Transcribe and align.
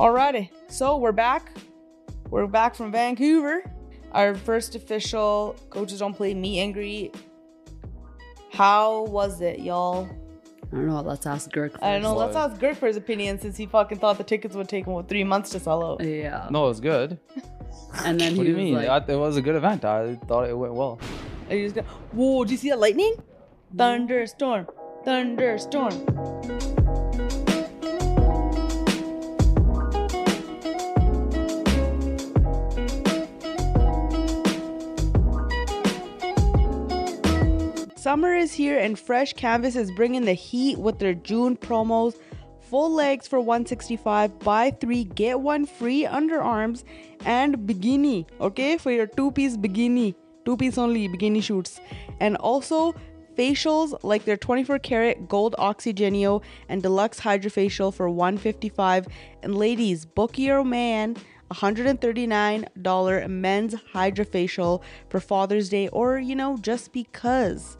Alrighty, 0.00 0.48
so 0.68 0.96
we're 0.96 1.12
back. 1.12 1.52
We're 2.30 2.46
back 2.46 2.74
from 2.74 2.90
Vancouver. 2.90 3.62
Our 4.12 4.34
first 4.34 4.74
official 4.74 5.54
coaches 5.68 5.98
don't 5.98 6.14
play 6.14 6.32
meet 6.32 6.60
and 6.60 6.72
greet. 6.72 7.14
How 8.50 9.02
was 9.04 9.42
it, 9.42 9.58
y'all? 9.58 10.08
I 10.72 10.76
don't 10.76 10.86
know. 10.86 11.02
Let's 11.02 11.26
ask 11.26 11.50
Gurk. 11.50 11.76
I 11.82 11.92
don't 11.92 12.02
know. 12.02 12.14
Let's 12.16 12.34
ask 12.34 12.58
Gurk 12.58 12.76
for 12.76 12.86
his 12.86 12.96
opinion 12.96 13.38
since 13.42 13.58
he 13.58 13.66
fucking 13.66 13.98
thought 13.98 14.16
the 14.16 14.24
tickets 14.24 14.56
would 14.56 14.70
take 14.70 14.86
him 14.86 14.94
what, 14.94 15.06
three 15.06 15.22
months 15.22 15.50
to 15.50 15.60
sell 15.60 15.84
out. 15.84 16.02
Yeah. 16.02 16.48
No, 16.50 16.64
it 16.64 16.68
was 16.68 16.80
good. 16.80 17.18
And 18.04 18.18
then 18.18 18.38
What 18.38 18.46
he 18.46 18.52
do 18.54 18.58
you 18.58 18.64
mean? 18.64 18.74
like, 18.76 18.88
I, 18.88 19.12
it 19.12 19.16
was 19.18 19.36
a 19.36 19.42
good 19.42 19.56
event. 19.56 19.84
I 19.84 20.14
thought 20.28 20.48
it 20.48 20.56
went 20.56 20.72
well. 20.72 20.98
And 21.50 21.58
you 21.58 21.66
just 21.66 21.74
go, 21.74 21.82
whoa, 22.12 22.44
did 22.44 22.52
you 22.52 22.56
see 22.56 22.70
that 22.70 22.78
lightning? 22.78 23.16
Thunderstorm, 23.76 24.66
thunderstorm. 25.04 25.92
Summer 38.10 38.34
is 38.34 38.52
here 38.52 38.76
and 38.76 38.98
Fresh 38.98 39.34
Canvas 39.34 39.76
is 39.76 39.92
bringing 39.92 40.24
the 40.24 40.32
heat 40.32 40.76
with 40.76 40.98
their 40.98 41.14
June 41.14 41.56
promos. 41.56 42.16
Full 42.62 42.92
legs 42.92 43.28
for 43.28 43.38
165, 43.38 44.36
buy 44.40 44.72
three, 44.72 45.04
get 45.04 45.38
one 45.38 45.64
free 45.64 46.02
underarms 46.02 46.82
and 47.24 47.56
bikini. 47.58 48.26
Okay, 48.40 48.78
for 48.78 48.90
your 48.90 49.06
two 49.06 49.30
piece 49.30 49.56
bikini, 49.56 50.16
two 50.44 50.56
piece 50.56 50.76
only 50.76 51.08
bikini 51.08 51.40
shoots. 51.40 51.78
And 52.18 52.36
also 52.38 52.96
facials 53.38 53.96
like 54.02 54.24
their 54.24 54.36
24 54.36 54.80
karat 54.80 55.28
gold 55.28 55.54
OxyGeneo 55.60 56.42
and 56.68 56.82
deluxe 56.82 57.20
hydrofacial 57.20 57.94
for 57.94 58.10
155 58.10 59.06
and 59.44 59.54
ladies 59.54 60.04
book 60.04 60.36
your 60.36 60.64
man 60.64 61.16
$139 61.52 63.30
men's 63.30 63.74
hydrofacial 63.94 64.82
for 65.08 65.20
father's 65.20 65.68
day 65.68 65.86
or 65.88 66.18
you 66.18 66.34
know 66.34 66.56
just 66.58 66.92
because 66.92 67.78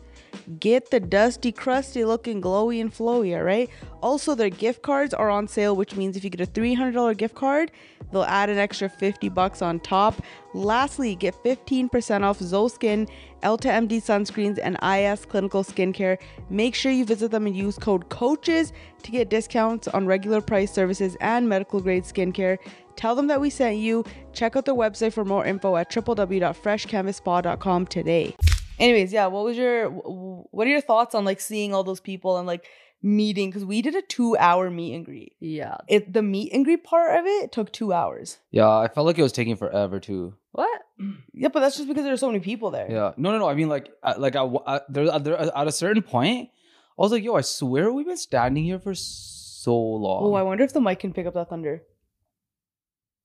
get 0.58 0.90
the 0.90 1.00
dusty 1.00 1.52
crusty 1.52 2.04
looking 2.04 2.40
glowy 2.40 2.80
and 2.80 2.92
flowy 2.92 3.36
all 3.36 3.42
right? 3.42 3.68
Also 4.02 4.34
their 4.34 4.50
gift 4.50 4.82
cards 4.82 5.12
are 5.14 5.30
on 5.30 5.46
sale 5.48 5.76
which 5.76 5.96
means 5.96 6.16
if 6.16 6.24
you 6.24 6.30
get 6.30 6.40
a 6.40 6.50
$300 6.50 7.16
gift 7.16 7.34
card 7.34 7.70
they'll 8.12 8.22
add 8.24 8.48
an 8.50 8.58
extra 8.58 8.88
50 8.88 9.28
bucks 9.28 9.62
on 9.62 9.80
top. 9.80 10.22
Lastly 10.54 11.14
get 11.14 11.34
15% 11.44 12.22
off 12.22 12.38
ZO 12.38 12.68
Skin 12.68 13.06
elta 13.42 13.70
md 13.70 14.02
sunscreens 14.02 14.58
and 14.62 14.76
iS 14.82 15.24
Clinical 15.24 15.64
skincare. 15.64 16.18
Make 16.48 16.74
sure 16.74 16.92
you 16.92 17.04
visit 17.04 17.30
them 17.30 17.46
and 17.46 17.56
use 17.56 17.78
code 17.78 18.08
coaches 18.08 18.72
to 19.02 19.10
get 19.10 19.28
discounts 19.30 19.88
on 19.88 20.06
regular 20.06 20.40
price 20.40 20.72
services 20.72 21.16
and 21.20 21.48
medical 21.48 21.80
grade 21.80 22.04
skincare. 22.04 22.58
Tell 22.96 23.14
them 23.14 23.28
that 23.28 23.40
we 23.40 23.48
sent 23.48 23.78
you. 23.78 24.04
Check 24.32 24.56
out 24.56 24.66
their 24.66 24.74
website 24.74 25.12
for 25.12 25.24
more 25.24 25.46
info 25.46 25.76
at 25.76 25.90
www.freshcanvasspa.com 25.90 27.86
today 27.86 28.36
anyways 28.80 29.12
yeah 29.12 29.26
what 29.26 29.44
was 29.44 29.56
your 29.56 29.88
what 29.90 30.66
are 30.66 30.70
your 30.70 30.80
thoughts 30.80 31.14
on 31.14 31.24
like 31.24 31.40
seeing 31.40 31.72
all 31.74 31.84
those 31.84 32.00
people 32.00 32.38
and 32.38 32.46
like 32.46 32.66
meeting 33.02 33.48
because 33.48 33.64
we 33.64 33.80
did 33.80 33.94
a 33.94 34.02
two 34.02 34.36
hour 34.38 34.70
meet 34.70 34.94
and 34.94 35.04
greet 35.06 35.34
yeah. 35.40 35.76
it 35.88 36.12
the 36.12 36.20
meet 36.22 36.52
and 36.52 36.64
greet 36.66 36.84
part 36.84 37.18
of 37.18 37.24
it 37.26 37.50
took 37.52 37.72
two 37.72 37.92
hours 37.94 38.38
Yeah, 38.50 38.68
I 38.68 38.88
felt 38.88 39.06
like 39.06 39.18
it 39.18 39.22
was 39.22 39.32
taking 39.32 39.56
forever 39.56 39.98
too. 40.00 40.34
What? 40.52 40.82
yeah 41.32 41.48
but 41.48 41.60
that's 41.60 41.76
just 41.76 41.88
because 41.88 42.04
there's 42.04 42.20
so 42.20 42.26
many 42.26 42.40
people 42.40 42.70
there 42.70 42.86
Yeah, 42.90 43.12
no, 43.16 43.32
no, 43.32 43.38
no. 43.38 43.48
I 43.48 43.54
mean, 43.54 43.70
like, 43.70 43.88
I, 44.02 44.16
like, 44.18 44.36
I, 44.36 44.42
I 44.66 44.80
there, 44.90 45.18
there, 45.18 45.38
at 45.38 45.66
a 45.66 45.72
certain 45.72 46.02
point, 46.02 46.50
I 46.98 47.02
was 47.02 47.10
like, 47.12 47.24
yo, 47.24 47.36
I 47.36 47.40
swear 47.40 47.90
we've 47.90 48.04
been 48.06 48.18
standing 48.18 48.64
here 48.64 48.78
for 48.78 48.94
so 48.94 49.74
long. 49.74 50.24
oh 50.24 50.34
i 50.34 50.42
wonder 50.42 50.64
if 50.64 50.72
the 50.74 50.80
mic 50.82 50.98
can 51.00 51.12
pick 51.14 51.26
up 51.26 51.32
that 51.34 51.48
thunder 51.48 51.82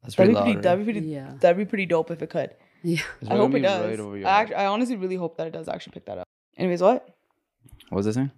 That's 0.03 0.15
that'd 0.15 0.33
pretty 0.33 0.39
be 0.39 0.53
pretty 0.53 0.55
loud. 0.55 0.63
that'd 0.63 0.85
be 0.85 0.91
pretty 0.93 1.07
Yeah. 1.09 1.33
that'd 1.41 1.57
be 1.57 1.65
pretty 1.65 1.85
dope 1.85 2.11
if 2.11 2.21
it 2.21 2.29
could 2.29 2.51
Yeah. 2.85 3.01
I 3.29 3.35
hope 3.41 3.53
it 3.55 3.61
does 3.61 3.89
Right 3.89 3.99
over 3.99 4.17
your 4.17 4.27
I, 4.27 4.41
actually, 4.41 4.55
I 4.63 4.65
honestly 4.67 4.95
really 4.95 5.15
hope 5.23 5.37
that 5.37 5.47
it 5.47 5.53
does 5.57 5.67
actually 5.67 5.93
pick 5.97 6.05
that 6.05 6.17
up 6.19 6.27
anyways 6.57 6.81
what 6.81 7.07
what 7.89 7.97
was 7.97 8.07
I 8.07 8.11
saying? 8.11 8.31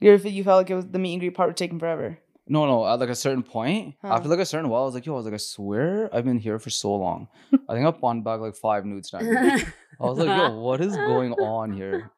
you 0.00 0.16
you 0.16 0.44
felt 0.44 0.58
like 0.60 0.70
it 0.70 0.74
was 0.80 0.86
the 0.86 0.98
meet 0.98 1.12
and 1.14 1.20
greet 1.20 1.34
part 1.34 1.48
was 1.50 1.56
taking 1.56 1.78
forever 1.78 2.18
No, 2.48 2.66
no. 2.66 2.86
At 2.86 2.98
like 3.00 3.10
a 3.10 3.14
certain 3.26 3.44
point, 3.44 3.94
Huh. 4.02 4.14
after 4.14 4.28
like 4.28 4.40
a 4.40 4.46
certain 4.52 4.68
while, 4.70 4.82
I 4.82 4.86
was 4.86 4.94
like, 4.94 5.06
yo, 5.06 5.12
I 5.14 5.16
was 5.20 5.26
like, 5.28 5.34
I 5.34 5.44
swear 5.54 6.08
I've 6.12 6.24
been 6.24 6.38
here 6.46 6.58
for 6.58 6.70
so 6.70 6.90
long. 7.04 7.28
I 7.68 7.74
think 7.74 7.86
I 7.86 7.90
pawned 7.92 8.24
back 8.24 8.40
like 8.40 8.56
five 8.56 8.82
nudes. 8.84 9.12
Now. 9.12 9.20
I 9.20 10.04
was 10.10 10.18
like, 10.18 10.34
yo, 10.40 10.58
what 10.66 10.80
is 10.80 10.96
going 10.96 11.32
on 11.34 11.72
here? 11.80 12.10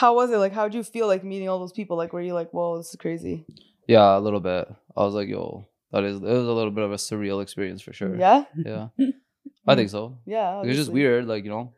how 0.00 0.14
was 0.14 0.30
it 0.30 0.36
like 0.44 0.52
how 0.52 0.64
did 0.68 0.74
you 0.76 0.84
feel 0.84 1.06
like 1.12 1.24
meeting 1.24 1.48
all 1.48 1.58
those 1.58 1.72
people 1.72 1.96
like 1.96 2.12
were 2.12 2.20
you 2.20 2.34
like 2.34 2.50
whoa 2.52 2.76
this 2.76 2.90
is 2.92 2.96
crazy 3.04 3.46
Yeah, 3.94 4.18
a 4.18 4.20
little 4.26 4.38
bit. 4.50 4.68
I 4.94 5.00
was 5.06 5.14
like, 5.14 5.28
yo, 5.36 5.66
that 5.92 6.04
is 6.04 6.16
it 6.16 6.22
was 6.40 6.46
a 6.54 6.56
little 6.58 6.70
bit 6.78 6.84
of 6.84 6.92
a 6.92 7.00
surreal 7.08 7.42
experience 7.42 7.80
for 7.86 7.94
sure. 7.94 8.14
yeah 8.26 8.44
Yeah. 8.70 8.88
I 9.66 9.74
think 9.74 9.90
so. 9.90 10.18
yeah 10.26 10.62
It 10.62 10.66
was 10.68 10.76
just 10.76 10.92
weird, 10.92 11.26
like, 11.26 11.44
you 11.44 11.50
know. 11.50 11.72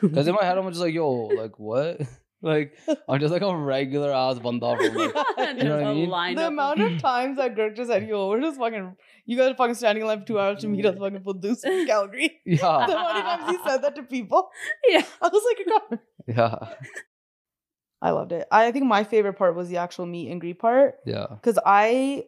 Because 0.00 0.26
in 0.28 0.34
my 0.34 0.44
head 0.44 0.56
I'm 0.58 0.68
just 0.68 0.80
like, 0.80 0.94
yo, 0.94 1.10
like 1.42 1.58
what? 1.58 2.00
like 2.42 2.76
I'm 3.08 3.18
just 3.20 3.32
like 3.32 3.42
a 3.42 3.56
regular 3.56 4.12
ass 4.12 4.38
banda 4.38 4.76
from 4.76 4.94
like 4.94 5.14
And 5.38 5.58
You 5.62 5.64
know 5.68 5.76
what 5.76 5.86
I 5.86 5.90
a 5.90 5.94
mean? 5.94 6.34
the 6.36 6.46
amount 6.46 6.80
of 6.82 7.00
times 7.00 7.38
that 7.38 7.54
Gurk 7.56 7.76
just 7.76 7.90
said, 7.90 8.06
"Yo, 8.08 8.28
we're 8.28 8.40
just 8.40 8.58
fucking, 8.58 8.94
you 9.24 9.36
guys 9.38 9.52
are 9.52 9.56
fucking 9.56 9.74
standing 9.74 10.02
in 10.02 10.08
line 10.08 10.20
for 10.20 10.26
two 10.26 10.38
hours 10.38 10.60
to 10.62 10.68
meet 10.68 10.84
us 10.86 10.96
fucking 10.98 11.22
for 11.22 11.34
Deuce 11.34 11.64
in 11.70 11.86
Calgary." 11.86 12.38
Yeah. 12.44 12.86
the 12.86 12.92
amount 12.92 13.16
of 13.18 13.24
times 13.24 13.50
he 13.56 13.68
said 13.70 13.82
that 13.82 13.94
to 13.96 14.02
people, 14.02 14.48
Yeah. 14.88 15.02
I 15.22 15.28
was 15.28 15.42
like, 15.50 15.66
"God." 15.66 15.98
Yeah. 16.28 16.54
I 18.02 18.10
loved 18.10 18.32
it. 18.32 18.46
I 18.50 18.70
think 18.72 18.84
my 18.84 19.04
favorite 19.04 19.34
part 19.34 19.56
was 19.56 19.68
the 19.68 19.78
actual 19.78 20.06
meet 20.06 20.30
and 20.30 20.40
greet 20.40 20.58
part 20.58 20.96
Yeah. 21.06 21.26
because 21.30 21.58
I 21.64 22.24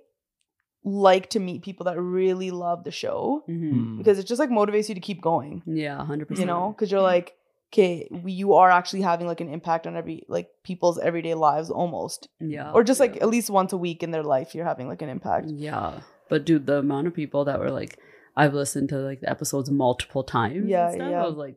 like 0.85 1.29
to 1.31 1.41
meet 1.41 1.63
people 1.63 1.85
that 1.85 2.01
really 2.01 2.51
love 2.51 2.85
the 2.85 2.91
show 2.91 3.43
Mhm. 3.49 3.73
Mm. 3.73 3.99
because 3.99 4.19
it 4.19 4.27
just 4.27 4.39
like 4.39 4.51
motivates 4.51 4.89
you 4.89 4.95
to 4.95 5.01
keep 5.01 5.21
going. 5.21 5.63
Yeah, 5.67 5.99
100. 5.99 6.39
You 6.39 6.47
know, 6.47 6.73
because 6.75 6.91
you're 6.93 7.03
like, 7.03 7.35
okay, 7.73 8.09
you 8.25 8.55
are 8.55 8.71
actually 8.71 9.03
having 9.03 9.27
like 9.27 9.41
an 9.43 9.49
impact 9.51 9.87
on 9.87 9.97
every 9.97 10.25
like 10.29 10.49
people's 10.63 10.99
everyday 10.99 11.35
lives 11.35 11.69
almost, 11.71 12.29
Yeah. 12.41 12.73
or 12.73 12.83
just 12.85 13.01
like 13.01 13.17
at 13.21 13.29
least 13.29 13.51
once 13.51 13.73
a 13.73 13.77
week 13.77 14.03
in 14.03 14.11
their 14.13 14.23
life, 14.23 14.55
you're 14.55 14.65
having 14.65 14.89
like 14.89 15.03
an 15.03 15.09
impact. 15.11 15.49
Yeah. 15.51 16.01
But 16.31 16.47
dude, 16.47 16.67
the 16.67 16.79
amount 16.79 17.07
of 17.09 17.15
people 17.15 17.45
that 17.47 17.59
were 17.61 17.71
like, 17.71 17.99
I've 18.37 18.55
listened 18.55 18.89
to 18.91 18.99
like 18.99 19.21
the 19.21 19.29
episodes 19.29 19.71
multiple 19.71 20.23
times. 20.23 20.57
and 20.59 20.69
Yeah, 20.69 20.91
stuff, 20.93 21.11
yeah. 21.11 21.23
I 21.25 21.27
was 21.27 21.37
like, 21.37 21.57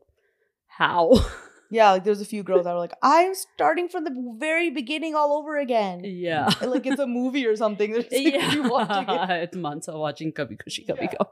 how? 0.68 1.12
Yeah, 1.72 1.92
like 1.92 2.04
there's 2.04 2.20
a 2.22 2.26
few 2.26 2.44
girls 2.44 2.66
that 2.66 2.74
were 2.74 2.80
like, 2.80 2.94
I'm 3.02 3.34
starting 3.34 3.88
from 3.88 4.04
the 4.04 4.14
very 4.38 4.70
beginning 4.70 5.16
all 5.16 5.32
over 5.40 5.58
again. 5.58 6.02
yeah. 6.04 6.50
Like 6.62 6.86
it's 6.86 7.00
a 7.00 7.08
movie 7.08 7.46
or 7.48 7.56
something. 7.56 7.92
They're 7.94 8.02
just 8.04 8.14
like, 8.14 8.54
you 8.54 8.64
watching 8.70 9.04
it. 9.04 9.10
yeah. 9.10 9.34
it's 9.46 9.56
Mansa 9.56 9.98
watching 9.98 10.34
Kabhi 10.34 10.58
Khushi 10.62 10.86
Kabhie 10.88 11.10
Gham. 11.12 11.28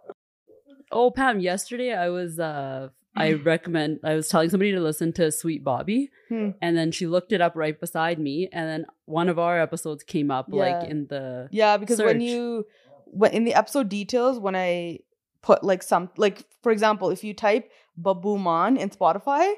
Oh, 0.91 1.11
Pam, 1.11 1.39
yesterday 1.39 1.93
I 1.93 2.09
was 2.09 2.39
uh 2.39 2.89
I 3.15 3.33
recommend 3.33 3.99
I 4.03 4.15
was 4.15 4.29
telling 4.29 4.49
somebody 4.49 4.71
to 4.71 4.79
listen 4.79 5.11
to 5.13 5.31
Sweet 5.31 5.63
Bobby 5.63 6.09
Hmm. 6.29 6.51
and 6.61 6.77
then 6.77 6.91
she 6.91 7.05
looked 7.07 7.31
it 7.33 7.41
up 7.41 7.53
right 7.55 7.77
beside 7.79 8.17
me 8.19 8.47
and 8.53 8.69
then 8.69 8.85
one 9.05 9.29
of 9.29 9.37
our 9.39 9.59
episodes 9.59 10.03
came 10.03 10.29
up 10.31 10.47
Yeah. 10.49 10.59
like 10.79 10.89
in 10.89 11.07
the 11.07 11.49
Yeah, 11.51 11.77
because 11.77 11.99
when 12.01 12.21
you 12.21 12.65
when 13.05 13.31
in 13.33 13.43
the 13.43 13.55
episode 13.55 13.89
details, 13.89 14.39
when 14.39 14.55
I 14.55 14.99
put 15.41 15.63
like 15.63 15.83
some 15.83 16.09
like 16.17 16.45
for 16.63 16.71
example, 16.71 17.09
if 17.09 17.23
you 17.23 17.33
type 17.33 17.69
Babbu 18.01 18.39
Maan 18.39 18.77
in 18.77 18.89
Spotify, 18.89 19.53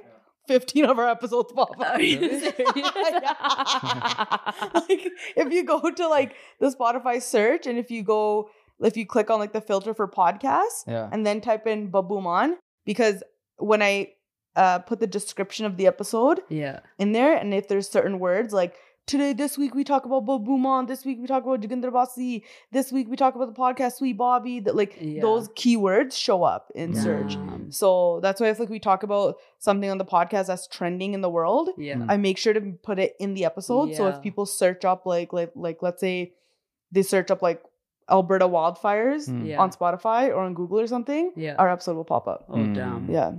15 0.47 0.85
of 0.85 0.99
our 0.99 1.07
episodes 1.07 1.51
pop 1.53 1.71
up. 1.79 1.93
Are 1.95 2.01
you 2.01 2.19
Really? 2.19 2.41
like 4.73 5.11
if 5.35 5.51
you 5.51 5.63
go 5.63 5.79
to 5.91 6.07
like 6.07 6.35
the 6.59 6.67
Spotify 6.75 7.21
search 7.21 7.67
and 7.67 7.77
if 7.77 7.91
you 7.91 8.03
go 8.03 8.49
if 8.79 8.97
you 8.97 9.05
click 9.05 9.29
on 9.29 9.39
like 9.39 9.53
the 9.53 9.61
filter 9.61 9.93
for 9.93 10.07
podcasts 10.07 10.83
Yeah. 10.87 11.09
and 11.11 11.25
then 11.25 11.41
type 11.41 11.67
in 11.67 11.91
Babbu 11.91 12.21
Maan 12.23 12.57
because 12.85 13.23
when 13.57 13.81
I 13.81 14.13
uh, 14.55 14.79
put 14.79 14.99
the 14.99 15.07
description 15.07 15.65
of 15.65 15.77
the 15.77 15.87
episode 15.87 16.41
yeah. 16.49 16.79
in 16.97 17.11
there 17.13 17.35
and 17.37 17.53
if 17.53 17.67
there's 17.67 17.87
certain 17.89 18.19
words 18.19 18.53
like 18.53 18.75
today 19.07 19.33
this 19.33 19.57
week 19.57 19.73
we 19.75 19.83
talk 19.83 20.05
about 20.05 20.25
Babbu 20.25 20.57
Maan 20.59 20.85
this 20.85 21.03
week 21.05 21.17
we 21.19 21.27
talk 21.27 21.43
about 21.43 21.61
Joginder 21.61 21.91
Bassi 21.91 22.43
this 22.71 22.91
week 22.91 23.07
we 23.09 23.15
talk 23.17 23.35
about 23.35 23.47
the 23.53 23.59
podcast 23.59 23.93
Sweet 23.97 24.17
Bobby 24.17 24.59
that 24.61 24.75
like 24.75 24.97
Yeah. 25.01 25.21
those 25.21 25.49
keywords 25.49 26.13
show 26.13 26.43
up 26.43 26.71
in 26.75 26.95
search 26.95 27.37
so 27.69 28.19
that's 28.21 28.39
why 28.39 28.47
if 28.49 28.59
like 28.59 28.69
we 28.69 28.79
talk 28.79 29.03
about 29.03 29.35
something 29.59 29.89
on 29.89 29.97
the 29.97 30.05
podcast 30.05 30.47
that's 30.47 30.67
trending 30.67 31.13
in 31.13 31.21
the 31.21 31.29
world 31.29 31.69
Yeah. 31.77 32.05
I 32.07 32.17
make 32.17 32.37
sure 32.37 32.53
to 32.53 32.61
put 32.83 32.99
it 32.99 33.15
in 33.19 33.33
the 33.33 33.45
episode. 33.45 33.95
So 33.95 34.07
if 34.07 34.21
people 34.21 34.45
search 34.45 34.85
up 34.85 35.05
like 35.05 35.33
like 35.33 35.51
like 35.55 35.81
let's 35.81 35.99
say 35.99 36.33
they 36.91 37.01
search 37.01 37.31
up 37.31 37.41
like 37.41 37.61
Alberta 38.09 38.47
wildfires 38.47 39.29
Mm. 39.29 39.47
Yeah. 39.47 39.59
on 39.61 39.71
Spotify 39.71 40.27
or 40.29 40.39
on 40.43 40.53
Google 40.53 40.79
or 40.79 40.87
something, 40.87 41.31
Yeah. 41.35 41.55
our 41.57 41.69
episode 41.69 41.95
will 41.95 42.03
pop 42.05 42.27
up. 42.27 42.45
Oh 42.49 42.55
Mm. 42.55 42.75
damn. 42.75 43.09
Yeah. 43.09 43.31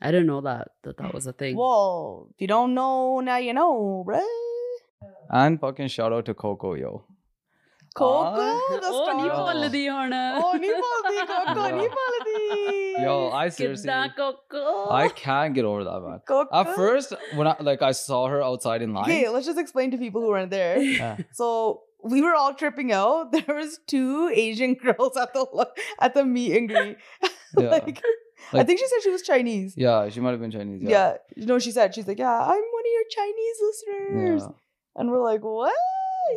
I 0.00 0.10
didn't 0.10 0.26
know 0.26 0.40
that 0.42 0.68
that 0.82 0.96
that 0.98 1.14
was 1.14 1.26
a 1.26 1.32
thing. 1.32 1.56
Well, 1.56 2.28
if 2.34 2.40
you 2.40 2.46
don't 2.48 2.74
know, 2.74 3.20
now 3.20 3.36
you 3.38 3.52
know, 3.52 4.04
bruh. 4.06 4.22
And 5.30 5.60
fucking 5.60 5.88
shout 5.88 6.12
out 6.12 6.24
to 6.26 6.34
Coco, 6.34 6.74
yo. 6.74 7.04
Coco, 7.94 8.40
Ah. 8.40 8.58
the 8.70 8.80
oh, 8.84 9.04
star. 9.04 9.14
ni 9.22 9.28
Oh. 9.28 9.36
boldi. 9.46 9.88
Oh, 10.42 10.52
ni 10.56 10.70
baldi, 10.82 11.26
Coco, 11.26 11.76
ni 11.76 11.88
Yeah. 12.92 13.04
Yo, 13.04 13.30
I 13.30 13.48
seriously 13.50 13.90
Coco. 14.16 14.90
I 14.90 15.08
can't 15.08 15.54
get 15.54 15.64
over 15.64 15.84
that 15.84 16.00
man. 16.00 16.20
Coco. 16.26 16.48
At 16.60 16.74
first, 16.74 17.12
when 17.34 17.46
I 17.46 17.56
like 17.60 17.82
I 17.82 17.92
saw 17.92 18.28
her 18.28 18.42
outside 18.42 18.80
in 18.82 18.92
line. 18.94 19.04
Okay, 19.04 19.28
let's 19.28 19.46
just 19.46 19.58
explain 19.58 19.90
to 19.90 19.98
people 19.98 20.20
who 20.22 20.28
weren't 20.28 20.50
there. 20.50 20.78
Yeah. 21.02 21.16
So 21.32 21.82
we 22.02 22.22
were 22.22 22.34
all 22.34 22.54
tripping 22.54 22.92
out. 22.92 23.32
There 23.32 23.54
was 23.56 23.78
two 23.86 24.30
Asian 24.34 24.74
girls 24.74 25.16
at 25.16 25.32
the 25.34 25.44
at 26.00 26.14
the 26.14 26.24
meet 26.24 26.56
and 26.56 26.68
greet. 26.68 26.96
Yeah. 27.58 27.68
like, 27.68 28.02
I 28.54 28.64
think 28.64 28.78
she 28.80 28.86
said 28.88 29.02
she 29.02 29.10
was 29.10 29.22
Chinese. 29.22 29.74
Yeah, 29.76 30.08
she 30.08 30.20
might 30.20 30.30
have 30.30 30.40
been 30.40 30.50
Chinese. 30.50 30.82
Yeah. 30.82 30.90
Yeah. 30.90 31.16
You 31.36 31.46
know, 31.46 31.58
she 31.58 31.70
said, 31.70 31.94
she's 31.94 32.08
like, 32.08 32.18
yeah, 32.18 32.32
I'm 32.52 32.64
one 32.78 32.84
of 32.88 32.92
your 32.96 33.06
Chinese 33.18 33.56
listeners. 33.68 34.42
Yeah. 34.42 34.48
And 34.96 35.10
we're 35.10 35.22
like, 35.22 35.42
what? 35.42 35.74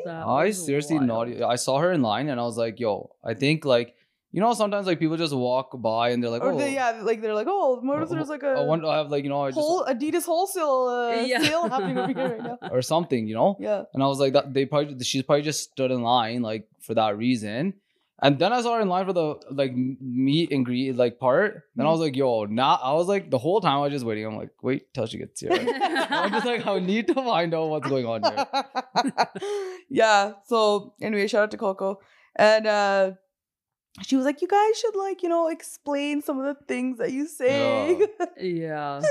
That 0.06 0.26
I 0.28 0.52
seriously 0.52 0.98
wild. 0.98 1.08
naughty. 1.08 1.44
I 1.44 1.56
saw 1.56 1.80
her 1.80 1.92
in 1.92 2.02
line 2.02 2.30
and 2.30 2.40
I 2.40 2.44
was 2.44 2.58
like, 2.58 2.80
yo, 2.80 3.12
I 3.24 3.34
think 3.34 3.66
like 3.66 3.96
you 4.32 4.42
know 4.42 4.54
sometimes 4.54 4.86
like 4.88 5.00
people 5.00 5.16
just 5.16 5.34
walk 5.34 5.70
by 5.82 6.10
and 6.10 6.22
they're 6.22 6.30
like, 6.30 6.42
or 6.42 6.52
oh, 6.52 6.58
they, 6.58 6.74
yeah, 6.74 7.00
like 7.02 7.22
they're 7.22 7.34
like, 7.34 7.48
oh, 7.50 7.80
what 7.82 8.10
there's 8.10 8.28
like 8.28 8.44
a 8.44 8.50
I 8.50 8.62
want 8.66 8.84
I 8.84 8.98
have 8.98 9.10
like 9.10 9.24
you 9.24 9.30
know 9.30 9.44
I 9.44 9.50
just 9.52 9.60
whole 9.60 9.86
Adidas 9.86 10.26
wholesale 10.26 10.88
uh, 10.90 11.22
Yeah. 11.24 11.42
sale 11.42 11.70
happening 11.74 11.98
over 11.98 12.12
here 12.12 12.38
right 12.38 12.44
now. 12.44 12.58
or 12.72 12.82
something, 12.82 13.28
you 13.28 13.36
know. 13.36 13.56
Yeah. 13.60 13.84
And 13.94 14.04
I 14.04 14.08
was 14.08 14.20
like, 14.20 14.34
that 14.34 14.54
they 14.54 14.66
probably 14.66 15.02
she's 15.06 15.24
probably 15.24 15.44
just 15.44 15.64
stood 15.72 15.92
in 15.92 16.02
line 16.02 16.42
like 16.42 16.68
for 16.82 16.94
that 16.96 17.18
reason. 17.18 17.76
And 18.22 18.40
then 18.40 18.54
I 18.54 18.62
saw 18.62 18.76
her 18.76 18.82
in 18.82 18.88
line 18.88 19.06
for 19.06 19.14
the 19.14 19.36
like 19.52 19.72
m- 19.72 19.98
meet 20.00 20.52
and 20.52 20.64
greet 20.64 20.96
like 20.96 21.20
part. 21.20 21.64
Then 21.76 21.86
I 21.86 21.90
was 21.90 22.00
like, 22.00 22.16
yo, 22.16 22.46
now 22.46 22.80
I 22.82 22.94
was 22.94 23.08
like 23.08 23.30
the 23.30 23.38
whole 23.38 23.60
time 23.60 23.78
I 23.78 23.82
was 23.82 23.92
just 23.92 24.06
waiting. 24.06 24.26
I'm 24.26 24.38
like, 24.38 24.52
wait 24.62 24.94
till 24.94 25.06
she 25.06 25.18
gets 25.18 25.42
here. 25.42 25.52
I'm 25.52 26.32
just 26.32 26.46
like, 26.46 26.66
I 26.66 26.80
need 26.80 27.08
to 27.08 27.14
find 27.16 27.54
out 27.54 27.68
what's 27.68 27.90
going 27.90 28.06
on 28.06 28.24
here. 28.24 29.26
yeah. 29.90 30.34
So 30.46 30.94
anyway, 31.02 31.28
shout 31.28 31.44
out 31.44 31.52
to 31.52 31.58
Coco. 31.58 32.00
And 32.38 32.68
uh 32.68 33.12
she 34.02 34.16
was 34.16 34.26
like, 34.26 34.42
You 34.42 34.48
guys 34.48 34.80
should 34.80 34.96
like, 34.96 35.22
you 35.22 35.28
know, 35.28 35.50
explain 35.50 36.22
some 36.22 36.40
of 36.40 36.46
the 36.46 36.64
things 36.66 36.98
that 37.00 37.12
you 37.12 37.28
say. 37.28 38.08
yeah. 38.40 39.02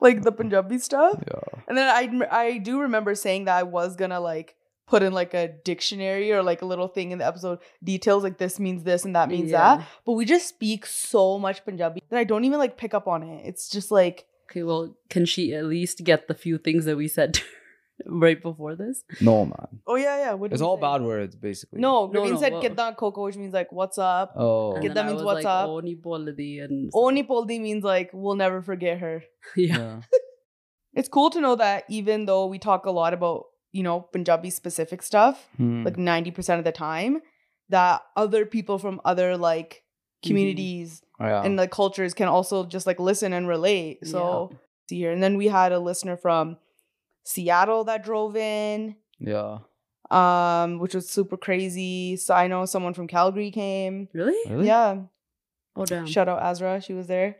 like 0.00 0.22
the 0.22 0.32
Punjabi 0.32 0.78
stuff. 0.78 1.18
Yeah. 1.26 1.60
And 1.66 1.78
then 1.78 1.88
I 1.88 2.28
I 2.30 2.58
do 2.58 2.80
remember 2.80 3.14
saying 3.14 3.46
that 3.46 3.56
I 3.56 3.62
was 3.62 3.96
gonna 3.96 4.20
like 4.20 4.54
put 4.88 5.02
in 5.02 5.12
like 5.12 5.34
a 5.34 5.48
dictionary 5.64 6.32
or 6.32 6.42
like 6.42 6.62
a 6.62 6.66
little 6.66 6.88
thing 6.88 7.10
in 7.12 7.18
the 7.18 7.26
episode 7.26 7.58
details 7.84 8.22
like 8.22 8.38
this 8.38 8.58
means 8.58 8.82
this 8.84 9.04
and 9.04 9.14
that 9.14 9.28
means 9.28 9.50
Yeah. 9.50 9.76
that. 9.76 9.86
But 10.06 10.12
we 10.12 10.24
just 10.24 10.48
speak 10.48 10.86
so 10.86 11.38
much 11.38 11.64
Punjabi 11.64 12.00
that 12.10 12.18
I 12.18 12.24
don't 12.24 12.44
even 12.44 12.58
like 12.58 12.76
pick 12.76 12.94
up 12.94 13.06
on 13.06 13.22
it. 13.22 13.46
It's 13.46 13.68
just 13.68 13.90
like 13.90 14.24
Okay, 14.50 14.62
well, 14.62 14.96
can 15.10 15.26
she 15.26 15.54
at 15.54 15.64
least 15.66 16.02
get 16.04 16.26
the 16.26 16.34
few 16.34 16.56
things 16.56 16.86
that 16.86 16.96
we 16.96 17.06
said 17.06 17.38
right 18.06 18.40
before 18.42 18.74
this? 18.76 19.04
No 19.20 19.44
man. 19.44 19.68
oh 19.86 19.96
yeah 19.96 20.16
yeah. 20.24 20.32
What 20.32 20.52
It's 20.54 20.62
all 20.62 20.76
say? 20.78 20.80
bad 20.88 21.02
words 21.02 21.36
basically. 21.36 21.80
No, 21.80 22.06
No, 22.06 22.20
Gurveen 22.22 22.30
no, 22.36 22.40
said 22.40 22.52
what- 22.54 22.62
"Kidda 22.64 22.96
Coco," 22.96 23.24
which 23.24 23.36
means 23.36 23.52
like 23.52 23.70
"What's 23.72 23.98
up." 23.98 24.32
Oh. 24.36 24.72
And 24.72 24.82
Get 24.82 24.94
then 24.94 25.04
that 25.06 25.10
I 25.10 25.12
means 25.12 25.22
what's 25.22 25.44
like, 25.44 25.54
up. 25.64 25.68
Oni 25.68 25.96
boladi 25.96 26.64
and 26.64 26.90
Oni 26.94 27.24
Poldi 27.24 27.60
means 27.60 27.84
like 27.84 28.10
we'll 28.14 28.36
never 28.36 28.62
forget 28.62 28.98
her. 29.00 29.22
yeah. 29.56 29.76
Yeah. 29.76 30.00
It's 30.94 31.08
cool 31.08 31.30
to 31.30 31.40
know 31.40 31.54
that 31.56 31.84
even 31.88 32.24
though 32.26 32.46
we 32.46 32.58
talk 32.58 32.86
a 32.86 32.90
lot 32.90 33.12
about 33.14 33.44
you 33.72 33.82
know 33.82 34.00
Punjabi 34.12 34.50
specific 34.50 35.02
stuff, 35.02 35.46
Hmm. 35.56 35.84
like 35.84 35.96
ninety 35.98 36.30
percent 36.30 36.58
of 36.58 36.64
the 36.64 36.72
time, 36.72 37.20
that 37.68 38.02
other 38.16 38.46
people 38.46 38.78
from 38.78 39.00
other 39.04 39.36
like 39.36 39.82
Mhm. 40.24 40.28
communities 40.28 41.02
Oh, 41.20 41.26
yeah. 41.26 41.42
and 41.44 41.56
like 41.56 41.70
cultures 41.70 42.14
can 42.14 42.28
also 42.28 42.64
just 42.66 42.86
like 42.86 42.98
listen 42.98 43.32
and 43.32 43.46
relate. 43.48 44.06
So 44.06 44.50
see 44.88 44.96
here, 44.98 45.12
and 45.12 45.22
then 45.22 45.36
we 45.36 45.48
had 45.48 45.70
a 45.72 45.78
listener 45.78 46.16
from 46.16 46.56
Seattle 47.24 47.84
that 47.84 48.02
drove 48.04 48.36
in, 48.36 48.96
yeah. 49.18 49.58
um, 50.10 50.78
which 50.78 50.94
was 50.94 51.08
super 51.10 51.36
crazy. 51.36 52.16
So 52.16 52.34
I 52.34 52.46
know 52.48 52.64
someone 52.64 52.94
from 52.94 53.06
Calgary 53.06 53.50
came. 53.50 54.08
Really? 54.14 54.50
Really? 54.50 54.66
Yeah, 54.66 55.02
Oh 55.76 55.84
damn. 55.84 56.06
shout 56.06 56.28
out 56.28 56.40
Azra, 56.42 56.80
she 56.80 56.94
was 56.94 57.06
there. 57.06 57.36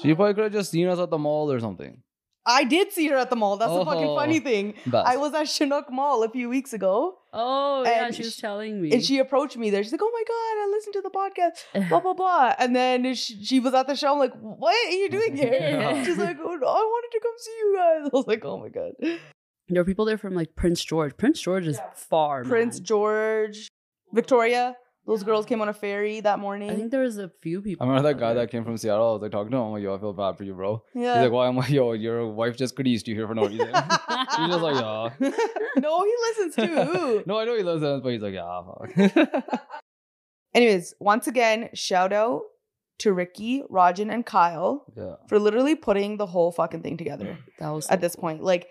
She 0.00 0.14
probably 0.14 0.34
could 0.34 0.44
have 0.44 0.52
just 0.52 0.70
seen 0.70 0.88
us 0.88 0.98
at 0.98 1.10
the 1.10 1.18
mall 1.18 1.50
or 1.50 1.58
something. 1.60 2.02
I 2.44 2.64
did 2.64 2.92
see 2.92 3.06
her 3.08 3.16
at 3.16 3.30
the 3.30 3.36
mall. 3.36 3.56
That's 3.56 3.72
the 3.72 3.84
fucking 3.84 4.08
Oh. 4.08 4.16
funny 4.16 4.40
thing. 4.40 4.74
Best. 4.86 5.06
I 5.06 5.16
was 5.16 5.32
at 5.32 5.48
Chinook 5.48 5.92
Mall 5.92 6.24
a 6.24 6.28
few 6.28 6.48
weeks 6.48 6.72
ago, 6.72 7.18
Oh 7.32 7.84
yeah, 7.84 8.06
And 8.06 8.14
she 8.14 8.22
was 8.24 8.36
telling 8.36 8.82
me. 8.82 8.90
and 8.92 9.02
she 9.04 9.18
approached 9.18 9.56
me 9.56 9.70
there. 9.70 9.82
She's 9.82 9.92
like, 9.92 10.02
"Oh 10.02 10.10
my 10.12 10.24
god, 10.26 10.62
I 10.64 10.66
listened 10.70 10.94
to 10.94 11.02
the 11.02 11.10
podcast." 11.10 11.88
Blah 11.88 12.00
blah 12.00 12.14
blah. 12.14 12.54
And 12.58 12.74
then 12.74 13.14
she, 13.14 13.42
she 13.44 13.60
was 13.60 13.72
at 13.74 13.86
the 13.86 13.94
show. 13.94 14.12
I'm 14.12 14.18
like, 14.18 14.34
"What 14.40 14.74
are 14.86 14.90
you 14.90 15.08
doing 15.08 15.36
here?" 15.36 15.52
Yeah. 15.60 16.04
She's 16.04 16.18
like, 16.18 16.36
oh, 16.42 16.54
no, 16.56 16.66
"I 16.66 16.82
wanted 16.94 17.10
to 17.12 17.20
come 17.22 17.32
see 17.38 17.56
you 17.60 17.76
guys." 17.76 18.10
I 18.12 18.16
was 18.16 18.26
like, 18.26 18.44
"Oh 18.44 18.58
my 18.58 18.68
god." 18.68 18.92
there 19.68 19.80
are 19.80 19.84
people 19.84 20.04
there 20.04 20.18
from 20.18 20.34
like 20.34 20.54
Prince 20.56 20.84
George. 20.84 21.16
Prince 21.16 21.40
George 21.40 21.66
is 21.66 21.78
far. 21.94 22.44
Prince 22.44 22.78
man. 22.80 22.84
George, 22.84 23.68
Victoria. 24.12 24.76
Those 25.04 25.24
girls 25.24 25.46
came 25.46 25.60
on 25.60 25.68
a 25.68 25.72
ferry 25.72 26.20
that 26.20 26.38
morning. 26.38 26.70
I 26.70 26.76
think 26.76 26.92
there 26.92 27.00
was 27.00 27.18
a 27.18 27.28
few 27.40 27.60
people. 27.60 27.84
I 27.84 27.88
remember 27.88 28.08
that 28.08 28.20
guy 28.20 28.34
there. 28.34 28.44
that 28.44 28.52
came 28.52 28.64
from 28.64 28.76
Seattle. 28.76 29.10
I 29.10 29.12
was 29.14 29.22
like 29.22 29.32
talking 29.32 29.50
to 29.50 29.56
him. 29.56 29.64
I'm 29.64 29.72
like, 29.72 29.82
yo, 29.82 29.96
I 29.96 29.98
feel 29.98 30.12
bad 30.12 30.36
for 30.36 30.44
you, 30.44 30.54
bro. 30.54 30.84
yeah. 30.94 31.14
He's 31.14 31.22
like, 31.24 31.32
why? 31.32 31.48
I'm 31.48 31.56
like, 31.56 31.70
yo, 31.70 31.92
your 31.92 32.28
wife 32.28 32.56
just 32.56 32.76
creased 32.76 33.08
you 33.08 33.16
here 33.16 33.26
for 33.26 33.34
no 33.34 33.46
reason. 33.48 33.66
He's 33.66 34.48
just 34.48 34.60
like, 34.60 34.76
yeah. 34.76 35.10
no, 35.78 36.04
he 36.04 36.14
listens 36.28 36.54
too. 36.54 37.22
no, 37.26 37.40
I 37.40 37.44
know 37.44 37.56
he 37.56 37.64
listens, 37.64 38.00
but 38.02 38.12
he's 38.12 38.22
like, 38.22 38.34
yeah, 38.34 38.62
fuck. 38.62 39.58
Anyways, 40.54 40.94
once 41.00 41.26
again, 41.26 41.70
shout 41.74 42.12
out 42.12 42.42
to 42.98 43.12
Ricky, 43.12 43.62
Rajan, 43.70 44.12
and 44.12 44.24
Kyle 44.24 44.84
yeah. 44.96 45.16
for 45.28 45.38
literally 45.38 45.74
putting 45.74 46.16
the 46.18 46.26
whole 46.26 46.52
fucking 46.52 46.82
thing 46.82 46.96
together 46.96 47.38
that 47.58 47.70
was 47.70 47.88
at 47.88 48.00
this 48.00 48.14
point. 48.14 48.42
Like, 48.42 48.68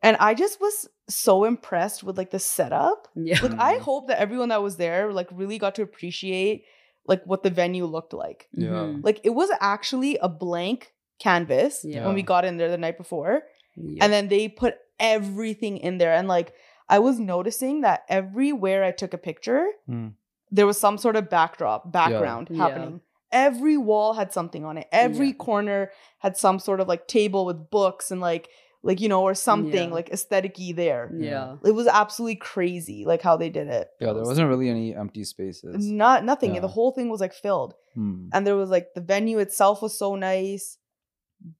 and 0.00 0.16
I 0.16 0.34
just 0.34 0.60
was 0.60 0.88
so 1.08 1.44
impressed 1.44 2.02
with 2.04 2.16
like 2.16 2.30
the 2.30 2.38
setup. 2.38 3.08
Yeah. 3.14 3.40
Like, 3.42 3.58
I 3.58 3.78
hope 3.78 4.08
that 4.08 4.20
everyone 4.20 4.48
that 4.50 4.62
was 4.62 4.76
there 4.76 5.12
like 5.12 5.28
really 5.32 5.58
got 5.58 5.74
to 5.76 5.82
appreciate 5.82 6.64
like 7.06 7.24
what 7.24 7.42
the 7.42 7.50
venue 7.50 7.84
looked 7.86 8.12
like. 8.12 8.48
Yeah. 8.52 8.68
Mhm. 8.68 9.04
Like, 9.04 9.20
it 9.24 9.30
was 9.30 9.50
actually 9.60 10.16
a 10.18 10.28
blank 10.28 10.92
canvas 11.18 11.84
Yeah. 11.84 12.06
when 12.06 12.14
we 12.14 12.22
got 12.22 12.44
in 12.44 12.56
there 12.56 12.70
the 12.70 12.78
night 12.78 12.96
before, 12.96 13.42
Yeah. 13.76 14.04
and 14.04 14.12
then 14.12 14.28
they 14.28 14.48
put 14.48 14.76
everything 15.00 15.78
in 15.78 15.98
there. 15.98 16.12
And 16.12 16.28
like, 16.28 16.54
I 16.88 16.98
was 17.00 17.18
noticing 17.18 17.80
that 17.80 18.04
everywhere 18.08 18.84
I 18.84 18.92
took 18.92 19.12
a 19.14 19.18
picture, 19.18 19.66
Mm. 19.88 20.14
there 20.50 20.66
was 20.66 20.78
some 20.78 20.98
sort 20.98 21.16
of 21.16 21.28
backdrop, 21.28 21.90
background 21.90 22.48
Yeah. 22.50 22.58
happening. 22.58 23.00
Every 23.32 23.76
wall 23.76 24.12
had 24.14 24.32
something 24.32 24.64
on 24.64 24.76
it. 24.78 24.86
Every 24.92 25.28
Yeah. 25.28 25.32
corner 25.34 25.90
had 26.18 26.36
some 26.36 26.58
sort 26.58 26.80
of 26.80 26.86
like 26.88 27.08
table 27.08 27.46
with 27.46 27.70
books 27.70 28.10
and 28.10 28.20
like 28.20 28.48
like 28.82 29.00
you 29.00 29.08
know 29.08 29.22
or 29.22 29.34
something 29.34 29.88
Yeah. 29.88 29.94
like 29.94 30.10
aesthetic-y 30.10 30.72
there. 30.74 31.10
yeah. 31.16 31.56
It 31.64 31.70
was 31.72 31.86
absolutely 31.86 32.36
crazy 32.36 33.04
like 33.04 33.22
how 33.22 33.36
they 33.36 33.48
did 33.50 33.68
it. 33.68 33.88
Yeah, 34.00 34.12
there 34.12 34.24
wasn't 34.24 34.48
really 34.48 34.68
any 34.68 34.94
empty 34.94 35.24
spaces. 35.24 35.86
Not 35.86 36.24
nothing. 36.24 36.54
Yeah. 36.54 36.60
The 36.62 36.68
whole 36.68 36.90
thing 36.92 37.08
was 37.08 37.20
like 37.20 37.32
filled. 37.34 37.74
Hmm. 37.94 38.28
And 38.32 38.46
there 38.46 38.56
was 38.56 38.70
like 38.70 38.94
the 38.94 39.00
venue 39.00 39.38
itself 39.38 39.82
was 39.82 39.96
so 39.96 40.16
nice. 40.16 40.78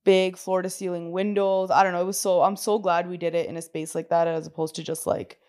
Big 0.05 0.37
floor 0.37 0.61
to 0.61 0.69
ceiling 0.69 1.11
windows. 1.11 1.69
I 1.69 1.83
don't 1.83 1.91
know. 1.93 2.01
It 2.01 2.05
was 2.05 2.19
so 2.19 2.41
I'm 2.41 2.55
so 2.55 2.79
glad 2.79 3.07
we 3.09 3.17
did 3.17 3.35
it 3.35 3.47
in 3.49 3.57
a 3.57 3.61
space 3.61 3.93
like 3.95 4.09
that 4.09 4.27
as 4.27 4.47
opposed 4.47 4.75
to 4.75 4.83
just 4.83 5.05
like, 5.05 5.39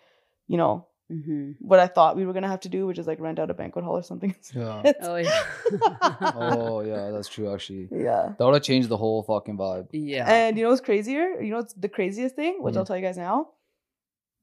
you 0.48 0.56
know, 0.56 0.86
hmm 1.22 1.52
what 1.60 1.78
I 1.80 1.86
thought 1.86 2.16
we 2.16 2.24
were 2.26 2.32
gonna 2.32 2.48
have 2.48 2.60
to 2.60 2.68
do, 2.68 2.86
which 2.86 2.98
is 2.98 3.06
like 3.06 3.20
rent 3.20 3.38
out 3.38 3.50
a 3.50 3.54
banquet 3.54 3.84
hall 3.84 3.96
or 3.96 4.02
something. 4.02 4.34
Yeah. 4.54 4.92
Oh 5.02 5.16
yeah. 5.16 5.42
oh 6.34 6.80
yeah, 6.80 7.10
that's 7.10 7.28
true 7.28 7.52
actually. 7.52 7.88
yeah. 7.90 8.32
That 8.38 8.44
would 8.44 8.54
have 8.54 8.62
changed 8.62 8.88
the 8.88 8.96
whole 8.96 9.22
fucking 9.22 9.56
vibe. 9.56 9.88
yeah. 9.92 10.24
And 10.30 10.56
you 10.56 10.64
know 10.64 10.70
what's 10.70 10.80
crazier? 10.80 11.40
You 11.40 11.50
know 11.50 11.58
what's 11.58 11.74
the 11.74 11.88
craziest 11.88 12.34
thing, 12.36 12.62
which 12.62 12.76
I'll 12.76 12.84
Mhm. 12.84 12.86
tell 12.86 12.96
you 12.96 13.02
guys 13.02 13.16
now. 13.16 13.48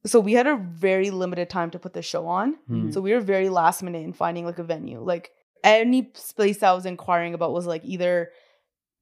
So 0.05 0.19
we 0.19 0.33
had 0.33 0.47
a 0.47 0.55
very 0.55 1.11
limited 1.11 1.49
time 1.49 1.69
to 1.71 1.79
put 1.79 1.93
this 1.93 2.05
show 2.05 2.25
on. 2.27 2.55
Hmm. 2.67 2.91
So 2.91 3.01
we 3.01 3.13
were 3.13 3.19
very 3.21 3.49
last 3.49 3.83
minute 3.83 4.03
in 4.03 4.13
finding 4.13 4.45
like 4.45 4.57
a 4.59 4.63
venue. 4.63 4.99
Like 4.99 5.31
any 5.63 6.01
place 6.03 6.63
I 6.63 6.71
was 6.73 6.85
inquiring 6.87 7.33
about 7.35 7.53
was 7.53 7.67
like 7.67 7.83
either 7.85 8.31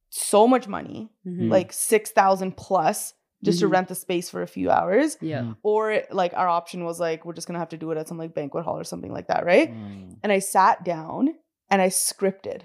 so 0.10 0.48
much 0.48 0.68
money, 0.68 1.10
Mhm. 1.26 1.50
like 1.50 1.72
six 1.72 2.12
thousand 2.12 2.58
plus, 2.58 3.14
just 3.44 3.60
to 3.60 3.68
Mhm. 3.68 3.72
rent 3.72 3.88
the 3.88 3.96
space 3.96 4.30
for 4.30 4.42
a 4.42 4.48
few 4.48 4.70
hours, 4.70 5.18
yeah. 5.22 5.42
Mm. 5.42 5.58
or 5.64 6.04
like 6.12 6.34
our 6.36 6.48
option 6.48 6.84
was 6.86 7.00
like 7.00 7.26
we're 7.26 7.34
just 7.34 7.48
gonna 7.48 7.60
have 7.60 7.70
to 7.70 7.78
do 7.78 7.92
it 7.92 7.98
at 7.98 8.08
some 8.08 8.18
like 8.18 8.34
banquet 8.34 8.66
hall 8.66 8.78
or 8.78 8.84
something 8.84 9.14
like 9.14 9.28
that, 9.28 9.46
right? 9.46 9.70
Hmm. 9.70 10.12
And 10.24 10.32
I 10.32 10.40
sat 10.40 10.84
down 10.84 11.36
and 11.70 11.82
I 11.82 11.88
scripted. 11.90 12.64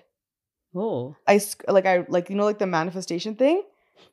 Oh. 0.74 1.14
I 1.26 1.40
like 1.68 1.86
I 1.86 2.04
like 2.08 2.30
you 2.30 2.36
know 2.36 2.44
like 2.44 2.58
the 2.58 2.66
manifestation 2.66 3.36
thing. 3.36 3.62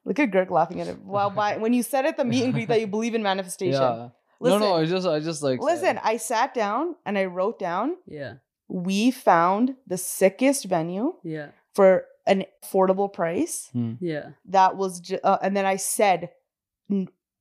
Look 0.06 0.20
at 0.20 0.30
Gurk 0.32 0.52
laughing 0.52 0.80
at 0.82 0.88
it. 0.88 0.98
Wow, 1.06 1.30
by 1.32 1.58
when 1.58 1.74
you 1.74 1.84
said 1.84 2.06
at 2.06 2.18
the 2.18 2.26
meet 2.26 2.44
and 2.44 2.54
greet 2.54 2.68
that 2.68 2.80
you 2.80 2.88
believe 2.88 3.16
in 3.16 3.24
manifestation. 3.24 3.82
Yeah. 3.82 4.10
Listen, 4.40 4.60
no, 4.62 4.70
no, 4.70 4.76
I 4.78 4.86
just, 4.86 5.08
I 5.08 5.20
just 5.20 5.44
like. 5.44 5.60
listen. 5.62 6.00
I 6.04 6.18
sat 6.18 6.54
down 6.56 6.96
and 7.06 7.16
I 7.18 7.26
wrote 7.26 7.60
down. 7.60 7.98
Yeah. 8.08 8.36
We 8.68 9.12
found 9.12 9.76
the 9.86 9.98
sickest 9.98 10.66
venue 10.66 11.14
Yeah. 11.24 11.50
for 11.76 12.06
an 12.26 12.46
affordable 12.64 13.12
price. 13.12 13.70
Hmm. 13.74 13.94
Yeah. 14.00 14.30
That 14.46 14.78
was, 14.78 15.00
ju- 15.00 15.20
uh, 15.24 15.38
and 15.44 15.56
then 15.56 15.66
I 15.66 15.76
said, 15.76 16.22
"N- 16.24 16.30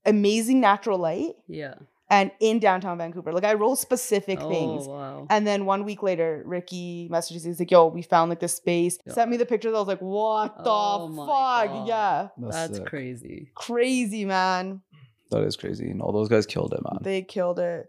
amazing 0.04 0.60
natural 0.60 0.98
light 0.98 1.34
Yeah. 1.48 1.74
and 2.08 2.30
in 2.40 2.58
downtown 2.58 2.98
Vancouver. 2.98 3.32
Like 3.32 3.44
I 3.44 3.54
roll 3.54 3.76
specific 3.76 4.38
oh, 4.40 4.48
things. 4.50 4.86
Oh 4.86 4.90
wow. 4.90 5.26
And 5.30 5.46
then 5.46 5.64
one 5.66 5.84
week 5.84 6.02
later, 6.02 6.42
Ricky 6.46 7.08
messages. 7.10 7.44
He's 7.44 7.60
like, 7.60 7.70
"Yo, 7.70 7.86
we 7.86 8.02
found 8.02 8.30
like 8.30 8.40
this 8.40 8.54
space." 8.54 8.98
Yeah. 9.06 9.12
Sent 9.14 9.30
me 9.30 9.36
the 9.36 9.46
pictures. 9.46 9.74
I 9.74 9.78
was 9.78 9.88
like, 9.88 10.00
"What 10.00 10.56
the 10.64 10.70
Oh 10.70 11.08
my 11.08 11.26
fuck?" 11.26 11.74
God. 11.76 11.88
Yeah, 11.88 12.28
That's 12.38 12.76
sick. 12.78 12.86
crazy. 12.86 13.50
crazy 13.54 14.24
man. 14.24 14.82
That 15.30 15.44
is 15.44 15.56
crazy. 15.56 15.90
And 15.90 16.02
all 16.02 16.12
those 16.12 16.28
guys 16.28 16.46
killed 16.46 16.72
it, 16.74 16.80
man. 16.82 16.98
They 17.02 17.22
killed 17.22 17.58
it. 17.60 17.86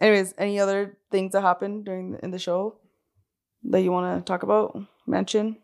Anyways, 0.00 0.34
any 0.36 0.58
other 0.60 0.98
things 1.10 1.32
that 1.32 1.40
happened 1.42 1.84
during 1.86 2.12
the, 2.12 2.18
in 2.24 2.30
the 2.30 2.38
show 2.38 2.76
that 3.64 3.80
you 3.82 3.92
want 3.92 4.18
to 4.18 4.30
talk 4.30 4.42
about? 4.42 4.76
Mention? 5.06 5.56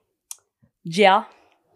Yeah. 0.85 1.25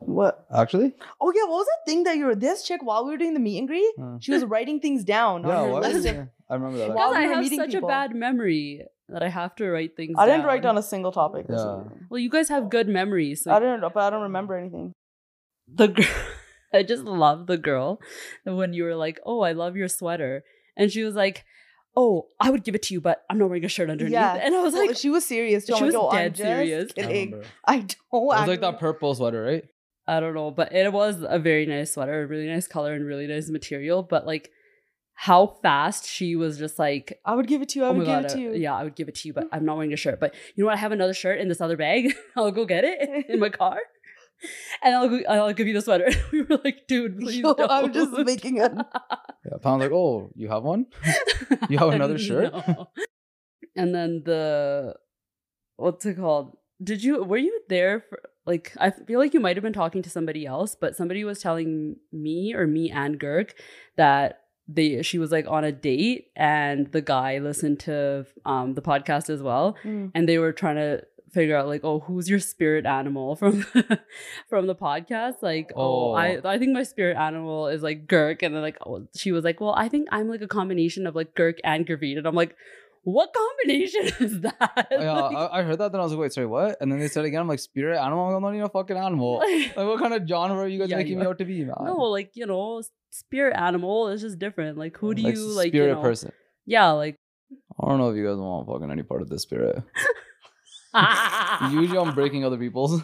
What? 0.06 0.46
Actually? 0.54 0.94
Oh 1.20 1.32
yeah, 1.34 1.42
what 1.42 1.58
was 1.58 1.66
that 1.66 1.90
thing 1.90 2.04
that 2.04 2.16
you 2.16 2.26
were 2.26 2.34
this 2.34 2.62
chick 2.64 2.82
while 2.82 3.04
we 3.04 3.10
were 3.12 3.16
doing 3.18 3.34
the 3.34 3.40
meet 3.40 3.58
and 3.58 3.68
greet? 3.68 3.92
Uh, 4.00 4.16
She 4.20 4.32
was 4.32 4.44
writing 4.44 4.80
things 4.80 5.04
down 5.04 5.42
yeah, 5.42 5.60
on 5.60 5.68
her 5.68 5.80
list. 5.80 6.04
Yeah, 6.06 6.24
I 6.50 6.54
remember 6.54 6.78
that. 6.78 6.94
While 6.94 7.10
Because 7.10 7.26
we 7.26 7.32
I 7.32 7.34
have 7.36 7.48
such 7.48 7.70
people. 7.72 7.88
a 7.88 7.92
bad 7.92 8.14
memory 8.14 8.84
that 9.08 9.22
I 9.22 9.28
have 9.28 9.54
to 9.56 9.70
write 9.70 9.96
things. 9.96 10.16
Down. 10.16 10.22
I 10.28 10.30
didn't 10.30 10.46
write 10.46 10.62
down 10.62 10.78
a 10.78 10.82
single 10.82 11.12
topic. 11.12 11.46
Yeah. 11.48 11.76
week. 11.76 11.86
Well, 12.10 12.18
you 12.18 12.30
guys 12.30 12.48
have 12.48 12.70
good 12.70 12.88
memories. 12.88 13.42
So 13.42 13.52
I 13.52 13.58
don't 13.58 13.80
know, 13.80 13.90
but 13.92 14.02
I 14.04 14.10
don't 14.10 14.22
remember 14.22 14.56
anything. 14.56 14.92
the 15.68 15.88
girl, 15.88 16.06
I 16.74 16.82
just 16.82 17.04
love 17.04 17.46
the 17.46 17.58
girl 17.58 18.00
when 18.44 18.72
you 18.72 18.84
were 18.84 18.94
like, 18.96 19.20
"Oh, 19.26 19.40
I 19.40 19.52
love 19.52 19.76
your 19.76 19.88
sweater," 19.88 20.42
and 20.76 20.90
she 20.90 21.04
was 21.04 21.14
like, 21.14 21.44
"Oh, 21.94 22.28
I 22.40 22.48
would 22.50 22.64
give 22.64 22.74
it 22.74 22.82
to 22.84 22.94
you, 22.94 23.00
but 23.00 23.22
I'm 23.28 23.36
not 23.38 23.48
wearing 23.50 23.64
a 23.64 23.68
shirt 23.68 23.90
underneath." 23.90 24.12
Yeah. 24.14 24.34
and 24.40 24.54
I 24.54 24.62
was 24.62 24.72
Well, 24.72 24.86
like, 24.86 24.96
she 24.96 25.10
was 25.10 25.26
serious. 25.26 25.66
Too. 25.66 25.74
she 25.76 25.84
I'm 25.84 25.90
like, 25.90 26.02
was 26.02 26.14
I'm 26.14 26.18
dead 26.18 26.34
just 26.34 26.48
serious. 26.48 26.92
Kidding. 26.92 27.30
remember. 27.32 27.46
I 27.66 27.76
don't. 27.78 27.90
It 27.92 27.96
was 28.12 28.48
like 28.48 28.60
that 28.62 28.78
purple 28.80 29.14
sweater, 29.14 29.42
right? 29.42 29.64
I 30.06 30.20
don't 30.20 30.34
know, 30.34 30.50
but 30.50 30.72
it 30.72 30.92
was 30.92 31.24
a 31.26 31.38
very 31.38 31.66
nice 31.66 31.94
sweater, 31.94 32.22
a 32.22 32.26
really 32.26 32.48
nice 32.48 32.66
color, 32.66 32.92
and 32.92 33.06
really 33.06 33.26
nice 33.26 33.48
material. 33.48 34.02
But 34.02 34.26
like, 34.26 34.50
how 35.14 35.46
fast 35.62 36.06
she 36.08 36.34
was 36.34 36.58
just 36.58 36.78
like, 36.78 37.20
I 37.24 37.34
would 37.34 37.46
give 37.46 37.62
it 37.62 37.68
to 37.70 37.78
you. 37.78 37.84
I 37.84 37.88
oh 37.88 37.92
would 37.92 37.98
my 37.98 38.04
give 38.04 38.22
god, 38.22 38.24
it 38.24 38.34
to 38.34 38.40
you. 38.40 38.52
yeah, 38.54 38.74
I 38.74 38.82
would 38.82 38.96
give 38.96 39.08
it 39.08 39.14
to 39.16 39.28
you, 39.28 39.34
but 39.34 39.44
mm. 39.44 39.48
I'm 39.52 39.64
not 39.64 39.76
wearing 39.76 39.92
a 39.92 39.96
shirt. 39.96 40.18
But 40.18 40.34
you 40.56 40.64
know 40.64 40.66
what? 40.66 40.74
I 40.74 40.78
have 40.78 40.92
another 40.92 41.14
shirt 41.14 41.40
in 41.40 41.48
this 41.48 41.60
other 41.60 41.76
bag. 41.76 42.14
I'll 42.36 42.50
go 42.50 42.64
get 42.64 42.84
it 42.84 43.26
in 43.28 43.38
my 43.38 43.48
car, 43.60 43.78
and 44.82 44.94
I'll 44.94 45.08
go- 45.08 45.22
I'll 45.28 45.52
give 45.52 45.68
you 45.68 45.74
the 45.74 45.82
sweater. 45.82 46.08
we 46.32 46.42
were 46.42 46.58
like, 46.64 46.88
dude, 46.88 47.20
please 47.20 47.38
Yo, 47.38 47.54
don't. 47.54 47.70
I'm 47.70 47.92
just 47.92 48.10
making 48.12 48.60
a. 48.60 48.86
Yeah. 49.44 49.58
Pound's 49.62 49.84
like, 49.84 49.92
oh, 49.92 50.32
you 50.34 50.48
have 50.48 50.64
one? 50.64 50.86
You 51.68 51.78
have 51.78 51.90
another 51.90 52.18
shirt? 52.18 52.52
No. 52.52 52.88
And 53.76 53.94
then 53.94 54.22
the 54.24 54.94
what's 55.76 56.04
it 56.04 56.16
called? 56.16 56.56
Did 56.82 57.04
you 57.04 57.22
were 57.22 57.38
you 57.38 57.60
there 57.68 58.04
for 58.08 58.20
like 58.46 58.72
I 58.78 58.90
feel 58.90 59.18
like 59.18 59.34
you 59.34 59.40
might 59.40 59.56
have 59.56 59.62
been 59.62 59.72
talking 59.72 60.02
to 60.02 60.10
somebody 60.10 60.46
else, 60.46 60.74
but 60.74 60.96
somebody 60.96 61.24
was 61.24 61.40
telling 61.40 61.96
me 62.12 62.54
or 62.54 62.66
me 62.66 62.90
and 62.90 63.18
Gurk 63.20 63.50
that 63.96 64.40
they 64.68 65.02
she 65.02 65.18
was 65.18 65.30
like 65.32 65.46
on 65.48 65.64
a 65.64 65.72
date 65.72 66.28
and 66.36 66.90
the 66.92 67.00
guy 67.02 67.38
listened 67.38 67.80
to 67.80 68.24
um 68.44 68.74
the 68.74 68.82
podcast 68.82 69.28
as 69.28 69.42
well 69.42 69.76
Mm. 69.84 70.12
and 70.14 70.28
they 70.28 70.38
were 70.38 70.52
trying 70.52 70.76
to 70.76 71.02
figure 71.32 71.56
out 71.56 71.66
like 71.66 71.80
oh 71.82 71.98
who's 72.00 72.28
your 72.30 72.38
spirit 72.38 72.86
animal 72.86 73.34
from 73.34 73.62
from 74.48 74.66
the 74.66 74.74
podcast 74.74 75.36
like 75.42 75.72
oh, 75.74 76.12
Oh. 76.12 76.14
i 76.14 76.38
i 76.44 76.58
think 76.58 76.72
my 76.72 76.82
spirit 76.84 77.16
animal 77.16 77.66
is 77.68 77.82
like 77.82 78.06
Gurk 78.06 78.42
and 78.42 78.54
then 78.54 78.62
like 78.62 78.78
oh, 78.86 79.08
she 79.16 79.32
was 79.32 79.42
like 79.42 79.60
well 79.60 79.74
i 79.76 79.88
think 79.88 80.08
i'm 80.12 80.28
like 80.28 80.42
a 80.42 80.46
combination 80.48 81.06
of 81.06 81.16
like 81.16 81.34
Girk 81.34 81.58
and 81.64 81.86
Gurveen 81.86 82.18
and 82.18 82.26
i'm 82.26 82.34
like 82.34 82.54
what 83.04 83.32
combination 83.34 84.02
is 84.20 84.40
that 84.42 84.86
yeah, 84.90 85.12
Like- 85.12 85.36
I, 85.52 85.58
I 85.58 85.62
heard 85.62 85.78
that. 85.78 85.92
Then 85.92 86.00
I 86.00 86.04
was 86.04 86.12
like, 86.12 86.20
wait, 86.20 86.32
sorry, 86.32 86.46
what? 86.46 86.76
And 86.80 86.90
then 86.90 86.98
they 87.00 87.08
said 87.08 87.24
again, 87.24 87.40
I'm 87.40 87.48
like, 87.48 87.58
spirit 87.58 87.98
animal? 87.98 88.34
I'm 88.34 88.42
not 88.42 88.50
even 88.54 88.62
a 88.62 88.68
fucking 88.68 88.96
animal. 88.96 89.38
like- 89.38 89.76
Like, 89.76 89.86
what 89.86 89.98
kind 90.00 90.14
of 90.14 90.26
genre 90.28 90.58
are 90.58 90.68
you 90.68 90.78
guys 90.78 90.90
Yeah, 90.90 90.98
making 90.98 91.18
me 91.18 91.26
out 91.26 91.38
to 91.38 91.44
be, 91.44 91.64
man? 91.64 91.74
no 91.80 91.96
like 91.96 92.30
you 92.34 92.46
know 92.46 92.82
spirit 93.10 93.54
animal 93.56 94.08
is 94.08 94.22
just 94.22 94.38
different 94.38 94.78
like 94.78 94.96
who 94.96 95.14
do 95.14 95.22
like, 95.22 95.34
you 95.34 95.46
like 95.48 95.68
spirit 95.68 95.88
you 95.88 95.94
know 95.96 96.00
person. 96.00 96.32
yeah 96.64 96.90
like 96.92 97.16
I 97.78 97.88
don't 97.88 97.98
know 97.98 98.08
if 98.10 98.16
you 98.16 98.26
guys 98.26 98.36
want 98.38 98.66
fucking 98.66 98.90
any 98.90 99.02
part 99.02 99.20
of 99.20 99.28
this 99.28 99.42
spirit. 99.42 99.82
Usually 101.70 101.98
I'm 101.98 102.14
breaking 102.14 102.44
other 102.44 102.56
people's. 102.56 103.02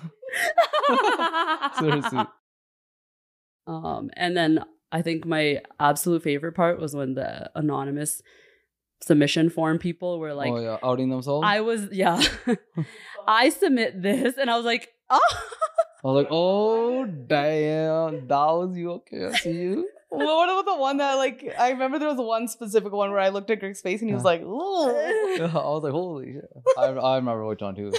Seriously. 1.78 2.20
Um, 3.66 4.10
and 4.16 4.36
then 4.36 4.64
I 4.90 5.02
think 5.02 5.26
my 5.26 5.60
absolute 5.78 6.22
favorite 6.22 6.52
part 6.54 6.80
was 6.80 6.94
when 6.94 7.14
the 7.14 7.50
anonymous 7.54 8.22
submission 9.00 9.50
form 9.50 9.78
people 9.78 10.18
were 10.18 10.34
like, 10.34 10.50
oh, 10.50 10.60
yeah, 10.60 10.78
outing 10.82 11.08
themselves. 11.08 11.44
I 11.46 11.60
was, 11.60 11.88
yeah, 11.92 12.22
I 13.26 13.50
submit 13.50 14.02
this, 14.02 14.36
and 14.38 14.50
I 14.50 14.56
was 14.56 14.64
like, 14.64 14.88
oh, 15.10 15.20
I 16.04 16.06
was 16.06 16.14
like, 16.14 16.28
oh, 16.30 17.04
damn. 17.04 18.26
That 18.28 18.36
was 18.36 18.76
you. 18.76 18.92
Okay, 18.92 19.26
I 19.26 19.32
see 19.32 19.52
you. 19.52 19.88
What 20.10 20.48
about 20.48 20.64
the 20.64 20.80
one 20.80 20.96
that 20.98 21.14
like 21.14 21.54
I 21.58 21.70
remember 21.70 21.98
there 21.98 22.08
was 22.08 22.16
one 22.16 22.48
specific 22.48 22.92
one 22.92 23.10
where 23.10 23.20
I 23.20 23.28
looked 23.28 23.50
at 23.50 23.60
Greg's 23.60 23.82
face 23.82 24.00
and 24.00 24.08
he 24.08 24.14
was 24.14 24.24
like, 24.24 24.40
"Ooh." 24.40 24.88
I 24.88 25.48
was 25.52 25.82
like, 25.82 25.92
holy 25.92 26.32
shit. 26.32 26.48
I, 26.78 26.84
I 26.84 27.16
remember 27.16 27.44
which 27.44 27.60
one 27.60 27.74
too. 27.74 27.92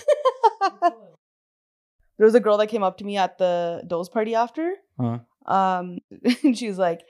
there 0.82 2.26
was 2.26 2.34
a 2.34 2.40
girl 2.40 2.58
that 2.58 2.68
came 2.68 2.82
up 2.82 2.98
to 2.98 3.04
me 3.04 3.18
at 3.18 3.38
the 3.38 3.84
Doze 3.86 4.10
party 4.10 4.34
after. 4.34 4.74
Huh. 5.00 5.20
Um, 5.46 6.00
and 6.44 6.58
she's 6.58 6.80
like, 6.80 7.02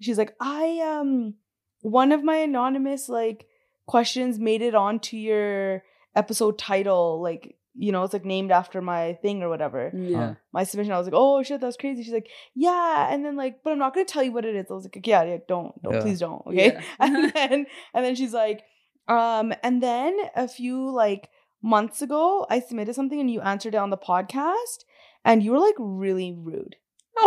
she's 0.00 0.18
like, 0.18 0.34
I 0.38 0.98
um, 1.00 1.34
one 1.82 2.10
of 2.12 2.24
my 2.24 2.36
anonymous 2.36 3.08
like 3.08 3.46
questions 3.86 4.38
made 4.38 4.62
it 4.62 4.74
onto 4.74 5.16
your 5.16 5.82
episode 6.16 6.58
title, 6.58 7.20
like 7.22 7.56
you 7.74 7.90
know, 7.90 8.02
it's 8.04 8.12
like 8.12 8.24
named 8.26 8.50
after 8.50 8.82
my 8.82 9.14
thing 9.22 9.42
or 9.42 9.48
whatever. 9.48 9.90
yeah, 9.96 10.34
My 10.52 10.62
submission, 10.64 10.92
I 10.92 10.98
was 10.98 11.06
like, 11.06 11.14
oh 11.16 11.42
shit, 11.42 11.60
that's 11.62 11.76
crazy. 11.78 12.02
She's 12.02 12.12
like, 12.12 12.28
yeah, 12.54 13.08
and 13.12 13.24
then 13.24 13.34
like, 13.34 13.60
but 13.64 13.72
I'm 13.72 13.78
not 13.78 13.94
gonna 13.94 14.04
tell 14.04 14.22
you 14.22 14.30
what 14.32 14.44
it 14.44 14.54
is. 14.54 14.66
I 14.70 14.74
was 14.74 14.84
like, 14.84 15.06
yeah, 15.06 15.22
yeah, 15.22 15.38
don't, 15.48 15.72
don't, 15.82 15.94
Yeah. 15.94 16.00
please 16.02 16.20
don't, 16.20 16.46
okay. 16.46 16.72
Yeah. 16.74 16.82
and 17.00 17.32
then 17.32 17.66
and 17.94 18.04
then 18.04 18.14
she's 18.14 18.34
like, 18.34 18.62
um, 19.08 19.54
and 19.62 19.82
then 19.82 20.16
a 20.36 20.46
few 20.48 20.90
like 20.90 21.30
months 21.62 22.02
ago, 22.02 22.46
I 22.50 22.60
submitted 22.60 22.94
something 22.94 23.18
and 23.20 23.30
you 23.30 23.40
answered 23.40 23.74
it 23.74 23.78
on 23.78 23.88
the 23.90 23.96
podcast, 23.96 24.84
and 25.24 25.42
you 25.42 25.52
were 25.52 25.58
like 25.58 25.76
really 25.78 26.36
rude. 26.38 26.76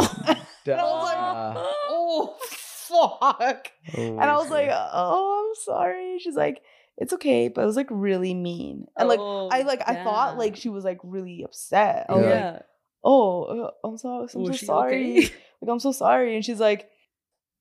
Damn. 0.63 0.79
I 0.79 0.83
was 0.83 1.03
like, 1.05 1.65
oh 1.89 2.37
fuck. 2.87 3.71
Oh, 3.97 4.01
And 4.01 4.21
I 4.21 4.37
was 4.37 4.49
like, 4.49 4.69
oh, 4.71 5.45
I'm 5.49 5.63
sorry. 5.63 6.17
She's 6.19 6.35
like, 6.35 6.61
it's 6.97 7.13
okay, 7.13 7.49
but 7.49 7.61
it 7.61 7.65
was 7.65 7.75
like 7.75 7.87
really 7.89 8.33
mean. 8.33 8.85
And 8.97 9.09
like 9.09 9.19
Oh, 9.19 9.49
I 9.51 9.63
like 9.63 9.81
I 9.87 10.03
thought 10.03 10.37
like 10.37 10.55
she 10.55 10.69
was 10.69 10.83
like 10.83 10.99
really 11.03 11.43
upset. 11.43 12.05
I 12.09 12.13
was 12.15 12.25
Yeah. 12.25 12.51
like, 12.53 12.61
oh, 13.03 13.43
uh, 13.43 13.71
I'm 13.87 13.97
so 13.97 14.09
I'm 14.33 14.41
Was 14.43 14.59
so 14.61 14.65
sorry. 14.65 15.11
okay? 15.19 15.33
Like 15.61 15.71
I'm 15.71 15.79
so 15.79 15.91
sorry. 15.91 16.35
And 16.35 16.45
she's 16.45 16.59
like, 16.59 16.89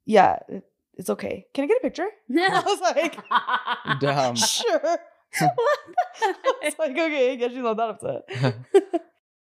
yeah, 0.06 0.38
it's 0.96 1.10
okay. 1.10 1.46
Can 1.54 1.64
I 1.64 1.66
get 1.66 1.78
a 1.78 1.80
picture? 1.80 2.08
Yeah. 2.28 2.48
I 2.64 2.68
was 2.68 2.80
like, 2.80 4.00
Damn. 4.00 4.36
sure. 4.36 4.98
I 5.40 6.42
was 6.62 6.74
like, 6.78 6.92
okay, 6.92 7.32
I 7.32 7.34
guess 7.34 7.50
she's 7.50 7.58
not 7.62 7.76
that 7.76 7.90
upset. 7.90 8.56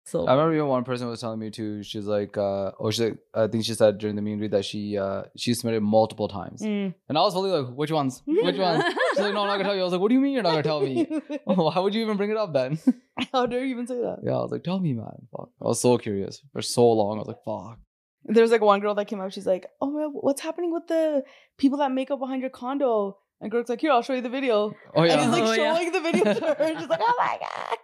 So 0.04 0.26
I 0.26 0.32
remember 0.32 0.54
even 0.54 0.66
one 0.66 0.84
person 0.84 1.06
was 1.08 1.20
telling 1.20 1.38
me 1.38 1.50
too. 1.50 1.82
She's 1.82 2.06
like, 2.06 2.36
uh, 2.36 2.72
oh, 2.80 2.90
she's 2.90 3.00
like, 3.00 3.18
I 3.34 3.46
think 3.46 3.64
she 3.64 3.74
said 3.74 3.98
during 3.98 4.16
the 4.16 4.22
meet 4.22 4.32
and 4.32 4.40
greet 4.40 4.50
that 4.50 4.64
she, 4.64 4.98
uh, 4.98 5.22
she 5.36 5.54
submitted 5.54 5.80
multiple 5.82 6.28
times, 6.28 6.60
Mm. 6.62 6.94
and 7.08 7.18
I 7.18 7.20
was 7.20 7.34
fully 7.34 7.50
like, 7.50 7.72
which 7.74 7.90
ones? 7.92 8.22
Which 8.26 8.56
ones? 8.58 8.82
She's 9.12 9.20
like, 9.20 9.34
no, 9.34 9.42
I'm 9.42 9.46
not 9.46 9.52
gonna 9.58 9.64
tell 9.64 9.74
you. 9.74 9.80
I 9.80 9.84
was 9.84 9.92
like, 9.92 10.00
what 10.00 10.08
do 10.08 10.14
you 10.14 10.20
mean 10.20 10.32
you're 10.32 10.42
not 10.42 10.50
gonna 10.50 10.62
tell 10.62 10.80
me? 10.80 11.06
oh, 11.46 11.54
why 11.70 11.78
would 11.78 11.94
you 11.94 12.02
even 12.02 12.16
bring 12.16 12.30
it 12.30 12.36
up 12.36 12.52
then? 12.52 12.78
How 13.32 13.46
dare 13.46 13.64
you 13.64 13.70
even 13.74 13.86
say 13.86 13.96
that? 14.00 14.18
yeah, 14.24 14.32
I 14.32 14.42
was 14.42 14.50
like, 14.50 14.64
tell 14.64 14.80
me, 14.80 14.92
man. 14.94 15.26
Fuck. 15.36 15.50
I 15.60 15.66
was 15.66 15.80
so 15.80 15.96
curious 15.98 16.42
for 16.52 16.62
so 16.62 16.90
long. 16.90 17.16
I 17.16 17.18
was 17.20 17.28
like, 17.28 17.44
fuck. 17.44 17.78
There 18.24 18.42
was 18.42 18.52
like 18.52 18.60
one 18.60 18.80
girl 18.80 18.94
that 18.94 19.06
came 19.08 19.20
up. 19.20 19.32
She's 19.32 19.46
like, 19.48 19.66
"Oh 19.80 19.90
my, 19.90 20.04
what's 20.04 20.40
happening 20.40 20.72
with 20.72 20.86
the 20.86 21.24
people 21.58 21.78
that 21.78 21.90
make 21.90 22.10
up 22.12 22.20
behind 22.20 22.40
your 22.40 22.50
condo?" 22.50 23.18
And 23.40 23.50
Greg's 23.50 23.68
like, 23.68 23.80
"Here, 23.80 23.90
I'll 23.90 24.02
show 24.02 24.12
you 24.14 24.20
the 24.20 24.28
video." 24.28 24.72
Oh 24.94 25.02
And 25.02 25.06
yeah, 25.10 25.20
he's 25.22 25.28
like 25.32 25.42
Oh, 25.42 25.52
yeah. 25.52 25.74
showing 25.74 25.90
the 25.90 26.00
video 26.00 26.24
to 26.34 26.40
her. 26.46 26.56
And 26.60 26.78
she's 26.78 26.88
like, 26.88 27.00
"Oh 27.02 27.14
my 27.18 27.36
god!" 27.40 27.78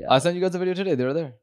Yeah, 0.00 0.06
I 0.10 0.18
sent 0.18 0.34
you 0.36 0.40
guys 0.40 0.54
a 0.54 0.58
video 0.58 0.74
today. 0.74 0.94
They 0.94 1.04
were 1.04 1.14
there. 1.14 1.34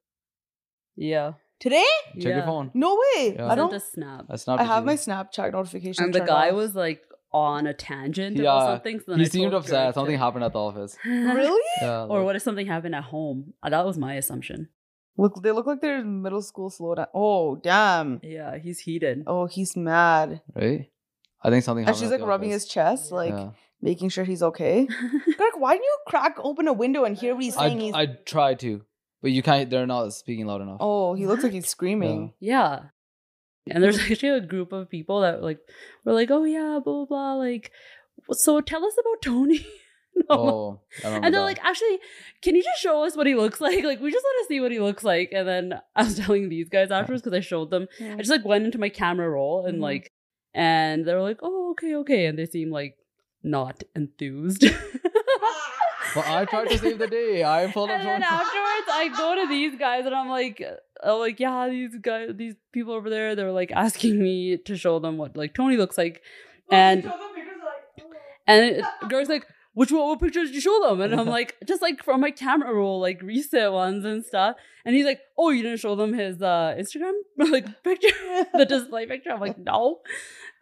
yeah, 0.96 1.34
Today? 1.60 1.86
Check 2.16 2.24
yeah. 2.24 2.36
your 2.38 2.46
phone. 2.46 2.70
No 2.74 2.96
way. 2.96 3.34
Yeah. 3.36 3.46
I 3.46 3.50
Sent 3.50 3.58
don't. 3.58 3.74
a 3.74 3.80
snap, 3.80 4.26
I 4.30 4.36
snapped. 4.36 4.60
I 4.62 4.64
it 4.66 4.68
have 4.68 4.82
to 4.84 4.86
my. 4.86 4.96
Snapchat 4.96 5.52
notification. 5.54 6.04
and 6.04 6.14
the 6.14 6.20
turned 6.20 6.28
guy 6.30 6.50
off. 6.50 6.56
was 6.56 6.76
like 6.76 7.02
on 7.32 7.66
a 7.68 7.74
tangent 7.74 8.36
Yeah, 8.38 8.44
about 8.44 8.68
something. 8.74 9.00
So 9.00 9.06
then 9.12 9.20
He 9.20 9.26
I 9.26 9.30
seemed 9.30 9.52
told 9.52 9.64
upset. 9.64 9.86
Greg 9.86 9.94
Something 9.94 10.16
to- 10.16 10.24
happened 10.26 10.44
at 10.44 10.52
the 10.54 10.60
office. 10.60 10.98
really. 11.06 11.62
Yeah. 11.82 12.04
or 12.04 12.18
like- 12.20 12.26
what 12.26 12.36
if 12.36 12.42
something 12.42 12.68
happened 12.68 12.96
at 12.96 13.04
home? 13.06 13.54
Uh, 13.64 13.70
that 13.70 13.86
was 13.86 13.98
my 13.98 14.16
assumption. 14.16 14.68
Look, 15.18 15.42
they 15.42 15.52
look 15.52 15.66
like 15.66 15.80
they're 15.80 16.00
in 16.00 16.22
middle 16.22 16.42
school 16.42 16.70
slowdown. 16.70 17.08
Oh 17.14 17.56
damn. 17.56 18.20
Yeah, 18.22 18.58
he's 18.58 18.80
heated. 18.80 19.24
Oh, 19.26 19.46
he's 19.46 19.78
mad. 19.78 20.42
Right. 20.54 20.92
I 21.42 21.50
think 21.50 21.64
something. 21.64 21.84
And 21.84 21.88
happened 21.88 22.00
she's 22.00 22.08
at 22.08 22.12
like 22.12 22.20
the 22.20 22.28
rubbing 22.28 22.50
office. 22.52 22.64
his 22.64 22.72
chest, 22.72 23.12
like 23.14 23.30
Yeah. 23.32 23.52
Making 23.82 24.10
sure 24.10 24.24
he's 24.24 24.44
okay. 24.44 24.86
Greg, 25.38 25.52
why 25.58 25.74
didn't 25.74 25.84
you 25.86 25.98
crack 26.08 26.36
open 26.40 26.68
a 26.68 26.74
window 26.74 27.04
and 27.06 27.16
hear 27.18 27.36
what 27.36 27.44
he's 27.44 27.56
saying? 27.56 27.80
I 27.80 27.82
he's 27.82 27.94
I 27.94 28.06
tried 28.26 28.60
to, 28.60 28.82
but 29.22 29.32
you 29.32 29.42
can't. 29.44 29.70
They're 29.70 29.88
not 29.88 30.14
speaking 30.14 30.46
loud 30.46 30.62
enough. 30.62 30.78
oh, 30.80 31.14
he 31.14 31.28
looks 31.28 31.44
like 31.44 31.54
he's 31.54 31.68
screaming. 31.68 32.34
Yeah. 32.40 32.80
And 33.70 33.84
there's 33.84 34.00
actually 34.12 34.30
a 34.30 34.42
group 34.42 34.72
of 34.74 34.90
people 34.90 35.22
that 35.22 35.42
like 35.42 35.60
were 36.04 36.14
like, 36.14 36.30
oh 36.32 36.44
yeah, 36.44 36.80
blah 36.84 37.06
blah 37.06 37.06
blah. 37.06 37.34
Like, 37.36 37.72
so 38.32 38.62
tell 38.62 38.86
us 38.86 38.94
about 39.00 39.22
Tony. 39.22 39.66
And 40.18 40.24
Oh, 40.30 40.80
and 41.04 41.26
they're 41.26 41.32
that. 41.32 41.42
like, 41.42 41.60
actually, 41.62 42.00
can 42.42 42.56
you 42.56 42.64
just 42.64 42.82
show 42.82 43.04
us 43.04 43.18
what 43.18 43.28
he 43.28 43.36
looks 43.36 43.60
like? 43.60 43.84
Like, 43.84 44.00
we 44.00 44.12
just 44.14 44.24
want 44.24 44.46
to 44.46 44.48
see 44.48 44.62
what 44.62 44.72
he 44.72 44.80
looks 44.80 45.04
like. 45.04 45.32
And 45.34 45.46
then 45.46 45.74
I 45.94 46.04
was 46.04 46.18
telling 46.18 46.48
these 46.48 46.70
guys 46.70 46.90
afterwards 46.90 47.22
because 47.22 47.36
I 47.36 47.42
showed 47.42 47.70
them. 47.70 47.88
I 48.02 48.16
just 48.20 48.30
like 48.32 48.46
went 48.46 48.64
into 48.64 48.78
my 48.78 48.88
camera 48.88 49.30
roll 49.30 49.66
and 49.66 49.80
Mhm. 49.80 49.82
like, 49.82 50.10
and 50.54 51.04
they 51.06 51.14
were 51.14 51.22
like, 51.22 51.40
oh 51.44 51.72
okay 51.72 51.96
okay, 51.96 52.28
and 52.28 52.40
they 52.40 52.46
seem 52.46 52.72
like 52.72 52.96
not 53.46 53.84
enthused. 53.96 54.66
But 56.16 56.28
I 56.30 56.46
tried 56.46 56.70
to 56.70 56.78
save 56.78 56.98
the 56.98 57.08
day. 57.08 57.44
I 57.44 57.70
pulled 57.72 57.90
up. 57.90 58.00
and 58.00 58.08
then 58.08 58.24
afterwards 58.24 58.88
I 58.90 59.10
go 59.18 59.36
to 59.36 59.48
these 59.50 59.78
guys 59.78 60.06
and 60.06 60.16
I'm 60.16 60.30
like 60.30 60.64
I'm 61.04 61.20
like, 61.20 61.42
yeah, 61.42 61.68
these 61.68 61.96
guys 62.02 62.30
these 62.36 62.56
people 62.72 62.94
over 62.94 63.10
there, 63.10 63.36
they're 63.36 63.52
like 63.52 63.72
asking 63.72 64.22
me 64.22 64.56
to 64.58 64.78
show 64.78 65.00
them 65.00 65.18
what 65.18 65.36
like 65.36 65.54
Tony 65.54 65.76
looks 65.76 65.98
like. 65.98 66.22
And 66.72 67.12
and 68.48 68.66
it, 68.66 68.86
girl's 69.10 69.28
like, 69.28 69.46
which 69.76 69.92
one, 69.92 70.08
what 70.08 70.22
pictures 70.22 70.50
did 70.50 70.56
you 70.56 70.62
show 70.62 70.88
them? 70.88 71.02
And 71.02 71.14
I'm 71.14 71.28
like, 71.28 71.58
just 71.68 71.82
like 71.82 72.02
from 72.02 72.22
my 72.22 72.32
camera 72.32 72.74
roll, 72.74 73.02
like 73.02 73.22
recent 73.22 73.74
ones 73.74 74.06
and 74.06 74.26
stuff. 74.26 74.56
And 74.86 74.96
he's 74.96 75.06
like, 75.06 75.20
oh, 75.38 75.50
you 75.50 75.64
didn't 75.64 75.80
show 75.80 75.96
them 75.96 76.14
his 76.14 76.42
uh, 76.42 76.76
Instagram 76.80 77.12
like 77.38 77.84
picture, 77.84 78.08
the 78.54 78.66
display 78.66 79.06
picture. 79.06 79.32
I'm 79.32 79.42
like, 79.42 79.58
no. 79.58 80.00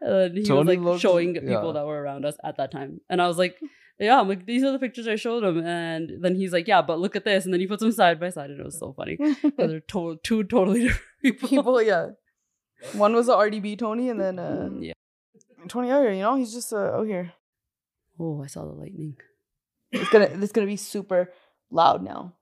And 0.06 0.38
he 0.38 0.52
was 0.52 0.68
like 0.68 0.80
looks- 0.80 1.02
showing 1.02 1.34
people 1.36 1.50
yeah. 1.50 1.72
that 1.74 1.86
were 1.86 2.02
around 2.02 2.26
us 2.26 2.36
at 2.44 2.58
that 2.58 2.72
time, 2.72 3.02
and 3.10 3.22
I 3.22 3.28
was 3.28 3.38
like. 3.38 3.58
Yeah, 4.00 4.20
I'm 4.20 4.28
like, 4.28 4.48
these 4.48 4.64
are 4.64 4.72
the 4.72 4.80
pictures 4.80 5.08
I 5.08 5.16
showed 5.16 5.44
him. 5.44 5.64
And 5.64 6.14
then 6.20 6.34
he's 6.36 6.52
like, 6.52 6.68
yeah, 6.68 6.82
but 6.82 6.98
look 7.00 7.16
at 7.16 7.26
this. 7.26 7.46
And 7.46 7.54
then 7.54 7.62
he 7.62 7.68
puts 7.68 7.84
them 7.84 7.92
side 7.92 8.20
by 8.20 8.32
side, 8.32 8.50
and 8.50 8.60
it 8.60 8.66
was 8.66 8.78
so 8.80 8.92
funny. 8.92 9.18
They're 9.56 9.82
to- 9.82 10.20
two 10.24 10.44
totally 10.46 10.82
different 10.88 11.04
people. 11.22 11.48
People, 11.48 11.82
yeah. 11.84 12.08
One 12.94 13.14
was 13.14 13.28
the 13.28 13.34
RDB 13.36 13.78
Tony, 13.78 14.10
and 14.10 14.20
then 14.20 14.40
uh, 14.40 14.70
Yeah. 14.80 14.94
Tony 15.70 15.92
Ayer. 15.92 16.12
You 16.12 16.22
know, 16.24 16.36
he's 16.38 16.52
just 16.54 16.74
uh, 16.74 16.92
oh 16.96 17.04
here. 17.04 17.34
Oh, 18.20 18.42
I 18.44 18.48
saw 18.48 18.66
the 18.66 18.74
lightning. 18.74 19.16
It's 19.92 20.10
gonna 20.10 20.26
it's 20.26 20.52
gonna 20.52 20.68
be 20.68 20.76
super 20.76 21.32
loud 21.70 22.04
now. 22.04 22.34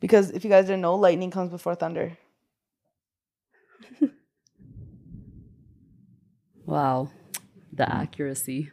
Because 0.00 0.30
if 0.32 0.44
you 0.44 0.50
guys 0.50 0.66
didn't 0.66 0.82
know, 0.82 0.96
lightning 0.96 1.30
comes 1.30 1.50
before 1.50 1.74
thunder. 1.74 2.18
Wow. 6.68 7.08
The 7.72 7.90
accuracy. 7.90 8.70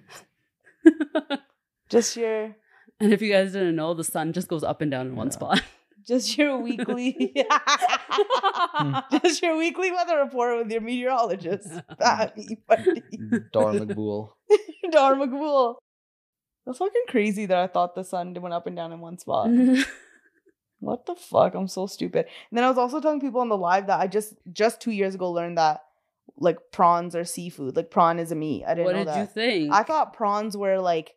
Just 1.89 2.17
your 2.17 2.53
And 2.99 3.13
if 3.13 3.21
you 3.21 3.31
guys 3.31 3.53
didn't 3.53 3.77
know, 3.77 3.93
the 3.93 4.03
sun 4.03 4.33
just 4.33 4.49
goes 4.49 4.63
up 4.63 4.81
and 4.81 4.91
down 4.91 5.07
in 5.07 5.15
one 5.15 5.31
spot. 5.31 5.61
just 6.05 6.37
your 6.37 6.57
weekly 6.59 7.33
just 9.23 9.41
your 9.41 9.57
weekly 9.57 9.91
weather 9.91 10.17
report 10.19 10.57
with 10.57 10.71
your 10.71 10.81
meteorologist. 10.81 11.69
Patty, 11.97 12.57
buddy. 12.67 13.01
Dar 13.53 13.73
McBool. 13.73 14.31
Dar 14.91 15.15
McBool. 15.15 15.75
That's 16.65 16.79
fucking 16.79 17.05
crazy 17.07 17.45
that 17.45 17.57
I 17.57 17.67
thought 17.67 17.95
the 17.95 18.03
sun 18.03 18.33
went 18.39 18.53
up 18.53 18.67
and 18.67 18.75
down 18.75 18.91
in 18.91 18.99
one 18.99 19.17
spot. 19.17 19.49
What 20.79 21.05
the 21.05 21.15
fuck? 21.15 21.55
I'm 21.55 21.69
so 21.69 21.87
stupid. 21.87 22.25
And 22.51 22.57
then 22.57 22.65
I 22.65 22.69
was 22.69 22.77
also 22.77 22.99
telling 22.99 23.21
people 23.21 23.41
on 23.41 23.49
the 23.49 23.57
live 23.57 23.87
that 23.87 23.99
I 24.01 24.07
just 24.07 24.35
just 24.51 24.81
two 24.81 24.91
years 24.91 25.15
ago 25.15 25.31
learned 25.31 25.57
that 25.57 25.81
like 26.37 26.57
prawns 26.71 27.15
are 27.15 27.23
seafood. 27.23 27.75
Like 27.75 27.91
prawn 27.91 28.19
is 28.19 28.31
a 28.31 28.35
meat. 28.35 28.63
I 28.65 28.73
didn't 28.75 28.77
know. 28.77 28.85
what 28.85 28.93
know 28.93 28.99
did 28.99 29.07
that. 29.07 29.19
you 29.19 29.25
think? 29.27 29.73
I 29.73 29.83
thought 29.83 30.13
prawns 30.13 30.55
were 30.57 30.79
like, 30.79 31.13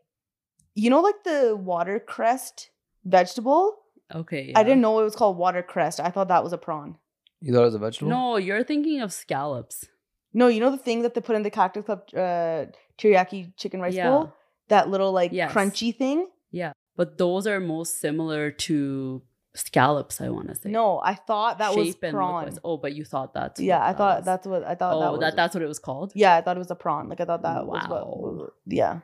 you 0.74 0.90
know, 0.90 1.00
like 1.00 1.22
the 1.24 1.56
watercress 1.58 2.70
vegetable. 3.04 3.78
okay. 4.14 4.52
I 4.54 4.62
didn't 4.62 4.80
know 4.80 5.00
it 5.00 5.04
was 5.04 5.16
called 5.16 5.36
watercress. 5.36 5.98
I 6.00 6.10
thought 6.10 6.28
that 6.28 6.44
was 6.44 6.52
a 6.52 6.58
prawn. 6.58 6.96
You 7.40 7.52
thought 7.52 7.62
it 7.62 7.66
was 7.66 7.74
a 7.74 7.78
vegetable? 7.78 8.10
No, 8.10 8.36
you're 8.36 8.64
thinking 8.64 9.00
of 9.00 9.12
scallops. 9.12 9.86
No, 10.34 10.48
you 10.48 10.60
know 10.60 10.70
the 10.70 10.76
thing 10.76 11.02
that 11.02 11.14
they 11.14 11.20
put 11.20 11.36
in 11.36 11.42
the 11.42 11.50
Cactus 11.50 11.84
Club 11.84 12.02
uh, 12.14 12.66
teriyaki 12.98 13.52
chicken 13.56 13.80
rice 13.80 13.94
Yeah. 13.94 14.10
bowl. 14.10 14.32
That 14.68 14.88
little 14.90 15.12
like 15.12 15.32
Yes. 15.32 15.52
crunchy 15.52 15.94
thing. 15.96 16.28
Yeah. 16.50 16.72
But 16.96 17.16
those 17.16 17.46
are 17.46 17.60
most 17.60 18.00
similar 18.00 18.50
to 18.50 19.22
scallops, 19.58 20.20
I 20.20 20.28
want 20.28 20.48
to 20.48 20.54
say. 20.54 20.70
No, 20.70 21.00
I 21.02 21.14
thought 21.14 21.58
that 21.58 21.74
was 21.74 21.86
Shape 21.88 22.02
and 22.04 22.14
prawn. 22.14 22.44
look-wise. 22.44 22.58
Oh, 22.64 22.76
but 22.76 22.94
you 22.94 23.04
thought 23.04 23.34
that's 23.34 23.60
Yeah, 23.60 23.80
I 23.82 23.88
that 23.92 23.98
thought 23.98 24.16
was. 24.18 24.24
that's 24.24 24.46
what 24.46 24.64
I 24.64 24.74
thought. 24.74 24.94
Oh, 24.94 25.00
that, 25.00 25.12
was, 25.12 25.20
that 25.20 25.36
that's 25.36 25.54
what 25.54 25.62
it 25.62 25.66
was 25.68 25.78
called. 25.78 26.12
Yeah, 26.14 26.36
I 26.36 26.40
thought 26.42 26.56
it 26.56 26.60
was 26.60 26.70
a 26.70 26.74
prawn. 26.76 27.08
Like 27.08 27.20
I 27.20 27.24
thought 27.24 27.42
that 27.42 27.66
was 27.66 27.86
Wow. 27.88 28.14
what. 28.18 28.50
Yeah. 28.66 29.00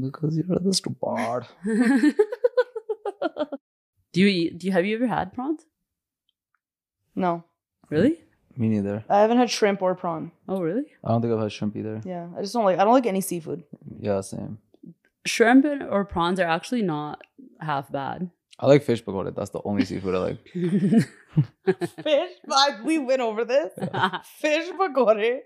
Because 0.00 0.36
you're 0.36 0.58
the 0.58 0.72
stupid. 0.74 1.46
do 4.12 4.20
you 4.20 4.26
eat? 4.26 4.58
Do 4.58 4.66
you 4.66 4.72
have 4.72 4.84
you 4.86 4.96
ever 4.96 5.06
had 5.06 5.32
prawns? 5.34 5.64
No, 7.14 7.44
Really? 7.90 8.20
Me 8.56 8.68
neither. 8.68 9.04
I 9.08 9.20
haven't 9.20 9.38
had 9.38 9.50
shrimp 9.50 9.82
or 9.82 9.94
prawn. 9.94 10.32
Oh, 10.48 10.60
really? 10.60 10.84
I 11.04 11.08
don't 11.10 11.22
think 11.22 11.32
I've 11.32 11.40
had 11.40 11.52
shrimp 11.52 11.76
either. 11.76 12.00
Yeah, 12.04 12.26
I 12.36 12.40
just 12.40 12.52
don't 12.52 12.64
like. 12.64 12.78
I 12.78 12.84
don't 12.84 12.92
like 12.92 13.06
any 13.06 13.20
seafood. 13.20 13.62
Yeah, 14.00 14.20
same. 14.20 14.58
Shrimp 15.24 15.64
or 15.90 16.04
prawns 16.04 16.40
are 16.40 16.44
actually 16.46 16.82
not 16.82 17.22
half 17.60 17.90
bad. 17.92 18.30
I 18.60 18.66
like 18.66 18.82
fish 18.82 19.04
pakora. 19.04 19.34
That's 19.34 19.50
the 19.50 19.60
only 19.64 19.84
seafood 19.84 20.14
I 20.14 20.18
like. 20.18 20.48
Fish. 22.02 22.30
I, 22.50 22.80
we 22.84 22.98
went 22.98 23.20
over 23.20 23.44
this. 23.44 23.72
Fish 24.40 24.70
pakore 24.70 25.38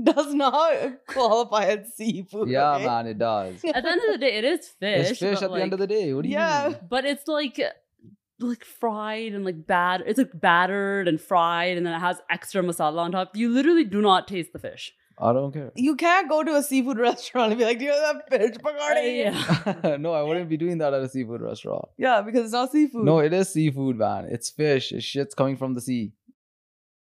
does 0.00 0.32
not 0.34 1.04
qualify 1.06 1.64
as 1.64 1.94
seafood. 1.96 2.48
Yeah, 2.48 2.76
okay? 2.76 2.86
man, 2.86 3.06
it 3.08 3.18
does. 3.18 3.64
At 3.74 3.82
the 3.82 3.90
end 3.90 4.00
of 4.04 4.12
the 4.12 4.18
day, 4.18 4.36
it 4.38 4.44
is 4.44 4.68
fish. 4.68 5.10
it's 5.10 5.18
fish 5.18 5.40
but, 5.40 5.42
at 5.44 5.50
the 5.50 5.62
end 5.62 5.72
of 5.72 5.78
the 5.80 5.86
day. 5.86 6.12
What 6.14 6.22
do 6.22 6.28
you 6.28 6.36
Yeah. 6.36 6.68
mean? 6.68 6.78
But 6.88 7.04
it's 7.04 7.26
like 7.26 7.60
like 8.38 8.64
fried 8.64 9.32
and 9.32 9.44
like 9.44 9.66
bad. 9.66 10.04
It's 10.06 10.18
like 10.18 10.30
battered 10.32 11.08
and 11.08 11.20
fried, 11.20 11.76
and 11.76 11.84
then 11.86 11.94
it 11.94 11.98
has 12.00 12.20
extra 12.30 12.62
masala 12.62 12.98
on 12.98 13.12
top. 13.12 13.36
You 13.36 13.50
literally 13.50 13.84
do 13.84 14.00
not 14.00 14.28
taste 14.28 14.52
the 14.52 14.58
fish. 14.60 14.92
I 15.20 15.32
don't 15.32 15.52
care. 15.52 15.70
You 15.74 15.96
can't 15.96 16.28
go 16.28 16.42
to 16.42 16.56
a 16.56 16.62
seafood 16.62 16.98
restaurant 17.08 17.52
and 17.52 17.58
be 17.58 17.64
like, 17.64 17.78
"Do 17.78 17.84
you 17.84 17.92
have 17.92 18.22
that 18.30 18.30
fish 18.30 18.56
pakore?" 18.56 19.18
yeah. 19.84 19.96
no, 20.00 20.12
I 20.12 20.22
wouldn't 20.22 20.48
be 20.48 20.56
doing 20.56 20.78
that 20.78 20.94
at 20.94 21.02
a 21.02 21.08
seafood 21.08 21.42
restaurant. 21.42 21.88
Yeah, 21.98 22.22
because 22.22 22.44
it's 22.44 22.52
not 22.52 22.72
seafood. 22.72 23.04
No, 23.04 23.18
it 23.18 23.32
is 23.32 23.50
seafood, 23.50 23.96
man. 23.96 24.28
It's 24.30 24.50
fish. 24.50 24.92
It's 24.92 25.04
shit's 25.04 25.34
coming 25.34 25.56
from 25.56 25.74
the 25.74 25.80
sea. 25.80 26.12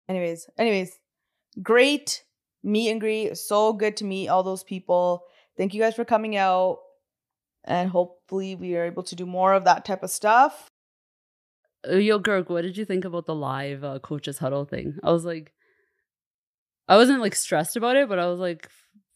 anyways, 0.08 0.47
anyways, 0.58 0.99
great 1.62 2.23
meet 2.63 2.89
and 2.89 2.99
greet. 2.99 3.38
So 3.38 3.73
good 3.73 3.97
to 3.97 4.06
meet 4.06 4.30
all 4.30 4.43
those 4.43 4.63
people. 4.63 5.26
Thank 5.58 5.73
you 5.73 5.82
guys 5.82 5.95
for 5.95 6.06
coming 6.06 6.36
out. 6.36 6.80
And 7.65 7.89
hopefully 7.89 8.56
we 8.56 8.76
are 8.76 8.86
able 8.86 9.04
to 9.04 9.15
do 9.15 9.26
more 9.26 9.54
of 9.54 9.65
that 9.65 9.86
type 9.86 10.04
of 10.04 10.10
stuff. 10.10 10.67
Uh, 11.88 11.95
Yo, 11.95 12.19
Gurk, 12.19 12.49
what 12.49 12.62
did 12.62 12.78
you 12.78 12.86
think 12.86 13.06
about 13.06 13.26
the 13.26 13.36
live 13.36 13.84
uh, 13.84 13.99
coaches 13.99 14.39
huddle 14.39 14.65
thing? 14.65 14.97
I 15.04 15.12
was 15.12 15.26
like, 15.26 15.54
I 16.88 16.98
wasn't 16.98 17.22
like 17.22 17.36
stressed 17.36 17.76
about 17.76 17.96
it, 17.96 18.10
but 18.10 18.19
I 18.19 18.28
was 18.28 18.39
like, 18.39 18.69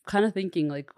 kind 0.08 0.26
of 0.26 0.34
thinking 0.34 0.70
like, 0.70 0.90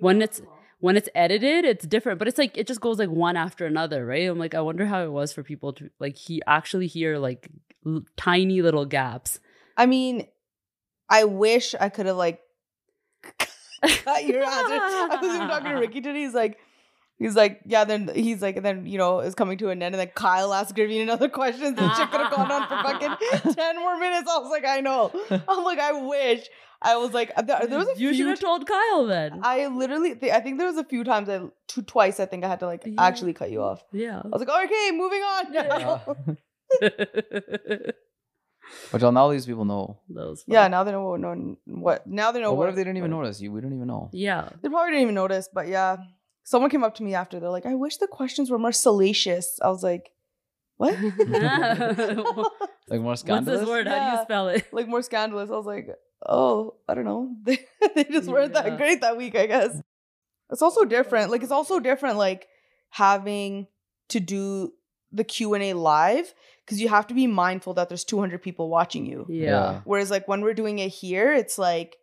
when 0.00 0.20
it's 0.22 0.42
when 0.80 0.96
it's 0.96 1.08
edited, 1.14 1.64
it's 1.64 1.86
different, 1.86 2.18
but 2.18 2.28
it's 2.28 2.36
like 2.36 2.58
it 2.58 2.66
just 2.66 2.80
goes 2.80 2.98
like 2.98 3.08
one 3.08 3.36
after 3.36 3.64
another, 3.64 4.04
right? 4.04 4.28
I'm 4.28 4.38
like, 4.38 4.54
I 4.54 4.60
wonder 4.60 4.84
how 4.86 5.02
it 5.04 5.10
was 5.10 5.32
for 5.32 5.42
people 5.42 5.72
to 5.74 5.88
like 5.98 6.16
he 6.16 6.42
actually 6.46 6.88
hear 6.88 7.16
like 7.18 7.48
l- 7.86 8.02
tiny 8.16 8.60
little 8.60 8.84
gaps. 8.84 9.40
I 9.76 9.86
mean, 9.86 10.26
I 11.08 11.24
wish 11.24 11.74
I 11.78 11.88
could 11.88 12.06
have 12.06 12.16
like 12.16 12.40
cut 13.38 14.24
your 14.26 14.42
answer. 14.44 14.78
I 14.80 15.18
was 15.22 15.34
even 15.34 15.48
talking 15.48 15.70
to 15.70 15.76
Ricky 15.76 16.00
today. 16.00 16.20
He's 16.20 16.34
like, 16.34 16.58
he's 17.18 17.34
like, 17.36 17.60
yeah. 17.66 17.84
Then 17.84 18.10
he's 18.14 18.42
like, 18.42 18.56
and 18.56 18.64
then 18.64 18.86
you 18.86 18.98
know, 18.98 19.20
is 19.20 19.34
coming 19.34 19.58
to 19.58 19.70
an 19.70 19.82
end, 19.82 19.94
and 19.94 20.00
then 20.00 20.10
Kyle 20.14 20.52
asked 20.54 20.74
Gurveen 20.74 21.02
another 21.02 21.28
question. 21.28 21.66
and 21.78 21.96
shit 21.96 22.10
could 22.10 22.20
have 22.20 22.32
gone 22.32 22.50
on 22.50 22.68
for 22.68 22.76
fucking 22.82 23.52
ten 23.54 23.76
more 23.78 23.98
minutes. 23.98 24.28
I 24.30 24.38
was 24.38 24.50
like, 24.50 24.64
I 24.66 24.80
know. 24.80 25.10
I'm 25.48 25.64
like, 25.64 25.78
I 25.78 25.92
wish. 25.92 26.46
I 26.82 26.96
was 26.96 27.14
like, 27.14 27.34
there, 27.46 27.66
there 27.66 27.78
was 27.78 27.88
a 27.88 27.96
you 27.98 28.08
should 28.12 28.16
few. 28.16 28.26
have 28.28 28.40
told 28.40 28.66
Kyle 28.66 29.06
then. 29.06 29.40
I 29.42 29.68
literally, 29.68 30.16
th- 30.16 30.30
I 30.32 30.40
think 30.40 30.58
there 30.58 30.66
was 30.66 30.76
a 30.76 30.84
few 30.84 31.02
times, 31.02 31.30
I 31.30 31.40
two 31.66 31.80
twice. 31.80 32.20
I 32.20 32.26
think 32.26 32.44
I 32.44 32.48
had 32.48 32.60
to 32.60 32.66
like 32.66 32.82
Yeah. 32.84 32.94
actually 33.02 33.32
cut 33.32 33.50
you 33.50 33.62
off. 33.62 33.82
yeah. 33.90 34.20
I 34.22 34.28
was 34.28 34.44
like, 34.44 34.50
okay, 34.66 34.90
moving 34.92 35.22
on. 35.22 35.54
Yeah. 35.54 35.62
now." 35.78 36.16
Which 38.90 39.02
all 39.02 39.12
now 39.12 39.28
these 39.30 39.44
people 39.46 39.64
know. 39.66 40.00
that 40.08 40.26
was 40.26 40.44
yeah, 40.46 40.68
now 40.68 40.84
they 40.84 40.92
know 40.92 41.04
what. 41.04 41.20
No, 41.20 41.56
what? 41.66 42.06
Now 42.06 42.32
they 42.32 42.40
know. 42.40 42.50
But 42.50 42.54
what 42.56 42.58
what 42.60 42.68
if 42.70 42.74
they 42.76 42.82
didn't 42.84 42.96
even 42.96 43.10
notice 43.10 43.40
you? 43.40 43.52
We 43.52 43.60
don't 43.60 43.74
even 43.74 43.86
know. 43.86 44.08
Yeah. 44.12 44.48
They 44.62 44.68
probably 44.70 44.92
didn't 44.92 45.02
even 45.02 45.14
notice, 45.14 45.48
but 45.52 45.68
yeah. 45.68 45.96
Someone 46.44 46.70
came 46.70 46.84
up 46.84 46.94
to 46.96 47.02
me 47.02 47.14
after. 47.14 47.40
They're 47.40 47.50
like, 47.50 47.66
"I 47.66 47.74
wish 47.74 47.96
the 47.96 48.06
questions 48.06 48.50
were 48.50 48.58
more 48.58 48.72
salacious." 48.72 49.58
I 49.62 49.68
was 49.68 49.82
like, 49.82 50.10
"What?" 50.76 50.94
Like 52.88 53.00
more 53.00 53.10
What's 53.12 53.22
scandalous. 53.22 53.60
this 53.60 53.68
word? 53.68 53.86
How 53.88 54.10
do 54.10 54.16
you 54.16 54.22
spell 54.22 54.48
it? 54.48 54.66
like 54.72 54.86
more 54.88 55.00
scandalous. 55.02 55.48
I 55.50 55.54
was 55.56 55.64
like, 55.66 55.88
"Oh, 56.28 56.74
I 56.88 56.94
don't 56.94 57.04
know. 57.06 57.30
They 57.44 57.58
they 57.94 58.04
just 58.04 58.28
weren't 58.28 58.52
Yeah. 58.54 58.62
that 58.62 58.76
great 58.76 59.00
that 59.00 59.16
week, 59.16 59.34
I 59.34 59.46
guess." 59.46 59.80
It's 60.50 60.60
also 60.62 60.84
different. 60.84 61.30
Like 61.30 61.42
it's 61.42 61.50
also 61.50 61.80
different. 61.80 62.18
Like 62.18 62.46
having 62.90 63.66
to 64.10 64.20
do 64.20 64.72
the 65.12 65.24
Q 65.24 65.54
and 65.54 65.62
A 65.64 65.72
live 65.72 66.34
because 66.64 66.78
you 66.80 66.88
have 66.88 67.06
to 67.06 67.14
be 67.14 67.26
mindful 67.26 67.72
that 67.74 67.88
there's 67.88 68.04
200 68.04 68.42
people 68.42 68.68
watching 68.68 69.06
you. 69.06 69.26
Yeah. 69.30 69.80
Whereas 69.84 70.10
like 70.10 70.28
when 70.28 70.42
we're 70.42 70.54
doing 70.54 70.78
it 70.78 70.88
here, 70.90 71.32
it's 71.32 71.56
like 71.56 71.96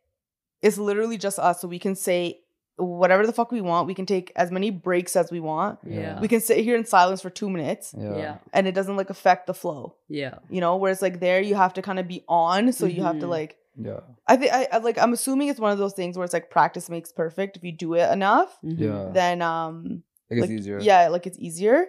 it's 0.63 0.79
literally 0.79 1.17
just 1.19 1.37
us, 1.37 1.61
so 1.61 1.67
we 1.67 1.77
can 1.79 1.95
say 1.95 2.39
whatever 2.77 3.25
the 3.27 3.33
fuck 3.33 3.51
we 3.51 3.61
want. 3.61 3.87
We 3.87 3.93
can 3.93 4.05
take 4.05 4.31
as 4.35 4.51
many 4.51 4.71
breaks 4.71 5.15
as 5.15 5.31
we 5.31 5.39
want. 5.39 5.79
Yeah. 5.85 6.19
We 6.19 6.27
can 6.27 6.41
sit 6.41 6.57
here 6.59 6.75
in 6.75 6.85
silence 6.85 7.21
for 7.21 7.29
two 7.29 7.49
minutes, 7.49 7.93
Yeah. 7.97 8.15
Yeah. 8.17 8.37
and 8.53 8.67
it 8.67 8.73
doesn't 8.73 8.95
like 8.97 9.09
affect 9.09 9.47
the 9.47 9.53
flow. 9.53 9.95
Yeah. 10.07 10.35
You 10.49 10.61
know, 10.61 10.77
whereas 10.77 11.01
like 11.01 11.19
there, 11.19 11.41
you 11.41 11.55
have 11.55 11.73
to 11.75 11.81
kind 11.81 11.99
of 11.99 12.07
be 12.07 12.23
on, 12.27 12.71
so 12.73 12.85
you 12.85 13.03
have 13.03 13.19
to 13.19 13.25
Mhm. 13.27 13.29
like. 13.29 13.57
Yeah. 13.77 13.99
I 14.27 14.35
think 14.37 14.51
I, 14.53 14.67
I 14.71 14.77
like. 14.79 14.97
I'm 14.97 15.13
assuming 15.13 15.47
it's 15.47 15.59
one 15.59 15.71
of 15.71 15.77
those 15.77 15.93
things 15.93 16.17
where 16.17 16.25
it's 16.25 16.33
like 16.33 16.49
practice 16.49 16.89
makes 16.89 17.11
perfect. 17.11 17.55
If 17.57 17.63
you 17.63 17.71
do 17.71 17.93
it 17.93 18.11
enough, 18.11 18.57
Mhm. 18.63 18.79
Yeah. 18.79 19.09
then 19.13 19.41
um, 19.41 20.03
Like 20.29 20.39
it's 20.39 20.41
like, 20.41 20.49
easier. 20.49 20.79
Yeah, 20.79 21.07
like 21.07 21.25
it's 21.27 21.39
easier. 21.39 21.85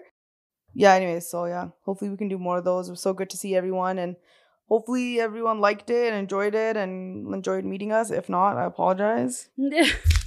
Yeah. 0.73 0.93
Anyways, 0.93 1.27
so 1.29 1.45
yeah, 1.45 1.69
hopefully 1.85 2.09
we 2.09 2.17
can 2.17 2.29
do 2.29 2.37
more 2.39 2.57
of 2.59 2.63
those. 2.65 2.87
It 2.87 2.91
was 2.91 3.01
so 3.01 3.13
good 3.13 3.29
to 3.31 3.37
see 3.37 3.55
everyone, 3.55 3.97
and 3.99 4.15
hopefully 4.73 5.19
everyone 5.19 5.59
liked 5.67 5.89
it 5.91 6.07
and 6.11 6.15
enjoyed 6.25 6.55
it 6.55 6.75
and 6.83 6.91
enjoyed 7.37 7.63
meeting 7.63 7.91
us. 7.91 8.09
If 8.19 8.27
not, 8.37 8.57
I 8.57 8.65
apologize. 8.65 9.49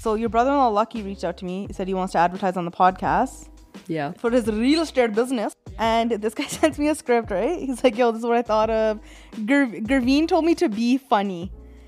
So 0.06 0.14
your 0.22 0.28
brother-in-law 0.34 0.68
Lucky 0.68 1.02
reached 1.02 1.24
out 1.28 1.36
to 1.38 1.44
me, 1.44 1.66
He 1.66 1.72
said 1.72 1.88
he 1.88 1.94
wants 2.00 2.12
to 2.12 2.18
advertise 2.18 2.56
on 2.56 2.64
the 2.64 2.70
podcast 2.70 3.48
yeah. 3.88 4.12
for 4.22 4.30
his 4.30 4.46
real 4.46 4.82
estate 4.82 5.12
business. 5.16 5.52
And 5.78 6.12
this 6.26 6.32
guy 6.32 6.46
sends 6.58 6.78
me 6.78 6.86
a 6.88 6.94
script, 6.94 7.32
right? 7.32 7.58
He's 7.58 7.82
like, 7.86 7.96
"Yo, 7.98 8.12
this 8.12 8.20
is 8.20 8.26
what 8.30 8.36
I 8.42 8.42
thought 8.52 8.70
of." 8.70 9.00
Ger- 9.50 9.66
Gurveen 9.90 10.28
told 10.28 10.44
me 10.50 10.54
to 10.62 10.68
be 10.68 10.96
funny, 11.14 11.42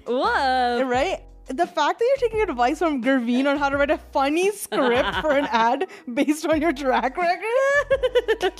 What? 0.06 0.84
right? 0.96 1.20
the 1.62 1.66
fact 1.66 1.98
that 1.98 2.04
you're 2.10 2.22
taking 2.28 2.42
advice 2.50 2.78
from 2.78 3.02
Gurveen 3.02 3.46
on 3.50 3.56
how 3.56 3.68
to 3.70 3.76
write 3.78 3.90
a 3.90 3.96
funny 4.16 4.50
script 4.64 5.14
for 5.22 5.30
an 5.42 5.46
ad 5.66 5.86
based 6.18 6.44
on 6.44 6.60
your 6.60 6.74
track 6.82 7.16
record. 7.16 8.52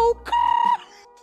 oh 0.00 0.12
god. 0.32 0.71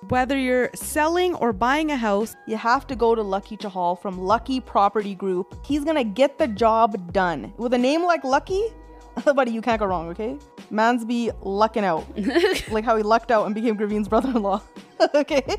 Whether 0.07 0.37
you're 0.37 0.69
selling 0.73 1.35
or 1.35 1.51
buying 1.51 1.91
a 1.91 1.97
house, 1.97 2.33
you 2.47 2.55
have 2.55 2.87
to 2.87 2.95
go 2.95 3.15
to 3.15 3.21
Lucky 3.21 3.57
Chahal 3.57 4.01
from 4.01 4.17
Lucky 4.17 4.61
Property 4.61 5.13
Group. 5.13 5.53
He's 5.65 5.83
gonna 5.83 6.05
get 6.05 6.37
the 6.37 6.47
job 6.47 7.11
done. 7.11 7.53
With 7.57 7.73
a 7.73 7.77
name 7.77 8.03
like 8.03 8.23
Lucky, 8.23 8.63
buddy, 9.35 9.51
you 9.51 9.61
can't 9.61 9.77
go 9.77 9.85
wrong, 9.85 10.07
okay? 10.09 10.37
Man's 10.71 11.03
be 11.03 11.31
lucking 11.41 11.83
out. 11.83 12.05
like 12.71 12.85
how 12.85 12.95
he 12.95 13.03
lucked 13.03 13.29
out 13.29 13.45
and 13.45 13.53
became 13.53 13.75
Gurveen's 13.75 14.07
brother 14.07 14.29
in 14.29 14.41
law. 14.41 14.61
okay? 15.15 15.57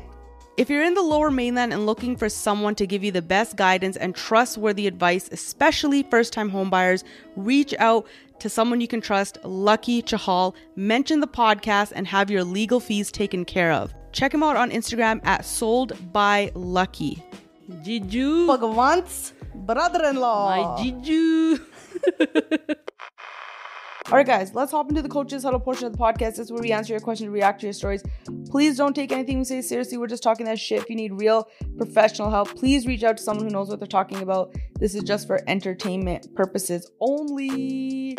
If 0.57 0.71
you're 0.71 0.83
in 0.83 0.95
the 0.95 1.03
lower 1.03 1.29
mainland 1.29 1.71
and 1.71 1.85
looking 1.85 2.17
for 2.17 2.27
someone 2.27 2.73
to 2.75 2.87
give 2.87 3.03
you 3.03 3.11
the 3.11 3.21
best 3.21 3.55
guidance 3.55 3.95
and 3.95 4.15
trustworthy 4.15 4.87
advice, 4.87 5.29
especially 5.31 6.01
first 6.03 6.33
time 6.33 6.49
homebuyers, 6.49 7.03
reach 7.35 7.75
out 7.77 8.07
to 8.39 8.49
someone 8.49 8.81
you 8.81 8.87
can 8.87 9.01
trust, 9.01 9.37
Lucky 9.43 10.01
Chahal. 10.01 10.55
Mention 10.75 11.19
the 11.19 11.27
podcast 11.27 11.93
and 11.95 12.07
have 12.07 12.31
your 12.31 12.43
legal 12.43 12.79
fees 12.79 13.11
taken 13.11 13.45
care 13.45 13.71
of. 13.71 13.93
Check 14.11 14.33
him 14.33 14.43
out 14.43 14.57
on 14.57 14.71
Instagram 14.71 15.25
at 15.25 15.45
sold 15.45 15.93
by 16.11 16.51
Lucky. 16.55 17.23
Jiju. 17.69 18.47
Bhagwant's 18.47 19.33
brother 19.55 20.03
in 20.05 20.17
law. 20.17 20.49
My 20.49 20.59
law. 20.59 20.77
Jiju. 20.77 21.59
All 24.11 24.17
right, 24.17 24.27
guys, 24.27 24.53
let's 24.53 24.73
hop 24.73 24.89
into 24.89 25.01
the 25.01 25.07
coaches 25.07 25.43
huddle 25.43 25.61
portion 25.61 25.85
of 25.85 25.93
the 25.93 25.97
podcast. 25.97 26.31
This 26.35 26.39
is 26.39 26.51
where 26.51 26.61
we 26.61 26.73
answer 26.73 26.91
your 26.91 26.99
questions, 26.99 27.29
react 27.29 27.61
to 27.61 27.67
your 27.67 27.73
stories. 27.73 28.03
Please 28.49 28.75
don't 28.75 28.93
take 28.93 29.13
anything 29.13 29.37
we 29.37 29.45
say 29.45 29.61
seriously. 29.61 29.97
We're 29.97 30.07
just 30.07 30.21
talking 30.21 30.45
that 30.47 30.59
shit. 30.59 30.81
If 30.81 30.89
you 30.89 30.97
need 30.97 31.13
real 31.13 31.47
professional 31.77 32.29
help, 32.29 32.53
please 32.57 32.85
reach 32.85 33.03
out 33.03 33.15
to 33.17 33.23
someone 33.23 33.45
who 33.45 33.53
knows 33.53 33.69
what 33.69 33.79
they're 33.79 33.87
talking 33.87 34.21
about. 34.21 34.53
This 34.77 34.95
is 34.95 35.03
just 35.03 35.27
for 35.27 35.39
entertainment 35.47 36.35
purposes 36.35 36.91
only. 36.99 38.17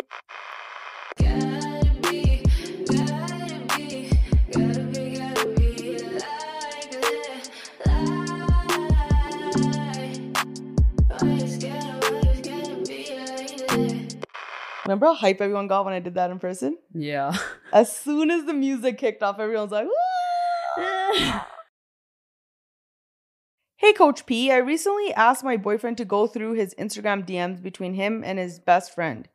Remember 14.93 15.07
how 15.07 15.15
hype 15.15 15.41
everyone 15.41 15.65
got 15.67 15.85
when 15.85 15.93
I 15.95 15.99
did 15.99 16.13
that 16.13 16.29
in 16.29 16.37
person? 16.37 16.77
Yeah. 16.93 17.35
As 17.73 17.91
soon 17.91 18.29
as 18.29 18.45
the 18.45 18.53
music 18.53 18.99
kicked 18.99 19.23
off, 19.23 19.39
everyone's 19.39 19.71
like, 19.71 19.87
Hey, 23.77 23.91
Coach 23.93 24.27
P, 24.27 24.51
I 24.51 24.57
recently 24.57 25.11
asked 25.15 25.43
my 25.43 25.57
boyfriend 25.57 25.97
to 25.97 26.05
go 26.05 26.27
through 26.27 26.53
his 26.53 26.75
Instagram 26.77 27.25
DMs 27.27 27.59
between 27.59 27.95
him 27.95 28.21
and 28.23 28.37
his 28.37 28.59
best 28.59 28.93
friend. 28.93 29.27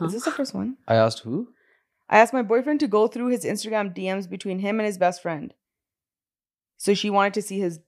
Is 0.00 0.12
this 0.12 0.24
the 0.24 0.30
first 0.30 0.54
one? 0.54 0.76
I 0.86 0.94
asked 0.94 1.18
who? 1.20 1.48
I 2.08 2.20
asked 2.20 2.32
my 2.32 2.42
boyfriend 2.42 2.78
to 2.78 2.86
go 2.86 3.08
through 3.08 3.26
his 3.30 3.44
Instagram 3.44 3.92
DMs 3.92 4.30
between 4.30 4.60
him 4.60 4.78
and 4.78 4.86
his 4.86 4.98
best 4.98 5.20
friend. 5.20 5.52
So 6.76 6.94
she 6.94 7.10
wanted 7.10 7.34
to 7.34 7.42
see 7.42 7.58
his 7.58 7.80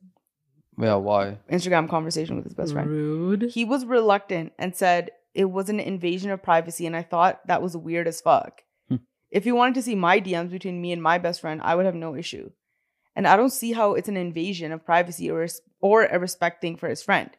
Yeah, 0.76 0.96
why? 0.96 1.38
Instagram 1.48 1.88
conversation 1.88 2.34
with 2.34 2.44
his 2.44 2.54
best 2.54 2.72
friend. 2.72 2.90
Rude. 2.90 3.42
He 3.54 3.64
was 3.64 3.84
reluctant 3.84 4.52
and 4.58 4.74
said 4.74 5.12
it 5.34 5.46
was 5.46 5.68
an 5.68 5.80
invasion 5.80 6.30
of 6.30 6.42
privacy, 6.42 6.86
and 6.86 6.94
I 6.96 7.02
thought 7.02 7.46
that 7.46 7.62
was 7.62 7.76
weird 7.76 8.06
as 8.08 8.20
fuck. 8.20 8.62
Hmm. 8.88 8.96
if 9.30 9.44
he 9.44 9.52
wanted 9.52 9.74
to 9.74 9.82
see 9.82 9.94
my 9.94 10.20
DMs 10.20 10.50
between 10.50 10.80
me 10.80 10.92
and 10.92 11.02
my 11.02 11.18
best 11.18 11.40
friend, 11.40 11.60
I 11.62 11.74
would 11.74 11.86
have 11.86 11.94
no 11.94 12.14
issue. 12.14 12.50
And 13.14 13.26
I 13.26 13.36
don't 13.36 13.50
see 13.50 13.72
how 13.72 13.94
it's 13.94 14.08
an 14.08 14.16
invasion 14.16 14.72
of 14.72 14.84
privacy 14.84 15.30
or 15.30 15.46
or 15.80 16.04
a 16.06 16.18
respect 16.18 16.60
thing 16.60 16.76
for 16.76 16.88
his 16.88 17.02
friend. 17.02 17.30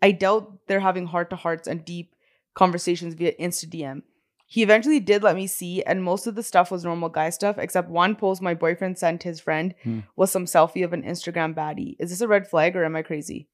I 0.00 0.12
doubt 0.12 0.66
they're 0.66 0.80
having 0.80 1.06
heart 1.06 1.30
to 1.30 1.36
hearts 1.36 1.66
and 1.66 1.84
deep 1.84 2.14
conversations 2.54 3.14
via 3.14 3.32
Insta 3.36 3.66
DM. 3.68 4.02
He 4.46 4.62
eventually 4.62 5.00
did 5.00 5.22
let 5.22 5.36
me 5.36 5.46
see, 5.46 5.82
and 5.82 6.02
most 6.02 6.26
of 6.26 6.34
the 6.34 6.42
stuff 6.42 6.70
was 6.70 6.84
normal 6.84 7.10
guy 7.10 7.28
stuff, 7.30 7.58
except 7.58 7.90
one 7.90 8.16
post 8.16 8.40
my 8.40 8.54
boyfriend 8.54 8.96
sent 8.98 9.22
his 9.22 9.40
friend 9.40 9.74
Hmm. 9.82 10.00
was 10.16 10.30
some 10.30 10.46
selfie 10.46 10.84
of 10.84 10.92
an 10.92 11.02
Instagram 11.02 11.54
baddie. 11.54 11.96
Is 11.98 12.10
this 12.10 12.22
a 12.22 12.28
red 12.28 12.48
flag 12.48 12.74
or 12.76 12.84
am 12.84 12.96
I 12.96 13.02
crazy? 13.02 13.48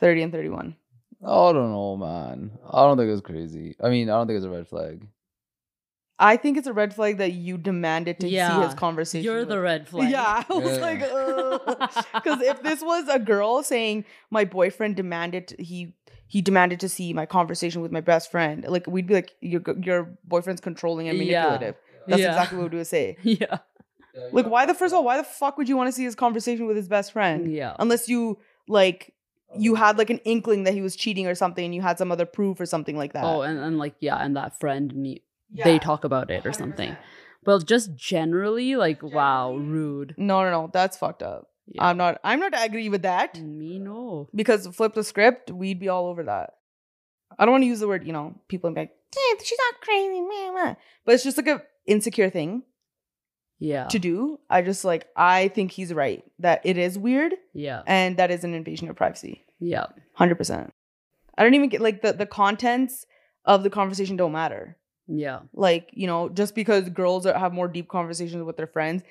30 0.00 0.22
and 0.22 0.32
31. 0.32 0.76
I 1.24 1.52
don't 1.52 1.72
know, 1.72 1.96
man. 1.96 2.52
I 2.70 2.82
don't 2.82 2.96
think 2.96 3.10
it's 3.10 3.20
crazy. 3.20 3.74
I 3.82 3.88
mean, 3.90 4.08
I 4.08 4.14
don't 4.18 4.26
think 4.28 4.36
it's 4.36 4.46
a 4.46 4.50
red 4.50 4.68
flag. 4.68 5.06
I 6.20 6.36
think 6.36 6.56
it's 6.58 6.66
a 6.66 6.72
red 6.72 6.92
flag 6.94 7.18
that 7.18 7.32
you 7.32 7.58
demanded 7.58 8.18
to 8.20 8.28
see 8.28 8.34
his 8.36 8.74
conversation. 8.74 9.24
You're 9.24 9.40
with- 9.40 9.48
the 9.48 9.60
red 9.60 9.88
flag. 9.90 10.10
Yeah, 10.10 10.44
I 10.48 10.52
was 10.52 10.76
Yeah. 10.76 10.82
like, 10.82 11.00
because 12.14 12.40
if 12.42 12.62
this 12.62 12.82
was 12.92 13.08
a 13.08 13.18
girl 13.18 13.62
saying 13.62 14.04
my 14.30 14.44
boyfriend 14.44 14.96
demanded 14.96 15.54
he 15.58 15.94
he 16.26 16.42
demanded 16.42 16.78
to 16.80 16.88
see 16.90 17.12
my 17.14 17.24
conversation 17.24 17.80
with 17.82 17.90
my 17.90 18.00
best 18.02 18.30
friend, 18.30 18.64
like 18.68 18.86
we'd 18.86 19.06
be 19.06 19.14
like, 19.14 19.32
your 19.40 19.62
your 19.82 20.18
boyfriend's 20.24 20.60
controlling 20.60 21.08
and 21.08 21.18
Yeah. 21.18 21.44
manipulative. 21.44 21.76
That's 22.08 22.20
Yeah. 22.20 22.28
exactly 22.28 22.58
what 22.58 22.70
we 22.72 22.78
would 22.78 22.86
say. 22.86 23.16
yeah. 23.22 23.58
Like, 24.32 24.46
why 24.46 24.66
the 24.66 24.74
first 24.74 24.92
of 24.92 24.98
all, 24.98 25.04
why 25.04 25.16
the 25.18 25.22
fuck 25.24 25.56
would 25.58 25.68
you 25.68 25.76
want 25.76 25.86
to 25.88 25.92
see 25.92 26.02
his 26.04 26.16
conversation 26.16 26.66
with 26.66 26.76
his 26.76 26.88
best 26.88 27.12
friend 27.12 27.52
Yeah. 27.52 27.76
unless 27.78 28.08
you 28.08 28.38
like 28.66 29.14
you 29.56 29.74
had 29.74 29.98
like 29.98 30.10
an 30.10 30.18
inkling 30.24 30.64
that 30.64 30.74
he 30.74 30.82
was 30.82 30.96
cheating 30.96 31.26
or 31.26 31.34
something, 31.34 31.64
and 31.64 31.74
you 31.74 31.80
had 31.82 31.98
some 31.98 32.12
other 32.12 32.26
proof 32.26 32.60
or 32.60 32.66
something 32.66 32.96
like 32.96 33.12
that. 33.14 33.24
Oh, 33.24 33.42
and, 33.42 33.58
and 33.58 33.78
like 33.78 33.94
yeah, 34.00 34.16
and 34.16 34.36
that 34.36 34.58
friend 34.60 34.94
ne- 34.94 35.22
Yeah. 35.52 35.64
they 35.64 35.78
talk 35.78 36.04
about 36.04 36.30
it 36.30 36.44
or 36.46 36.52
something. 36.52 36.96
But 37.44 37.66
just 37.66 37.94
generally, 37.96 38.76
like 38.76 39.02
wow, 39.02 39.54
rude. 39.54 40.14
no, 40.18 40.42
no, 40.42 40.50
no, 40.50 40.70
that's 40.72 40.96
fucked 40.98 41.22
up. 41.22 41.48
Yeah. 41.66 41.86
I'm 41.86 41.96
not. 41.96 42.20
I'm 42.24 42.40
not 42.40 42.52
agree 42.56 42.88
with 42.88 43.02
that. 43.02 43.38
Me 43.40 43.78
no. 43.78 44.28
because 44.34 44.66
flip 44.68 44.94
the 44.94 45.04
script, 45.04 45.50
we'd 45.50 45.78
be 45.80 45.88
all 45.88 46.06
over 46.06 46.24
that. 46.24 46.54
I 47.38 47.44
don't 47.44 47.52
want 47.52 47.62
to 47.62 47.68
use 47.68 47.80
the 47.80 47.88
word, 47.88 48.06
you 48.06 48.12
know, 48.12 48.34
people 48.48 48.70
be 48.70 48.80
like, 48.80 48.90
"Eh, 49.16 49.34
she's 49.42 49.58
not 49.58 49.80
crazy, 49.82 50.20
meh, 50.20 50.50
meh." 50.52 50.74
but 51.04 51.14
it's 51.14 51.24
just 51.24 51.36
like 51.36 51.46
a 51.46 51.62
insecure 51.86 52.30
thing 52.30 52.62
Yeah. 53.60 53.86
to 53.88 53.98
do. 53.98 54.38
I 54.48 54.62
just 54.62 54.84
like, 54.84 55.06
I 55.16 55.48
think 55.48 55.72
he's 55.72 55.92
right 55.92 56.22
that 56.38 56.60
it 56.64 56.78
is 56.78 56.98
weird 56.98 57.34
Yeah. 57.54 57.82
and 57.86 58.16
that 58.18 58.30
is 58.30 58.44
an 58.44 58.54
invasion 58.54 58.88
of 58.88 58.96
privacy, 58.96 59.44
Yeah. 59.60 59.86
hundred 60.14 60.36
percent. 60.36 60.72
I 61.36 61.42
don't 61.42 61.54
even 61.54 61.68
get 61.68 61.80
like 61.80 62.02
the 62.02 62.12
the 62.12 62.26
contents 62.26 63.06
of 63.44 63.62
the 63.62 63.70
conversation 63.70 64.16
don't 64.16 64.32
matter. 64.32 64.76
Yeah. 65.06 65.40
Like 65.54 65.90
you 65.92 66.06
know, 66.06 66.28
just 66.28 66.54
because 66.54 66.88
girls 66.88 67.26
are, 67.26 67.38
have 67.38 67.52
more 67.52 67.68
deep 67.68 67.88
conversations 67.88 68.42
with 68.44 68.56
their 68.56 68.66
friends. 68.66 69.02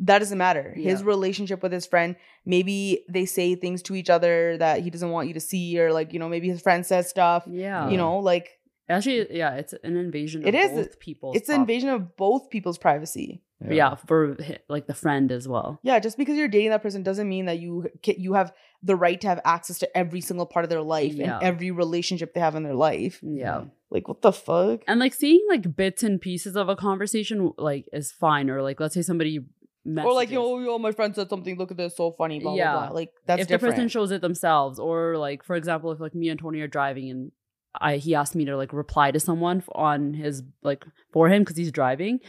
That 0.00 0.20
doesn't 0.20 0.38
matter. 0.38 0.72
His 0.76 1.02
relationship 1.02 1.60
with 1.60 1.72
his 1.72 1.84
friend, 1.84 2.14
maybe 2.46 3.04
they 3.10 3.26
say 3.26 3.56
things 3.56 3.82
to 3.82 3.96
each 3.96 4.08
other 4.10 4.56
that 4.58 4.82
he 4.82 4.90
doesn't 4.90 5.10
want 5.10 5.26
you 5.26 5.34
to 5.34 5.40
see, 5.40 5.76
or 5.80 5.92
like, 5.92 6.12
you 6.12 6.20
know, 6.20 6.28
maybe 6.28 6.48
his 6.48 6.60
friend 6.62 6.86
says 6.86 7.08
stuff 7.10 7.42
Yeah. 7.50 7.88
you 7.90 7.96
know 7.96 8.18
like 8.20 8.48
Actually, 8.90 9.26
yeah, 9.36 9.56
it's 9.56 9.74
an 9.84 9.96
invasion 9.96 10.46
It 10.46 10.54
of 10.54 10.60
is. 10.62 10.70
both 10.70 11.00
people's 11.00 11.36
it's 11.36 11.48
an 11.48 11.60
invasion 11.60 11.88
of 11.90 12.16
both 12.16 12.48
people's 12.48 12.78
privacy 12.78 13.42
Yeah. 13.66 13.96
for 14.06 14.36
like 14.68 14.86
the 14.86 14.94
friend 14.94 15.32
as 15.32 15.48
well. 15.48 15.80
yeah 15.82 15.98
just 15.98 16.16
because 16.16 16.36
you're 16.36 16.48
dating 16.48 16.70
that 16.70 16.82
person 16.82 17.02
doesn't 17.02 17.28
mean 17.28 17.46
that 17.46 17.58
you 17.58 17.88
you 18.04 18.34
have 18.34 18.52
the 18.82 18.94
right 18.94 19.20
to 19.20 19.26
have 19.26 19.40
access 19.44 19.78
to 19.80 19.96
every 19.96 20.20
single 20.20 20.46
part 20.46 20.64
of 20.64 20.70
their 20.70 20.82
life 20.82 21.12
Yeah. 21.14 21.34
and 21.36 21.42
every 21.42 21.70
relationship 21.72 22.34
they 22.34 22.40
have 22.40 22.54
in 22.54 22.62
their 22.62 22.74
life 22.74 23.20
mm, 23.24 23.38
Yeah. 23.38 23.54
Mm. 23.62 23.70
like 23.90 24.06
what 24.06 24.22
the 24.22 24.32
fuck 24.32 24.82
And 24.86 25.00
like 25.00 25.12
seeing 25.14 25.44
like 25.48 25.74
bits 25.76 26.02
and 26.04 26.20
pieces 26.20 26.56
of 26.56 26.68
a 26.68 26.76
conversation 26.76 27.52
like 27.58 27.86
is 27.92 28.12
fine 28.12 28.48
or 28.50 28.62
like 28.62 28.78
let's 28.80 28.94
say 28.94 29.02
somebody 29.02 29.38
or 29.38 30.12
like 30.12 30.28
messages. 30.28 30.32
yo 30.32 30.58
yo 30.60 30.78
my 30.78 30.92
friend 30.92 31.14
said 31.14 31.28
something 31.30 31.56
look 31.58 31.70
at 31.72 31.76
this 31.76 31.96
so 31.96 32.12
funny 32.12 32.38
blah 32.40 32.54
Yeah. 32.54 32.72
blah 32.72 32.86
blah 32.88 32.94
like 32.94 33.10
that's 33.26 33.42
if 33.42 33.48
different 33.48 33.74
the 33.74 33.80
person 33.82 33.88
shows 33.88 34.10
it 34.12 34.20
themselves 34.20 34.78
or 34.78 35.16
like 35.16 35.42
for 35.42 35.56
example 35.56 35.90
if 35.92 35.98
like 35.98 36.14
me 36.14 36.28
and 36.28 36.38
tony 36.38 36.60
are 36.60 36.68
driving 36.68 37.10
and 37.10 37.32
i 37.80 37.96
he 37.96 38.14
asked 38.14 38.34
me 38.36 38.44
to 38.44 38.56
like 38.56 38.72
reply 38.72 39.10
to 39.10 39.18
someone 39.20 39.62
on 39.74 40.14
his 40.14 40.42
like 40.62 40.84
for 41.12 41.28
him 41.28 41.42
because 41.42 41.56
he's 41.56 41.72
driving 41.72 42.20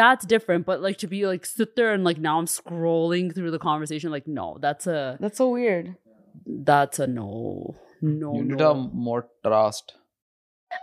that's 0.00 0.24
different 0.24 0.64
but 0.64 0.80
like 0.80 0.96
to 0.96 1.06
be 1.06 1.26
like 1.26 1.44
sit 1.44 1.76
there 1.76 1.92
and 1.92 2.04
like 2.04 2.16
now 2.16 2.38
i'm 2.38 2.46
scrolling 2.46 3.34
through 3.34 3.50
the 3.50 3.58
conversation 3.58 4.10
like 4.10 4.26
no 4.26 4.56
that's 4.58 4.86
a 4.86 5.18
that's 5.20 5.36
so 5.36 5.50
weird 5.50 5.94
that's 6.46 6.98
a 6.98 7.06
no 7.06 7.76
no 8.00 8.34
you 8.34 8.44
need 8.44 8.52
no. 8.52 8.56
to 8.56 8.64
have 8.64 8.94
more 8.94 9.28
trust. 9.44 9.92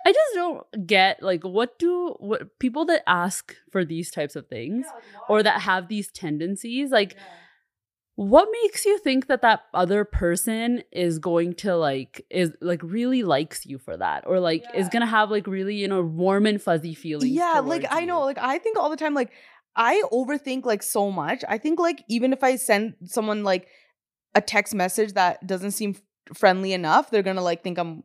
i 0.06 0.12
just 0.13 0.36
don't 0.36 0.86
get 0.86 1.23
like 1.23 1.43
what 1.43 1.80
do 1.80 2.15
what 2.19 2.60
people 2.60 2.86
that 2.86 3.01
ask 3.08 3.56
for 3.71 3.84
these 3.84 4.12
types 4.12 4.36
of 4.36 4.47
things 4.47 4.86
or 5.27 5.41
that 5.41 5.62
have 5.62 5.88
these 5.88 6.12
tendencies 6.12 6.91
like 6.91 7.15
what 8.17 8.49
makes 8.63 8.84
you 8.84 8.97
think 8.97 9.27
that 9.27 9.43
that 9.43 9.62
other 9.75 10.03
person 10.03 10.82
is 10.91 11.19
going 11.19 11.53
to 11.53 11.77
like 11.77 12.25
is 12.32 12.51
like 12.62 12.82
really 12.82 13.21
likes 13.21 13.63
you 13.63 13.77
for 13.77 13.95
that? 13.95 14.23
Or 14.25 14.39
like 14.39 14.65
is 14.73 14.89
gonna 14.89 15.06
have 15.06 15.30
like 15.30 15.45
really 15.45 15.75
you 15.75 15.88
know 15.88 16.01
warm 16.01 16.47
and 16.47 16.60
fuzzy 16.60 16.95
feelings 16.95 17.30
yeah 17.30 17.60
like 17.60 17.82
towards 17.82 17.95
i 17.95 18.06
know 18.06 18.21
like 18.21 18.39
i 18.39 18.58
think 18.58 18.75
all 18.75 18.89
the 18.89 18.97
time 18.97 19.13
like 19.13 19.32
i 19.75 20.01
overthink 20.12 20.65
like 20.65 20.82
so 20.82 21.12
much. 21.12 21.43
I 21.47 21.60
think 21.60 21.80
like 21.80 22.03
even 22.10 22.34
if 22.34 22.43
i 22.43 22.56
send 22.56 22.95
someone 23.06 23.43
like 23.43 23.67
a 24.34 24.41
text 24.41 24.73
message 24.73 25.13
that 25.13 25.45
doesn't 25.45 25.71
seem 25.71 25.95
friendly 26.34 26.73
enough 26.73 27.12
they're 27.12 27.21
gonna 27.21 27.43
like 27.43 27.63
think 27.63 27.77
i'm 27.77 28.03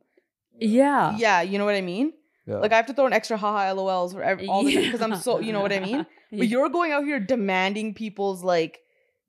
yeah. 0.58 1.16
Yeah. 1.16 1.40
You 1.40 1.56
know 1.56 1.64
what 1.64 1.74
i 1.74 1.80
mean? 1.80 2.12
Yeah. 2.46 2.56
like 2.56 2.72
i 2.72 2.76
have 2.76 2.86
to 2.86 2.92
throw 2.92 3.06
an 3.06 3.14
extra 3.14 3.38
haha 3.38 3.72
lols 3.72 4.12
for 4.12 4.22
every, 4.22 4.46
all 4.46 4.62
the 4.62 4.74
time 4.74 4.84
because 4.84 5.00
i'm 5.00 5.16
so 5.16 5.40
you 5.40 5.54
know 5.54 5.62
what 5.62 5.72
i 5.72 5.80
mean? 5.80 6.04
But 6.30 6.48
you're 6.48 6.68
going 6.68 6.92
out 6.92 7.04
here 7.04 7.18
demanding 7.18 7.94
people's 7.94 8.44
like 8.44 8.80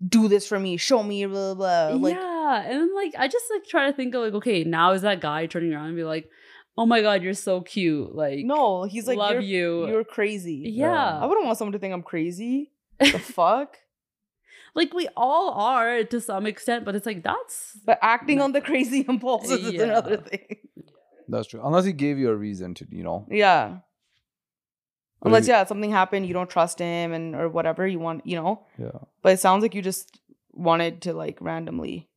do 0.07 0.27
this 0.27 0.47
for 0.47 0.59
me 0.59 0.77
show 0.77 1.01
me 1.03 1.25
blah 1.25 1.53
blah, 1.53 1.89
blah. 1.91 1.97
like 1.97 2.15
yeah 2.15 2.21
Yeah. 2.43 2.61
And 2.69 2.81
then 2.81 2.95
like 2.95 3.13
I 3.17 3.27
just 3.27 3.45
like 3.53 3.65
try 3.65 3.89
to 3.89 3.93
think 3.95 4.13
of 4.15 4.21
like, 4.21 4.33
okay, 4.33 4.63
now 4.63 4.91
is 4.91 5.01
that 5.03 5.21
guy 5.21 5.45
turning 5.45 5.73
around 5.73 5.87
and 5.87 5.95
be 5.95 6.03
like, 6.03 6.29
oh 6.77 6.85
my 6.85 7.01
god, 7.01 7.23
you're 7.23 7.33
so 7.33 7.61
cute. 7.61 8.13
Like 8.15 8.39
No, 8.45 8.83
he's 8.83 9.07
like, 9.07 9.17
love 9.17 9.33
you're, 9.33 9.41
you. 9.41 9.87
you're 9.87 10.03
crazy. 10.03 10.63
Yeah, 10.65 11.19
I 11.21 11.25
wouldn't 11.25 11.45
want 11.45 11.57
someone 11.57 11.71
to 11.73 11.79
think 11.79 11.93
I'm 11.93 12.03
crazy. 12.03 12.71
The 12.99 13.17
fuck? 13.37 13.77
like 14.75 14.93
we 14.93 15.07
all 15.15 15.51
are 15.51 16.03
to 16.03 16.19
some 16.19 16.45
extent, 16.47 16.83
but 16.83 16.95
it's 16.95 17.05
like 17.05 17.23
that's 17.23 17.77
But 17.85 17.99
acting 18.01 18.41
on 18.41 18.51
the 18.51 18.61
crazy 18.61 19.05
impulses 19.07 19.63
is 19.63 19.73
Yeah. 19.73 19.83
another 19.83 20.17
thing. 20.17 20.57
That's 21.29 21.47
true. 21.47 21.61
Unless 21.63 21.85
he 21.85 21.93
gave 21.93 22.17
you 22.19 22.29
a 22.29 22.35
reason 22.35 22.73
to, 22.75 22.87
you 22.91 23.03
know. 23.03 23.25
Yeah. 23.31 23.77
But 25.23 25.29
Unless 25.29 25.43
if- 25.43 25.49
yeah, 25.49 25.63
something 25.65 25.91
happened, 25.91 26.25
you 26.27 26.33
don't 26.33 26.49
trust 26.49 26.79
him 26.79 27.13
and 27.13 27.33
or 27.35 27.47
whatever 27.49 27.87
you 27.87 27.97
want, 27.99 28.27
you 28.27 28.35
know. 28.35 28.65
Yeah. 28.77 28.91
But 29.21 29.33
it 29.33 29.39
sounds 29.39 29.61
like 29.61 29.73
you 29.73 29.81
just 29.81 30.19
wanted 30.51 31.01
to 31.03 31.13
like 31.13 31.37
randomly. 31.39 32.09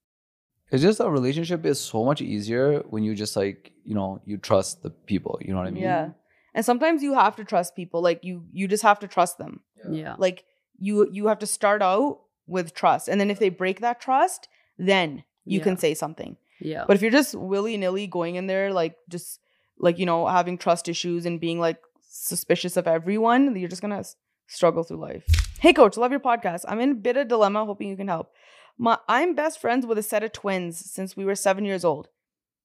It's 0.73 0.83
just 0.83 0.99
a 0.99 1.09
relationship 1.09 1.65
is 1.65 1.79
so 1.81 2.05
much 2.05 2.21
easier 2.21 2.81
when 2.91 3.05
you 3.05 3.15
just 3.15 3.37
like, 3.37 3.73
you 3.85 3.95
know, 3.95 4.21
you 4.27 4.37
trust 4.37 4.83
the 4.83 4.91
people. 4.91 5.39
You 5.41 5.53
know 5.53 5.59
what 5.61 5.69
I 5.69 5.71
mean? 5.71 5.85
Yeah. 5.85 6.11
And 6.55 6.65
sometimes 6.65 7.03
you 7.03 7.15
have 7.15 7.37
to 7.37 7.45
trust 7.45 7.77
people. 7.77 8.03
Like 8.03 8.25
you 8.25 8.45
you 8.53 8.67
just 8.67 8.83
have 8.83 8.99
to 9.01 9.07
trust 9.09 9.39
them. 9.39 9.61
yeah. 9.89 10.17
Like 10.19 10.45
you 10.79 11.09
you 11.13 11.29
have 11.29 11.39
to 11.39 11.47
start 11.47 11.83
out 11.83 12.21
with 12.49 12.75
trust. 12.75 13.09
And 13.09 13.21
then 13.21 13.31
if 13.31 13.39
they 13.39 13.49
break 13.51 13.81
that 13.81 14.01
trust, 14.01 14.49
then 14.79 15.23
you 15.45 15.61
can 15.61 15.77
say 15.77 15.95
something. 15.95 16.37
Yeah. 16.61 16.85
But 16.87 16.97
if 16.97 17.03
you're 17.03 17.11
just 17.13 17.35
willy-nilly 17.37 18.07
going 18.09 18.35
in 18.35 18.47
there 18.49 18.73
like 18.73 18.97
just 19.09 19.39
like 19.79 19.99
you 20.01 20.07
know 20.07 20.27
having 20.27 20.59
trust 20.59 20.89
issues 20.89 21.27
and 21.27 21.39
being 21.39 21.61
like 21.61 21.79
suspicious 22.17 22.77
of 22.77 22.87
everyone, 22.87 23.57
you're 23.57 23.69
just 23.69 23.83
going 23.83 24.03
to 24.03 24.09
struggle 24.47 24.83
through 24.83 24.99
life. 24.99 25.25
Hey 25.61 25.73
coach, 25.73 25.97
love 25.97 26.11
your 26.11 26.21
podcast. 26.21 26.65
I'm 26.69 26.81
in 26.81 26.91
a 26.91 26.95
bit 26.95 27.17
of 27.17 27.29
dilemma, 27.29 27.65
hoping 27.65 27.89
you 27.89 27.97
can 27.97 28.09
help. 28.09 28.33
My 28.79 28.99
I'm 29.09 29.35
best 29.35 29.61
friends 29.61 29.87
with 29.87 29.99
a 29.99 30.03
set 30.03 30.23
of 30.23 30.33
twins 30.33 30.79
since 30.79 31.17
we 31.17 31.25
were 31.25 31.35
7 31.35 31.65
years 31.65 31.85
old. 31.85 32.09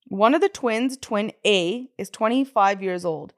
One 0.07 0.33
of 0.33 0.41
the 0.41 0.49
twins, 0.49 0.97
twin 0.97 1.31
A, 1.45 1.89
is 1.97 2.09
25 2.09 2.83
years 2.83 3.05
old 3.05 3.33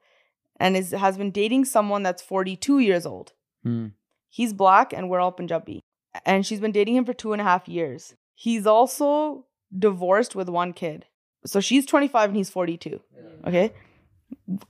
and 0.58 0.76
is 0.76 0.90
has 0.90 1.16
been 1.16 1.30
dating 1.30 1.66
someone 1.66 2.02
that's 2.02 2.22
42 2.22 2.78
years 2.80 3.06
old. 3.06 3.32
Hmm. 3.62 3.88
He's 4.28 4.52
black 4.52 4.92
and 4.92 5.08
we're 5.08 5.20
all 5.20 5.32
Punjabi. 5.32 5.80
And 6.24 6.46
she's 6.46 6.60
been 6.60 6.72
dating 6.72 6.96
him 6.96 7.04
for 7.04 7.12
two 7.12 7.32
and 7.32 7.40
a 7.40 7.44
half 7.44 7.68
years. 7.68 8.14
He's 8.34 8.66
also 8.66 9.46
divorced 9.76 10.34
with 10.34 10.48
one 10.48 10.72
kid. 10.72 11.06
So 11.46 11.60
she's 11.60 11.86
25 11.86 12.30
and 12.30 12.36
he's 12.36 12.50
42. 12.50 13.00
Okay. 13.46 13.72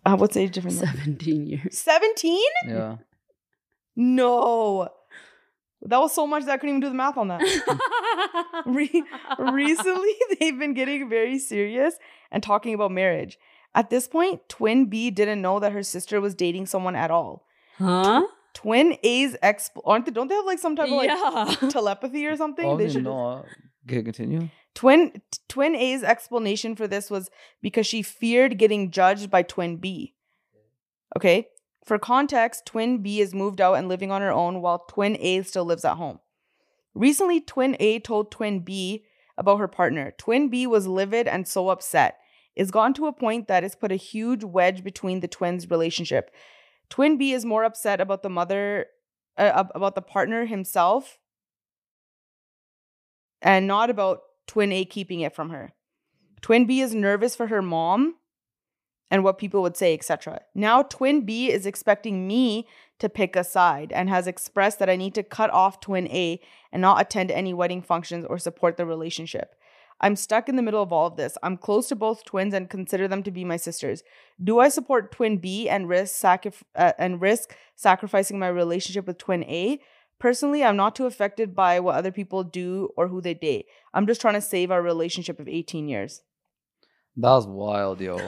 Uh, 0.05 0.17
what's 0.17 0.35
the 0.35 0.41
age 0.41 0.53
difference? 0.53 0.79
17 0.81 1.47
years. 1.47 1.79
17? 1.79 2.39
Yeah. 2.67 2.97
No. 3.97 4.89
That 5.83 5.99
was 5.99 6.15
so 6.15 6.27
much 6.27 6.45
that 6.45 6.53
I 6.53 6.57
couldn't 6.57 6.77
even 6.77 6.81
do 6.81 6.89
the 6.89 6.95
math 6.95 7.19
on 7.19 7.29
that. 7.29 7.43
Re- 8.67 9.05
recently, 9.39 10.15
they've 10.41 10.59
been 10.59 10.73
getting 10.75 11.09
very 11.09 11.39
serious 11.39 11.97
and 12.31 12.43
talking 12.43 12.73
about 12.75 12.91
marriage. 12.91 13.39
At 13.75 13.91
this 13.91 14.09
point, 14.09 14.41
Twin 14.49 14.87
B 14.87 15.11
didn't 15.11 15.43
know 15.43 15.59
that 15.61 15.73
her 15.73 15.83
sister 15.83 16.21
was 16.21 16.35
dating 16.35 16.67
someone 16.67 16.97
at 16.97 17.11
all. 17.11 17.45
huh? 17.79 18.23
Twin 18.55 18.97
A's 19.03 19.37
ex 19.43 19.69
aren't 19.85 20.07
they? 20.07 20.13
Don't 20.13 20.29
they 20.29 20.37
have 20.37 20.47
like 20.47 20.61
some 20.61 20.77
type 20.77 20.87
of 20.87 20.93
like 20.93 21.09
yeah. 21.11 21.69
telepathy 21.71 22.25
or 22.27 22.37
something? 22.37 22.65
they 22.65 22.71
Obviously, 22.71 23.01
should. 23.01 23.05
no. 23.05 23.45
Okay, 23.87 24.03
continue. 24.05 24.49
Twin 24.75 25.23
Twin 25.49 25.75
A's 25.75 26.03
explanation 26.03 26.75
for 26.75 26.89
this 26.89 27.11
was 27.11 27.31
because 27.63 27.87
she 27.87 28.03
feared 28.03 28.59
getting 28.59 28.91
judged 28.91 29.31
by 29.31 29.43
Twin 29.43 29.77
B. 29.77 30.15
Okay. 31.17 31.49
For 31.85 31.99
context, 31.99 32.65
Twin 32.67 33.03
B 33.03 33.21
is 33.21 33.35
moved 33.35 33.61
out 33.61 33.75
and 33.75 33.89
living 33.89 34.11
on 34.11 34.23
her 34.23 34.33
own 34.33 34.63
while 34.63 34.79
Twin 34.89 35.17
A 35.21 35.43
still 35.43 35.67
lives 35.67 35.85
at 35.85 35.97
home. 35.97 36.19
Recently, 36.95 37.41
Twin 37.41 37.77
A 37.79 37.99
told 37.99 38.31
Twin 38.31 38.61
B 38.61 39.05
about 39.37 39.59
her 39.59 39.69
partner. 39.69 40.15
Twin 40.17 40.49
B 40.49 40.67
was 40.67 40.87
livid 40.87 41.29
and 41.29 41.47
so 41.47 41.69
upset. 41.69 42.19
It's 42.57 42.71
gone 42.71 42.95
to 42.95 43.07
a 43.07 43.13
point 43.13 43.49
that 43.49 43.65
it's 43.65 43.75
put 43.75 43.93
a 43.93 43.97
huge 43.97 44.45
wedge 44.45 44.85
between 44.85 45.21
the 45.21 45.29
twins' 45.29 45.71
relationship. 45.71 46.31
Twin 46.89 47.19
B 47.19 47.33
is 47.33 47.45
more 47.45 47.65
upset 47.65 48.01
about 48.01 48.23
the 48.23 48.31
mother, 48.31 48.87
uh, 49.37 49.65
about 49.75 49.95
the 49.95 50.03
partner 50.03 50.47
himself, 50.47 51.19
and 53.43 53.67
not 53.67 53.91
about 53.91 54.21
Twin 54.47 54.73
A 54.73 54.85
keeping 54.85 55.21
it 55.21 55.35
from 55.35 55.51
her. 55.51 55.73
Twin 56.41 56.67
B 56.67 56.81
is 56.81 56.95
nervous 56.95 57.35
for 57.35 57.47
her 57.47 57.63
mom 57.63 58.17
and 59.11 59.23
what 59.23 59.39
people 59.39 59.63
would 59.63 59.77
say, 59.77 59.95
etc. 59.95 60.41
Now, 60.55 60.83
Twin 60.83 61.25
B 61.25 61.51
is 61.51 61.67
expecting 61.67 62.27
me 62.27 62.67
to 62.99 63.09
pick 63.09 63.37
a 63.37 63.45
side 63.45 63.93
and 63.93 64.09
has 64.09 64.27
expressed 64.27 64.79
that 64.79 64.91
I 64.91 64.97
need 64.97 65.15
to 65.15 65.23
cut 65.23 65.51
off 65.51 65.81
Twin 65.81 66.09
A 66.09 66.41
and 66.73 66.83
not 66.83 67.01
attend 67.01 67.31
any 67.31 67.55
wedding 67.55 67.83
functions 67.83 68.25
or 68.29 68.39
support 68.39 68.77
the 68.77 68.87
relationship. 68.87 69.55
I'm 70.01 70.17
stuck 70.17 70.49
in 70.49 70.57
the 70.57 70.63
middle 70.63 70.83
of 70.83 70.93
all 70.93 71.07
of 71.07 71.17
this. 71.17 71.39
I'm 71.43 71.57
close 71.57 71.89
to 71.89 71.97
both 71.97 72.25
twins 72.25 72.53
and 72.53 72.69
consider 72.69 73.09
them 73.09 73.23
to 73.23 73.31
be 73.31 73.45
my 73.45 73.57
sisters. 73.57 74.03
Do 74.43 74.59
I 74.59 74.69
support 74.69 75.13
Twin 75.13 75.39
B 75.39 75.69
and 75.69 75.89
risk 75.89 76.21
sacrif- 76.21 76.63
uh, 76.75 76.93
and 76.99 77.21
risk 77.21 77.55
sacrificing 77.77 78.39
my 78.39 78.49
relationship 78.49 79.07
with 79.07 79.19
Twin 79.19 79.45
A? 79.45 79.81
Personally, 80.19 80.65
I'm 80.65 80.77
not 80.77 80.95
too 80.95 81.07
affected 81.07 81.55
by 81.55 81.81
what 81.81 81.97
other 81.97 82.13
people 82.13 82.45
do 82.45 82.91
or 82.97 83.09
who 83.09 83.21
they 83.21 83.35
date. 83.35 83.67
I'm 83.93 84.07
just 84.07 84.21
trying 84.21 84.35
to 84.35 84.41
save 84.41 84.71
our 84.71 84.83
relationship 84.83 85.39
of 85.41 85.49
18 85.49 85.89
years. 85.89 86.23
That's 87.17 87.47
wild, 87.47 88.01
yo. 88.01 88.19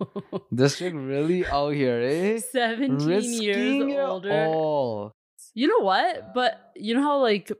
this 0.50 0.78
chick 0.78 0.92
really 0.94 1.46
out 1.46 1.70
here, 1.70 2.00
eh? 2.00 2.40
17 2.40 3.06
Risking 3.06 3.90
years 3.90 4.08
older. 4.08 4.32
all. 4.32 5.12
You 5.54 5.68
know 5.68 5.78
what? 5.78 6.34
But 6.34 6.72
you 6.74 6.94
know 6.94 7.02
how 7.02 7.18
like 7.18 7.52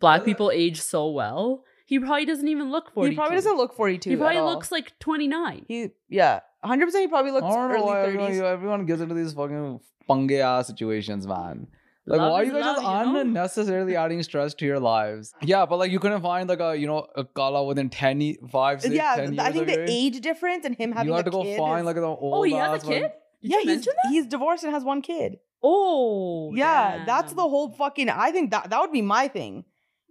black 0.00 0.24
people 0.24 0.50
age 0.50 0.80
so 0.80 1.10
well? 1.10 1.64
He 1.86 2.00
probably 2.00 2.24
doesn't 2.24 2.48
even 2.48 2.70
look 2.70 2.92
42. 2.94 3.10
He 3.10 3.16
probably 3.16 3.36
doesn't 3.36 3.56
look 3.56 3.74
42. 3.76 4.10
He 4.10 4.16
probably 4.16 4.38
at 4.38 4.42
all. 4.42 4.50
looks 4.52 4.72
like 4.72 4.98
29. 4.98 5.66
He 5.68 5.90
yeah, 6.08 6.40
100. 6.60 6.86
percent 6.86 7.02
He 7.02 7.08
probably 7.08 7.30
looks 7.30 7.46
don't 7.46 7.72
know 7.72 7.84
why 7.84 8.00
early 8.00 8.08
everyone, 8.08 8.44
everyone 8.44 8.86
gets 8.86 9.00
into 9.02 9.14
these 9.14 9.34
fucking 9.34 9.80
punge 10.08 10.40
ass 10.40 10.66
situations, 10.66 11.26
man. 11.26 11.68
Like, 12.08 12.20
Love 12.20 12.30
why 12.32 12.40
are 12.40 12.44
you 12.44 12.52
guys 12.52 12.64
just 12.64 12.82
love, 12.84 13.06
know? 13.06 13.20
unnecessarily 13.20 13.96
adding 14.04 14.22
stress 14.22 14.54
to 14.54 14.64
your 14.64 14.78
lives? 14.78 15.34
Yeah, 15.42 15.66
but 15.66 15.78
like, 15.78 15.90
you 15.90 15.98
couldn't 15.98 16.22
find 16.22 16.48
like 16.48 16.60
a, 16.60 16.76
you 16.76 16.86
know, 16.86 17.06
a 17.16 17.24
kala 17.24 17.64
within 17.64 17.90
10, 17.90 18.36
5, 18.48 18.82
6, 18.82 18.94
yeah, 18.94 19.16
10 19.16 19.32
years 19.34 19.44
I 19.44 19.50
think 19.52 19.66
the 19.66 19.72
your 19.74 19.86
age 19.88 20.20
difference 20.20 20.64
and 20.64 20.76
him 20.76 20.92
having 20.92 21.08
You 21.08 21.14
a 21.14 21.16
have 21.16 21.24
to 21.24 21.30
go 21.32 21.42
kid 21.42 21.58
find 21.58 21.80
is- 21.80 21.86
like 21.86 21.96
an 21.96 22.04
old 22.04 22.18
Oh, 22.22 22.42
he 22.44 22.52
has 22.52 22.82
a 22.82 22.86
kid? 22.86 23.02
one. 23.02 23.10
Yeah, 23.40 23.60
he's 23.60 23.88
he's 24.10 24.26
divorced 24.26 24.62
and 24.64 24.72
has 24.72 24.84
one 24.84 25.02
kid. 25.02 25.38
Oh. 25.62 26.52
Yeah, 26.54 27.04
that's 27.06 27.32
the 27.32 27.42
whole 27.42 27.70
fucking. 27.72 28.08
I 28.08 28.30
think 28.30 28.50
that 28.52 28.70
that 28.70 28.80
would 28.80 28.92
be 28.92 29.02
my 29.02 29.26
thing. 29.28 29.64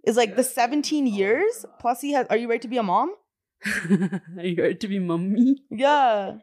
Is 0.04 0.16
like 0.16 0.36
the 0.36 0.44
17 0.44 1.06
years 1.06 1.64
plus 1.80 2.00
he 2.00 2.12
has. 2.12 2.26
Are 2.28 2.36
you 2.36 2.48
ready 2.48 2.60
to 2.60 2.68
be 2.68 2.76
a 2.76 2.82
mom? 2.82 3.14
Are 3.90 4.44
you 4.44 4.62
ready 4.62 4.74
to 4.76 4.88
be 4.88 4.98
mummy? 4.98 5.62
Yeah. 5.70 6.34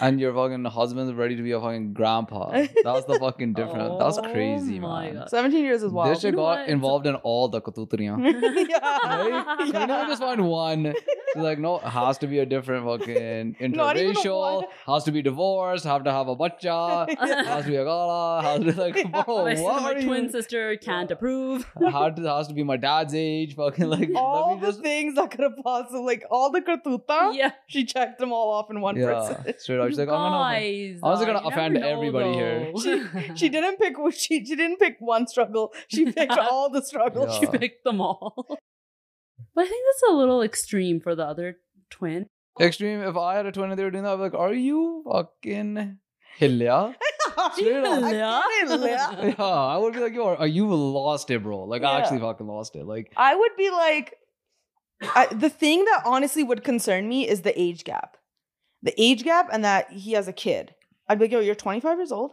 And 0.00 0.20
your 0.20 0.34
fucking 0.34 0.64
husband's 0.64 1.12
ready 1.14 1.36
to 1.36 1.42
be 1.42 1.52
a 1.52 1.60
fucking 1.60 1.92
grandpa. 1.92 2.50
That's 2.84 3.04
the 3.06 3.18
fucking 3.20 3.52
difference. 3.54 3.94
That's 3.98 4.18
Oh 4.28 4.32
crazy, 4.32 4.78
my 4.80 5.06
man. 5.06 5.14
God. 5.14 5.30
17 5.30 5.64
years 5.64 5.82
is 5.82 5.92
wild. 5.92 6.10
This 6.14 6.22
chick 6.22 6.32
You 6.32 6.36
know 6.36 6.42
got 6.42 6.58
what? 6.60 6.68
involved 6.68 7.06
in 7.06 7.14
all 7.16 7.48
the 7.48 7.60
katutriyan. 7.60 8.68
yeah. 8.68 8.78
Right? 8.78 9.56
Can 9.58 9.66
we 9.80 9.86
not 9.86 10.08
just 10.08 10.20
find 10.20 10.44
one? 10.48 10.94
She's 11.34 11.42
like, 11.42 11.58
no, 11.58 11.76
it 11.76 11.84
has 11.84 12.18
to 12.18 12.26
be 12.26 12.38
a 12.40 12.46
different 12.46 12.84
fucking 12.86 13.56
Not 13.60 13.96
even 13.96 14.16
a 14.16 14.18
interracial, 14.18 14.64
has 14.86 15.04
to 15.04 15.12
be 15.12 15.22
divorced, 15.22 15.84
have 15.84 16.04
to 16.04 16.12
have 16.12 16.26
a 16.28 16.34
bacha, 16.34 17.06
has 17.18 17.64
to 17.64 17.70
be 17.70 17.76
a 17.76 17.84
gala, 17.84 18.42
has 18.42 18.58
to 18.60 18.64
be 18.64 18.72
like, 18.72 18.96
Yeah. 18.96 19.22
bro, 19.24 19.44
my, 19.44 19.54
what 19.60 19.82
my 19.82 19.92
are 19.92 20.02
twin 20.02 20.24
you? 20.24 20.30
sister 20.30 20.76
can't 20.76 21.10
approve. 21.10 21.66
Has 21.80 22.14
to, 22.16 22.22
has 22.22 22.48
to 22.48 22.54
be 22.54 22.62
my 22.64 22.76
dad's 22.76 23.14
age, 23.14 23.54
fucking 23.54 23.88
like, 23.88 24.10
all 24.16 24.52
let 24.52 24.54
me 24.56 24.60
the 24.62 24.72
just. 24.72 24.82
things 24.82 25.14
that 25.16 25.30
could 25.30 25.40
have 25.40 25.56
possibly 25.62 26.00
like 26.00 26.24
all 26.30 26.50
the 26.50 26.60
kartuta. 26.62 27.34
yeah. 27.34 27.52
She 27.66 27.84
checked 27.84 28.18
them 28.18 28.32
all 28.32 28.50
off 28.50 28.70
in 28.70 28.80
one 28.80 28.96
Yeah, 28.96 29.06
person. 29.12 29.54
Straight 29.68 29.80
up. 29.80 29.88
She's 29.88 29.98
like, 29.98 30.08
I'm 30.08 30.32
gonna. 30.32 30.54
Guys, 30.54 31.00
I 31.02 31.08
was 31.08 31.20
gonna 31.20 31.38
uh, 31.38 31.48
offend 31.48 31.74
never 31.74 31.86
know, 31.86 31.92
everybody 31.92 32.32
here. 32.32 32.72
though. 32.74 33.34
She 33.34 33.48
didn't 33.54 33.78
pick 33.78 33.94
she 34.12 34.44
she 34.44 34.56
didn't 34.56 34.78
pick 34.78 34.96
one 34.98 35.26
struggle. 35.26 35.72
She 35.88 36.10
picked 36.10 36.32
all 36.38 36.70
the 36.70 36.82
struggles. 36.82 37.34
Yeah. 37.34 37.40
she 37.40 37.58
picked 37.58 37.84
them 37.84 38.00
all. 38.00 38.46
But 39.54 39.62
I 39.62 39.68
think 39.68 39.84
that's 39.86 40.10
a 40.10 40.14
little 40.14 40.42
extreme 40.42 41.00
for 41.00 41.14
the 41.14 41.24
other 41.24 41.58
twin. 41.90 42.26
Extreme, 42.60 43.02
if 43.02 43.16
I 43.16 43.36
had 43.36 43.46
a 43.46 43.52
twin 43.52 43.70
and 43.70 43.78
they 43.78 43.84
were 43.84 43.90
doing 43.90 44.04
that, 44.04 44.14
I'd 44.14 44.16
be 44.16 44.22
like, 44.22 44.34
are 44.34 44.54
you 44.54 45.04
fucking 45.06 45.98
hilya? 46.40 46.94
Straight 47.52 47.84
up. 47.84 48.02
I 48.02 48.66
get 48.66 48.70
it, 48.70 48.80
Leah. 48.80 49.34
Yeah, 49.38 49.44
I 49.44 49.76
would 49.76 49.92
be 49.92 50.00
like, 50.00 50.14
yo, 50.14 50.34
are 50.34 50.46
you 50.46 50.66
lost 50.74 51.30
it, 51.30 51.42
bro? 51.42 51.64
Like, 51.64 51.84
I 51.84 52.00
actually 52.00 52.18
fucking 52.18 52.48
lost 52.48 52.74
it. 52.74 52.84
Like, 52.84 53.12
I 53.16 53.36
would 53.36 53.52
be 53.56 53.70
like, 53.70 54.14
I, 55.02 55.26
the 55.26 55.50
thing 55.50 55.84
that 55.84 56.02
honestly 56.04 56.42
would 56.42 56.64
concern 56.64 57.08
me 57.08 57.28
is 57.28 57.42
the 57.42 57.58
age 57.60 57.84
gap. 57.84 58.16
The 58.82 58.94
age 59.00 59.24
gap 59.24 59.48
and 59.52 59.64
that 59.64 59.90
he 59.90 60.12
has 60.12 60.28
a 60.28 60.32
kid. 60.32 60.74
I'd 61.08 61.18
be 61.18 61.24
like, 61.24 61.32
yo, 61.32 61.40
you're 61.40 61.54
25 61.54 61.98
years 61.98 62.12
old. 62.12 62.32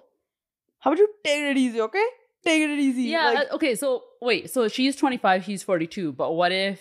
How 0.79 0.91
about 0.91 0.99
you 0.99 1.09
take 1.23 1.41
it 1.41 1.57
easy, 1.57 1.81
okay? 1.81 2.05
Take 2.43 2.61
it 2.61 2.77
easy. 2.79 3.03
Yeah. 3.03 3.31
Like, 3.31 3.47
uh, 3.51 3.55
okay. 3.55 3.75
So 3.75 4.03
wait. 4.21 4.49
So 4.51 4.67
she's 4.67 4.95
25. 4.95 5.45
He's 5.45 5.63
42. 5.63 6.11
But 6.11 6.33
what 6.33 6.51
if 6.51 6.79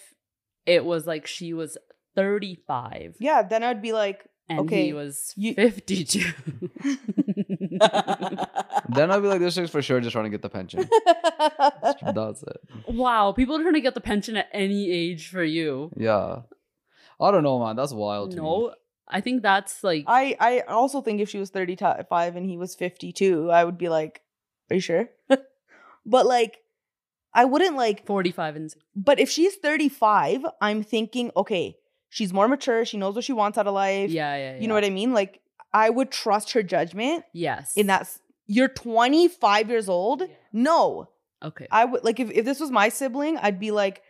it 0.66 0.84
was 0.84 1.06
like 1.06 1.26
she 1.26 1.54
was 1.54 1.78
35 2.16 3.16
yeah, 3.18 3.42
then 3.42 3.62
I'd 3.62 3.82
be 3.82 3.92
like, 3.92 4.26
and 4.48 4.60
okay, 4.60 4.86
he 4.86 4.92
was 4.92 5.32
you- 5.36 5.54
52? 5.54 6.20
then 8.88 9.10
I'd 9.10 9.20
be 9.22 9.28
like, 9.28 9.40
this 9.40 9.54
chick's 9.54 9.70
for 9.70 9.80
sure 9.82 10.00
just 10.00 10.12
trying 10.12 10.24
to 10.24 10.30
get 10.30 10.42
the 10.42 10.50
pension. 10.50 10.88
That's 12.14 12.42
it. 12.42 12.60
Wow, 12.88 13.32
people 13.32 13.56
are 13.56 13.62
trying 13.62 13.74
to 13.74 13.80
get 13.80 13.94
the 13.94 14.00
pension 14.00 14.36
at 14.36 14.48
any 14.52 14.90
age 14.90 15.28
for 15.28 15.42
you. 15.42 15.90
Yeah. 15.96 16.42
I 17.20 17.30
don't 17.30 17.42
know, 17.42 17.58
man. 17.64 17.76
That's 17.76 17.92
wild. 17.92 18.32
To 18.32 18.42
me. 18.42 18.70
No, 19.10 19.16
I 19.16 19.20
think 19.20 19.42
that's 19.42 19.82
like 19.84 20.04
I 20.06 20.36
I 20.40 20.60
also 20.60 21.00
think 21.02 21.20
if 21.20 21.28
she 21.28 21.38
was 21.38 21.50
35 21.50 22.36
and 22.36 22.46
he 22.46 22.56
was 22.56 22.74
52, 22.74 23.50
I 23.50 23.64
would 23.64 23.78
be 23.78 23.88
like, 23.88 24.22
"Are 24.70 24.74
you 24.74 24.80
sure?" 24.80 25.08
but 26.06 26.26
like 26.26 26.58
I 27.32 27.44
wouldn't 27.44 27.76
like 27.76 28.06
45 28.06 28.56
and 28.56 28.74
but 28.94 29.18
if 29.18 29.28
she's 29.30 29.56
35, 29.56 30.44
I'm 30.60 30.82
thinking, 30.82 31.30
okay, 31.36 31.76
she's 32.08 32.32
more 32.32 32.46
mature, 32.48 32.84
she 32.84 32.96
knows 32.96 33.14
what 33.16 33.24
she 33.24 33.32
wants 33.32 33.58
out 33.58 33.66
of 33.66 33.74
life. 33.74 34.10
yeah, 34.10 34.36
yeah, 34.36 34.54
yeah. 34.54 34.60
You 34.60 34.68
know 34.68 34.74
what 34.74 34.84
I 34.84 34.90
mean? 34.90 35.12
Like 35.12 35.40
I 35.72 35.90
would 35.90 36.10
trust 36.12 36.52
her 36.52 36.62
judgment 36.62 37.24
Yes. 37.32 37.76
in 37.76 37.88
that 37.88 38.02
s- 38.02 38.20
you're 38.46 38.68
25 38.68 39.68
years 39.70 39.88
old. 39.88 40.22
No. 40.52 41.08
Okay. 41.42 41.66
I 41.70 41.84
would 41.84 42.04
like 42.04 42.20
if, 42.20 42.30
if 42.30 42.44
this 42.44 42.60
was 42.60 42.70
my 42.70 42.88
sibling, 42.88 43.36
I'd 43.38 43.58
be 43.60 43.70
like, 43.72 44.02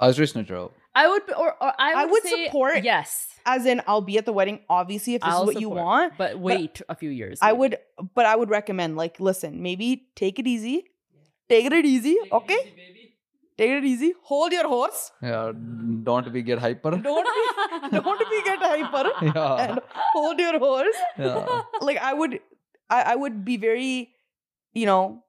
I 0.00 0.08
was 0.08 0.16
just 0.16 0.34
neutral. 0.34 0.72
I 0.94 1.08
would, 1.08 1.22
or, 1.34 1.52
or 1.60 1.72
I 1.78 1.94
would, 1.94 2.02
I 2.02 2.04
would 2.06 2.22
say 2.22 2.46
support- 2.46 2.84
Yes, 2.84 3.28
as 3.44 3.66
in 3.66 3.82
I'll 3.86 4.00
be 4.00 4.16
at 4.18 4.26
the 4.26 4.32
wedding, 4.32 4.60
obviously, 4.68 5.14
if 5.14 5.22
this 5.22 5.30
I'll 5.32 5.42
is 5.42 5.54
what 5.54 5.60
you 5.60 5.70
want. 5.70 6.14
but 6.16 6.38
wait 6.38 6.80
a 6.88 6.94
few 6.94 7.10
years. 7.10 7.38
I 7.42 7.48
maybe. 7.48 7.58
would, 7.58 7.78
but 8.14 8.26
I 8.26 8.36
would 8.36 8.50
recommend, 8.50 8.96
like, 8.96 9.18
listen, 9.20 9.62
maybe 9.62 10.06
take 10.14 10.38
it 10.38 10.46
easy. 10.46 10.84
Take 11.48 11.66
it 11.66 11.84
easy, 11.84 12.16
okay? 12.32 12.72
Take 13.56 13.70
it 13.70 13.84
easy. 13.84 14.14
Hold 14.22 14.52
your 14.52 14.66
horse. 14.66 15.12
Yeah. 15.22 15.52
Don't 16.02 16.32
be 16.32 16.42
get 16.42 16.58
hyper. 16.58 16.90
Don't 16.96 17.02
be, 17.02 17.98
don't 18.00 18.30
be 18.30 18.42
get 18.44 18.58
hyper. 18.58 19.10
Yeah. 19.22 19.54
And 19.66 19.80
hold 20.12 20.38
your 20.40 20.58
horse. 20.58 20.96
Yeah. 21.18 21.62
Like 21.80 21.98
I 21.98 22.12
would, 22.14 22.40
I, 22.90 23.02
I 23.12 23.14
would 23.14 23.44
be 23.44 23.56
very, 23.56 24.10
you 24.72 24.86
know, 24.86 25.22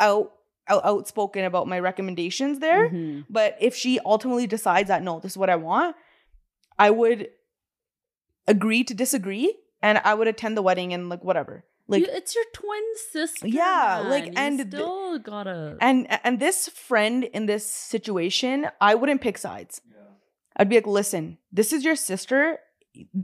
out, 0.00 0.32
out 0.68 0.84
outspoken 0.84 1.44
about 1.44 1.66
my 1.66 1.78
recommendations 1.78 2.58
there. 2.60 2.90
Mhm. 2.90 3.24
But 3.30 3.56
if 3.60 3.74
she 3.74 3.98
ultimately 4.04 4.46
decides 4.46 4.88
that 4.88 5.02
no, 5.02 5.20
this 5.20 5.32
is 5.32 5.38
what 5.38 5.50
I 5.50 5.56
want, 5.56 5.96
I 6.78 6.90
would 6.90 7.28
agree 8.46 8.84
to 8.84 8.94
disagree, 8.94 9.54
and 9.82 9.98
I 10.04 10.14
would 10.14 10.28
attend 10.28 10.56
the 10.56 10.62
wedding 10.62 10.92
and 10.94 11.08
like 11.08 11.22
whatever. 11.24 11.64
Like 11.86 12.02
You- 12.06 12.12
it's 12.12 12.34
your 12.34 12.44
twin 12.52 12.82
sister. 13.12 13.48
Yeah, 13.48 14.04
like, 14.06 14.24
man. 14.26 14.36
and 14.36 14.58
you 14.58 14.64
th- 14.64 14.74
still 14.82 15.18
gotta. 15.18 15.76
and 15.80 16.06
and 16.24 16.38
this 16.38 16.68
friend 16.68 17.24
in 17.24 17.46
this 17.46 17.64
situation, 17.66 18.68
I 18.80 18.94
wouldn't 18.94 19.20
pick 19.20 19.38
sides. 19.38 19.80
I'd 20.60 20.68
be 20.68 20.74
like, 20.76 20.88
listen, 20.88 21.38
this 21.52 21.72
is 21.72 21.84
your 21.84 21.94
sister. 21.94 22.58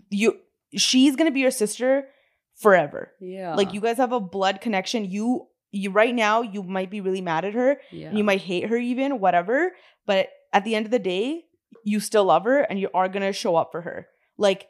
You, 0.09 0.38
she's 0.76 1.16
gonna 1.16 1.33
be 1.33 1.40
your 1.40 1.50
sister 1.50 2.07
forever. 2.54 3.12
yeah, 3.20 3.57
Like 3.57 3.74
you 3.74 3.80
guys 3.80 3.96
have 3.96 4.12
a 4.12 4.20
blood 4.20 4.61
connection. 4.61 5.04
You, 5.04 5.48
you 5.75 5.91
right 5.91 6.15
now, 6.15 6.43
you 6.43 6.63
might 6.63 6.91
be 6.91 7.01
really 7.01 7.21
mad 7.21 7.45
at 7.45 7.55
her. 7.55 7.79
Yeah. 7.91 8.13
You 8.13 8.23
might 8.25 8.41
hate 8.41 8.69
her 8.71 8.77
even, 8.77 9.19
whatever. 9.21 9.73
But 10.07 10.29
at 10.53 10.65
the 10.65 10.75
end 10.75 10.87
of 10.87 10.93
the 10.93 10.99
day, 10.99 11.45
you 11.85 12.01
still 12.01 12.25
love 12.27 12.45
her 12.45 12.61
and 12.61 12.79
you 12.79 12.89
are 12.95 13.09
gonna 13.09 13.33
show 13.33 13.57
up 13.57 13.71
for 13.73 13.81
her. 13.83 14.07
Like 14.39 14.69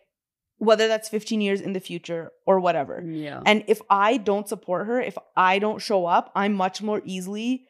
whether 0.59 0.87
that's 0.88 1.09
15 1.09 1.40
years 1.40 1.61
in 1.61 1.73
the 1.73 1.81
future 1.81 2.31
or 2.47 2.59
whatever. 2.61 3.03
Mm, 3.03 3.23
yeah. 3.23 3.40
And 3.45 3.64
if 3.67 3.81
I 3.90 4.17
don't 4.17 4.49
support 4.49 4.87
her, 4.87 5.01
if 5.01 5.19
I 5.37 5.59
don't 5.59 5.81
show 5.83 6.07
up, 6.07 6.31
I'm 6.35 6.55
much 6.55 6.81
more 6.81 7.03
easily 7.05 7.67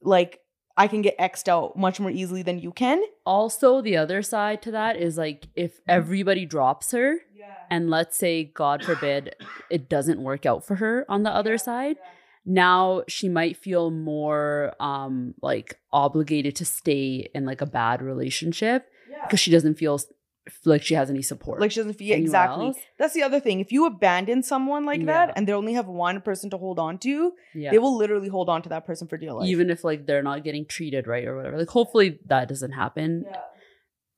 like 0.00 0.38
I 0.76 0.86
can 0.86 1.02
get 1.02 1.16
X'd 1.18 1.48
out 1.48 1.76
much 1.76 2.00
more 2.00 2.10
easily 2.10 2.42
than 2.42 2.58
you 2.58 2.72
can. 2.72 3.02
also, 3.26 3.82
the 3.82 3.96
other 3.96 4.22
side 4.22 4.62
to 4.62 4.70
that 4.70 4.96
is 4.96 5.18
like 5.18 5.48
if 5.54 5.80
everybody 5.86 6.46
drops 6.46 6.92
her, 6.92 7.16
Yeah. 7.34 7.52
and 7.68 7.90
let's 7.90 8.16
say, 8.16 8.44
God 8.44 8.82
forbid, 8.84 9.34
it 9.68 9.88
doesn't 9.90 10.22
work 10.22 10.46
out 10.46 10.64
for 10.64 10.76
her 10.76 11.04
on 11.08 11.22
the 11.24 11.30
other 11.30 11.58
side, 11.58 11.96
now 12.44 13.02
she 13.08 13.28
might 13.28 13.56
feel 13.56 13.90
more 13.90 14.74
um 14.80 15.34
like 15.42 15.78
obligated 15.92 16.56
to 16.56 16.64
stay 16.64 17.28
in 17.34 17.44
like 17.44 17.60
a 17.60 17.66
bad 17.66 18.02
relationship 18.02 18.86
because 19.24 19.40
she 19.40 19.50
doesn't 19.50 19.74
feel 19.74 20.00
like 20.64 20.82
she 20.82 20.94
has 20.94 21.10
any 21.10 21.22
support. 21.22 21.60
Like 21.60 21.70
she 21.70 21.80
doesn't 21.80 21.94
feel 21.94 22.16
exactly. 22.16 22.68
else. 22.68 22.78
That's 22.98 23.14
the 23.14 23.22
other 23.22 23.40
thing. 23.40 23.60
If 23.60 23.70
you 23.70 23.86
abandon 23.86 24.42
someone 24.42 24.84
like 24.84 25.00
Yeah. 25.00 25.26
that 25.26 25.32
and 25.36 25.46
they 25.46 25.52
only 25.52 25.74
have 25.74 25.86
one 25.86 26.20
person 26.22 26.50
to 26.50 26.56
hold 26.56 26.78
on 26.78 26.98
to, 26.98 27.32
yeah. 27.54 27.70
they 27.70 27.78
will 27.78 27.96
literally 27.96 28.28
hold 28.28 28.48
on 28.48 28.62
to 28.62 28.68
that 28.70 28.86
person 28.86 29.06
for 29.06 29.16
dear 29.18 29.34
life. 29.34 29.46
even 29.48 29.70
if 29.70 29.84
like 29.84 30.06
they're 30.06 30.22
not 30.22 30.42
getting 30.42 30.64
treated 30.66 31.06
right 31.06 31.26
or 31.26 31.36
whatever. 31.36 31.58
Like 31.58 31.68
hopefully 31.68 32.18
that 32.26 32.48
doesn't 32.48 32.72
happen 32.72 33.24
yeah. 33.26 33.40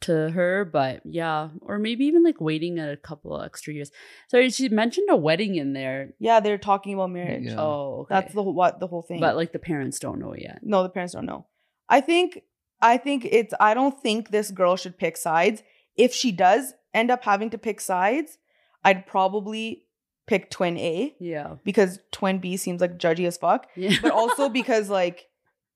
To 0.03 0.31
her, 0.31 0.65
but 0.65 1.01
yeah, 1.05 1.49
or 1.63 1.79
maybe 1.79 2.05
even 2.07 2.23
like 2.23 2.41
waiting 2.41 2.79
at 2.79 2.93
a 2.93 2.97
couple 2.97 3.35
of 3.37 3.45
extra 3.45 3.73
years. 3.75 3.91
Sorry, 4.29 4.51
she 4.51 4.69
mentioned 4.69 5.09
a 5.11 5.17
wedding 5.17 5.57
in 5.57 5.73
there. 5.73 6.11
yeah, 6.19 6.41
they're 6.41 6.59
talking 6.59 6.95
about 6.95 7.11
marriage. 7.11 7.45
Yeah. 7.47 7.57
Oh, 7.61 8.01
okay. 8.03 8.15
That's 8.15 8.35
the 8.35 8.43
whole 8.43 8.55
what 8.55 8.81
the 8.81 8.87
whole 8.87 9.03
thing. 9.03 9.21
but 9.21 9.37
like 9.37 9.53
the 9.53 9.59
parents 9.59 9.99
don't 9.99 10.19
know 10.21 10.35
yet. 10.35 10.61
no, 10.63 10.83
the 10.83 10.89
parents 10.89 11.15
don't 11.15 11.27
know. 11.27 11.47
I 11.89 12.01
think 12.01 12.43
I 12.81 12.97
think 12.97 13.25
it's 13.31 13.55
I 13.61 13.75
don't 13.75 14.01
think 14.01 14.31
this 14.31 14.51
girl 14.51 14.77
should 14.77 14.99
pick 14.99 15.17
sides. 15.17 15.63
If 15.97 16.13
she 16.15 16.33
does 16.33 16.75
end 16.95 17.11
up 17.11 17.25
having 17.25 17.51
to 17.51 17.59
pick 17.59 17.81
sides, 17.81 18.39
I'd 18.85 19.07
probably 19.07 19.85
pick 20.27 20.51
twin 20.51 20.79
A 20.79 21.15
Yeah, 21.21 21.57
because 21.65 21.99
twin 22.13 22.39
B 22.39 22.57
seems 22.57 22.81
like 22.81 22.97
judgy 22.99 23.27
as 23.27 23.37
fuck. 23.37 23.67
yeah, 23.77 23.97
But 24.01 24.13
also 24.13 24.49
because 24.61 24.89
like 24.89 25.27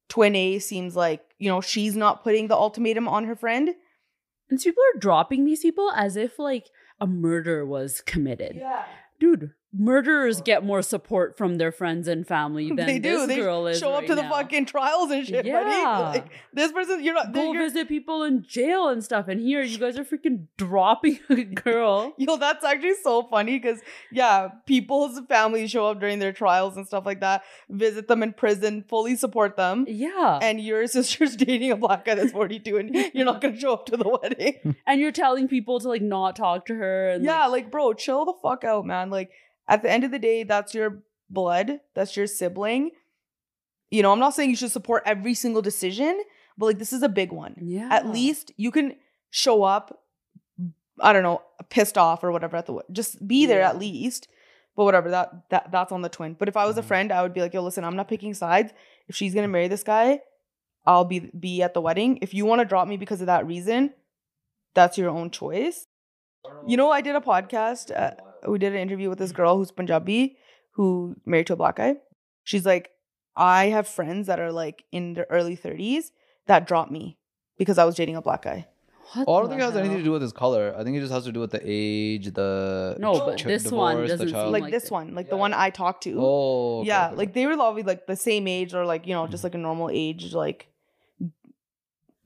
twin 0.09 0.35
A 0.37 0.59
seems 0.61 0.95
like, 0.97 1.23
you 1.39 1.51
know, 1.51 1.61
she's 1.61 1.97
not 1.97 2.23
putting 2.23 2.47
the 2.49 2.55
ultimatum 2.57 3.09
on 3.09 3.25
her 3.25 3.35
friend. 3.37 3.71
And 4.51 4.61
people 4.61 4.83
are 4.95 4.99
dropping 5.01 5.45
these 5.45 5.61
people 5.61 5.91
as 5.93 6.17
if 6.17 6.39
like 6.39 6.67
a 7.01 7.07
murder 7.07 7.65
was 7.67 8.01
committed. 8.01 8.57
Dude, 9.19 9.53
murderers 9.79 10.41
get 10.41 10.65
more 10.65 10.83
support 10.83 11.37
from 11.37 11.57
their 11.57 11.73
friends 11.73 12.09
and 12.09 12.27
family 12.27 12.69
than 12.75 12.77
they 12.87 12.99
do. 12.99 13.19
this 13.19 13.27
They 13.29 13.37
girl 13.37 13.67
is. 13.67 13.79
show 13.79 13.93
up 13.93 14.01
right 14.01 14.09
to 14.09 14.15
the 14.15 14.23
now. 14.23 14.31
fucking 14.31 14.67
trials 14.67 15.11
and 15.11 15.27
shit, 15.27 15.45
Yeah. 15.45 15.63
buddy. 15.63 16.19
Like 16.21 16.29
this 16.53 16.73
person, 16.73 17.03
you're 17.05 17.15
not. 17.15 17.33
Go 17.33 17.53
you're, 17.53 17.63
visit 17.63 17.89
people 17.89 18.23
in 18.25 18.45
jail 18.47 18.89
and 18.89 19.03
stuff, 19.05 19.29
and 19.29 19.41
here 19.41 19.63
you 19.63 19.79
guys 19.79 19.99
are 19.99 20.05
freaking 20.05 20.47
dropping 20.57 21.19
a 21.31 21.45
girl. 21.45 22.15
Yo, 22.19 22.37
that's 22.37 22.65
actually 22.65 22.95
so 23.03 23.25
funny 23.25 23.59
because 23.59 23.81
yeah, 24.11 24.49
people's 24.67 25.21
families 25.29 25.71
show 25.71 25.87
up 25.87 26.01
during 26.01 26.19
their 26.19 26.33
trials 26.33 26.77
and 26.77 26.87
stuff 26.87 27.05
like 27.07 27.21
that, 27.21 27.43
visit 27.69 28.09
them 28.09 28.23
in 28.23 28.33
prison, 28.33 28.85
fully 28.89 29.17
support 29.17 29.57
them. 29.57 29.85
Yeah, 29.89 30.39
And 30.43 30.61
your 30.61 30.87
sister's 30.87 31.37
dating 31.37 31.71
a 31.71 31.77
black 31.77 32.05
guy 32.05 32.15
that's 32.15 32.33
42 32.33 32.77
and 32.77 32.95
you're 33.15 33.25
not 33.25 33.41
gonna 33.41 33.59
show 33.59 33.73
up 33.75 33.87
to 33.87 33.97
the 33.97 34.19
wedding. 34.23 34.77
and 34.87 35.01
you're 35.01 35.13
telling 35.13 35.49
people 35.49 35.81
to 35.81 35.89
like 35.89 36.03
not 36.03 36.37
talk 36.37 36.67
to 36.67 36.75
her 36.75 37.11
and 37.11 37.25
yeah, 37.25 37.47
like, 37.47 37.65
like 37.65 37.71
bro, 37.71 37.93
chill 37.93 38.25
the 38.25 38.35
fuck 38.43 38.65
out, 38.65 38.85
man. 38.87 39.11
Like 39.11 39.31
at 39.69 39.83
the 39.83 39.91
end 39.91 40.05
of 40.05 40.11
the 40.11 40.19
day, 40.19 40.43
that's 40.45 40.75
your 40.75 41.03
blood, 41.31 41.81
that's 41.95 42.17
your 42.17 42.27
sibling. 42.27 42.91
You 43.91 44.03
know, 44.03 44.13
I'm 44.13 44.19
not 44.19 44.35
saying 44.35 44.51
you 44.51 44.57
should 44.57 44.73
support 44.73 45.03
every 45.07 45.35
single 45.35 45.63
decision, 45.63 46.21
but 46.59 46.67
like 46.67 46.79
this 46.79 46.93
is 46.93 47.03
a 47.03 47.09
big 47.09 47.33
one. 47.33 47.55
yeah 47.61 47.89
At 47.91 48.07
least 48.09 48.53
you 48.57 48.71
can 48.71 48.97
show 49.31 49.63
up, 49.63 50.03
I 51.01 51.13
don't 51.13 51.23
know, 51.23 51.43
pissed 51.69 51.99
off 51.99 52.25
or 52.25 52.33
whatever 52.33 52.57
at 52.57 52.67
the 52.67 52.81
just 52.93 53.27
be 53.27 53.47
there 53.47 53.61
Yeah. 53.61 53.69
at 53.71 53.79
least. 53.79 54.29
But 54.77 54.85
whatever, 54.85 55.11
that 55.11 55.49
that 55.51 55.73
that's 55.73 55.91
on 55.93 56.03
the 56.03 56.09
twin. 56.11 56.35
But 56.35 56.49
if 56.49 56.57
I 56.57 56.67
was 56.67 56.77
a 56.77 56.83
Mhm. 56.83 56.87
friend, 56.87 57.13
I 57.13 57.23
would 57.23 57.33
be 57.33 57.41
like, 57.41 57.55
yo, 57.55 57.63
listen, 57.63 57.83
I'm 57.85 57.97
not 57.97 58.09
picking 58.09 58.35
sides. 58.35 58.73
If 59.09 59.17
she's 59.17 59.35
gonna 59.35 59.49
marry 59.49 59.69
this 59.69 59.83
guy, 59.83 60.21
I'll 60.85 61.05
be 61.07 61.21
be 61.21 61.63
at 61.63 61.73
the 61.75 61.81
wedding. 61.81 62.19
If 62.21 62.35
you 62.35 62.45
want 62.45 62.61
to 62.61 62.65
drop 62.67 62.87
me 62.87 62.97
because 62.99 63.21
of 63.23 63.27
that 63.27 63.47
reason, 63.47 63.95
that's 64.75 64.99
your 64.99 65.09
own 65.11 65.31
choice. 65.31 65.87
You 66.67 66.77
know, 66.77 66.91
I 66.91 67.01
did 67.01 67.17
a 67.17 67.21
podcast. 67.21 67.91
Uh, 67.97 68.17
we 68.47 68.59
did 68.59 68.73
an 68.75 68.79
interview 68.81 69.09
with 69.09 69.19
this 69.19 69.33
girl 69.33 69.57
who's 69.57 69.71
Punjabi, 69.71 70.37
who 70.73 71.17
married 71.25 71.47
to 71.49 71.55
a 71.55 71.57
black 71.57 71.77
guy. 71.77 71.97
She's 72.45 72.67
like, 72.67 72.91
I 73.37 73.67
have 73.67 73.87
friends 73.87 74.27
that 74.27 74.41
are 74.41 74.53
like 74.53 74.85
in 74.93 75.15
their 75.15 75.27
early 75.31 75.57
30s 75.57 76.11
that 76.47 76.67
dropped 76.67 76.91
me 76.91 77.19
because 77.59 77.79
I 77.79 77.85
was 77.85 77.95
dating 77.95 78.17
a 78.17 78.23
black 78.23 78.43
guy. 78.43 78.67
What 79.13 79.29
I 79.29 79.41
don't 79.41 79.49
think 79.51 79.61
it 79.61 79.65
has 79.65 79.77
anything 79.77 79.99
to 79.99 80.03
do 80.03 80.11
with 80.11 80.23
his 80.23 80.33
color. 80.33 80.75
I 80.77 80.83
think 80.83 80.97
it 80.97 81.01
just 81.01 81.13
has 81.13 81.25
to 81.25 81.33
do 81.33 81.39
with 81.39 81.53
the 81.53 81.61
age, 81.63 82.33
the 82.35 82.97
No, 82.99 83.19
but 83.21 83.39
ch- 83.39 83.45
this 83.45 83.71
one 83.71 83.95
divorce, 83.97 84.11
the 84.11 84.17
doesn't 84.17 84.29
seem 84.29 84.53
like, 84.53 84.63
like 84.63 84.73
this 84.73 84.87
it. 84.87 84.91
one, 84.91 85.15
like 85.15 85.31
the 85.31 85.37
one 85.37 85.55
I 85.55 85.71
talked 85.71 86.03
to. 86.05 86.17
Oh, 86.19 86.81
okay, 86.81 86.89
yeah, 86.89 87.09
okay, 87.09 87.17
like 87.17 87.33
they 87.33 87.47
were 87.47 87.55
all 87.55 87.81
like 87.83 88.07
the 88.07 88.17
same 88.17 88.49
age 88.49 88.75
or 88.75 88.85
like 88.85 89.07
you 89.07 89.15
know 89.15 89.27
just 89.29 89.41
mm-hmm. 89.41 89.47
like 89.47 89.55
a 89.55 89.59
normal 89.59 89.91
age 89.93 90.35
like 90.35 90.69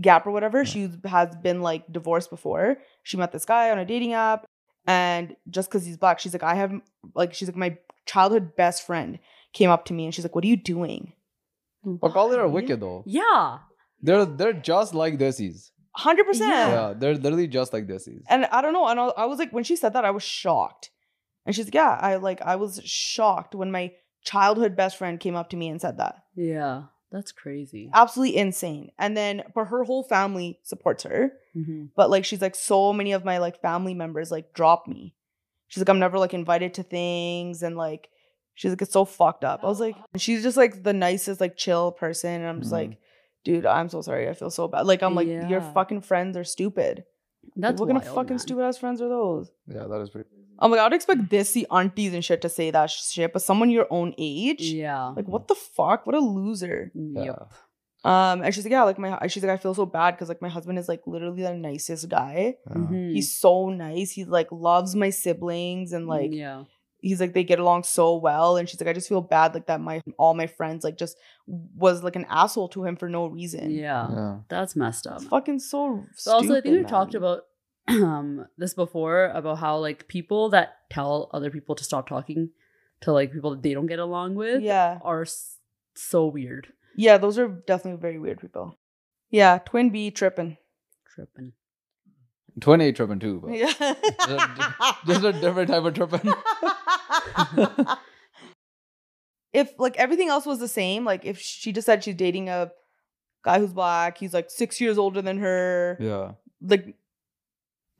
gap 0.01 0.27
or 0.27 0.31
whatever. 0.31 0.65
She 0.65 0.91
has 1.05 1.37
been 1.37 1.61
like 1.61 1.91
divorced 1.93 2.31
before. 2.31 2.79
She 3.03 3.19
met 3.19 3.33
this 3.33 3.45
guy 3.45 3.71
on 3.71 3.79
a 3.79 3.85
dating 3.85 4.15
app, 4.15 4.47
and 4.91 5.37
just 5.49 5.69
because 5.69 5.87
he's 5.87 5.97
black, 5.97 6.19
she's 6.19 6.33
like, 6.33 6.43
I 6.43 6.55
have 6.55 6.73
like 7.15 7.33
she's 7.35 7.49
like 7.49 7.57
my 7.57 7.77
childhood 8.07 8.57
best 8.57 8.87
friend 8.87 9.19
came 9.53 9.71
up 9.71 9.85
to 9.87 9.93
me 9.95 10.05
and 10.05 10.15
she's 10.15 10.25
like, 10.25 10.35
What 10.35 10.45
are 10.45 10.49
you 10.49 10.57
doing? 10.57 11.13
But 11.85 12.13
color 12.13 12.41
are 12.41 12.49
wicked 12.49 12.81
though. 12.81 13.05
Yeah. 13.07 13.59
They're 14.03 14.25
they're 14.25 14.53
just 14.53 14.95
like 14.95 15.19
desies. 15.19 15.71
Hundred 15.93 16.25
percent. 16.25 16.51
Yeah, 16.51 16.95
they're 16.97 17.15
literally 17.15 17.49
just 17.49 17.73
like 17.73 17.87
desies. 17.87 18.23
And 18.29 18.47
I 18.47 18.61
don't 18.63 18.73
know. 18.73 18.87
And 18.87 18.99
I, 19.01 19.07
I 19.25 19.27
was 19.27 19.39
like, 19.39 19.53
when 19.53 19.65
she 19.65 19.77
said 19.77 19.93
that, 19.95 20.05
I 20.05 20.11
was 20.11 20.23
shocked. 20.23 20.91
And 21.47 21.55
she's 21.55 21.67
like, 21.67 21.75
yeah, 21.75 21.99
I 22.01 22.17
like 22.17 22.43
I 22.43 22.57
was 22.57 22.81
shocked 22.85 23.55
when 23.55 23.71
my 23.71 23.93
childhood 24.23 24.77
best 24.77 24.97
friend 24.97 25.19
came 25.19 25.37
up 25.37 25.51
to 25.51 25.57
me 25.57 25.69
and 25.69 25.81
said 25.81 25.99
that. 25.99 26.17
Yeah. 26.35 26.85
That's 27.11 27.33
crazy. 27.33 27.91
Absolutely 27.93 28.37
insane. 28.37 28.93
And 28.99 29.17
then, 29.17 29.43
but 29.55 29.65
her 29.67 29.85
whole 29.85 30.05
family 30.05 30.61
supports 30.63 31.03
her. 31.05 31.33
hmm 31.55 31.87
But 31.97 32.11
like, 32.11 32.25
she's 32.25 32.41
like, 32.41 32.55
so 32.55 32.93
many 32.93 33.13
of 33.13 33.25
my 33.25 33.39
like 33.39 33.61
family 33.61 33.95
members 33.95 34.31
like 34.31 34.53
drop 34.55 34.87
me. 34.87 35.15
She's 35.69 35.81
like, 35.81 35.89
I'm 35.89 35.99
never 35.99 36.19
like 36.19 36.35
invited 36.35 36.75
to 36.75 36.83
things, 36.83 37.63
and 37.63 37.77
like, 37.77 38.09
She's 38.55 38.73
like, 38.73 38.83
it's 38.83 38.93
so 38.93 39.07
fucked 39.07 39.43
up. 39.43 39.65
I 39.65 39.69
was 39.69 39.81
like, 39.81 39.97
she's 40.17 40.43
just 40.43 40.57
like 40.59 40.83
the 40.83 40.93
nicest, 40.93 41.41
like 41.41 41.57
chill 41.57 41.93
person. 41.93 42.43
And 42.43 42.47
I'm 42.47 42.61
just 42.61 42.73
Mhm. 42.73 42.77
like, 42.91 42.99
dude, 43.43 43.65
I'm 43.65 43.89
so 43.89 44.03
sorry. 44.03 44.29
I 44.29 44.35
feel 44.35 44.51
so 44.51 44.69
bad. 44.69 44.87
Like, 44.87 45.03
I'm 45.03 45.15
like, 45.15 45.29
your 45.29 45.63
fucking 45.63 46.03
friends 46.03 46.37
are 46.37 46.45
stupid. 46.45 47.05
That's 47.57 47.81
what 47.81 47.87
kind 47.89 47.99
of 47.99 48.05
wild, 48.05 48.15
fucking 48.15 48.31
man. 48.35 48.39
stupid 48.39 48.63
ass 48.63 48.79
friends 48.79 49.01
are 49.03 49.09
those? 49.09 49.51
Yeah, 49.67 49.87
that 49.89 50.01
is 50.01 50.11
pretty. 50.11 50.29
I'm 50.59 50.71
like, 50.71 50.81
I 50.81 50.85
would 50.85 50.93
expect 50.93 51.31
this, 51.31 51.53
the 51.53 51.67
aunties 51.71 52.13
and 52.13 52.25
shit 52.25 52.43
to 52.43 52.49
say 52.49 52.71
that 52.71 52.91
shit, 52.91 53.33
but 53.33 53.41
someone 53.43 53.71
your 53.71 53.87
own 53.91 54.15
age? 54.19 54.61
Yeah. 54.63 55.07
Like, 55.17 55.27
what 55.27 55.49
the 55.49 55.55
fuck? 55.55 56.07
What 56.07 56.15
a 56.15 56.21
loser. 56.21 56.91
Yeah. 56.95 57.25
Yep. 57.25 57.53
Um, 58.03 58.43
and 58.43 58.55
she's 58.55 58.65
like, 58.65 58.73
yeah, 58.73 58.83
like 58.85 58.99
my, 58.99 59.27
she's 59.29 59.43
like, 59.43 59.53
I 59.53 59.57
feel 59.57 59.75
so 59.75 59.85
bad 59.87 60.13
because 60.13 60.29
like 60.29 60.41
my 60.41 60.49
husband 60.49 60.79
is 60.79 60.89
like 60.89 61.03
literally 61.07 61.43
the 61.43 61.55
nicest 61.55 62.09
guy. 62.09 62.57
Yeah. 62.67 62.75
Mhm. 62.77 63.13
He's 63.13 63.37
so 63.37 63.69
nice. 63.69 64.11
He 64.13 64.25
like 64.25 64.49
loves 64.51 64.95
my 64.95 65.11
siblings 65.11 65.93
and 65.93 66.07
like 66.07 66.33
yeah. 66.33 66.65
He's 67.01 67.21
like 67.21 67.33
they 67.33 67.45
get 67.45 67.59
along 67.59 67.83
so 67.85 68.17
well. 68.17 68.57
And 68.57 68.69
she's 68.69 68.81
like, 68.81 68.89
I 68.89 68.93
just 68.93 69.09
feel 69.09 69.21
bad 69.21 69.55
like 69.55 69.67
that 69.67 69.81
my 69.81 70.01
all 70.19 70.35
my 70.35 70.47
friends 70.47 70.85
like 70.85 70.97
just 70.99 71.17
was 71.47 72.03
like 72.03 72.17
an 72.17 72.27
asshole 72.29 72.69
to 72.71 72.85
him 72.85 72.97
for 72.97 73.09
no 73.09 73.27
reason. 73.27 73.71
Yeah. 73.71 74.09
Yeah. 74.11 74.37
That's 74.49 74.77
messed 74.77 75.07
up. 75.07 75.17
It's 75.17 75.27
fucking 75.27 75.59
so. 75.61 76.05
So 76.15 76.33
also, 76.33 76.57
I 76.57 76.61
think 76.61 76.77
we've 76.77 76.87
talked 76.87 77.15
about 77.15 77.43
um 77.89 78.47
this 78.59 78.75
before 78.75 79.27
about 79.35 79.59
how 79.59 79.79
like 79.79 80.07
people 80.09 80.51
that 80.51 80.77
tell 80.91 81.31
other 81.33 81.51
people 81.51 81.75
to 81.75 81.85
stop 81.85 82.09
talking 82.09 82.51
to 83.01 83.13
like 83.13 83.33
people 83.33 83.51
that 83.53 83.63
they 83.63 83.73
don't 83.75 83.87
get 83.87 83.99
along 83.99 84.35
with 84.35 84.63
Yeah, 84.63 84.99
are 85.03 85.23
s- 85.23 85.57
so 85.95 86.27
weird. 86.27 86.69
yeah, 86.97 87.17
those 87.19 87.39
are 87.39 87.49
definitely 87.49 88.01
very 88.01 88.19
weird 88.19 88.41
people. 88.41 88.77
Yeah, 89.31 89.59
twin 89.65 89.91
B 89.91 90.11
tripping. 90.11 90.59
Tripping. 91.15 91.53
28 92.61 92.97
tripping 92.97 93.19
too, 93.19 93.41
but 93.41 93.55
Yeah, 93.55 93.73
just 95.07 95.25
a 95.25 95.33
different 95.33 95.69
type 95.69 95.85
of 95.85 95.95
tripping. 95.95 96.33
if 99.53 99.73
like 99.79 99.97
everything 99.97 100.29
else 100.29 100.47
was 100.47 100.59
the 100.59 100.69
same, 100.69 101.05
like 101.05 101.25
if 101.25 101.41
she 101.41 101.73
just 101.73 101.87
said 101.87 102.05
she's 102.05 102.15
dating 102.15 102.49
a 102.49 102.71
guy 103.45 103.59
who's 103.59 103.73
black, 103.73 104.19
he's 104.19 104.35
like 104.35 104.51
six 104.51 104.81
years 104.81 104.99
older 104.99 105.23
than 105.23 105.39
her, 105.39 105.97
yeah. 106.01 106.33
like 106.61 106.95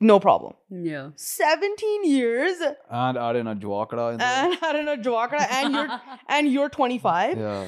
no 0.01 0.19
problem. 0.19 0.53
Yeah. 0.69 1.11
17 1.15 2.05
years 2.05 2.57
And 2.89 3.17
add 3.17 3.35
in 3.35 3.47
a 3.47 3.55
juakada 3.55 4.15
in 4.15 4.21
and 4.21 4.57
I 4.61 4.73
don't 4.73 4.85
know, 4.85 4.97
Joakara, 4.97 5.47
and 5.49 5.73
you're 5.73 6.01
and 6.27 6.51
you're 6.51 6.69
25. 6.69 7.37
yeah. 7.37 7.67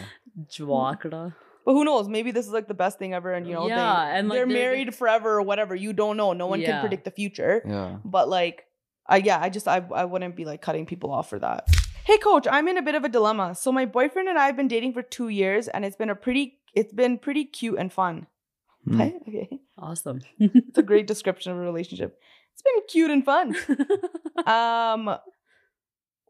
Jwakra. 0.49 1.35
But 1.65 1.73
who 1.73 1.83
knows? 1.85 2.07
Maybe 2.09 2.31
this 2.31 2.45
is 2.45 2.51
like 2.51 2.67
the 2.67 2.73
best 2.73 2.99
thing 2.99 3.13
ever, 3.13 3.31
and 3.33 3.47
you 3.47 3.53
know, 3.53 3.67
Yeah, 3.67 3.75
they, 4.11 4.19
and, 4.19 4.27
like, 4.29 4.35
they're 4.37 4.45
there's, 4.45 4.55
like- 4.55 4.63
married 4.63 4.95
forever 4.95 5.33
or 5.37 5.41
whatever. 5.41 5.75
You 5.75 5.93
don't 5.93 6.17
know. 6.17 6.33
No 6.33 6.47
one 6.47 6.61
can 6.61 6.81
predict 6.81 7.05
the 7.05 7.11
future. 7.11 7.61
Yeah. 7.65 7.97
But 8.03 8.27
like, 8.29 8.65
I 9.07 9.17
yeah, 9.17 9.39
I 9.41 9.49
just 9.49 9.67
I 9.67 9.77
I 9.93 10.05
wouldn't 10.05 10.35
be 10.35 10.45
like 10.45 10.61
cutting 10.61 10.85
people 10.85 11.11
off 11.11 11.29
for 11.29 11.39
that. 11.39 11.67
Hey, 12.05 12.17
coach, 12.17 12.47
I'm 12.51 12.67
in 12.67 12.77
a 12.77 12.81
bit 12.81 12.95
of 12.95 13.05
a 13.05 13.09
dilemma. 13.09 13.55
So 13.55 13.71
my 13.71 13.85
boyfriend 13.85 14.27
and 14.27 14.37
I 14.37 14.45
have 14.47 14.57
been 14.57 14.67
dating 14.67 14.91
for 14.93 15.01
two 15.01 15.29
years, 15.29 15.67
and 15.69 15.85
it's 15.85 15.95
been 15.95 16.09
a 16.09 16.15
pretty 16.15 16.59
it's 16.73 16.91
been 16.93 17.17
pretty 17.17 17.45
cute 17.45 17.77
and 17.79 17.91
fun. 17.93 18.27
Okay, 18.93 19.13
okay, 19.27 19.49
Awesome. 19.77 20.19
it's 20.39 20.77
a 20.77 20.83
great 20.83 21.07
description 21.07 21.53
of 21.53 21.57
a 21.57 21.61
relationship. 21.61 22.19
It's 22.53 22.61
been 22.61 22.81
cute 22.89 23.09
and 23.11 23.23
fun. 23.23 23.55
um 24.45 25.17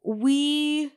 we 0.04 0.92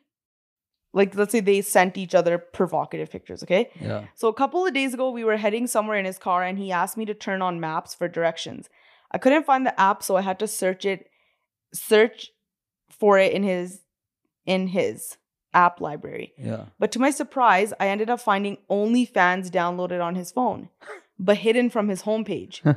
like 0.97 1.15
let's 1.15 1.33
say 1.33 1.41
they 1.41 1.61
sent 1.63 1.97
each 2.03 2.15
other 2.21 2.39
provocative 2.39 3.11
pictures 3.11 3.43
okay? 3.45 3.71
Yeah. 3.81 4.05
so 4.15 4.29
a 4.29 4.35
couple 4.35 4.67
of 4.67 4.73
days 4.75 4.95
ago 4.95 5.11
we 5.11 5.25
were 5.29 5.37
heading 5.37 5.67
somewhere 5.67 5.99
in 5.99 6.07
his 6.07 6.19
car 6.19 6.43
and 6.43 6.59
he 6.59 6.73
asked 6.73 6.97
me 6.97 7.05
to 7.05 7.15
turn 7.15 7.43
on 7.43 7.61
maps 7.61 7.95
for 7.95 8.09
directions. 8.09 8.69
I 9.13 9.19
couldn't 9.19 9.47
find 9.47 9.65
the 9.67 9.79
app 9.89 10.03
so 10.03 10.17
i 10.17 10.23
had 10.23 10.39
to 10.41 10.49
search 10.49 10.85
it 10.85 11.09
search 11.73 12.31
for 13.01 13.19
it 13.19 13.33
in 13.33 13.43
his 13.43 13.81
in 14.47 14.69
his 14.69 15.19
app 15.55 15.81
library. 15.81 16.33
Yeah. 16.39 16.65
but 16.79 16.91
to 16.93 16.99
my 16.99 17.11
surprise 17.11 17.73
i 17.81 17.89
ended 17.89 18.11
up 18.11 18.21
finding 18.21 18.59
onlyfans 18.71 19.51
downloaded 19.61 20.03
on 20.09 20.15
his 20.23 20.33
phone 20.33 20.69
but 21.19 21.39
hidden 21.39 21.71
from 21.71 21.89
his 21.89 22.03
homepage. 22.03 22.61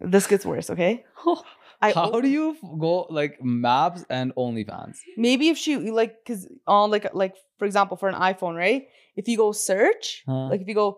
This 0.00 0.26
gets 0.26 0.44
worse 0.44 0.68
okay 0.70 1.04
I 1.84 1.92
How 1.92 2.20
do 2.20 2.28
you 2.28 2.56
go 2.86 2.92
like 3.20 3.34
maps 3.42 4.04
and 4.08 4.34
OnlyFans? 4.36 4.96
maybe 5.16 5.48
if 5.52 5.56
she 5.58 5.76
like 6.00 6.12
because 6.22 6.42
on 6.66 6.90
like 6.90 7.06
like 7.14 7.34
for 7.58 7.64
example 7.70 7.96
for 7.96 8.08
an 8.08 8.14
iphone 8.32 8.54
right 8.56 8.82
if 9.16 9.24
you 9.28 9.36
go 9.36 9.52
search 9.52 10.22
Huh. 10.26 10.48
like 10.52 10.60
if 10.64 10.68
you 10.68 10.74
go 10.74 10.88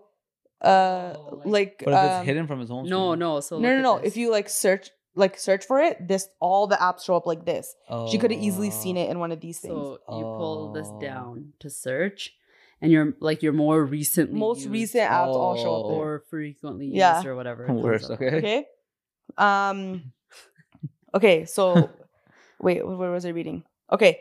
uh 0.62 1.14
Oh, 1.16 1.42
like 1.44 1.82
But 1.84 1.92
if 1.94 2.04
it's 2.10 2.20
um, 2.20 2.24
hidden 2.30 2.46
from 2.46 2.60
his 2.60 2.70
home 2.70 2.86
no, 2.86 3.08
screen? 3.10 3.18
no. 3.18 3.40
So 3.40 3.58
no 3.60 3.68
no 3.76 3.82
no 3.82 3.94
this. 3.98 4.08
if 4.08 4.16
you 4.16 4.30
like 4.30 4.48
search 4.48 4.90
like 5.14 5.38
search 5.38 5.64
for 5.70 5.78
it 5.80 5.94
this 6.08 6.28
all 6.40 6.66
the 6.66 6.76
apps 6.76 7.04
show 7.06 7.16
up 7.16 7.26
like 7.26 7.44
this 7.52 7.74
she 8.10 8.16
could 8.18 8.30
have 8.30 8.40
easily 8.48 8.70
seen 8.70 8.96
Oh. 8.98 9.02
it 9.02 9.10
in 9.10 9.18
one 9.18 9.32
of 9.32 9.40
these 9.40 9.58
things 9.60 9.72
So 9.72 9.98
you 10.18 10.24
pull 10.40 10.72
this 10.72 10.88
Oh. 10.92 11.00
down 11.00 11.52
to 11.60 11.68
search, 11.70 12.20
and 12.82 12.92
your 12.92 13.14
like 13.20 13.42
your 13.42 13.52
more 13.64 13.82
recent 13.84 14.32
most 14.32 14.60
used 14.68 14.70
recent 14.80 15.08
apps 15.10 15.34
all 15.42 15.56
show 15.56 15.74
up 15.80 15.84
Oh. 15.86 15.88
there 15.88 15.98
or 16.16 16.24
frequently 16.28 16.86
Yeah. 16.88 17.16
used 17.16 17.26
or 17.26 17.34
whatever. 17.34 17.62
Worse, 17.72 18.10
okay. 18.10 18.36
okay 18.40 18.58
um 19.38 19.78
okay 21.16 21.44
so 21.44 21.90
wait 22.66 22.80
wh- 22.80 22.98
where 23.00 23.10
was 23.10 23.26
i 23.26 23.30
reading 23.30 23.62
okay 23.96 24.18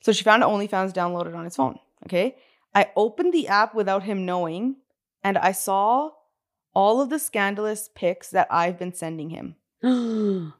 so 0.00 0.12
she 0.12 0.24
found 0.24 0.42
onlyfans 0.42 0.92
downloaded 1.00 1.34
on 1.40 1.44
his 1.44 1.56
phone 1.56 1.78
okay 2.06 2.36
i 2.74 2.86
opened 2.96 3.32
the 3.32 3.46
app 3.48 3.74
without 3.74 4.02
him 4.10 4.24
knowing 4.26 4.76
and 5.22 5.38
i 5.38 5.52
saw 5.52 6.10
all 6.74 7.00
of 7.00 7.10
the 7.10 7.18
scandalous 7.18 7.88
pics 7.94 8.30
that 8.30 8.46
i've 8.50 8.78
been 8.78 8.92
sending 9.02 9.30
him 9.30 9.54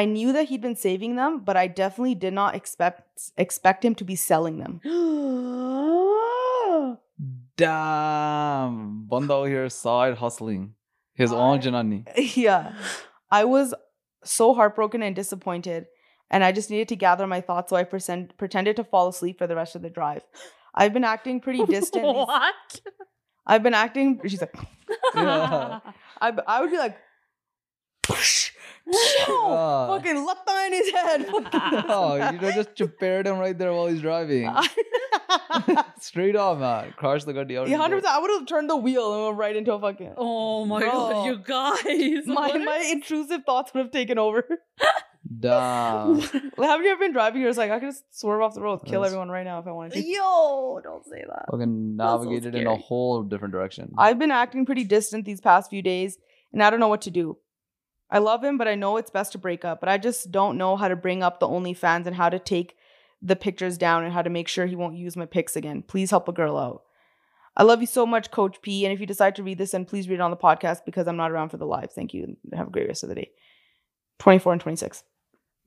i 0.00 0.04
knew 0.04 0.32
that 0.32 0.48
he'd 0.48 0.60
been 0.68 0.76
saving 0.88 1.16
them 1.16 1.40
but 1.40 1.56
i 1.56 1.66
definitely 1.66 2.14
did 2.14 2.32
not 2.32 2.54
expect 2.54 3.30
expect 3.36 3.84
him 3.84 3.94
to 3.94 4.04
be 4.04 4.16
selling 4.16 4.58
them 4.58 4.80
Damn. 7.56 9.06
Banda 9.08 9.32
out 9.32 9.44
here 9.44 9.70
side 9.70 10.18
hustling. 10.18 10.74
His 11.14 11.32
own 11.32 11.60
janani. 11.60 12.06
yeah 12.36 12.74
i 13.30 13.44
was 13.44 13.72
so 14.26 14.54
heartbroken 14.54 15.02
and 15.02 15.14
disappointed 15.16 15.86
and 16.30 16.42
i 16.44 16.52
just 16.52 16.70
needed 16.70 16.88
to 16.88 16.96
gather 16.96 17.26
my 17.26 17.40
thoughts 17.40 17.70
so 17.70 17.76
i 17.76 17.84
pretend, 17.84 18.36
pretended 18.36 18.76
to 18.76 18.84
fall 18.84 19.08
asleep 19.08 19.38
for 19.38 19.46
the 19.46 19.56
rest 19.56 19.74
of 19.76 19.82
the 19.82 19.90
drive 19.90 20.22
i've 20.74 20.92
been 20.92 21.04
acting 21.04 21.40
pretty 21.40 21.64
distant 21.76 22.04
what? 22.04 22.80
i've 23.46 23.62
been 23.62 23.74
acting 23.74 24.20
she's 24.26 24.40
like 24.40 24.54
Yeah. 25.14 25.80
I, 26.20 26.32
I 26.46 26.60
would 26.60 26.70
be 26.70 26.78
like 26.78 26.96
Yeah. 28.86 29.24
Oh. 29.28 29.86
fucking 29.96 30.24
lata 30.24 30.66
in 30.66 30.72
his 30.72 30.90
head 30.92 31.26
oh, 31.88 32.14
you 32.32 32.40
know, 32.40 32.52
just 32.52 32.74
chappered 32.76 33.26
him 33.26 33.36
right 33.38 33.56
there 33.58 33.72
while 33.72 33.88
he's 33.88 34.00
driving. 34.00 34.48
Straight 36.00 36.36
off, 36.36 36.58
man. 36.60 36.94
Crash 36.96 37.24
the 37.24 37.32
gaddi 37.34 37.58
out. 37.58 37.68
Yeah, 37.68 37.78
hundred 37.78 37.96
percent. 38.02 38.14
I 38.14 38.20
would 38.20 38.30
have 38.30 38.46
turned 38.46 38.70
the 38.70 38.76
wheel 38.76 39.12
and 39.14 39.24
went 39.24 39.38
right 39.38 39.56
into 39.56 39.72
a 39.72 39.80
fucking. 39.80 40.14
Oh 40.16 40.64
my 40.66 40.80
Bro. 40.80 40.90
god, 40.92 41.26
you 41.26 41.38
guys! 41.38 42.26
my 42.26 42.48
what 42.48 42.60
my 42.60 42.88
intrusive 42.92 43.42
thoughts 43.44 43.74
would 43.74 43.80
have 43.80 43.90
taken 43.90 44.18
over. 44.18 44.44
Damn. 45.40 46.20
Have 46.20 46.40
you 46.82 46.90
ever 46.90 46.98
been 47.00 47.12
driving? 47.12 47.40
You're 47.42 47.50
just 47.50 47.58
like, 47.58 47.70
I 47.72 47.80
could 47.80 47.88
just 47.88 48.04
swerve 48.18 48.40
off 48.42 48.54
the 48.54 48.60
road, 48.62 48.80
kill 48.86 49.00
Yes. 49.02 49.08
everyone 49.08 49.28
right 49.28 49.44
now 49.44 49.58
if 49.58 49.66
I 49.66 49.72
wanted 49.72 49.94
to. 49.94 50.00
Yo, 50.00 50.80
don't 50.82 51.04
say 51.04 51.24
that. 51.28 51.46
Fucking 51.50 51.96
That's 51.96 52.22
so 52.22 52.28
navigated 52.30 52.54
in 52.54 52.66
a 52.66 52.76
whole 52.76 53.22
different 53.24 53.52
direction. 53.52 53.92
I've 53.98 54.18
been 54.18 54.30
acting 54.30 54.64
pretty 54.66 54.84
distant 54.84 55.24
these 55.24 55.40
past 55.40 55.68
few 55.70 55.82
days, 55.82 56.16
and 56.52 56.62
I 56.62 56.70
don't 56.70 56.78
know 56.80 56.88
what 56.88 57.02
to 57.02 57.10
do. 57.10 57.38
I 58.10 58.18
love 58.18 58.44
him, 58.44 58.56
but 58.56 58.68
I 58.68 58.74
know 58.74 58.96
it's 58.96 59.10
best 59.10 59.32
to 59.32 59.38
break 59.38 59.64
up. 59.64 59.80
But 59.80 59.88
I 59.88 59.98
just 59.98 60.30
don't 60.30 60.56
know 60.56 60.76
how 60.76 60.88
to 60.88 60.96
bring 60.96 61.22
up 61.22 61.40
the 61.40 61.48
OnlyFans 61.48 62.06
and 62.06 62.16
how 62.16 62.28
to 62.28 62.38
take 62.38 62.76
the 63.22 63.36
pictures 63.36 63.78
down 63.78 64.04
and 64.04 64.12
how 64.12 64.22
to 64.22 64.30
make 64.30 64.48
sure 64.48 64.66
he 64.66 64.76
won't 64.76 64.96
use 64.96 65.16
my 65.16 65.26
pics 65.26 65.56
again. 65.56 65.82
Please 65.82 66.10
help 66.10 66.28
a 66.28 66.32
girl 66.32 66.56
out. 66.56 66.82
I 67.56 67.62
love 67.62 67.80
you 67.80 67.86
so 67.86 68.04
much, 68.06 68.30
Coach 68.30 68.60
P. 68.60 68.84
And 68.84 68.92
if 68.92 69.00
you 69.00 69.06
decide 69.06 69.34
to 69.36 69.42
read 69.42 69.58
this, 69.58 69.70
then 69.70 69.86
please 69.86 70.08
read 70.08 70.16
it 70.16 70.20
on 70.20 70.30
the 70.30 70.36
podcast 70.36 70.84
because 70.84 71.08
I'm 71.08 71.16
not 71.16 71.30
around 71.30 71.48
for 71.48 71.56
the 71.56 71.66
live. 71.66 71.92
Thank 71.92 72.12
you. 72.12 72.36
Have 72.52 72.68
a 72.68 72.70
great 72.70 72.86
rest 72.86 73.02
of 73.02 73.08
the 73.08 73.14
day. 73.14 73.30
24 74.18 74.52
and 74.52 74.60
26. 74.60 75.02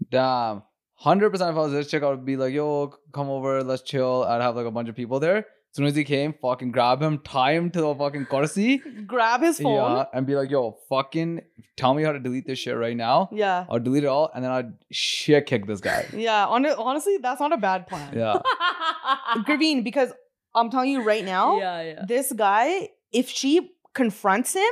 Damn. 0.09 0.63
100% 1.05 1.33
if 1.33 1.41
I 1.41 1.51
was 1.51 1.71
this 1.71 1.89
chick, 1.89 2.03
I 2.03 2.09
would 2.09 2.25
be 2.25 2.35
like, 2.35 2.53
yo, 2.53 2.93
come 3.13 3.29
over, 3.29 3.63
let's 3.63 3.81
chill. 3.83 4.23
I'd 4.23 4.41
have 4.41 4.55
like 4.55 4.65
a 4.65 4.71
bunch 4.71 4.89
of 4.89 4.95
people 4.95 5.19
there. 5.19 5.37
As 5.37 5.75
soon 5.75 5.85
as 5.85 5.95
he 5.95 6.03
came, 6.03 6.33
fucking 6.41 6.71
grab 6.71 6.99
him, 7.01 7.19
tie 7.19 7.53
him 7.53 7.69
to 7.71 7.81
the 7.81 7.93
fucking 7.95 8.25
kursi. 8.25 8.79
Grab 9.07 9.41
his 9.41 9.59
phone. 9.59 9.97
Yeah, 9.97 10.05
and 10.13 10.25
be 10.25 10.35
like, 10.35 10.49
yo, 10.49 10.79
fucking 10.89 11.41
tell 11.77 11.93
me 11.93 12.01
how 12.01 12.11
to 12.11 12.19
delete 12.19 12.47
this 12.47 12.57
shit 12.57 12.75
right 12.75 12.97
now. 12.97 13.29
Yeah. 13.31 13.65
I'll 13.69 13.79
delete 13.79 14.03
it 14.03 14.07
all 14.07 14.31
and 14.33 14.43
then 14.43 14.51
I'd 14.51 14.73
shit 14.91 15.45
kick 15.45 15.67
this 15.67 15.79
guy. 15.79 16.07
Yeah. 16.13 16.47
hon- 16.47 16.65
honestly, 16.65 17.17
that's 17.21 17.39
not 17.39 17.53
a 17.53 17.57
bad 17.57 17.85
plan. 17.87 18.17
Yeah. 18.17 18.41
Gurveen, 19.47 19.83
because 19.83 20.11
I'm 20.55 20.71
telling 20.71 20.89
you 20.89 21.03
right 21.03 21.23
now, 21.23 21.59
yeah, 21.59 21.81
yeah. 21.83 22.05
this 22.07 22.31
guy, 22.33 22.89
if 23.11 23.29
she 23.29 23.69
confronts 23.93 24.53
him, 24.55 24.71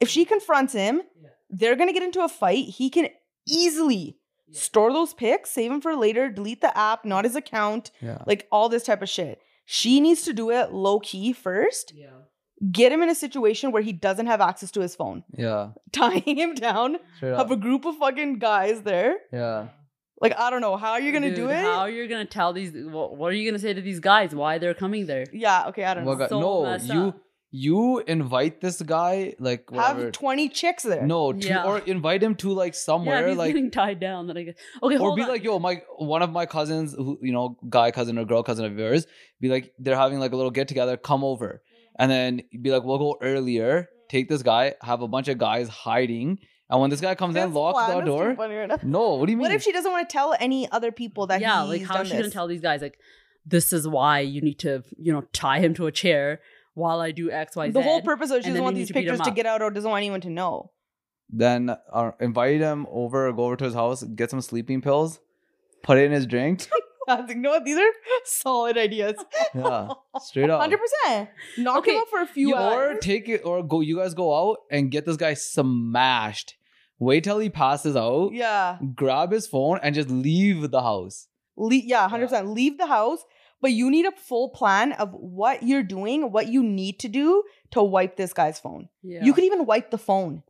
if 0.00 0.08
she 0.08 0.24
confronts 0.24 0.72
him, 0.72 1.02
Yeah. 1.22 1.28
they're 1.50 1.76
gonna 1.76 1.92
get 1.92 2.02
into 2.02 2.24
a 2.24 2.28
fight. 2.28 2.64
He 2.64 2.88
can 2.88 3.08
easily 3.46 4.16
Yeah. 4.52 4.60
store 4.60 4.92
those 4.92 5.14
pics, 5.14 5.50
save 5.50 5.70
them 5.70 5.80
for 5.80 5.94
later, 5.96 6.28
delete 6.30 6.60
the 6.60 6.76
app, 6.76 7.04
not 7.04 7.24
his 7.24 7.36
account, 7.36 7.90
Yeah. 8.00 8.18
like 8.26 8.46
all 8.52 8.68
this 8.68 8.84
type 8.84 9.02
of 9.02 9.08
shit. 9.08 9.40
She 9.64 10.00
needs 10.00 10.22
to 10.22 10.32
do 10.32 10.50
it 10.50 10.72
low 10.72 11.00
key 11.00 11.32
first. 11.32 11.92
Yeah. 11.94 12.08
Get 12.70 12.92
him 12.92 13.02
in 13.02 13.08
a 13.08 13.14
situation 13.14 13.72
where 13.72 13.82
he 13.82 13.92
doesn't 13.92 14.26
have 14.26 14.40
access 14.40 14.70
to 14.72 14.80
his 14.80 14.94
phone, 14.94 15.24
Yeah. 15.36 15.70
tying 15.92 16.22
him 16.38 16.54
down, 16.54 16.98
Straight 17.16 17.30
have 17.30 17.40
up. 17.46 17.50
a 17.50 17.56
group 17.56 17.84
of 17.84 17.96
fucking 17.96 18.38
guys 18.38 18.82
there. 18.82 19.16
Yeah. 19.32 19.68
Like 20.20 20.38
I 20.38 20.50
don't 20.50 20.60
know 20.60 20.76
how 20.76 20.92
are 20.92 21.00
you're 21.00 21.12
gonna 21.12 21.30
Dude, 21.30 21.36
do 21.36 21.48
it. 21.50 21.56
How 21.56 21.80
are 21.80 21.90
you're 21.90 22.06
gonna 22.06 22.24
tell 22.24 22.52
these? 22.52 22.70
What, 22.72 23.16
what 23.16 23.32
are 23.32 23.34
you 23.34 23.50
gonna 23.50 23.58
say 23.58 23.74
to 23.74 23.80
these 23.80 23.98
guys? 23.98 24.32
Why 24.32 24.58
they're 24.58 24.72
coming 24.74 25.06
there? 25.06 25.26
yeah. 25.32 25.66
Okay. 25.68 25.82
I 25.84 25.94
don't 25.94 26.04
know. 26.04 26.26
So 26.28 26.38
no, 26.40 26.76
you 26.94 27.00
up. 27.08 27.16
You 27.54 27.98
invite 28.06 28.62
this 28.62 28.80
guy 28.80 29.34
like 29.38 29.70
whatever. 29.70 30.04
Have 30.04 30.12
20 30.12 30.48
chicks 30.48 30.84
there. 30.84 31.06
no, 31.06 31.32
to, 31.34 31.46
Yeah. 31.46 31.64
or 31.64 31.78
invite 31.80 32.22
him 32.22 32.34
to 32.36 32.50
like 32.52 32.72
Yeah, 32.72 32.78
somewhere 32.78 33.28
he's 33.28 33.36
like 33.36 33.52
getting 33.54 33.70
tied 33.70 34.00
down. 34.00 34.26
Then 34.26 34.38
I 34.38 34.42
guess. 34.44 34.54
Okay, 34.82 34.96
or 34.96 35.14
be 35.14 35.22
on. 35.22 35.28
like, 35.28 35.44
yo, 35.44 35.58
my 35.58 35.82
one 35.98 36.22
of 36.22 36.30
my 36.32 36.46
cousins, 36.46 36.94
who 36.94 37.18
you 37.22 37.30
know, 37.32 37.58
guy 37.68 37.90
cousin 37.90 38.18
or 38.18 38.24
girl 38.24 38.42
cousin 38.42 38.64
of 38.64 38.76
yours, 38.78 39.06
be 39.40 39.48
like, 39.50 39.74
they're 39.78 39.96
having 39.96 40.18
like 40.18 40.32
a 40.32 40.36
little 40.36 40.50
get 40.50 40.66
together, 40.66 40.96
come 40.96 41.22
over, 41.22 41.62
and 41.98 42.10
then 42.10 42.42
be 42.62 42.70
like, 42.70 42.84
we'll 42.84 42.98
go 42.98 43.18
earlier, 43.20 43.90
take 44.08 44.30
this 44.30 44.42
guy, 44.42 44.74
have 44.80 45.02
a 45.02 45.08
bunch 45.08 45.28
of 45.28 45.36
guys 45.36 45.68
hiding, 45.68 46.38
and 46.70 46.80
when 46.80 46.88
this 46.88 47.02
guy 47.02 47.14
comes 47.14 47.36
in, 47.36 47.48
This 47.50 47.54
lock 47.54 47.92
the 47.92 48.00
door. 48.00 48.34
funny 48.34 48.54
right 48.54 48.68
now. 48.68 48.78
No, 48.82 49.16
what 49.16 49.26
do 49.26 49.32
you 49.32 49.36
mean? 49.36 49.42
What 49.42 49.52
if 49.52 49.62
she 49.62 49.72
doesn't 49.72 49.92
want 49.92 50.08
to 50.08 50.12
tell 50.12 50.34
any 50.40 50.70
other 50.72 50.90
people 50.90 51.26
that 51.26 51.42
yeah, 51.42 51.60
he's 51.66 51.68
like 51.80 51.82
how 51.82 51.94
done 51.98 52.06
is 52.06 52.12
she 52.12 52.16
gonna 52.16 52.30
tell 52.30 52.48
these 52.48 52.62
guys 52.62 52.80
like 52.80 52.98
this 53.44 53.74
is 53.74 53.86
why 53.86 54.20
you 54.20 54.40
need 54.40 54.58
to 54.60 54.82
you 54.96 55.12
know 55.12 55.22
tie 55.34 55.58
him 55.60 55.74
to 55.74 55.86
a 55.86 55.92
chair 55.92 56.40
while 56.74 57.00
I 57.00 57.10
do 57.12 57.30
X 57.30 57.56
Y 57.56 57.66
Z. 57.68 57.72
the 57.72 57.82
whole 57.82 58.02
purpose 58.02 58.30
of 58.30 58.42
she 58.42 58.48
doesn't 58.50 58.62
want 58.64 58.76
these 58.76 58.88
to 58.88 58.94
pictures 58.94 59.20
to 59.20 59.30
get 59.30 59.46
out 59.46 59.62
or 59.62 59.70
doesn't 59.70 59.90
want 59.90 60.00
anyone 60.02 60.20
to 60.22 60.30
know. 60.30 60.70
then 61.28 61.74
uh, 61.92 62.10
invite 62.20 62.60
him 62.60 62.86
over, 62.90 63.32
go 63.32 63.44
over 63.44 63.56
to 63.56 63.64
his 63.64 63.74
house, 63.74 64.02
get 64.02 64.30
some 64.30 64.40
sleeping 64.40 64.80
pills, 64.82 65.20
put 65.82 65.98
it 65.98 66.04
in 66.04 66.12
his 66.12 66.26
drink. 66.26 66.68
I 67.08 67.16
was 67.16 67.26
like, 67.26 67.36
you 67.36 67.42
know 67.42 67.50
what? 67.50 67.64
These 67.64 67.78
are 67.78 67.90
solid 68.24 68.78
ideas. 68.78 69.16
Yeah, 69.54 69.88
straight 70.20 70.48
up. 70.50 70.60
Hundred 70.60 70.78
percent. 70.78 71.30
Knock 71.58 71.78
Okay, 71.78 71.96
him 71.96 72.02
up 72.02 72.08
for 72.08 72.20
a 72.20 72.26
few 72.26 72.48
You- 72.50 72.54
or 72.54 72.58
hours. 72.60 72.98
take 73.00 73.28
it, 73.28 73.42
or 73.44 73.62
go. 73.62 73.80
You 73.80 73.96
guys 73.96 74.14
go 74.14 74.32
out 74.34 74.58
and 74.70 74.90
get 74.90 75.04
this 75.04 75.16
guy 75.16 75.34
smashed. 75.34 76.54
Wait 77.00 77.24
till 77.24 77.40
he 77.40 77.50
passes 77.50 77.96
out. 77.96 78.30
yeah, 78.32 78.78
Grab 78.94 79.32
his 79.32 79.46
phone 79.48 79.80
and 79.82 79.94
just 79.94 80.10
leave 80.10 80.70
the 80.70 80.82
house. 80.82 81.26
Le- 81.56 81.74
yeah, 81.74 82.08
hundred 82.08 82.26
percent. 82.28 82.48
Leave 82.48 82.78
the 82.78 82.86
house, 82.86 83.24
but 83.62 83.72
you 83.72 83.90
need 83.90 84.04
a 84.04 84.12
full 84.12 84.50
plan 84.50 84.92
of 84.92 85.12
what 85.14 85.62
you're 85.62 85.82
doing, 85.82 86.30
what 86.30 86.48
you 86.48 86.62
need 86.62 86.98
to 87.00 87.08
do 87.08 87.42
to 87.70 87.82
wipe 87.82 88.16
this 88.16 88.32
guy's 88.34 88.60
phone. 88.60 88.88
Yeah. 89.02 89.24
You 89.24 89.32
could 89.32 89.44
even 89.44 89.64
wipe 89.64 89.90
the 89.90 89.98
phone. 89.98 90.42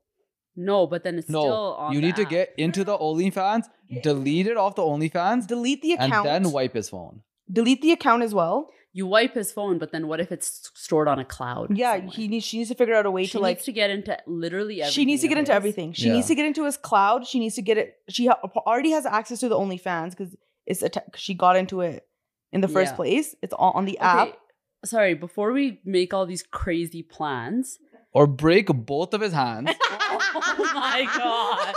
no, 0.56 0.86
but 0.86 1.02
then 1.04 1.18
it's 1.18 1.28
No, 1.30 1.40
still 1.42 1.74
on. 1.78 1.92
you 1.94 2.00
the 2.00 2.06
need 2.08 2.16
to 2.16 2.22
app. 2.22 2.28
get 2.30 2.54
into 2.58 2.84
the 2.84 2.96
OnlyFans, 2.98 3.64
delete 4.02 4.46
it 4.46 4.56
off 4.56 4.74
the 4.74 4.82
OnlyFans, 4.82 5.46
Delete 5.46 5.80
the 5.82 5.92
account, 5.94 6.26
and 6.28 6.44
then 6.44 6.52
wipe 6.52 6.74
his 6.74 6.88
phone. 6.90 7.22
Delete 7.50 7.80
the 7.82 7.92
account 7.92 8.22
as 8.22 8.34
well. 8.34 8.68
You 8.94 9.06
wipe 9.06 9.32
his 9.34 9.50
phone, 9.50 9.78
but 9.78 9.90
then 9.92 10.06
what 10.08 10.20
if 10.20 10.30
it's 10.30 10.70
stored 10.74 11.08
on 11.08 11.18
a 11.18 11.24
cloud? 11.24 11.74
Yeah, 11.74 11.94
somewhere? 11.96 12.12
he 12.14 12.28
needs. 12.28 12.44
She 12.44 12.58
needs 12.58 12.68
to 12.68 12.74
figure 12.74 12.94
out 12.94 13.06
a 13.06 13.10
way 13.10 13.24
she 13.24 13.32
to 13.32 13.38
needs 13.38 13.44
like. 13.60 13.62
to 13.62 13.72
get 13.72 13.88
into 13.88 14.18
literally 14.26 14.82
everything. 14.82 14.92
she 14.92 15.04
needs 15.06 15.22
to 15.22 15.28
get 15.28 15.38
into 15.38 15.52
his. 15.52 15.56
everything. 15.56 15.92
She 15.94 16.08
Yeah. 16.08 16.12
needs 16.16 16.26
to 16.28 16.34
get 16.34 16.44
into 16.44 16.64
his 16.66 16.76
cloud. 16.76 17.26
She 17.26 17.38
needs 17.38 17.54
to 17.54 17.62
get 17.62 17.78
it. 17.78 17.94
She 18.10 18.26
ha- 18.26 18.38
already 18.66 18.90
has 18.90 19.06
access 19.06 19.40
to 19.40 19.48
the 19.48 19.56
OnlyFans 19.56 20.10
because 20.10 20.36
it's 20.66 20.82
atta- 20.82 21.04
she 21.16 21.32
got 21.32 21.56
into 21.56 21.80
it 21.80 22.06
in 22.52 22.60
the 22.60 22.68
first 22.68 22.92
Yeah. 22.92 22.96
place. 22.96 23.34
It's 23.42 23.52
all 23.54 23.72
on 23.72 23.84
the 23.84 23.96
Okay, 23.98 24.06
app. 24.30 24.38
sorry, 24.84 25.14
before 25.14 25.52
we 25.52 25.80
make 25.84 26.12
all 26.14 26.26
these 26.26 26.42
crazy 26.42 27.02
plans. 27.02 27.78
Or 28.14 28.26
break 28.26 28.66
both 28.66 29.14
of 29.14 29.22
his 29.22 29.32
hands. 29.32 29.70
oh 29.80 30.70
my 30.74 31.04
god. 31.16 31.74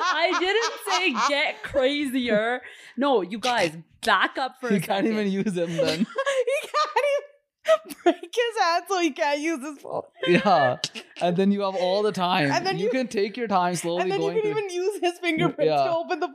I 0.00 0.34
didn't 0.40 0.74
say 0.88 1.28
get 1.28 1.62
crazier. 1.62 2.62
No, 2.96 3.20
you 3.22 3.38
guys, 3.38 3.76
back 4.02 4.38
up 4.38 4.56
for 4.60 4.70
you 4.70 4.76
a 4.78 4.80
can't 4.80 5.06
even 5.06 5.30
use 5.30 5.54
him 5.56 5.68
then. 5.76 5.98
he 5.98 6.68
can't 6.72 7.04
even 7.06 7.96
break 8.02 8.34
his 8.34 8.62
hand, 8.62 8.84
so 8.88 8.98
he 9.00 9.10
can't 9.10 9.40
use 9.40 9.60
his 9.62 9.78
phone. 9.78 10.02
yeah. 10.26 10.78
And 11.20 11.36
then 11.36 11.52
you 11.52 11.60
have 11.60 11.76
all 11.76 12.02
the 12.02 12.12
time. 12.12 12.50
And 12.50 12.64
then 12.66 12.78
you, 12.78 12.86
you- 12.86 12.90
can 12.90 13.06
take 13.08 13.36
your 13.36 13.46
time 13.48 13.74
slowly 13.74 14.02
and 14.02 14.10
then 14.12 14.22
you 14.22 14.30
can 14.32 14.40
through- 14.40 14.50
even 14.52 14.70
use 14.70 15.00
his 15.02 15.18
fingerprints 15.18 15.70
Yeah. 15.70 15.84
to 15.84 15.96
open 15.96 16.20
the. 16.20 16.28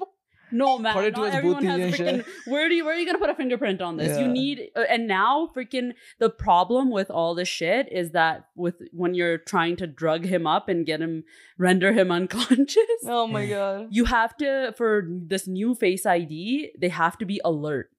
No, 0.54 0.78
man. 0.80 0.94
Put 0.94 1.06
it 1.06 1.16
to 1.16 1.22
not 1.22 1.26
his 1.28 1.36
everyone 1.36 1.66
has 1.66 1.80
a 2.00 2.04
freaking. 2.04 2.26
Where 2.46 2.70
do 2.70 2.76
you? 2.76 2.86
Where 2.86 2.94
are 2.94 2.98
you 2.98 3.06
gonna 3.06 3.18
put 3.20 3.30
a 3.30 3.36
fingerprint 3.36 3.82
on 3.82 3.98
this? 3.98 4.18
You 4.20 4.28
need. 4.28 4.70
uh, 4.76 4.84
And 4.90 5.08
now, 5.08 5.50
freaking, 5.56 5.94
the 6.20 6.30
problem 6.30 6.92
with 6.92 7.10
all 7.12 7.36
this 7.36 7.48
shit 7.48 7.92
is 7.92 8.12
that 8.12 8.46
with 8.56 8.76
when 8.92 9.14
you're 9.16 9.40
trying 9.40 9.76
to 9.78 9.88
drug 9.88 10.26
him 10.26 10.46
up 10.48 10.70
and 10.70 10.86
get 10.86 11.02
him, 11.02 11.24
render 11.58 11.92
him 11.92 12.12
unconscious. 12.20 13.02
Oh 13.06 13.28
my 13.28 13.46
god! 13.48 13.88
You 13.92 14.06
have 14.06 14.38
to 14.38 14.74
for 14.78 15.08
this 15.10 15.48
new 15.48 15.74
Face 15.76 16.06
ID. 16.06 16.72
They 16.80 16.90
have 16.90 17.18
to 17.18 17.26
be 17.26 17.42
alert. 17.44 17.90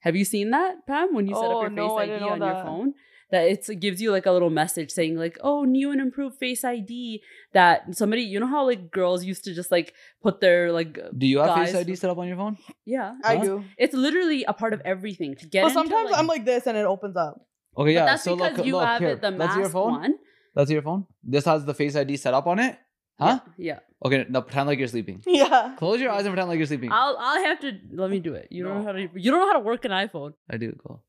Have 0.00 0.14
you 0.14 0.24
seen 0.24 0.50
that, 0.52 0.86
Pam? 0.86 1.12
When 1.12 1.26
you 1.26 1.34
set 1.34 1.44
Oh, 1.44 1.56
up 1.56 1.62
your 1.62 1.70
no, 1.70 1.88
Face 1.98 2.02
ID 2.04 2.06
didn't 2.12 2.20
know 2.22 2.28
on 2.34 2.38
your 2.38 2.52
that. 2.54 2.64
phone, 2.64 2.94
that 3.30 3.42
it's, 3.48 3.68
it 3.68 3.76
gives 3.76 4.00
you 4.00 4.10
like 4.10 4.26
a 4.26 4.32
little 4.32 4.50
message 4.50 4.90
saying 4.90 5.16
like, 5.16 5.36
"Oh, 5.42 5.64
new 5.64 5.90
and 5.92 6.00
improved 6.00 6.36
Face 6.38 6.64
ID." 6.64 7.22
That 7.52 7.94
somebody, 7.96 8.22
you 8.22 8.40
know 8.40 8.46
how 8.46 8.64
like 8.66 8.90
girls 8.90 9.24
used 9.24 9.44
to 9.44 9.54
just 9.54 9.70
like 9.70 9.94
put 10.22 10.40
their 10.40 10.72
like, 10.72 10.98
Do 11.16 11.26
you 11.26 11.38
have 11.40 11.54
Face 11.54 11.74
ID 11.74 11.94
set 11.96 12.10
up 12.10 12.18
on 12.18 12.26
your 12.28 12.36
phone? 12.36 12.56
yeah, 12.86 13.14
I 13.24 13.36
Huh? 13.36 13.44
do. 13.44 13.64
it's 13.76 13.94
literally 13.94 14.44
a 14.44 14.52
part 14.52 14.72
of 14.74 14.80
everything 14.84 15.34
to 15.36 15.46
get. 15.46 15.62
But 15.62 15.68
into, 15.68 15.80
sometimes 15.90 16.10
I'm 16.16 16.26
like 16.26 16.44
this, 16.44 16.66
and 16.66 16.76
it 16.76 16.86
opens 16.86 17.16
up. 17.16 17.34
Okay, 17.76 17.90
But 17.90 17.90
yeah. 17.92 18.04
that's 18.06 18.24
so 18.24 18.34
because 18.36 18.56
look, 18.58 18.66
you 18.66 18.72
look 18.76 18.84
have 18.86 19.00
here. 19.00 19.10
it 19.10 19.20
the 19.20 19.30
That's 19.30 19.56
your 19.56 19.68
phone. 19.68 19.92
one. 19.92 20.14
That's 20.54 20.70
your 20.70 20.82
phone. 20.82 21.06
This 21.22 21.44
has 21.44 21.64
the 21.64 21.74
Face 21.74 21.94
ID 21.96 22.16
set 22.16 22.34
up 22.34 22.46
on 22.46 22.58
it. 22.58 22.76
Huh? 23.20 23.40
Yeah. 23.56 23.80
Okay, 24.04 24.24
now 24.28 24.40
pretend 24.42 24.68
like 24.68 24.78
you're 24.78 24.88
sleeping. 24.88 25.22
Yeah. 25.26 25.74
Close 25.76 26.00
your 26.00 26.10
eyes 26.12 26.24
and 26.24 26.32
pretend 26.32 26.48
like 26.48 26.58
you're 26.58 26.66
sleeping. 26.66 26.90
I'll 26.92 27.16
I'll 27.18 27.42
have 27.44 27.60
to 27.60 27.72
let 27.92 28.10
me 28.10 28.20
do 28.20 28.34
it. 28.34 28.48
You 28.50 28.64
don't 28.64 28.78
know 28.78 28.84
how 28.84 28.92
to 28.92 29.08
you 29.14 29.30
don't 29.30 29.40
know 29.40 29.46
how 29.46 29.54
to 29.54 29.64
work 29.64 29.84
an 29.84 29.90
iPhone. 29.90 30.32
I 30.50 30.56
do. 30.56 30.72
Go. 30.86 31.02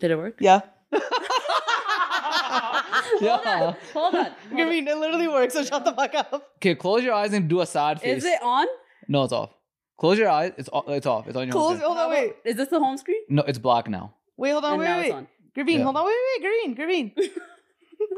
Did 0.00 0.10
it 0.10 0.16
work? 0.16 0.36
Yeah. 0.40 0.60
Yeah. 3.20 3.36
Hold 3.36 3.46
on. 3.46 3.76
Hold 3.92 4.14
on. 4.14 4.26
I 4.52 4.64
mean, 4.64 4.86
it 4.88 4.96
literally 4.96 5.28
works. 5.28 5.54
So 5.54 5.64
shut 5.64 5.84
the 5.84 5.92
fuck 5.92 6.14
up. 6.14 6.52
Okay, 6.56 6.74
close 6.74 7.02
your 7.02 7.12
eyes 7.14 7.32
and 7.32 7.48
do 7.48 7.60
a 7.60 7.66
sad 7.66 8.00
face. 8.00 8.18
Is 8.18 8.24
it 8.24 8.42
on? 8.42 8.66
No, 9.08 9.24
it's 9.24 9.32
off. 9.32 9.50
Close 9.98 10.18
your 10.18 10.28
eyes. 10.28 10.52
It's 10.56 10.68
off. 10.72 10.88
It's 10.88 11.06
off. 11.06 11.26
It's 11.28 11.36
on 11.36 11.46
your 11.46 11.52
Close. 11.52 11.70
home 11.72 11.76
screen. 11.78 11.96
Hold 11.96 11.98
on. 11.98 12.10
Wait. 12.10 12.36
Is 12.44 12.56
this 12.56 12.68
the 12.68 12.78
home 12.78 12.96
screen? 12.96 13.20
No, 13.28 13.42
it's 13.42 13.58
black 13.58 13.88
now. 13.88 14.14
Wait. 14.36 14.50
Hold 14.52 14.64
on. 14.64 14.72
and 14.72 14.80
Wait. 14.80 14.86
now 14.86 14.96
Wait. 14.98 15.06
it's 15.06 15.14
wait. 15.14 15.18
on. 15.18 15.28
Gurveen. 15.56 15.78
Yeah. 15.78 15.84
Hold 15.84 15.96
on. 15.96 16.04
Wait. 16.06 16.14
Wait. 16.40 16.42
Wait. 16.42 16.78
Gurveen. 16.78 17.14
Gurveen. 17.16 17.30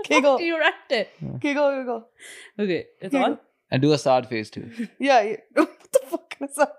Okay, 0.05 0.21
go. 0.21 0.39
You 0.39 0.59
wrecked 0.59 0.93
it. 0.93 1.11
Okay. 1.37 1.55
Go. 1.55 1.85
Go. 1.85 1.85
Go. 1.85 2.63
Okay, 2.63 2.87
it's 3.01 3.15
Okay, 3.15 3.25
on. 3.25 3.39
And 3.71 3.83
do 3.83 3.93
a 3.93 3.99
sad 3.99 4.29
face 4.29 4.51
too. 4.51 4.71
Yeah. 4.99 5.23
yeah. 5.23 5.37
what 5.55 5.93
the 5.93 6.01
fuck 6.07 6.37
is 6.41 6.55
that? 6.57 6.77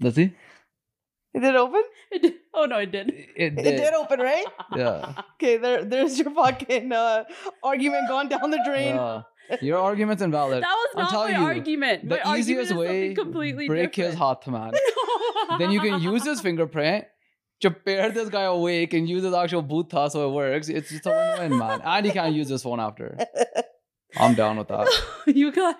Let's 0.00 0.16
see. 0.16 0.32
It 1.34 1.40
did 1.40 1.56
open. 1.56 1.82
It 2.12 2.22
did. 2.22 2.34
Oh 2.52 2.64
no, 2.64 2.78
it 2.78 2.90
did. 2.90 3.08
It 3.10 3.28
It 3.36 3.54
did. 3.56 3.76
did 3.76 3.94
open, 3.94 4.18
right? 4.20 4.44
Yeah. 4.76 5.22
Okay. 5.34 5.56
There. 5.58 5.84
There's 5.84 6.18
your 6.18 6.30
fucking 6.32 6.90
uh, 6.92 7.24
argument 7.62 8.08
gone 8.08 8.28
down 8.28 8.50
the 8.50 8.60
drain. 8.64 8.96
Yeah. 8.96 9.22
Your 9.60 9.78
argument's 9.78 10.22
invalid. 10.22 10.62
That 10.62 10.74
was 10.82 10.88
I'm 10.96 11.02
not 11.04 11.10
telling 11.10 11.32
my 11.34 11.38
you, 11.40 11.46
argument. 11.46 12.08
the 12.08 12.16
my 12.16 12.20
argument 12.22 12.40
easiest 12.40 12.70
is 12.72 12.76
way 12.76 13.14
completely 13.14 13.66
break 13.68 13.94
his 13.94 14.14
different. 14.14 14.18
heart, 14.18 14.46
man. 14.46 14.72
then 15.58 15.70
you 15.72 15.80
can 15.80 16.00
use 16.00 16.24
his 16.24 16.40
fingerprint 16.40 17.04
to 17.60 17.70
pair 17.70 18.10
this 18.10 18.28
guy 18.28 18.42
awake 18.42 18.92
and 18.94 19.08
use 19.08 19.22
his 19.24 19.34
actual 19.34 19.62
bootha 19.62 20.10
so 20.10 20.28
it 20.28 20.32
works. 20.34 20.68
It's 20.68 20.90
just 20.90 21.06
a 21.06 21.10
win-win, 21.10 21.58
man. 21.58 21.80
And 21.84 22.06
he 22.06 22.12
can't 22.12 22.34
use 22.34 22.48
his 22.48 22.62
phone 22.62 22.80
after. 22.80 23.18
I'm 24.16 24.34
down 24.34 24.56
with 24.58 24.68
that. 24.68 24.88
you 25.26 25.52
guys, 25.52 25.74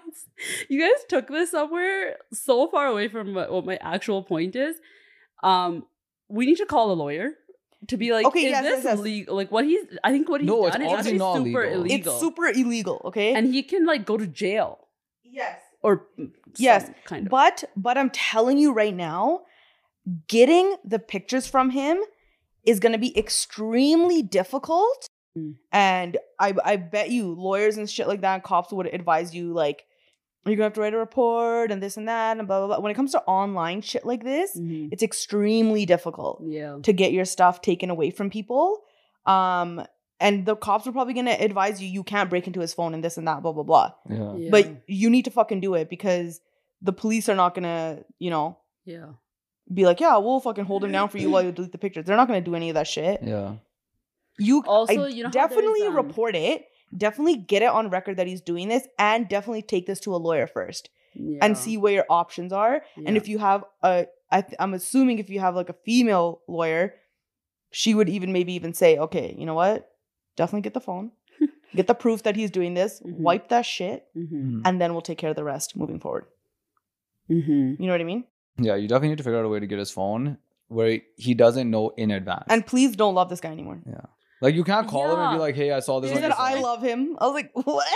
you 0.68 0.80
guys 0.80 1.04
took 1.08 1.28
this 1.28 1.50
somewhere 1.52 2.16
so 2.32 2.68
far 2.68 2.86
away 2.86 3.08
from 3.08 3.34
what, 3.34 3.50
what 3.52 3.64
my 3.64 3.78
actual 3.80 4.22
point 4.22 4.54
is. 4.56 4.76
Um, 5.42 5.86
we 6.28 6.46
need 6.46 6.56
to 6.58 6.66
call 6.66 6.92
a 6.92 6.94
lawyer 6.94 7.30
to 7.88 7.96
be 7.96 8.12
like, 8.12 8.26
Okay, 8.26 8.46
is 8.46 8.50
yes, 8.50 8.62
this 8.64 8.84
yes, 8.84 8.84
yes. 8.84 8.98
legal? 8.98 9.36
Like 9.36 9.50
what 9.50 9.64
he's, 9.64 9.84
I 10.04 10.10
think 10.12 10.28
what 10.28 10.40
he's 10.40 10.48
No, 10.48 10.66
it's 10.66 10.76
done 10.76 10.86
is 10.86 10.92
actually 10.92 11.18
not 11.18 11.36
super 11.36 11.62
legal. 11.62 11.80
illegal. 11.80 12.12
It's 12.12 12.20
super 12.20 12.46
illegal. 12.46 13.00
Okay. 13.04 13.34
and 13.34 13.52
he 13.52 13.62
can 13.62 13.86
like 13.86 14.04
go 14.04 14.16
to 14.16 14.26
jail 14.26 14.86
yes. 15.24 15.58
or 15.82 16.06
mm, 16.18 16.30
Yes, 16.56 16.90
kind 17.04 17.26
of. 17.26 17.30
But 17.30 17.64
but 17.76 17.96
I'm 17.96 18.10
telling 18.10 18.58
you 18.58 18.72
right 18.72 18.94
now, 18.94 19.42
getting 20.28 20.76
the 20.84 20.98
pictures 20.98 21.46
from 21.46 21.70
him 21.70 22.00
is 22.64 22.80
going 22.80 22.92
to 22.92 22.98
be 22.98 23.16
extremely 23.16 24.22
difficult. 24.22 25.06
Mm. 25.38 25.54
And 25.72 26.18
I 26.38 26.54
I 26.64 26.76
bet 26.76 27.10
you 27.10 27.32
lawyers 27.34 27.76
and 27.76 27.88
shit 27.88 28.08
like 28.08 28.20
that, 28.22 28.34
and 28.34 28.42
cops 28.42 28.72
would 28.72 28.86
advise 28.92 29.34
you 29.34 29.52
like 29.52 29.84
you're 30.46 30.56
gonna 30.56 30.64
have 30.64 30.72
to 30.74 30.80
write 30.80 30.94
a 30.94 30.98
report 30.98 31.70
and 31.70 31.82
this 31.82 31.96
and 31.96 32.08
that 32.08 32.38
and 32.38 32.46
blah 32.48 32.58
blah 32.58 32.66
blah. 32.68 32.78
When 32.82 32.90
it 32.90 32.94
comes 32.94 33.12
to 33.12 33.22
online 33.24 33.82
shit 33.82 34.06
like 34.06 34.24
this, 34.24 34.56
Mhm. 34.58 34.88
it's 34.92 35.02
extremely 35.02 35.84
difficult 35.86 36.42
Yeah. 36.46 36.78
to 36.82 36.92
get 36.92 37.12
your 37.12 37.24
stuff 37.26 37.60
taken 37.60 37.90
away 37.90 38.10
from 38.10 38.30
people. 38.30 38.82
Um, 39.26 39.84
and 40.18 40.46
the 40.46 40.56
cops 40.56 40.86
are 40.86 40.92
probably 40.92 41.14
gonna 41.14 41.36
advise 41.38 41.82
you 41.82 41.88
you 41.88 42.02
can't 42.02 42.30
break 42.30 42.46
into 42.46 42.60
his 42.60 42.72
phone 42.74 42.94
and 42.94 43.04
this 43.04 43.16
and 43.18 43.28
that, 43.28 43.42
blah 43.42 43.52
blah 43.52 43.62
blah. 43.64 43.92
Yeah. 44.08 44.34
yeah. 44.36 44.50
But 44.50 44.68
you 44.86 45.10
need 45.10 45.26
to 45.26 45.30
fucking 45.30 45.60
do 45.60 45.74
it 45.74 45.90
because 45.90 46.40
the 46.82 46.92
police 46.92 47.28
are 47.28 47.36
not 47.36 47.54
gonna, 47.54 48.04
you 48.18 48.30
know, 48.30 48.56
yeah. 48.86 49.06
be 49.72 49.84
like, 49.84 50.00
yeah, 50.00 50.16
we'll 50.16 50.40
fucking 50.40 50.64
hold 50.64 50.82
him 50.84 50.90
down 50.92 51.08
for 51.10 51.18
you 51.18 51.30
while 51.30 51.42
you 51.42 51.52
delete 51.52 51.72
the 51.72 51.78
pictures. 51.78 52.06
They're 52.06 52.16
not 52.16 52.26
gonna 52.28 52.40
do 52.40 52.54
any 52.54 52.70
of 52.70 52.74
that 52.74 52.86
shit. 52.88 53.20
Yeah. 53.22 53.56
You 54.38 54.64
Also, 54.66 55.04
I 55.04 55.08
you 55.08 55.22
know 55.24 55.30
definitely 55.30 55.80
there's, 55.80 55.90
um, 55.90 55.96
report 55.96 56.34
it. 56.34 56.64
Definitely 56.96 57.36
get 57.36 57.62
it 57.62 57.68
on 57.68 57.88
record 57.90 58.16
that 58.16 58.26
he's 58.26 58.40
doing 58.40 58.68
this, 58.68 58.86
and 58.98 59.28
definitely 59.28 59.62
take 59.62 59.86
this 59.86 60.00
to 60.00 60.14
a 60.14 60.18
lawyer 60.18 60.46
first 60.46 60.90
yeah. 61.14 61.38
and 61.42 61.56
see 61.56 61.76
where 61.76 61.92
your 61.92 62.06
options 62.10 62.52
are. 62.52 62.82
And 63.06 63.16
if 63.16 63.28
you 63.28 63.38
have 63.38 63.64
a, 63.82 64.06
I 64.30 64.42
th- 64.42 64.56
I'm 64.58 64.74
assuming 64.74 65.18
if 65.18 65.30
you 65.30 65.40
have 65.40 65.54
like 65.54 65.68
a 65.68 65.76
female 65.84 66.40
lawyer, 66.48 66.94
she 67.70 67.94
would 67.94 68.08
even 68.08 68.32
maybe 68.32 68.52
even 68.54 68.74
say, 68.74 68.98
okay, 68.98 69.34
you 69.38 69.46
know 69.46 69.54
what? 69.54 69.88
Definitely 70.36 70.62
get 70.62 70.74
the 70.74 70.80
phone, 70.80 71.12
get 71.76 71.86
the 71.86 71.94
proof 71.94 72.24
that 72.24 72.34
he's 72.36 72.50
doing 72.50 72.74
this, 72.74 73.00
Mhm. 73.00 73.18
wipe 73.18 73.48
that 73.50 73.66
shit, 73.66 74.06
hmm 74.14 74.24
Mhm. 74.24 74.62
and 74.64 74.80
then 74.80 74.92
we'll 74.92 75.02
take 75.02 75.18
care 75.18 75.30
of 75.30 75.36
the 75.36 75.44
rest 75.44 75.76
moving 75.76 76.00
forward. 76.00 76.26
hmm 77.28 77.74
You 77.78 77.86
know 77.86 77.92
what 77.92 78.00
I 78.00 78.04
mean? 78.04 78.24
Yeah, 78.58 78.74
you 78.74 78.88
definitely 78.88 79.10
need 79.10 79.18
to 79.18 79.24
figure 79.24 79.38
out 79.38 79.44
a 79.44 79.48
way 79.48 79.60
to 79.60 79.66
get 79.66 79.78
his 79.78 79.90
phone 79.90 80.38
where 80.68 81.00
he 81.16 81.34
doesn't 81.34 81.70
know 81.70 81.90
in 81.96 82.10
advance. 82.10 82.46
And 82.48 82.66
please 82.66 82.96
don't 82.96 83.14
love 83.14 83.28
this 83.28 83.40
guy 83.40 83.50
anymore. 83.50 83.80
Like 84.40 84.54
you 84.54 84.64
can't 84.64 84.88
call 84.88 85.12
him 85.12 85.20
and 85.20 85.36
be 85.36 85.40
like, 85.40 85.54
"Hey, 85.54 85.72
I 85.72 85.80
saw 85.80 86.00
this." 86.00 86.10
She 86.10 86.16
said, 86.16 86.32
I 86.32 86.54
phone." 86.54 86.62
love 86.62 86.82
him. 86.82 87.16
I 87.18 87.26
was 87.26 87.34
like, 87.34 87.50
what? 87.54 87.86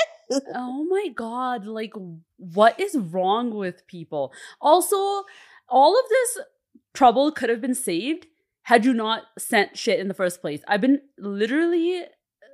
Oh 0.54 0.84
my 0.84 1.08
god, 1.14 1.66
like 1.66 1.92
what 2.38 2.78
is 2.80 2.96
wrong 2.96 3.54
with 3.54 3.86
people? 3.86 4.32
Also, 4.60 4.96
all 5.68 5.98
of 5.98 6.08
this 6.08 6.38
trouble 6.92 7.30
could 7.30 7.50
have 7.50 7.60
been 7.60 7.74
saved 7.74 8.26
had 8.62 8.84
you 8.84 8.94
not 8.94 9.24
sent 9.38 9.76
shit 9.76 10.00
in 10.00 10.08
the 10.08 10.14
first 10.14 10.40
place. 10.40 10.62
I've 10.66 10.80
been 10.80 11.00
literally 11.18 12.04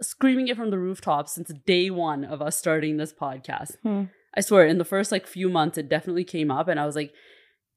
screaming 0.03 0.49
it 0.49 0.57
from 0.57 0.71
the 0.71 0.79
rooftops 0.79 1.35
since 1.35 1.53
day 1.67 1.91
one 1.91 2.25
of 2.25 2.43
us 2.43 2.57
starting 2.57 2.97
this 2.97 3.13
podcast. 3.13 3.77
Hmm. 3.83 4.05
I 4.37 4.41
swear, 4.41 4.67
in 4.67 4.79
the 4.79 4.85
first 4.85 5.13
like 5.13 5.27
few 5.27 5.49
months, 5.49 5.79
it 5.79 5.89
definitely 5.89 6.25
came 6.25 6.51
up, 6.51 6.69
and 6.69 6.79
I 6.79 6.87
was 6.87 6.97
like, 6.97 7.13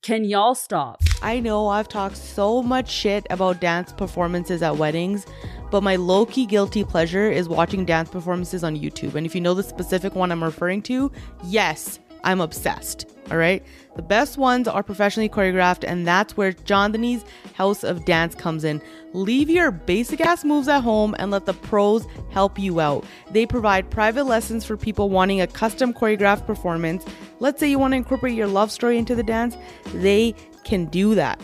"Can 0.04 0.26
y'all 0.26 0.54
stop?" 0.54 1.01
I 1.22 1.39
know 1.39 1.70
I've 1.70 1.88
talked 1.88 2.18
so 2.18 2.62
much 2.62 2.91
shit 2.91 3.26
about 3.30 3.62
dance 3.62 3.93
performances 3.93 4.62
at 4.62 4.78
weddings, 4.78 5.26
but 5.72 5.82
my 5.82 5.95
low 5.95 6.26
key 6.26 6.45
guilty 6.45 6.84
pleasure 6.84 7.32
is 7.32 7.47
watching 7.47 7.86
dance 7.86 8.10
performances 8.10 8.64
on 8.66 8.78
YouTube. 8.78 9.16
And 9.16 9.26
if 9.26 9.34
you 9.34 9.39
know 9.39 9.54
the 9.54 9.64
specific 9.64 10.14
one 10.14 10.32
I'm 10.32 10.43
referring 10.43 10.82
to, 10.84 11.10
yes, 11.45 11.99
I'm 12.24 12.42
obsessed. 12.42 13.06
All 13.32 13.38
right. 13.38 13.64
The 13.96 14.02
best 14.02 14.38
ones 14.38 14.68
are 14.68 14.84
professionally 14.84 15.30
choreographed, 15.30 15.84
and 15.88 16.06
that's 16.06 16.36
where 16.36 16.52
Chandni's 16.52 17.24
House 17.54 17.84
of 17.84 18.06
Dance 18.06 18.36
comes 18.36 18.64
in. 18.64 18.82
Leave 19.14 19.50
your 19.50 19.72
basic 19.72 20.20
ass 20.20 20.44
moves 20.44 20.68
at 20.68 20.82
home 20.82 21.16
and 21.20 21.30
let 21.32 21.46
the 21.46 21.54
pros 21.54 22.06
help 22.32 22.58
you 22.58 22.80
out. 22.80 23.06
They 23.32 23.46
provide 23.46 23.92
private 23.92 24.26
lessons 24.26 24.66
for 24.66 24.76
people 24.76 25.10
wanting 25.10 25.42
a 25.42 25.48
custom 25.48 25.94
choreographed 25.94 26.48
performance. 26.48 27.06
Let's 27.40 27.60
say 27.60 27.70
you 27.70 27.78
want 27.80 27.92
to 27.92 27.98
incorporate 27.98 28.36
your 28.36 28.48
love 28.48 28.72
story 28.72 28.98
into 28.98 29.16
the 29.16 29.24
dance, 29.24 29.56
they 29.94 30.34
can 30.64 30.86
do 30.86 31.14
that. 31.16 31.40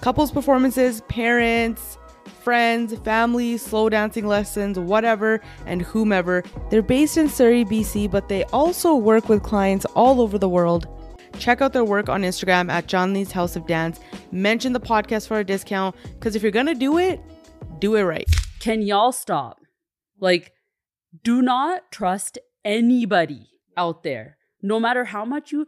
Couples 0.00 0.30
performances, 0.30 1.02
parents, 1.02 1.98
friends, 2.28 2.96
family, 3.00 3.56
slow 3.56 3.88
dancing 3.88 4.26
lessons, 4.26 4.78
whatever, 4.78 5.40
and 5.66 5.82
whomever. 5.82 6.42
They're 6.70 6.82
based 6.82 7.16
in 7.16 7.28
Surrey, 7.28 7.64
BC, 7.64 8.10
but 8.10 8.28
they 8.28 8.44
also 8.44 8.94
work 8.94 9.28
with 9.28 9.42
clients 9.42 9.84
all 9.94 10.20
over 10.20 10.38
the 10.38 10.48
world. 10.48 10.86
Check 11.38 11.60
out 11.60 11.72
their 11.72 11.84
work 11.84 12.08
on 12.08 12.22
Instagram 12.22 12.70
at 12.70 12.86
Chandni's 12.86 13.32
House 13.32 13.56
of 13.56 13.66
Dance. 13.66 14.00
Mention 14.32 14.72
the 14.72 14.80
podcast 14.80 15.28
for 15.28 15.38
a 15.38 15.44
discount 15.44 15.96
because 16.14 16.36
if 16.36 16.42
you're 16.42 16.50
gonna 16.50 16.74
do 16.74 16.98
it, 16.98 17.20
do 17.78 17.94
it 17.96 18.02
right. 18.02 18.26
Can 18.58 18.82
y'all 18.82 19.12
stop? 19.12 19.58
Like, 20.18 20.52
do 21.24 21.40
not 21.40 21.90
trust 21.90 22.38
anybody 22.64 23.48
out 23.76 24.02
there, 24.02 24.36
no 24.62 24.78
matter 24.78 25.04
how 25.06 25.24
much 25.24 25.52
you 25.52 25.66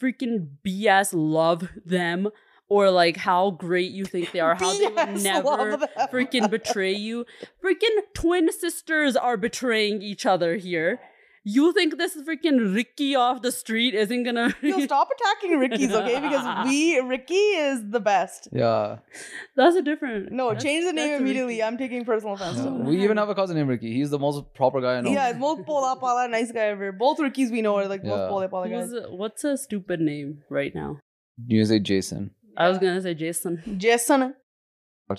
freaking 0.00 0.50
BS 0.64 1.10
love 1.12 1.68
them 1.84 2.28
or 2.68 2.90
like 2.90 3.16
how 3.16 3.50
great 3.50 3.90
you 3.92 4.04
think 4.04 4.32
they 4.32 4.40
are, 4.40 4.54
how 4.54 4.72
they 4.76 4.86
would 4.88 5.22
never 5.22 5.78
freaking 6.12 6.50
betray 6.50 6.92
you. 6.94 7.24
Freaking 7.64 7.98
twin 8.14 8.52
sisters 8.52 9.16
are 9.16 9.36
betraying 9.36 10.02
each 10.02 10.26
other 10.26 10.56
here. 10.56 11.00
You 11.44 11.72
think 11.72 11.96
this 11.96 12.14
freaking 12.28 12.74
Ricky 12.74 13.14
off 13.14 13.40
the 13.40 13.50
street 13.52 13.94
isn't 13.94 14.24
gonna 14.24 14.54
Yo, 14.62 14.80
stop 14.80 15.08
attacking 15.18 15.58
Ricky's, 15.58 15.90
okay? 15.94 16.20
Because 16.20 16.66
we 16.66 16.98
Ricky 16.98 17.34
is 17.34 17.88
the 17.90 18.00
best. 18.00 18.48
Yeah. 18.52 18.98
That's 19.56 19.74
a 19.74 19.80
different 19.80 20.30
No, 20.30 20.48
that's- 20.48 20.62
change 20.62 20.84
the 20.84 20.92
name 20.92 21.14
immediately. 21.14 21.54
Ricky. 21.54 21.62
I'm 21.62 21.78
taking 21.78 22.04
personal 22.04 22.34
offense. 22.34 22.58
Yeah. 22.58 22.68
We 22.70 23.02
even 23.02 23.16
have 23.16 23.30
a 23.30 23.34
cousin 23.34 23.56
named 23.56 23.70
Ricky. 23.70 23.94
He's 23.94 24.10
the 24.10 24.18
most 24.18 24.52
proper 24.52 24.82
guy 24.82 24.98
I 24.98 25.00
know. 25.00 25.10
Yeah, 25.10 25.32
most 25.38 25.64
pola 25.64 25.96
pala 25.98 26.28
nice 26.28 26.52
guy 26.52 26.66
ever. 26.66 26.92
Both 26.92 27.18
Ricky's 27.18 27.50
we 27.50 27.62
know 27.62 27.76
are 27.76 27.88
like 27.88 28.02
Yeah. 28.04 28.10
most 28.10 28.28
pola 28.28 28.48
pala 28.50 28.68
guys. 28.68 28.90
Who's 28.90 29.04
what's 29.08 29.42
a 29.44 29.56
stupid 29.56 30.00
name 30.00 30.42
right 30.50 30.74
now? 30.74 30.98
You 31.46 31.64
say 31.64 31.78
Jason. 31.78 32.32
I 32.58 32.68
was 32.68 32.78
gonna 32.78 33.00
say 33.00 33.14
Jason. 33.14 33.62
Jason, 33.78 34.34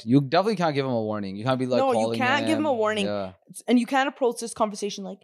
You 0.03 0.21
definitely 0.21 0.57
can't 0.57 0.75
give 0.75 0.85
him 0.85 0.91
a 0.91 1.01
warning. 1.01 1.35
You 1.35 1.43
can't 1.45 1.57
be 1.57 1.65
like, 1.65 1.79
No, 1.79 1.93
you 1.93 2.17
can't 2.17 2.45
give 2.45 2.57
him 2.59 2.65
a 2.65 2.73
warning. 2.73 3.05
Yeah, 3.05 3.31
and 3.67 3.79
you 3.79 3.85
can't 3.85 4.09
approach 4.09 4.39
this 4.41 4.53
conversation 4.53 5.03
like, 5.03 5.19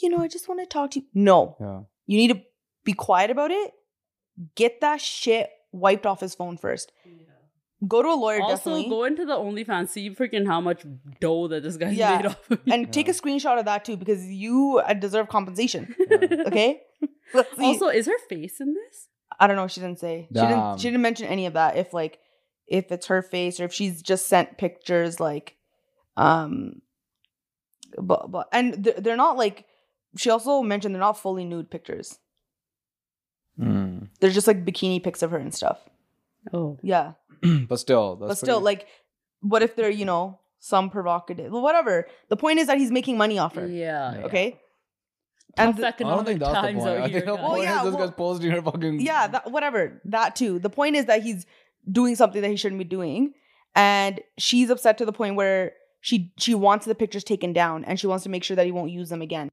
you 0.00 0.08
know, 0.08 0.18
I 0.18 0.28
just 0.28 0.48
want 0.48 0.60
to 0.60 0.66
talk 0.66 0.92
to 0.92 1.00
you. 1.00 1.06
No, 1.12 1.56
yeah. 1.60 1.80
you 2.06 2.16
need 2.18 2.32
to 2.34 2.40
be 2.84 2.92
quiet 2.92 3.30
about 3.30 3.50
it. 3.50 3.72
Get 4.54 4.80
that 4.80 5.00
shit 5.00 5.50
wiped 5.72 6.06
off 6.06 6.20
his 6.20 6.34
phone 6.34 6.56
first. 6.56 6.92
Go 7.86 8.00
to 8.02 8.08
a 8.08 8.14
lawyer, 8.14 8.40
Also, 8.40 8.56
definitely, 8.56 8.88
go 8.88 9.04
into 9.04 9.26
the 9.26 9.34
OnlyFans, 9.34 9.90
see 9.90 10.08
freaking 10.10 10.46
how 10.46 10.62
much 10.62 10.82
dough 11.20 11.46
that 11.48 11.62
this 11.62 11.76
guy's 11.76 11.94
Yeah. 11.94 12.16
made 12.16 12.26
off 12.26 12.50
of 12.50 12.60
you. 12.64 12.72
and 12.72 12.90
take 12.90 13.08
a 13.08 13.12
screenshot 13.12 13.58
of 13.58 13.66
that 13.66 13.84
too 13.84 13.98
because 13.98 14.24
you 14.24 14.80
uh, 14.84 14.94
deserve 14.94 15.28
compensation. 15.28 15.94
Yeah. 16.10 16.16
Okay. 16.46 16.80
Also, 17.58 17.88
is 17.88 18.06
her 18.06 18.18
face 18.30 18.60
in 18.60 18.72
this? 18.72 19.08
I 19.38 19.46
don't 19.46 19.56
know. 19.56 19.68
She 19.68 19.80
didn't 19.80 19.98
say. 20.00 20.26
She 20.28 20.34
Damn. 20.34 20.48
didn't. 20.48 20.80
She 20.80 20.88
didn't 20.88 21.02
mention 21.02 21.26
any 21.26 21.46
of 21.46 21.52
that. 21.54 21.76
If 21.76 21.92
like, 21.92 22.18
if 22.66 22.90
it's 22.90 23.06
her 23.06 23.22
face 23.22 23.60
or 23.60 23.64
if 23.64 23.72
she's 23.72 24.02
just 24.02 24.26
sent 24.26 24.58
pictures 24.58 25.20
like, 25.20 25.56
um, 26.16 26.80
but 27.98 28.30
but 28.30 28.48
and 28.52 28.74
they're, 28.84 28.94
they're 29.00 29.16
not 29.16 29.36
like. 29.36 29.64
She 30.16 30.30
also 30.30 30.62
mentioned 30.62 30.94
they're 30.94 31.00
not 31.00 31.18
fully 31.18 31.44
nude 31.44 31.70
pictures. 31.70 32.18
Mm. 33.60 34.08
They're 34.20 34.30
just 34.30 34.46
like 34.46 34.64
bikini 34.64 35.02
pics 35.02 35.22
of 35.22 35.30
her 35.30 35.38
and 35.38 35.54
stuff. 35.54 35.78
Oh, 36.52 36.78
Yeah, 36.82 37.12
but 37.68 37.76
still, 37.78 38.16
that's 38.16 38.28
but 38.28 38.38
still, 38.38 38.60
pretty- 38.60 38.64
like, 38.64 38.86
what 39.40 39.62
if 39.62 39.74
they're 39.76 39.90
you 39.90 40.04
know 40.04 40.38
some 40.58 40.90
provocative? 40.90 41.50
Well, 41.52 41.62
whatever. 41.62 42.06
The 42.28 42.36
point 42.36 42.58
is 42.60 42.68
that 42.68 42.78
he's 42.78 42.90
making 42.92 43.18
money 43.18 43.38
off 43.38 43.54
her. 43.56 43.66
yeah. 43.66 44.14
Yeah. 44.18 44.24
Okay. 44.26 44.50
Tough 44.52 44.60
And 45.58 45.76
the- 45.76 45.86
I 45.86 45.90
don't 45.92 46.24
think 46.24 46.40
that's 46.40 46.52
the 46.54 46.60
point. 46.60 46.78
out 46.80 46.88
I 46.88 47.08
here. 47.08 47.20
think 47.20 47.24
the 47.24 47.32
guys. 47.32 47.38
Well, 47.40 47.48
point 47.50 47.62
yeah, 47.62 47.78
is 47.78 47.84
this 47.84 47.94
well- 47.94 48.06
guy's 48.06 48.16
posting 48.16 48.50
her 48.50 48.62
fucking. 48.62 49.00
yeah 49.00 49.26
that 49.28 49.50
whatever 49.50 50.00
that 50.04 50.36
too 50.36 50.58
the 50.58 50.70
point 50.70 50.96
is 50.96 51.06
that 51.06 51.22
he's 51.22 51.46
doing 51.90 52.14
something 52.16 52.42
that 52.42 52.50
he 52.50 52.56
shouldn't 52.56 52.78
be 52.78 52.84
doing 52.84 53.32
and 53.74 54.20
she's 54.38 54.70
upset 54.70 54.98
to 54.98 55.04
the 55.04 55.12
point 55.12 55.36
where 55.36 55.72
she 56.00 56.32
she 56.38 56.54
wants 56.54 56.84
the 56.86 56.94
pictures 56.94 57.24
taken 57.24 57.52
down 57.52 57.84
and 57.84 57.98
she 58.00 58.06
wants 58.06 58.22
to 58.24 58.28
make 58.30 58.44
sure 58.44 58.56
that 58.56 58.66
he 58.66 58.72
won't 58.72 58.90
use 58.90 59.08
them 59.08 59.22
again 59.22 59.48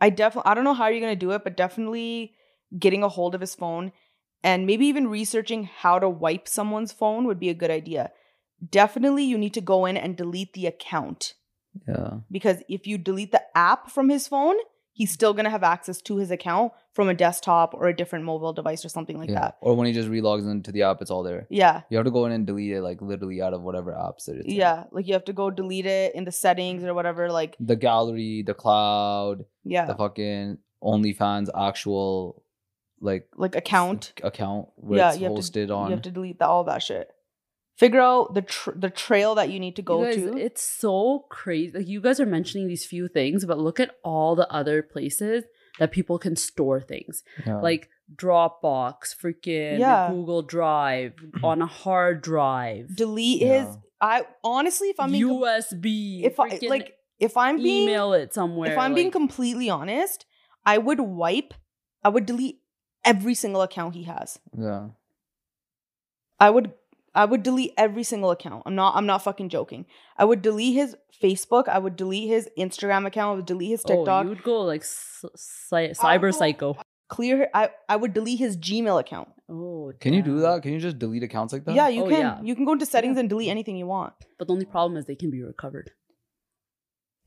i 0.00 0.10
definitely 0.10 0.50
i 0.50 0.54
don't 0.54 0.64
know 0.64 0.74
how 0.74 0.86
you're 0.88 1.00
going 1.00 1.12
to 1.12 1.26
do 1.26 1.30
it 1.32 1.44
but 1.44 1.56
definitely 1.56 2.32
getting 2.78 3.02
a 3.02 3.08
hold 3.08 3.34
of 3.34 3.40
his 3.40 3.54
phone 3.54 3.92
and 4.44 4.66
maybe 4.66 4.86
even 4.86 5.06
researching 5.08 5.64
how 5.64 5.98
to 5.98 6.08
wipe 6.08 6.48
someone's 6.48 6.92
phone 6.92 7.24
would 7.26 7.38
be 7.40 7.48
a 7.48 7.54
good 7.54 7.70
idea 7.70 8.10
definitely 8.70 9.24
you 9.24 9.38
need 9.38 9.54
to 9.54 9.60
go 9.60 9.84
in 9.86 9.96
and 9.96 10.16
delete 10.16 10.52
the 10.52 10.66
account 10.66 11.34
Yeah. 11.88 12.18
because 12.30 12.58
if 12.68 12.86
you 12.86 12.98
delete 12.98 13.32
the 13.32 13.42
app 13.56 13.90
from 13.90 14.08
his 14.08 14.28
phone 14.28 14.56
he's 14.92 15.10
still 15.10 15.32
going 15.32 15.44
to 15.44 15.50
have 15.50 15.62
access 15.62 16.02
to 16.02 16.16
his 16.18 16.30
account 16.30 16.72
from 16.92 17.08
a 17.08 17.14
desktop 17.14 17.72
or 17.74 17.86
a 17.88 17.96
different 17.96 18.24
mobile 18.24 18.52
device 18.52 18.84
or 18.84 18.88
something 18.90 19.16
like 19.18 19.30
yeah. 19.30 19.40
that 19.40 19.56
Or 19.60 19.74
when 19.74 19.86
he 19.86 19.92
just 19.92 20.08
relogs 20.10 20.50
into 20.50 20.70
the 20.70 20.82
app, 20.82 21.00
it's 21.00 21.10
all 21.10 21.22
there. 21.22 21.46
yeah 21.48 21.82
You 21.88 21.96
have 21.96 22.04
to 22.04 22.10
go 22.10 22.26
in 22.26 22.32
and 22.32 22.46
delete 22.46 22.72
it, 22.72 22.82
like 22.82 23.00
literally 23.00 23.40
out 23.40 23.54
of 23.54 23.62
whatever 23.62 23.92
apps 23.92 24.26
that 24.26 24.36
it's 24.36 24.46
in. 24.48 24.54
Yeah, 24.54 24.84
like 24.92 25.06
you 25.06 25.14
have 25.14 25.24
to 25.24 25.32
go 25.32 25.50
delete 25.50 25.86
it 25.86 26.14
in 26.14 26.24
the 26.24 26.32
settings 26.32 26.84
or 26.84 26.92
whatever. 26.94 27.30
Like, 27.32 27.56
The 27.58 27.76
gallery, 27.76 28.42
the 28.42 28.54
cloud, 28.54 29.44
yeah, 29.64 29.86
the 29.86 29.94
fucking 29.94 30.58
OnlyFans 30.82 31.48
actual 31.56 32.42
like 33.00 33.28
like 33.36 33.56
account. 33.56 34.12
account 34.22 34.68
where 34.76 34.98
Yeah, 34.98 35.12
it's 35.12 35.22
have 35.22 35.34
to- 35.34 35.40
hosted 35.40 35.76
on. 35.76 35.88
You 35.88 35.92
have 35.96 36.02
to 36.02 36.10
delete 36.10 36.38
the, 36.38 36.46
all 36.46 36.64
that 36.64 36.82
shit. 36.82 37.08
Figure 37.82 38.00
out 38.00 38.34
the 38.34 38.42
tr- 38.42 38.76
the 38.76 38.90
trail 38.90 39.34
that 39.34 39.50
you 39.50 39.58
need 39.58 39.74
to 39.74 39.82
go 39.82 40.04
guys, 40.04 40.14
to. 40.14 40.36
It's 40.36 40.62
so 40.62 41.26
crazy. 41.30 41.76
Like 41.78 41.88
you 41.88 42.00
guys 42.00 42.20
are 42.20 42.26
mentioning 42.26 42.68
these 42.68 42.86
few 42.86 43.08
things, 43.08 43.44
but 43.44 43.58
look 43.58 43.80
at 43.80 43.96
all 44.04 44.36
the 44.36 44.48
other 44.52 44.84
places 44.84 45.42
that 45.80 45.90
people 45.90 46.16
can 46.16 46.36
store 46.36 46.80
things. 46.80 47.24
Yeah. 47.44 47.56
Like 47.60 47.88
Dropbox, 48.14 49.16
freaking 49.20 49.80
Yeah. 49.80 50.10
Google 50.12 50.42
Drive, 50.42 51.16
mm-hmm. 51.16 51.44
on 51.44 51.60
a 51.60 51.66
hard 51.66 52.22
drive, 52.22 52.94
delete 52.94 53.42
Yeah. 53.42 53.66
his. 53.66 53.78
I 54.00 54.26
honestly, 54.44 54.88
if 54.90 55.00
I'm 55.00 55.10
being, 55.10 55.28
com- 55.28 55.42
USB. 55.42 56.22
if 56.24 56.38
I 56.38 56.60
like, 56.68 56.94
if 57.18 57.36
I'm 57.36 57.56
being, 57.56 57.88
email 57.88 58.12
it 58.12 58.32
somewhere. 58.32 58.70
if 58.70 58.78
I'm 58.78 58.94
being 58.94 59.10
completely 59.10 59.68
honest, 59.68 60.24
I 60.64 60.78
would 60.78 61.00
wipe. 61.00 61.52
I 62.04 62.10
would 62.10 62.26
delete 62.26 62.60
every 63.04 63.34
single 63.34 63.62
account 63.62 63.96
he 63.96 64.04
has. 64.04 64.38
yeah. 64.56 64.90
I 66.38 66.50
would 66.50 66.72
I 67.14 67.24
would 67.26 67.42
delete 67.42 67.72
every 67.76 68.02
single 68.04 68.30
account. 68.30 68.62
I'm 68.66 68.74
not 68.74 68.94
I'm 68.96 69.06
not 69.06 69.22
fucking 69.22 69.48
joking. 69.50 69.86
I 70.16 70.24
would 70.24 70.40
delete 70.42 70.74
his 70.74 70.96
Facebook, 71.22 71.68
I 71.68 71.78
would 71.78 71.96
delete 71.96 72.28
his 72.28 72.48
Instagram 72.58 73.06
account, 73.06 73.32
I 73.32 73.36
would 73.36 73.46
delete 73.46 73.70
his 73.70 73.82
TikTok. 73.82 73.98
oh, 73.98 74.04
TikTok, 74.04 74.24
you 74.24 74.28
would 74.30 74.42
go 74.42 74.60
like 74.62 74.84
c- 74.84 75.28
cy- 75.36 75.88
cyber 75.90 76.22
would 76.22 76.32
go- 76.32 76.38
psycho. 76.38 76.76
clear 77.08 77.48
I 77.54 77.70
I 77.88 77.96
would 77.96 78.12
delete 78.14 78.38
his 78.38 78.56
Gmail 78.56 78.98
account. 78.98 79.28
Oh, 79.48 79.92
Can 80.00 80.14
you 80.14 80.22
do 80.22 80.40
that? 80.40 80.62
Can 80.62 80.72
you 80.72 80.80
just 80.80 80.98
delete 80.98 81.22
accounts 81.22 81.52
like 81.52 81.64
that? 81.66 81.74
Yeah, 81.74 81.88
you 81.88 82.04
Oh, 82.04 82.08
can. 82.08 82.20
yeah. 82.20 82.40
You 82.42 82.54
can 82.54 82.64
go 82.64 82.72
into 82.72 82.86
settings 82.86 83.16
Yeah. 83.16 83.20
and 83.20 83.28
delete 83.28 83.50
anything 83.50 83.76
you 83.76 83.86
want. 83.86 84.14
But 84.38 84.48
the 84.48 84.54
only 84.54 84.64
problem 84.64 84.96
is 84.96 85.04
they 85.04 85.14
can 85.14 85.30
be 85.30 85.42
recovered. 85.42 85.90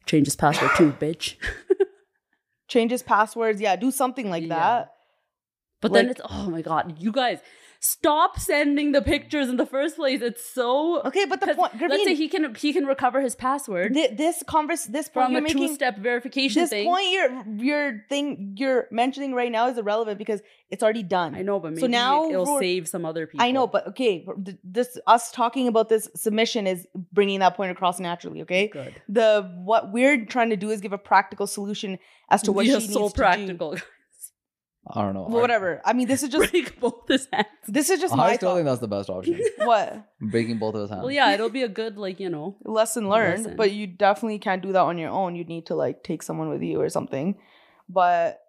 Change 0.07 0.25
his 0.27 0.35
password 0.35 0.71
too, 0.75 0.91
bitch. 0.99 1.35
Change 2.67 2.91
his 2.91 3.03
passwords. 3.03 3.61
Yeah, 3.61 3.75
do 3.75 3.91
something 3.91 4.29
like 4.29 4.43
Yeah. 4.43 4.49
that. 4.55 4.91
But 5.81 5.93
then 5.93 6.09
it's 6.09 6.21
oh 6.27 6.49
my 6.49 6.61
god, 6.63 6.95
you 6.99 7.11
guys. 7.11 7.39
Stop 7.85 8.39
sending 8.39 8.91
the 8.91 9.01
pictures 9.01 9.47
in 9.49 9.57
the 9.57 9.65
first 9.65 9.95
place. 9.95 10.21
It's 10.21 10.43
so. 10.43 11.01
Okay, 11.03 11.25
but 11.25 11.39
the 11.39 11.53
point, 11.53 11.73
let's 11.79 12.03
say 12.03 12.15
he 12.15 12.27
can 12.27 12.55
he 12.55 12.73
can 12.73 12.85
recover 12.85 13.21
his 13.21 13.35
password 13.35 13.93
thi- 13.93 14.07
this 14.07 14.43
converse, 14.47 14.85
this 14.85 15.07
point 15.07 15.25
from 15.25 15.31
you're 15.33 15.39
a 15.39 15.43
making, 15.43 15.67
two-step 15.67 15.97
verification 15.99 16.61
this 16.61 16.69
thing. 16.71 16.85
point 16.85 17.07
you're 17.11 17.43
you're 17.57 18.05
thing 18.09 18.55
you're 18.57 18.87
mentioning 18.91 19.33
right 19.33 19.51
now 19.51 19.67
is 19.69 19.77
irrelevant 19.77 20.17
because 20.17 20.41
it's 20.69 20.81
already 20.81 21.03
done. 21.03 21.35
I 21.35 21.41
know, 21.43 21.59
but 21.59 21.71
maybe 21.71 21.81
So 21.81 21.87
now 21.87 22.29
it'll 22.29 22.59
save 22.59 22.87
some 22.87 23.05
other 23.05 23.27
people. 23.27 23.45
I 23.45 23.51
know, 23.51 23.67
but 23.67 23.87
okay, 23.89 24.25
this 24.63 24.97
us 25.05 25.31
talking 25.31 25.67
about 25.67 25.89
this 25.89 26.09
submission 26.15 26.67
is 26.67 26.87
bringing 27.13 27.39
that 27.39 27.55
point 27.55 27.71
across 27.71 27.99
naturally. 27.99 28.41
Okay, 28.41 28.67
good. 28.67 29.01
the 29.07 29.51
what 29.63 29.91
we're 29.91 30.25
trying 30.25 30.49
to 30.49 30.57
do 30.57 30.71
is 30.71 30.81
give 30.81 30.93
a 30.93 30.97
practical 30.97 31.47
solution 31.47 31.99
as 32.29 32.41
to 32.43 32.51
what 32.51 32.65
We 32.65 32.71
she 32.71 32.77
needs 32.79 32.93
so 32.93 33.09
to 33.09 33.53
do. 33.53 33.77
practical. 34.85 35.01
I 35.01 35.05
don't 35.05 35.13
know. 35.13 35.27
Well, 35.29 35.41
whatever. 35.41 35.81
I 35.83 35.93
mean, 35.93 36.07
this 36.07 36.23
is 36.23 36.29
just 36.29 36.51
Break 36.51 36.79
both 36.79 37.07
his 37.07 37.27
hands. 37.31 37.47
this 37.67 37.89
is 37.89 37.99
just 37.99 38.13
I, 38.13 38.17
my 38.17 38.23
I 38.27 38.35
still 38.35 38.49
thought. 38.49 38.55
think 38.55 38.65
that's 38.65 38.79
the 38.81 38.87
best 38.87 39.09
option. 39.09 39.39
what 39.57 40.07
Breaking 40.21 40.57
both 40.59 40.75
of 40.75 40.81
his 40.81 40.89
hands. 40.89 41.01
Well, 41.01 41.11
yeah, 41.11 41.31
it'll 41.33 41.49
be 41.49 41.63
a 41.63 41.67
good 41.69 41.97
like 41.97 42.19
you 42.19 42.29
know. 42.29 42.55
lesson 42.63 43.09
learned, 43.09 43.43
Lesson. 43.43 43.57
but 43.57 43.71
you 43.71 43.87
definitely 43.87 44.39
can't 44.39 44.61
do 44.61 44.71
that 44.73 44.81
on 44.81 44.97
your 44.97 45.09
own. 45.09 45.35
You 45.35 45.43
need 45.43 45.65
to 45.67 45.75
like 45.75 46.03
take 46.03 46.23
someone 46.23 46.49
with 46.49 46.61
you 46.61 46.79
or 46.81 46.89
something. 46.89 47.35
But 47.89 48.41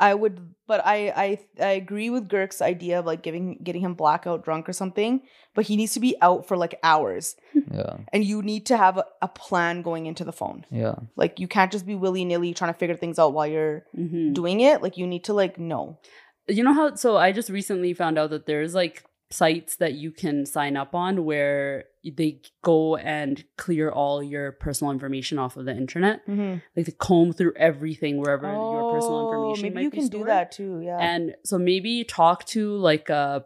I 0.00 0.14
would, 0.14 0.54
but 0.66 0.80
I 0.86 1.08
I 1.08 1.38
I 1.60 1.70
agree 1.72 2.08
with 2.10 2.28
Gurk's 2.28 2.62
idea 2.62 3.00
of 3.00 3.06
like 3.06 3.22
giving 3.22 3.58
getting 3.62 3.82
him 3.82 3.94
blackout 3.94 4.44
drunk 4.44 4.68
or 4.68 4.72
something. 4.72 5.22
But 5.54 5.66
he 5.66 5.74
needs 5.76 5.92
to 5.94 6.00
be 6.00 6.14
out 6.22 6.46
for 6.46 6.56
like 6.56 6.78
hours, 6.84 7.34
Yeah. 7.52 7.96
and 8.12 8.22
you 8.24 8.42
need 8.42 8.66
to 8.66 8.76
have 8.76 8.96
a, 8.98 9.04
a 9.22 9.26
plan 9.28 9.82
going 9.82 10.06
into 10.06 10.24
the 10.24 10.32
phone. 10.32 10.64
Yeah. 10.70 10.94
Like 11.16 11.40
you 11.40 11.48
can't 11.48 11.72
just 11.72 11.84
be 11.84 11.96
willy 11.96 12.24
nilly 12.24 12.54
trying 12.54 12.72
to 12.72 12.78
figure 12.78 12.94
things 12.96 13.18
out 13.18 13.32
while 13.32 13.46
you're 13.48 13.84
Mhm. 13.96 14.34
doing 14.34 14.60
it. 14.60 14.82
Like 14.82 14.96
you 14.96 15.06
need 15.06 15.24
to 15.24 15.32
like 15.34 15.58
know. 15.58 15.98
You 16.46 16.62
know 16.62 16.72
how? 16.72 16.94
So 16.94 17.16
I 17.16 17.32
just 17.32 17.50
recently 17.50 17.92
found 17.92 18.18
out 18.18 18.30
that 18.30 18.46
there's 18.46 18.74
like 18.74 19.04
sites 19.30 19.76
that 19.76 19.92
you 19.94 20.10
can 20.10 20.46
sign 20.46 20.76
up 20.76 20.94
on 20.94 21.24
where 21.24 21.84
they 22.16 22.40
go 22.62 22.96
and 22.96 23.44
clear 23.58 23.90
all 23.90 24.22
your 24.22 24.52
personal 24.52 24.90
information 24.90 25.38
off 25.38 25.56
of 25.56 25.66
the 25.66 25.76
internet. 25.76 26.26
Mm-hmm. 26.26 26.58
Like 26.74 26.86
they 26.86 26.92
comb 26.92 27.32
through 27.32 27.52
everything 27.56 28.16
wherever 28.18 28.46
your 28.50 28.92
personal 28.94 29.26
information 29.26 29.38
Oh, 29.38 29.62
maybe 29.62 29.74
might 29.74 29.80
you 29.82 29.90
be 29.90 29.96
can 29.98 30.08
do 30.08 30.24
that 30.24 30.52
too. 30.52 30.80
Yeah. 30.82 30.96
And 30.98 31.34
so 31.44 31.58
maybe 31.58 32.04
talk 32.04 32.44
to 32.46 32.76
like 32.76 33.10
a 33.10 33.44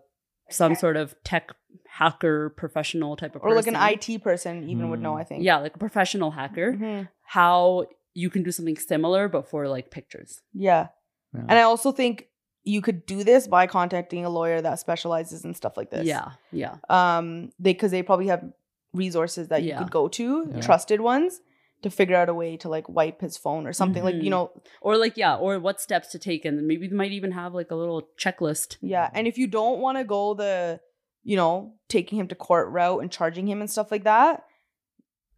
some 0.50 0.74
sort 0.74 0.96
of 0.96 1.14
tech 1.24 1.50
hacker 1.88 2.50
professional 2.50 3.16
type 3.16 3.34
of 3.34 3.42
person. 3.42 3.52
or 3.52 3.56
like 3.56 3.66
an. 3.66 3.76
IT 4.08 4.22
person 4.22 4.68
even 4.68 4.88
would 4.90 5.00
know. 5.00 5.16
I 5.16 5.24
think. 5.24 5.42
Yeah, 5.42 5.58
like 5.58 5.74
a 5.74 5.78
professional 5.78 6.30
hacker. 6.30 6.74
Mhm. 6.74 7.08
How 7.24 7.86
you 8.14 8.30
can 8.30 8.42
do 8.42 8.52
something 8.52 8.76
similar 8.76 9.28
but 9.28 9.48
for 9.48 9.66
like 9.66 9.90
pictures. 9.90 10.42
Yeah. 10.52 10.88
Yeah. 11.34 11.40
And 11.48 11.58
I 11.58 11.62
also 11.62 11.90
think 11.92 12.28
you 12.64 12.80
could 12.80 13.04
do 13.06 13.24
this 13.24 13.48
by 13.48 13.66
contacting 13.66 14.24
a 14.24 14.30
lawyer 14.30 14.60
that 14.60 14.78
specializes 14.78 15.44
in 15.44 15.54
stuff 15.54 15.76
like 15.76 15.90
this. 15.90 16.06
Yeah, 16.06 16.32
yeah. 16.52 16.76
Um, 16.88 17.50
they 17.58 17.72
because 17.72 17.90
they 17.90 18.02
probably 18.02 18.28
have 18.28 18.44
resources 18.92 19.48
that 19.48 19.62
you 19.62 19.74
could 19.76 19.90
go 19.90 20.08
to, 20.08 20.48
Yeah. 20.54 20.60
trusted 20.60 21.00
ones, 21.00 21.40
to 21.82 21.90
figure 21.90 22.14
out 22.14 22.28
a 22.28 22.34
way 22.34 22.56
to 22.58 22.68
like 22.68 22.88
wipe 22.88 23.20
his 23.20 23.36
phone 23.36 23.66
or 23.66 23.72
something. 23.72 24.04
Like 24.04 24.14
Mhm. 24.14 24.22
you 24.24 24.30
know, 24.30 24.52
Or 24.80 24.96
like 24.96 25.16
yeah, 25.16 25.34
or 25.36 25.58
what 25.58 25.80
steps 25.80 26.08
to 26.12 26.18
take 26.18 26.44
and 26.44 26.66
maybe 26.68 26.86
they 26.86 26.94
might 26.94 27.10
even 27.12 27.32
have 27.32 27.52
like 27.54 27.70
a 27.72 27.74
little 27.74 28.08
checklist. 28.16 28.76
yeah. 28.80 29.10
And 29.12 29.26
if 29.26 29.36
you 29.38 29.46
don't 29.48 29.80
want 29.80 29.98
to 29.98 30.04
go 30.04 30.34
the, 30.34 30.80
you 31.24 31.36
know, 31.36 31.74
taking 31.88 32.18
him 32.20 32.28
to 32.28 32.34
court 32.36 32.68
route 32.68 33.00
and 33.02 33.10
charging 33.10 33.48
him 33.48 33.60
and 33.60 33.68
stuff 33.70 33.90
like 33.90 34.04
that, 34.04 34.44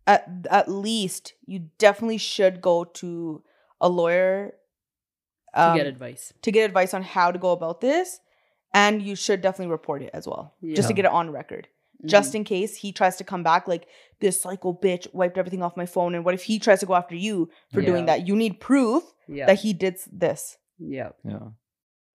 at 0.06 0.28
at 0.50 0.68
least 0.70 1.32
you 1.46 1.70
definitely 1.78 2.18
should 2.18 2.60
go 2.60 2.84
to 2.84 3.42
a 3.80 3.88
lawyer 3.88 4.54
to 5.54 5.62
um, 5.70 5.76
get 5.76 5.86
advice. 5.86 6.32
to 6.42 6.50
get 6.52 6.64
advice 6.64 6.92
on 6.94 7.02
how 7.02 7.30
to 7.30 7.38
go 7.38 7.50
about 7.52 7.80
this 7.80 8.20
and 8.72 9.00
you 9.02 9.14
should 9.14 9.40
definitely 9.40 9.70
report 9.70 10.02
it 10.02 10.10
as 10.12 10.26
well 10.26 10.54
just 10.74 10.88
to 10.88 10.94
get 10.94 11.04
it 11.04 11.10
on 11.10 11.30
record 11.30 11.68
Mm-hmm. 11.94 12.08
just 12.08 12.34
in 12.34 12.42
case 12.42 12.76
he 12.76 12.90
tries 12.92 13.16
to 13.16 13.24
come 13.24 13.44
back 13.44 13.68
like 13.68 13.86
this 14.20 14.42
psycho 14.42 14.72
bitch 14.72 15.06
wiped 15.14 15.38
everything 15.38 15.62
off 15.62 15.76
my 15.76 15.86
phone 15.86 16.14
and 16.16 16.24
what 16.24 16.34
if 16.34 16.42
he 16.42 16.58
tries 16.58 16.80
to 16.80 16.86
go 16.86 16.94
after 16.96 17.14
you 17.14 17.48
for 17.72 17.80
doing 17.82 18.06
that 18.06 18.26
you 18.26 18.34
need 18.34 18.58
proof 18.58 19.04
yeah. 19.28 19.46
that 19.46 19.60
he 19.60 19.72
did 19.72 19.96
this 20.12 20.58
yeah. 20.76 21.10
Yeah. 21.24 21.38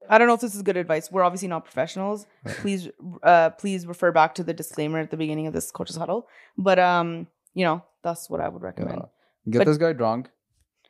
i 0.09 0.17
don't 0.17 0.27
know 0.27 0.33
if 0.33 0.41
this 0.41 0.53
is 0.53 0.61
good 0.63 0.75
advice 0.75 1.09
we're 1.09 1.23
obviously 1.23 1.47
not 1.47 1.63
professionals 1.63 2.25
Right. 2.43 2.55
please 2.57 2.89
uh 3.23 3.51
please 3.51 3.87
refer 3.87 4.11
back 4.11 4.35
to 4.35 4.43
the 4.43 4.53
disclaimer 4.53 4.99
at 4.99 5.11
the 5.11 5.17
beginning 5.17 5.47
of 5.47 5.53
this 5.53 5.71
coach's 5.71 5.95
huddle 5.95 6.27
but 6.57 6.77
um 6.77 7.27
you 7.53 7.63
know 7.63 7.81
that's 8.03 8.29
what 8.29 8.41
i 8.41 8.49
would 8.49 8.61
recommend 8.61 8.99
Yeah. 8.99 9.51
Get 9.53 9.57
But- 9.59 9.67
this 9.67 9.77
guy 9.77 9.93
drunk, 9.93 10.29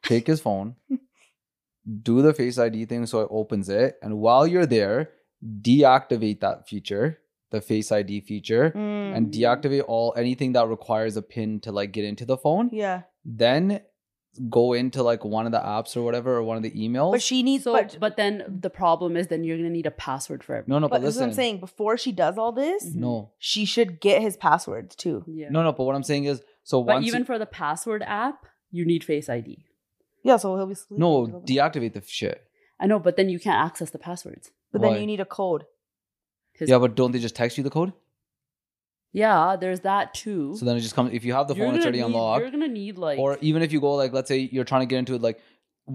take 0.01 0.25
his 0.25 0.41
phone, 0.41 0.75
do 2.03 2.21
the 2.21 2.33
face 2.33 2.57
ID 2.57 2.85
thing 2.85 3.05
so 3.05 3.21
it 3.21 3.27
opens 3.31 3.69
it. 3.69 3.95
And 4.01 4.19
while 4.19 4.45
you're 4.47 4.65
there, 4.65 5.11
deactivate 5.61 6.39
that 6.41 6.67
feature, 6.67 7.19
the 7.51 7.61
face 7.61 7.91
ID 7.91 8.21
feature, 8.21 8.71
Mm, 8.75 9.15
and 9.15 9.33
deactivate 9.33 9.83
all 9.87 10.13
anything 10.17 10.53
that 10.53 10.67
requires 10.67 11.17
a 11.17 11.21
pin 11.21 11.59
to 11.61 11.71
like 11.71 11.91
get 11.91 12.05
into 12.05 12.25
the 12.25 12.37
phone. 12.37 12.69
yeah 12.71 13.03
Then 13.25 13.81
go 14.49 14.73
into 14.73 15.01
like 15.01 15.25
one 15.25 15.45
of 15.47 15.51
the 15.51 15.59
apps 15.59 15.97
or 15.97 16.03
whatever 16.03 16.35
or 16.37 16.43
one 16.43 16.55
of 16.55 16.61
the 16.63 16.71
emails. 16.71 17.11
but 17.11 17.21
she 17.21 17.41
needs 17.41 17.63
So 17.63 17.73
but, 17.73 17.97
but, 17.99 18.15
then 18.15 18.43
the 18.61 18.69
problem 18.69 19.17
is 19.17 19.27
then 19.27 19.43
you're 19.43 19.57
gonna 19.57 19.71
need 19.71 19.87
a 19.87 19.91
password 19.91 20.43
for 20.43 20.55
it. 20.57 20.67
no, 20.67 20.77
no, 20.77 20.87
but 20.87 20.97
but, 20.97 21.01
that's 21.01 21.15
what 21.15 21.21
listen. 21.25 21.29
i'm 21.29 21.33
saying 21.33 21.59
before 21.59 21.97
she 21.97 22.11
does 22.11 22.37
all 22.37 22.51
this 22.51 22.85
No, 22.93 23.31
she 23.39 23.65
should 23.65 23.99
get 23.99 24.21
his 24.21 24.37
passwords 24.37 24.95
too 24.95 25.23
Yeah. 25.27 25.49
no, 25.49 25.63
no. 25.63 25.71
But 25.73 25.85
what 25.85 25.95
I'm 25.95 26.03
saying 26.03 26.25
is, 26.25 26.41
so 26.63 26.83
but 26.83 26.95
once 26.95 27.07
even 27.07 27.21
you- 27.21 27.25
for 27.25 27.39
the 27.39 27.47
password 27.47 28.03
app, 28.05 28.45
you 28.71 28.85
need 28.85 29.03
Face 29.03 29.29
ID. 29.29 29.65
Yeah, 30.23 30.37
so 30.37 30.55
he'll 30.57 30.65
be 30.65 30.75
sleeping. 30.75 30.99
no, 30.99 31.27
deactivate 31.45 31.93
the 31.93 32.03
shit. 32.05 32.43
I 32.79 32.87
know, 32.87 32.99
but 32.99 33.15
then 33.17 33.29
you 33.29 33.39
can't 33.39 33.63
access 33.65 33.89
the 33.89 33.99
passwords. 33.99 34.51
but 34.71 34.81
then 34.81 34.99
you 34.99 35.05
need 35.07 35.19
a 35.19 35.25
code. 35.25 35.65
His- 36.53 36.69
Yeah, 36.69 36.77
but 36.79 36.95
don't 36.95 37.11
they 37.11 37.19
just 37.19 37.35
text 37.35 37.57
you 37.57 37.63
the 37.63 37.69
code? 37.69 37.93
yeah, 39.11 39.55
there's 39.59 39.79
that 39.81 40.13
too. 40.13 40.55
So 40.57 40.65
then 40.65 40.77
it 40.77 40.81
just 40.81 40.93
comes. 40.95 41.11
If 41.13 41.25
you 41.25 41.33
have 41.33 41.47
the 41.47 41.55
You're 41.55 41.65
phone, 41.67 41.75
it's 41.75 41.83
gonna 41.85 41.97
already 41.97 42.11
need- 42.11 42.15
unlocked. 42.17 42.41
You're 42.41 42.51
gonna 42.51 42.67
need 42.67 42.97
like 42.97 43.17
or 43.19 43.37
even 43.41 43.61
if 43.63 43.71
you 43.71 43.79
go 43.81 43.95
like 43.95 44.13
let's 44.13 44.27
say 44.27 44.49
you're 44.51 44.63
trying 44.65 44.81
to 44.81 44.85
get 44.85 44.99
into 44.99 45.15
it 45.15 45.21
like 45.21 45.39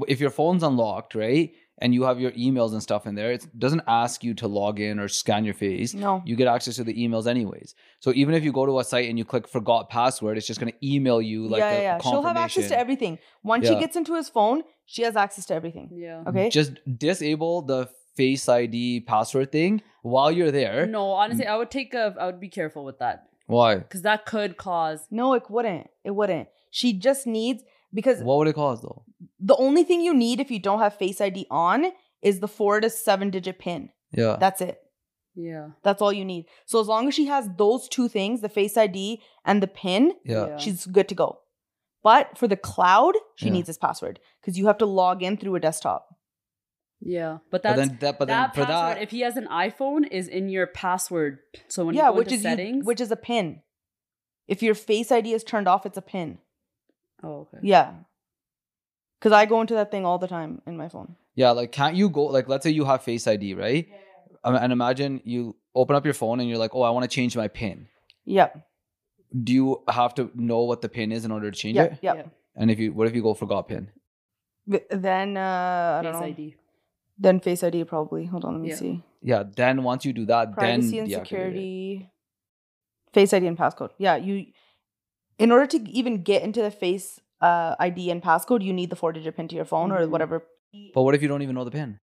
if 0.08 0.18
your 0.20 0.30
phone's 0.30 0.62
unlocked 0.64 1.14
right 1.14 1.54
and 1.78 1.92
you 1.92 2.04
have 2.04 2.20
your 2.20 2.30
emails 2.32 2.72
and 2.72 2.82
stuff 2.82 3.06
in 3.06 3.14
there 3.14 3.32
it 3.32 3.46
doesn't 3.58 3.82
ask 3.88 4.22
you 4.22 4.32
to 4.34 4.46
log 4.46 4.78
in 4.80 4.98
or 5.00 5.08
scan 5.08 5.44
your 5.44 5.54
face 5.54 5.92
No. 5.94 6.22
you 6.24 6.36
get 6.36 6.46
access 6.46 6.76
to 6.76 6.84
the 6.84 6.94
emails 6.94 7.26
anyways 7.26 7.74
so 8.00 8.12
even 8.14 8.34
if 8.34 8.44
you 8.44 8.52
go 8.52 8.64
to 8.66 8.78
a 8.78 8.84
site 8.84 9.08
and 9.08 9.18
you 9.18 9.24
click 9.24 9.48
forgot 9.48 9.90
password 9.90 10.36
it's 10.38 10.46
just 10.46 10.60
going 10.60 10.72
to 10.72 10.86
email 10.86 11.20
you 11.20 11.48
like 11.48 11.60
yeah, 11.60 11.70
a 11.70 11.74
yeah, 11.74 11.80
yeah. 11.82 11.98
She'll 12.00 12.22
have 12.22 12.36
access 12.36 12.68
to 12.68 12.78
everything. 12.78 13.18
Once 13.42 13.66
she 13.68 13.74
gets 13.76 13.96
into 13.96 14.14
his 14.14 14.28
phone, 14.28 14.62
she 14.86 15.02
has 15.02 15.16
access 15.16 15.46
to 15.46 15.54
everything. 15.54 15.90
yeah. 15.92 16.22
Okay. 16.28 16.48
just 16.50 16.72
disable 16.98 17.62
the 17.62 17.88
face 18.16 18.48
id 18.48 19.00
password 19.00 19.50
thing 19.50 19.82
while 20.02 20.30
you're 20.30 20.52
there 20.52 20.86
No, 20.86 21.10
honestly, 21.10 21.46
I 21.46 21.56
would 21.56 21.70
take 21.70 21.94
a. 21.94 22.14
I 22.20 22.26
would 22.26 22.38
be 22.40 22.48
careful 22.48 22.84
with 22.84 22.98
that 23.00 23.24
why 23.46 23.76
because 23.76 24.02
that 24.02 24.24
could 24.26 24.56
cause. 24.56 25.06
No, 25.10 25.34
it 25.34 25.50
wouldn't. 25.50 25.88
It 26.04 26.12
wouldn't. 26.12 26.48
She 26.70 26.92
just 26.92 27.26
needs 27.26 27.62
because 27.95 28.22
what 28.22 28.38
would 28.38 28.49
it 28.49 28.55
cause 28.55 28.82
though 28.82 29.05
the 29.40 29.57
only 29.57 29.84
thing 29.84 30.01
you 30.03 30.14
need 30.14 30.40
if 30.40 30.51
you 30.51 30.59
don't 30.59 30.80
have 30.80 30.95
Face 31.03 31.20
ID 31.20 31.47
on 31.51 31.86
is 32.22 32.40
the 32.40 32.49
four 32.49 32.80
to 32.80 32.90
seven 32.90 33.30
digit 33.30 33.59
pin. 33.59 33.90
yeah 34.12 34.36
That's 34.40 34.61
it. 34.61 34.78
Yeah. 35.36 35.70
That's 35.82 36.01
all 36.01 36.12
you 36.12 36.24
need. 36.24 36.45
So 36.64 36.80
as 36.80 36.86
long 36.86 37.09
as 37.09 37.14
she 37.14 37.26
has 37.26 37.49
those 37.59 37.88
two 37.88 38.09
things, 38.09 38.40
the 38.40 38.49
Face 38.49 38.76
ID 38.76 39.20
and 39.45 39.62
the 39.62 39.66
pin, 39.66 40.12
yeah 40.24 40.57
she's 40.59 40.86
good 40.86 41.09
to 41.09 41.14
go. 41.14 41.28
But 42.03 42.38
for 42.38 42.47
the 42.53 42.57
cloud, 42.57 43.14
she 43.36 43.47
Yeah. 43.47 43.53
needs 43.53 43.66
this 43.66 43.78
password 43.86 44.20
because 44.40 44.57
you 44.59 44.66
have 44.68 44.78
to 44.78 44.86
log 44.86 45.22
in 45.22 45.36
through 45.36 45.57
a 45.57 45.61
desktop. 45.61 46.07
Yeah, 47.01 47.38
but 47.51 47.62
but 47.62 47.62
that's 47.62 47.76
then 47.88 47.99
that 48.01 48.18
but 48.18 48.28
then 48.28 48.36
that 48.42 48.55
for 48.55 48.64
password. 48.64 48.97
that 48.97 49.03
If 49.03 49.11
he 49.11 49.20
has 49.20 49.36
an 49.36 49.47
iPhone, 49.49 50.09
is 50.11 50.28
in 50.28 50.49
your 50.49 50.66
password. 50.66 51.38
So 51.68 51.84
when 51.84 51.95
yeah, 51.95 52.07
you 52.07 52.12
go 52.12 52.18
which 52.18 52.26
into 52.28 52.36
is 52.36 52.42
settings, 52.42 52.76
you, 52.78 52.82
which 52.84 53.01
is 53.01 53.11
a 53.11 53.16
pin. 53.16 53.61
If 54.47 54.62
your 54.62 54.74
Face 54.74 55.11
ID 55.12 55.32
is 55.34 55.45
turned 55.45 55.68
off, 55.68 55.84
it's 55.84 55.99
a 55.99 56.03
pin. 56.03 56.38
Oh 57.24 57.48
okay. 57.52 57.58
Yeah. 57.62 57.92
Because 59.18 59.32
I 59.32 59.46
go 59.46 59.60
into 59.60 59.74
that 59.74 59.90
thing 59.90 60.04
all 60.04 60.18
the 60.18 60.28
time 60.28 60.60
in 60.66 60.76
my 60.76 60.88
phone. 60.88 61.16
Yeah, 61.34 61.50
like 61.52 61.72
can't 61.72 61.96
you 61.96 62.08
go 62.10 62.24
like 62.24 62.48
let's 62.48 62.62
say 62.62 62.70
you 62.70 62.84
have 62.84 63.02
Face 63.02 63.26
ID, 63.26 63.54
right? 63.54 63.88
Um, 64.44 64.54
and 64.56 64.72
imagine 64.72 65.20
you 65.24 65.56
open 65.74 65.96
up 65.96 66.04
your 66.04 66.14
phone 66.14 66.38
and 66.40 66.48
you're 66.48 66.58
like, 66.58 66.74
"Oh, 66.74 66.82
I 66.82 66.90
want 66.90 67.04
to 67.04 67.08
change 67.08 67.36
my 67.36 67.48
pin." 67.48 67.88
Yep. 68.26 68.66
Do 69.42 69.52
you 69.52 69.82
have 69.88 70.14
to 70.16 70.30
know 70.34 70.62
what 70.64 70.82
the 70.82 70.88
pin 70.88 71.10
is 71.12 71.24
in 71.24 71.32
order 71.32 71.50
to 71.50 71.56
change 71.56 71.76
Yep. 71.76 71.92
it? 71.92 71.98
Yep. 72.02 72.28
And 72.56 72.70
if 72.70 72.78
you 72.78 72.92
what 72.92 73.06
if 73.08 73.14
you 73.16 73.22
go 73.22 73.32
forgot 73.34 73.68
pin? 73.68 73.90
Then 74.90 75.36
uh, 75.36 75.98
I 76.00 76.02
don't 76.02 76.12
Face 76.12 76.20
know. 76.20 76.26
ID. 76.26 76.56
Then 77.18 77.40
Face 77.40 77.64
ID 77.64 77.84
probably. 77.84 78.26
Hold 78.26 78.44
on, 78.44 78.52
let 78.54 78.62
me 78.62 78.68
Yeah. 78.70 78.76
see. 78.76 79.02
Yeah, 79.22 79.42
then 79.56 79.82
once 79.82 80.04
you 80.04 80.12
do 80.12 80.26
that, 80.26 80.52
Privacy 80.52 80.90
then 80.90 81.00
and 81.00 81.08
deactivate 81.08 81.16
it. 81.16 81.26
security. 81.26 82.10
Face 83.14 83.32
ID 83.32 83.46
and 83.46 83.56
passcode. 83.58 83.90
Yeah, 83.98 84.16
you. 84.16 84.46
In 85.39 85.51
order 85.51 85.66
to 85.66 85.91
even 85.91 86.22
get 86.22 86.43
into 86.43 86.62
the 86.62 86.70
Face 86.70 87.20
uh, 87.41 87.74
ID 87.78 88.11
and 88.11 88.22
passcode, 88.22 88.62
you 88.62 88.72
need 88.72 88.89
the 88.91 88.97
four-digit 88.97 89.37
pin 89.37 89.49
to 89.49 89.57
your 89.57 89.64
phone 89.66 89.93
or 89.93 90.01
Mhm. 90.07 90.11
whatever. 90.11 90.47
But 90.95 91.03
what 91.03 91.14
if 91.14 91.20
you 91.22 91.28
don't 91.28 91.43
even 91.43 91.55
know 91.55 91.64
the 91.64 91.70
pin? 91.70 91.99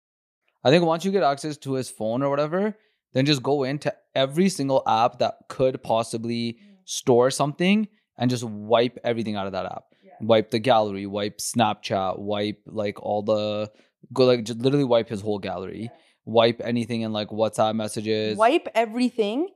I 0.63 0.69
think 0.71 0.83
once 0.83 1.05
you 1.05 1.11
get 1.11 1.23
access 1.23 1.57
to 1.57 1.73
his 1.73 1.89
phone 1.89 2.23
or 2.23 2.29
whatever, 2.29 2.75
then 3.13 3.25
just 3.25 3.43
go 3.43 3.63
into 3.63 3.93
every 4.15 4.49
single 4.49 4.81
app 4.87 5.19
that 5.19 5.35
could 5.47 5.83
possibly 5.83 6.57
store 6.85 7.29
something 7.29 7.87
and 8.17 8.29
just 8.31 8.43
wipe 8.43 8.97
everything 9.03 9.35
out 9.35 9.45
of 9.45 9.51
that 9.51 9.65
app. 9.65 9.83
Wipe 10.21 10.49
the 10.49 10.57
gallery, 10.59 11.05
wipe 11.05 11.37
Snapchat, 11.37 12.17
wipe 12.17 12.59
like 12.65 12.99
all 13.03 13.21
the 13.21 13.71
go 14.11 14.25
like 14.25 14.43
just 14.43 14.59
literally 14.59 14.83
wipe 14.85 15.09
his 15.09 15.21
whole 15.21 15.37
gallery. 15.39 15.91
wipe 16.25 16.59
anything 16.61 17.01
in 17.01 17.13
like 17.13 17.29
WhatsApp 17.29 17.73
messages. 17.75 18.37
Wipe 18.37 18.67
everything, 18.75 19.47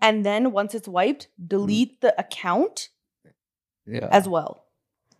and 0.00 0.26
then 0.26 0.52
once 0.52 0.74
it's 0.74 0.86
wiped, 0.88 1.28
delete 1.46 2.00
the 2.02 2.12
account 2.20 2.90
yeah. 3.88 4.08
as 4.10 4.28
well. 4.28 4.64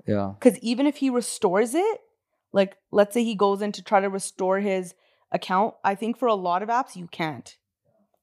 yeah. 0.06 0.32
Because 0.38 0.58
even 0.60 0.86
if 0.86 0.96
he 0.96 1.10
restores 1.10 1.74
it, 1.74 2.00
like 2.52 2.76
let's 2.90 3.14
say 3.14 3.24
he 3.24 3.34
goes 3.34 3.62
in 3.62 3.72
to 3.72 3.82
try 3.82 4.00
to 4.00 4.08
restore 4.08 4.60
his 4.60 4.94
account, 5.32 5.74
I 5.84 5.94
think 5.94 6.18
for 6.18 6.28
a 6.28 6.34
lot 6.34 6.62
of 6.62 6.68
apps, 6.68 6.96
you 6.96 7.06
can't. 7.08 7.56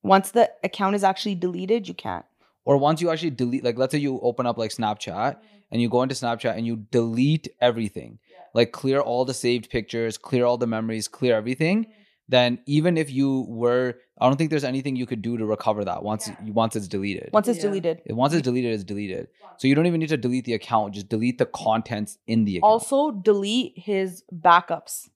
Once 0.03 0.31
the 0.31 0.51
account 0.63 0.95
is 0.95 1.03
actually 1.03 1.35
deleted, 1.35 1.87
you 1.87 1.93
can't. 1.93 2.25
Or 2.63 2.77
once 2.77 3.01
you 3.01 3.09
actually 3.09 3.31
delete, 3.31 3.63
like 3.63 3.77
let's 3.77 3.91
say 3.91 3.99
you 3.99 4.19
open 4.21 4.45
up 4.45 4.57
like 4.57 4.71
Snapchat 4.71 5.37
and 5.71 5.81
you 5.81 5.89
go 5.89 6.01
into 6.01 6.15
Snapchat 6.15 6.57
and 6.57 6.65
you 6.65 6.85
delete 6.91 7.47
everything, 7.61 8.19
like 8.53 8.71
clear 8.71 8.99
all 8.99 9.25
the 9.25 9.33
saved 9.33 9.69
pictures, 9.69 10.17
clear 10.17 10.45
all 10.45 10.57
the 10.57 10.67
memories, 10.67 11.07
clear 11.07 11.35
everything. 11.35 11.87
Then 12.27 12.59
even 12.65 12.97
if 12.97 13.11
you 13.11 13.45
were, 13.47 13.95
I 14.19 14.27
don't 14.27 14.35
think 14.37 14.49
there's 14.49 14.63
anything 14.63 14.95
you 14.95 15.05
could 15.05 15.21
do 15.21 15.37
to 15.37 15.45
recover 15.45 15.85
that 15.85 16.01
once 16.03 16.29
once 16.47 16.75
it's 16.75 16.87
deleted. 16.87 17.29
Once 17.33 17.47
it's 17.47 17.57
Yeah. 17.59 17.63
deleted. 17.69 18.01
Once 18.09 18.33
it's 18.33 18.41
deleted, 18.41 18.73
it's 18.73 18.83
deleted. 18.83 19.27
So 19.57 19.67
you 19.67 19.75
don't 19.75 19.85
even 19.85 19.99
need 19.99 20.09
to 20.09 20.17
delete 20.17 20.45
the 20.45 20.53
account. 20.53 20.95
Just 20.95 21.07
delete 21.07 21.37
the 21.37 21.45
contents 21.45 22.17
in 22.25 22.45
the 22.45 22.57
account. 22.57 22.71
Also, 22.71 23.11
delete 23.11 23.73
his 23.77 24.23
backups. 24.33 25.09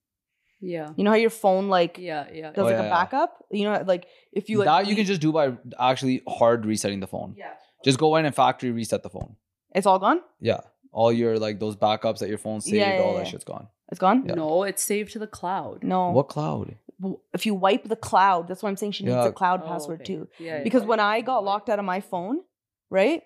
Yeah. 0.62 0.90
You 0.98 1.04
know 1.04 1.12
how 1.12 1.16
your 1.18 1.30
phone 1.30 1.70
like 1.70 1.98
Yeah. 1.98 2.28
Yeah. 2.34 2.52
does 2.52 2.60
Oh, 2.60 2.64
like 2.66 2.74
yeah, 2.74 2.80
a 2.82 2.84
yeah. 2.84 2.90
backup? 2.90 3.46
You 3.50 3.64
know, 3.66 3.84
like 3.88 4.08
if 4.32 4.50
you 4.50 4.58
like 4.60 4.66
that 4.68 4.88
you 4.88 4.96
can 4.96 5.06
just 5.06 5.22
do 5.22 5.32
by 5.32 5.54
actually 5.80 6.22
hard 6.28 6.66
resetting 6.66 7.00
the 7.00 7.08
phone. 7.08 7.34
yeah, 7.38 7.54
Just 7.84 7.98
go 7.98 8.16
in 8.18 8.26
and 8.26 8.36
factory 8.36 8.72
reset 8.72 9.02
the 9.04 9.10
phone. 9.10 9.36
it's 9.74 9.88
all 9.88 10.00
gone. 10.00 10.22
Yeah. 10.42 10.60
All 10.92 11.12
your 11.12 11.40
like 11.40 11.60
those 11.60 11.76
backups 11.76 12.20
that 12.20 12.30
your 12.30 12.38
phone 12.38 12.62
saved, 12.62 12.76
Yeah, 12.76 12.96
yeah, 12.98 13.02
all 13.04 13.14
that 13.16 13.26
yeah. 13.26 13.32
shit's 13.32 13.44
gone. 13.46 13.68
It's 13.92 14.00
gone. 14.00 14.26
Yeah. 14.28 14.36
No, 14.36 14.64
it's 14.64 14.84
saved 14.84 15.14
to 15.14 15.20
the 15.20 15.28
cloud. 15.28 15.84
No. 15.84 16.12
What 16.12 16.28
cloud? 16.28 16.76
W- 17.02 17.20
If 17.34 17.46
you 17.46 17.56
wipe 17.56 17.84
the 17.88 17.96
cloud, 17.96 18.48
that's 18.48 18.62
why 18.64 18.70
I'm 18.70 18.76
saying 18.78 18.94
she 18.94 19.04
needs 19.06 19.16
Yeah. 19.16 19.26
a 19.28 19.32
cloud 19.32 19.62
Oh, 19.64 19.68
password 19.68 20.02
okay. 20.02 20.14
too. 20.16 20.28
Yeah. 20.40 20.58
yeah. 20.58 20.64
because 20.64 20.84
when 20.84 21.00
I 21.00 21.22
got 21.22 21.44
locked 21.44 21.70
out 21.70 21.80
of 21.80 21.86
my 21.86 22.02
phone, 22.02 22.42
right? 22.90 23.24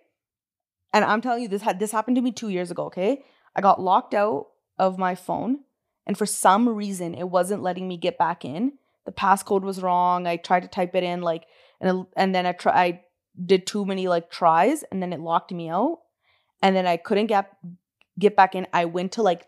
And 0.93 1.03
I'm 1.03 1.21
telling 1.21 1.41
you, 1.41 1.47
this 1.47 1.61
had 1.63 1.79
this 1.79 1.91
happened 1.91 2.15
to 2.17 2.21
me 2.21 2.31
two 2.31 2.49
years 2.49 2.69
ago. 2.71 2.85
Okay, 2.85 3.23
I 3.55 3.61
got 3.61 3.81
locked 3.81 4.13
out 4.13 4.47
of 4.77 4.97
my 4.99 5.15
phone, 5.15 5.59
and 6.05 6.17
for 6.17 6.25
some 6.27 6.69
reason, 6.69 7.15
it 7.15 7.29
wasn't 7.29 7.63
letting 7.63 7.87
me 7.87 7.97
get 7.97 8.17
back 8.17 8.45
in. 8.45 8.73
The 9.05 9.11
passcode 9.11 9.61
was 9.63 9.81
wrong. 9.81 10.27
I 10.27 10.37
tried 10.37 10.61
to 10.61 10.67
type 10.69 10.93
it 10.95 11.03
in, 11.03 11.21
like, 11.21 11.45
and 11.81 11.89
it- 11.99 12.07
and 12.15 12.33
then 12.35 12.45
I 12.45 12.51
try 12.51 12.73
I 12.85 13.01
did 13.43 13.65
too 13.65 13.85
many 13.85 14.07
like 14.07 14.29
tries, 14.29 14.83
and 14.83 15.01
then 15.01 15.11
it 15.13 15.19
locked 15.19 15.51
me 15.51 15.67
out, 15.69 15.99
and 16.61 16.75
then 16.75 16.85
I 16.85 16.97
couldn't 16.97 17.27
get 17.27 17.49
get 18.19 18.35
back 18.35 18.53
in. 18.53 18.67
I 18.71 18.85
went 18.85 19.13
to 19.13 19.23
like 19.23 19.47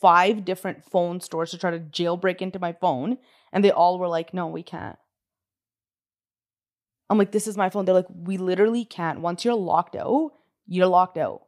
five 0.00 0.44
different 0.44 0.84
phone 0.84 1.20
stores 1.20 1.50
to 1.50 1.58
try 1.58 1.70
to 1.72 1.80
jailbreak 1.80 2.40
into 2.40 2.60
my 2.60 2.72
phone, 2.72 3.18
and 3.54 3.64
they 3.64 3.70
all 3.70 3.98
were 3.98 4.08
like, 4.08 4.34
"No, 4.34 4.46
we 4.48 4.62
can't." 4.62 4.98
I'm 7.10 7.18
like, 7.18 7.32
this 7.32 7.46
is 7.46 7.56
my 7.56 7.70
phone. 7.70 7.84
They're 7.84 7.94
like, 7.94 8.06
we 8.10 8.38
literally 8.38 8.84
can't. 8.84 9.20
Once 9.20 9.44
you're 9.44 9.54
locked 9.54 9.94
out, 9.94 10.32
you're 10.66 10.86
locked 10.86 11.18
out. 11.18 11.42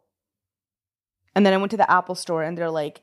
And 1.35 1.45
then 1.45 1.53
I 1.53 1.57
went 1.57 1.71
to 1.71 1.77
the 1.77 1.91
Apple 1.91 2.15
store 2.15 2.43
and 2.43 2.57
they're 2.57 2.71
like, 2.71 3.03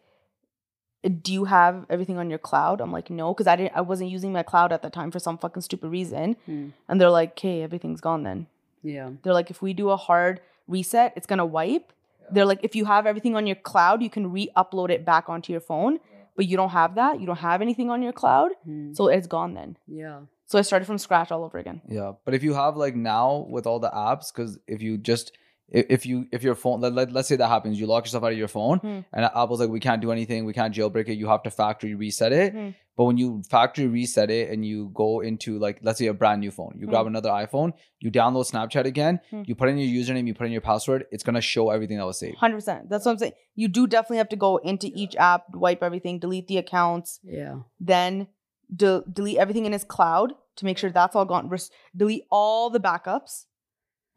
do 1.21 1.33
you 1.33 1.45
have 1.45 1.85
everything 1.89 2.17
on 2.17 2.29
your 2.29 2.39
cloud? 2.39 2.79
I'm 2.79 2.91
like, 2.91 3.09
no, 3.09 3.33
because 3.33 3.47
I 3.47 3.55
didn't 3.55 3.73
I 3.75 3.81
wasn't 3.81 4.09
using 4.09 4.31
my 4.31 4.43
cloud 4.43 4.71
at 4.71 4.81
the 4.81 4.89
time 4.89 5.11
for 5.11 5.19
some 5.19 5.37
fucking 5.37 5.61
stupid 5.61 5.89
reason. 5.89 6.37
Hmm. 6.45 6.69
And 6.87 7.01
they're 7.01 7.09
like, 7.09 7.31
okay, 7.31 7.61
everything's 7.61 8.01
gone 8.01 8.23
then. 8.23 8.47
Yeah. 8.81 9.09
They're 9.21 9.33
like, 9.33 9.51
if 9.51 9.61
we 9.61 9.73
do 9.73 9.89
a 9.89 9.97
hard 9.97 10.39
reset, 10.67 11.13
it's 11.15 11.27
gonna 11.27 11.45
wipe. 11.45 11.91
They're 12.31 12.45
like, 12.45 12.61
if 12.63 12.75
you 12.75 12.85
have 12.85 13.05
everything 13.05 13.35
on 13.35 13.45
your 13.45 13.57
cloud, 13.57 14.01
you 14.01 14.09
can 14.09 14.31
re-upload 14.31 14.89
it 14.89 15.03
back 15.05 15.27
onto 15.27 15.51
your 15.51 15.59
phone. 15.59 15.99
But 16.35 16.47
you 16.47 16.57
don't 16.57 16.69
have 16.69 16.95
that. 16.95 17.19
You 17.19 17.27
don't 17.27 17.37
have 17.37 17.61
anything 17.61 17.89
on 17.89 18.01
your 18.01 18.13
cloud. 18.13 18.51
Hmm. 18.65 18.93
So 18.93 19.07
it's 19.07 19.27
gone 19.27 19.53
then. 19.53 19.77
Yeah. 19.87 20.21
So 20.45 20.59
I 20.59 20.61
started 20.63 20.85
from 20.85 20.97
scratch 20.97 21.31
all 21.31 21.43
over 21.43 21.57
again. 21.57 21.81
Yeah. 21.87 22.13
But 22.25 22.33
if 22.33 22.43
you 22.43 22.53
have 22.53 22.75
like 22.75 22.95
now 22.95 23.45
with 23.49 23.65
all 23.67 23.79
the 23.79 23.89
apps, 23.91 24.33
because 24.33 24.57
if 24.67 24.81
you 24.81 24.97
just 24.97 25.31
i- 25.35 25.39
if 25.73 26.05
you 26.05 26.27
if 26.31 26.43
your 26.43 26.55
phone 26.55 26.81
let, 26.81 26.93
let, 26.93 27.11
let's 27.11 27.27
say 27.27 27.35
that 27.35 27.47
happens 27.47 27.79
you 27.79 27.87
lock 27.87 28.05
yourself 28.05 28.23
out 28.23 28.31
of 28.31 28.37
your 28.37 28.47
phone 28.47 28.77
Hmm. 28.79 28.99
and 29.11 29.25
apple's 29.25 29.59
like 29.59 29.69
we 29.69 29.79
can't 29.79 30.01
do 30.01 30.11
anything 30.11 30.45
we 30.45 30.53
can't 30.53 30.73
jailbreak 30.73 31.07
it 31.09 31.15
you 31.15 31.27
have 31.27 31.43
to 31.43 31.49
factory 31.51 31.95
reset 31.95 32.31
it 32.31 32.53
Hmm. 32.53 32.69
but 32.95 33.05
when 33.05 33.17
you 33.17 33.41
factory 33.49 33.87
reset 33.87 34.29
it 34.29 34.49
and 34.51 34.63
you 34.65 34.91
go 34.93 35.21
into 35.21 35.57
like 35.57 35.79
let's 35.81 35.97
say 35.99 36.05
a 36.07 36.13
brand 36.13 36.41
new 36.41 36.51
phone 36.51 36.73
you 36.77 36.85
grab 36.87 37.07
another 37.07 37.29
iphone 37.31 37.73
you 37.99 38.11
download 38.11 38.45
snapchat 38.51 38.85
again 38.85 39.19
Hmm. 39.31 39.41
you 39.45 39.55
put 39.55 39.67
in 39.69 39.77
your 39.79 39.89
username 40.03 40.27
you 40.27 40.35
put 40.35 40.45
in 40.45 40.51
your 40.51 40.61
password 40.61 41.05
it's 41.11 41.23
going 41.23 41.35
to 41.35 41.41
show 41.41 41.69
everything 41.71 41.97
that 41.97 42.05
was 42.05 42.19
saved 42.19 42.37
Hundred 42.37 42.57
percent. 42.57 42.89
That's 42.89 43.05
what 43.05 43.13
I'm 43.13 43.17
saying. 43.17 43.33
You 43.55 43.67
do 43.67 43.87
definitely 43.87 44.17
have 44.17 44.29
to 44.29 44.35
go 44.35 44.57
into 44.57 44.87
each 44.93 45.15
app, 45.15 45.43
wipe 45.55 45.81
everything, 45.83 46.19
delete 46.19 46.47
the 46.47 46.57
accounts, 46.57 47.19
Yeah. 47.23 47.55
then 47.79 48.27
de- 48.75 49.03
delete 49.11 49.37
everything 49.37 49.65
in 49.65 49.71
his 49.73 49.83
cloud 49.83 50.33
to 50.57 50.65
make 50.65 50.77
sure 50.77 50.91
that's 50.91 51.15
all 51.15 51.25
gone. 51.25 51.49
Res- 51.49 51.69
delete 51.95 52.23
all 52.31 52.69
the 52.69 52.79
backups 52.79 53.45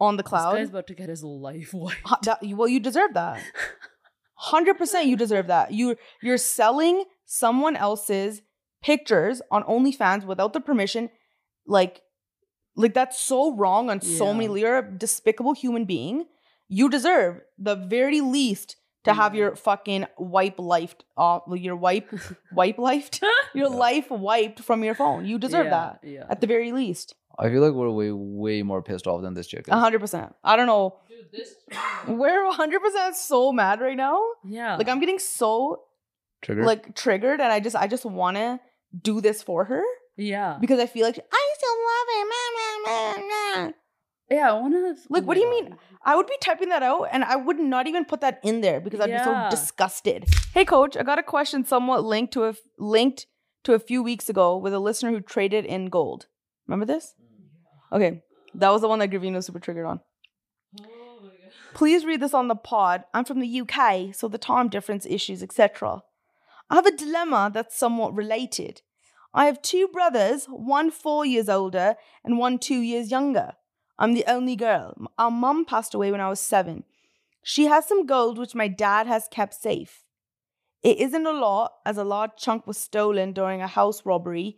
on 0.01 0.17
the 0.17 0.23
cloud. 0.23 0.55
This 0.55 0.61
guy's 0.61 0.69
about 0.71 0.87
to 0.89 0.95
get 0.95 1.09
his 1.09 1.23
life 1.23 1.71
wiped. 1.75 2.25
That- 2.25 2.41
well, 2.43 2.69
you 2.69 2.81
deserve 2.81 3.15
that. 3.15 3.41
Hundred 4.35 4.77
percent, 4.77 5.07
you 5.07 5.17
deserve 5.17 5.47
that. 5.47 5.73
You 5.73 5.97
you're 6.23 6.37
selling 6.37 7.05
someone 7.25 7.75
else's 7.75 8.43
pictures 8.83 9.41
on 9.51 9.63
OnlyFans 9.65 10.25
without 10.27 10.53
the 10.53 10.61
permission, 10.61 11.09
like, 11.67 12.03
like 12.77 12.93
that's 12.93 13.19
so 13.19 13.57
wrong 13.57 13.89
on 13.89 14.01
so 14.03 14.35
many. 14.35 14.61
You're 14.61 14.79
a 14.79 14.91
despicable 14.99 15.55
human 15.55 15.87
being. 15.87 16.27
You 16.69 16.91
deserve 16.91 17.41
the 17.59 17.75
very 17.77 18.21
least 18.21 18.77
to 19.05 19.15
have 19.15 19.35
your 19.35 19.53
mm. 19.53 19.59
fucking 19.59 20.05
wipe 20.19 20.59
life 20.59 20.97
off, 21.17 21.45
your 21.55 21.77
wipe 21.77 22.13
wipe 22.53 22.77
life, 22.77 23.09
your 23.55 23.71
Yeah. 23.71 23.77
life 23.77 24.11
wiped 24.11 24.61
from 24.61 24.85
your 24.85 24.95
phone. 24.95 25.25
You 25.25 25.39
deserve 25.39 25.67
Yeah, 25.67 25.71
that 25.71 26.01
Yeah. 26.03 26.27
at 26.29 26.41
the 26.41 26.47
very 26.47 26.73
least. 26.73 27.15
I 27.39 27.49
feel 27.51 27.63
like 27.63 27.73
we're 27.73 27.91
way 27.91 28.11
way 28.13 28.63
more 28.63 28.83
pissed 28.83 29.07
off 29.07 29.23
than 29.23 29.35
this 29.35 29.47
chick 29.47 29.61
is. 29.69 29.73
A 29.73 29.79
hundred 29.79 30.01
percent. 30.01 30.35
I 30.43 30.57
don't 30.57 30.67
know. 30.67 30.97
We're 32.09 32.53
hundred 32.53 32.81
percent 32.81 33.17
so 33.17 33.53
mad 33.53 33.81
right 33.81 33.97
now. 33.97 34.19
Yeah. 34.45 34.77
Like 34.77 34.89
I'm 34.89 35.01
getting 35.01 35.19
so 35.19 35.83
triggered 36.43 36.65
like 36.67 36.95
triggered 36.95 37.41
and 37.41 37.53
I 37.53 37.61
just 37.61 37.77
I 37.77 37.87
just 37.87 38.05
want 38.05 38.37
to 38.37 38.61
do 39.03 39.21
this 39.21 39.43
for 39.43 39.65
her 39.65 39.83
Yeah. 40.17 40.57
because 40.61 40.79
I 40.79 40.87
feel 40.87 41.05
like 41.05 41.19
I 41.19 41.55
still 41.59 41.77
love 41.91 42.09
it. 43.69 43.75
Yeah. 44.31 44.51
I 44.51 44.53
want 44.61 44.75
to. 44.75 44.95
Like, 45.09 45.25
what 45.25 45.35
do 45.35 45.41
you 45.41 45.51
mean? 45.51 45.77
I 46.05 46.17
would 46.17 46.27
be 46.27 46.37
typing 46.41 46.69
that 46.71 46.83
out 46.83 47.09
and 47.13 47.25
I 47.25 47.37
would 47.37 47.59
not 47.59 47.87
even 47.87 48.05
put 48.05 48.21
that 48.21 48.41
in 48.43 48.61
there 48.61 48.81
because 48.81 49.01
I'd 49.01 49.11
Yeah. 49.11 49.25
be 49.25 49.25
so 49.25 49.57
disgusted. 49.61 50.27
Hey 50.55 50.65
coach, 50.65 50.97
I 50.97 51.03
got 51.03 51.19
a 51.19 51.23
question 51.23 51.65
somewhat 51.65 52.05
linked 52.05 52.33
to 52.35 52.45
a 52.45 52.55
linked 52.79 53.27
to 53.65 53.75
a 53.75 53.79
few 53.79 54.03
weeks 54.03 54.29
ago 54.29 54.57
with 54.57 54.73
a 54.73 54.79
listener 54.79 55.11
who 55.11 55.21
traded 55.21 55.65
in 55.65 55.87
gold. 55.87 56.27
Remember 56.67 56.87
this? 56.87 57.15
Okay. 57.93 58.23
That 58.55 58.71
was 58.71 58.83
the 58.83 58.89
one 58.89 58.99
that 59.01 59.11
Gravino 59.11 59.43
super 59.43 59.61
triggered 59.61 59.87
on. 59.87 60.01
Please 61.75 62.07
read 62.07 62.21
this 62.21 62.33
on 62.33 62.49
the 62.49 62.55
pod. 62.55 63.05
I'm 63.13 63.27
from 63.27 63.41
the 63.41 63.61
UK, 63.61 64.15
so 64.15 64.29
the 64.29 64.39
time 64.39 64.69
difference 64.69 65.05
issues, 65.05 65.43
etc. 65.43 66.03
I 66.71 66.77
have 66.77 66.87
a 66.87 66.97
dilemma 66.97 67.51
that's 67.53 67.79
somewhat 67.79 68.17
related. 68.17 68.81
I 69.35 69.45
have 69.45 69.61
two 69.61 69.89
brothers, 69.89 70.47
one 70.47 70.91
four 70.91 71.27
years 71.27 71.51
older 71.51 71.97
and 72.25 72.39
one 72.39 72.59
two 72.59 72.81
years 72.81 73.11
younger. 73.11 73.53
I'm 73.99 74.15
the 74.15 74.25
only 74.27 74.57
girl. 74.57 74.95
Our 75.19 75.31
mum 75.31 75.67
passed 75.67 75.93
away 75.93 76.11
when 76.11 76.21
I 76.21 76.31
was 76.31 76.41
seven. 76.41 76.85
She 77.43 77.67
has 77.67 77.87
some 77.87 78.07
gold 78.07 78.39
which 78.39 78.55
my 78.55 78.69
dad 78.69 79.07
has 79.07 79.29
kept 79.31 79.53
safe. 79.55 80.03
It 80.83 80.99
isn't 80.99 81.27
a 81.27 81.33
lot, 81.33 81.73
as 81.85 81.99
a 81.99 82.05
large 82.05 82.33
chunk 82.39 82.67
was 82.67 82.79
stolen 82.79 83.33
during 83.33 83.61
a 83.61 83.67
house 83.67 84.07
robbery 84.07 84.57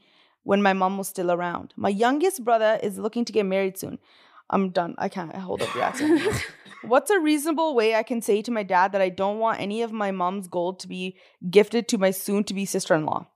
when 0.48 0.62
my 0.62 0.72
mom 0.72 0.96
was 0.96 1.08
still 1.08 1.30
around. 1.30 1.74
My 1.76 1.90
youngest 1.90 2.42
brother 2.42 2.80
is 2.82 2.96
looking 2.96 3.26
to 3.26 3.34
get 3.34 3.44
married 3.44 3.76
soon. 3.76 3.98
I'm 4.48 4.70
done. 4.70 4.94
I 4.96 5.10
can't 5.10 5.34
hold 5.36 5.60
up 5.60 5.70
the 5.74 5.82
accent. 5.82 6.22
What's 6.82 7.10
a 7.10 7.20
reasonable 7.20 7.74
way 7.74 7.94
I 7.94 8.02
can 8.02 8.22
say 8.22 8.40
to 8.40 8.50
my 8.50 8.62
dad 8.62 8.92
that 8.92 9.02
I 9.02 9.10
don't 9.10 9.40
want 9.40 9.60
any 9.60 9.82
of 9.82 9.92
my 9.92 10.10
mom's 10.10 10.48
gold 10.48 10.80
to 10.80 10.88
be 10.88 11.18
gifted 11.50 11.86
to 11.88 11.98
my 11.98 12.12
soon 12.12 12.44
to 12.44 12.54
be 12.54 12.64
sister 12.64 12.94
in 12.94 13.04
law? 13.04 13.26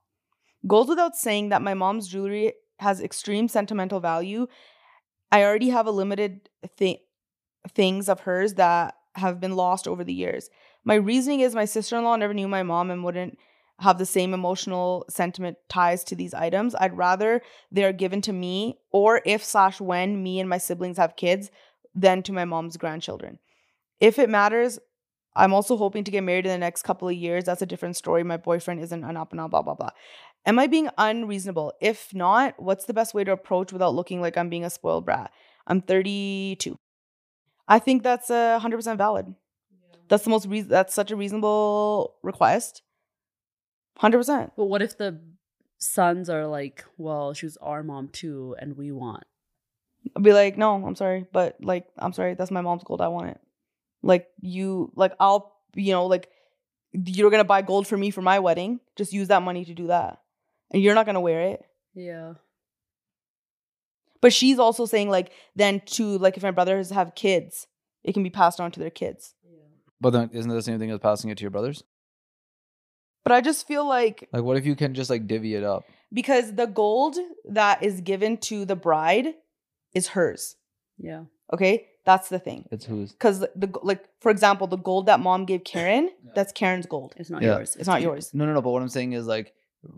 Goes 0.65 0.87
without 0.87 1.15
saying 1.15 1.49
that 1.49 1.61
my 1.61 1.75
mom's 1.75 2.07
jewelry 2.07 2.53
has 2.79 2.99
extreme 2.99 3.47
sentimental 3.47 3.99
value. 3.99 4.47
I 5.31 5.43
already 5.43 5.69
have 5.69 5.85
a 5.85 5.91
limited 5.91 6.49
thi- 6.79 7.03
things 7.75 8.09
of 8.09 8.21
hers 8.21 8.55
that 8.55 8.95
have 9.13 9.39
been 9.39 9.55
lost 9.55 9.87
over 9.87 10.03
the 10.03 10.15
years. 10.15 10.49
My 10.83 10.95
reasoning 10.95 11.41
is 11.41 11.53
my 11.53 11.65
sister 11.65 11.95
in 11.95 12.05
law 12.05 12.15
never 12.15 12.33
knew 12.33 12.47
my 12.47 12.63
mom 12.63 12.89
and 12.89 13.03
wouldn't 13.03 13.37
have 13.79 13.97
the 13.97 14.05
same 14.05 14.33
emotional 14.33 15.05
sentiment 15.09 15.57
ties 15.67 16.03
to 16.05 16.15
these 16.15 16.33
items. 16.33 16.75
I'd 16.75 16.97
rather 16.97 17.41
they 17.71 17.83
are 17.83 17.93
given 17.93 18.21
to 18.21 18.33
me, 18.33 18.79
or 18.91 19.21
if 19.25 19.43
slash 19.43 19.81
when 19.81 20.21
me 20.21 20.39
and 20.39 20.49
my 20.49 20.57
siblings 20.57 20.97
have 20.97 21.15
kids, 21.15 21.51
than 21.95 22.23
to 22.23 22.33
my 22.33 22.45
mom's 22.45 22.77
grandchildren. 22.77 23.39
If 23.99 24.19
it 24.19 24.29
matters, 24.29 24.79
I'm 25.35 25.53
also 25.53 25.77
hoping 25.77 26.03
to 26.03 26.11
get 26.11 26.23
married 26.23 26.45
in 26.45 26.51
the 26.51 26.57
next 26.57 26.83
couple 26.83 27.07
of 27.07 27.15
years. 27.15 27.45
That's 27.45 27.61
a 27.61 27.67
different 27.67 27.95
story. 27.95 28.23
My 28.23 28.37
boyfriend 28.37 28.81
isn't 28.81 29.03
an 29.03 29.17
up 29.17 29.31
and 29.31 29.41
up, 29.41 29.51
blah, 29.51 29.61
blah, 29.61 29.73
blah. 29.73 29.89
Am 30.45 30.59
I 30.59 30.67
being 30.67 30.89
unreasonable? 30.97 31.73
If 31.81 32.13
not, 32.13 32.61
what's 32.61 32.85
the 32.85 32.93
best 32.93 33.13
way 33.13 33.23
to 33.23 33.31
approach 33.31 33.71
without 33.71 33.95
looking 33.95 34.21
like 34.21 34.37
I'm 34.37 34.49
being 34.49 34.65
a 34.65 34.69
spoiled 34.69 35.05
brat? 35.05 35.31
I'm 35.65 35.81
32. 35.81 36.75
I 37.67 37.79
think 37.79 38.03
that's 38.03 38.29
a 38.29 38.59
100% 38.61 38.97
valid. 38.97 39.33
That's 40.09 40.23
the 40.23 40.29
most 40.29 40.47
reason. 40.47 40.69
That's 40.69 40.93
such 40.93 41.11
a 41.11 41.15
reasonable 41.15 42.15
request. 42.21 42.83
100%. 44.01 44.51
But 44.55 44.65
what 44.65 44.81
if 44.81 44.97
the 44.97 45.19
sons 45.77 46.29
are 46.29 46.47
like, 46.47 46.83
well, 46.97 47.33
she 47.33 47.45
was 47.45 47.57
our 47.57 47.83
mom 47.83 48.09
too, 48.09 48.55
and 48.59 48.77
we 48.77 48.91
want. 48.91 49.23
I'd 50.15 50.23
be 50.23 50.33
like, 50.33 50.57
no, 50.57 50.75
I'm 50.75 50.95
sorry, 50.95 51.25
but 51.31 51.57
like, 51.61 51.87
I'm 51.97 52.13
sorry, 52.13 52.35
that's 52.35 52.51
my 52.51 52.61
mom's 52.61 52.83
gold. 52.83 53.01
I 53.01 53.07
want 53.07 53.29
it. 53.29 53.39
Like 54.01 54.27
you, 54.41 54.91
like 54.95 55.13
I'll, 55.19 55.55
you 55.75 55.91
know, 55.91 56.07
like 56.07 56.29
you're 56.91 57.31
gonna 57.31 57.43
buy 57.43 57.61
gold 57.61 57.87
for 57.87 57.97
me 57.97 58.11
for 58.11 58.21
my 58.21 58.39
wedding. 58.39 58.79
Just 58.95 59.13
use 59.13 59.29
that 59.29 59.43
money 59.43 59.63
to 59.65 59.73
do 59.73 59.87
that, 59.87 60.19
and 60.71 60.81
you're 60.81 60.95
not 60.95 61.05
gonna 61.05 61.21
wear 61.21 61.41
it. 61.41 61.63
Yeah. 61.93 62.33
But 64.21 64.33
she's 64.33 64.59
also 64.59 64.85
saying 64.85 65.09
like, 65.09 65.31
then 65.55 65.81
to 65.85 66.17
like, 66.17 66.37
if 66.37 66.43
my 66.43 66.51
brothers 66.51 66.89
have 66.89 67.15
kids, 67.15 67.67
it 68.03 68.13
can 68.13 68.23
be 68.23 68.29
passed 68.29 68.59
on 68.59 68.71
to 68.71 68.79
their 68.79 68.89
kids. 68.89 69.35
But 70.01 70.09
then 70.09 70.29
isn't 70.33 70.51
it 70.51 70.53
the 70.53 70.61
same 70.61 70.79
thing 70.79 70.91
as 70.91 70.99
passing 70.99 71.29
it 71.29 71.37
to 71.37 71.41
your 71.43 71.51
brothers? 71.51 71.83
But 73.23 73.31
I 73.33 73.41
just 73.41 73.65
feel 73.67 73.87
like 73.87 74.27
Like, 74.33 74.43
what 74.43 74.57
if 74.57 74.65
you 74.65 74.75
can 74.75 74.93
just 74.93 75.09
like 75.09 75.27
divvy 75.27 75.55
it 75.55 75.63
up? 75.63 75.83
because 76.11 76.53
the 76.55 76.67
gold 76.67 77.15
that 77.49 77.81
is 77.81 78.01
given 78.01 78.37
to 78.37 78.65
the 78.65 78.75
bride 78.75 79.33
is 79.93 80.09
hers. 80.09 80.55
Yeah. 80.97 81.23
Okay, 81.51 81.87
that's 82.05 82.29
the 82.29 82.37
thing. 82.39 82.67
It's 82.71 82.85
whose? 82.85 83.11
Because 83.11 83.39
the 83.39 83.69
like, 83.83 84.03
for 84.21 84.29
example, 84.31 84.67
the 84.67 84.77
gold 84.77 85.05
that 85.07 85.19
mom 85.19 85.45
gave 85.45 85.63
Karen, 85.63 86.09
that's 86.35 86.51
Karen's 86.51 86.85
gold. 86.85 87.13
It's 87.17 87.29
not 87.29 87.41
Yeah. 87.41 87.55
yours. 87.57 87.75
It's 87.75 87.87
not 87.87 88.01
yours. 88.01 88.33
No, 88.33 88.45
no, 88.45 88.53
no. 88.53 88.61
But 88.61 88.71
what 88.71 88.81
I'm 88.81 88.89
saying 88.89 89.13
is 89.13 89.25
like, 89.27 89.53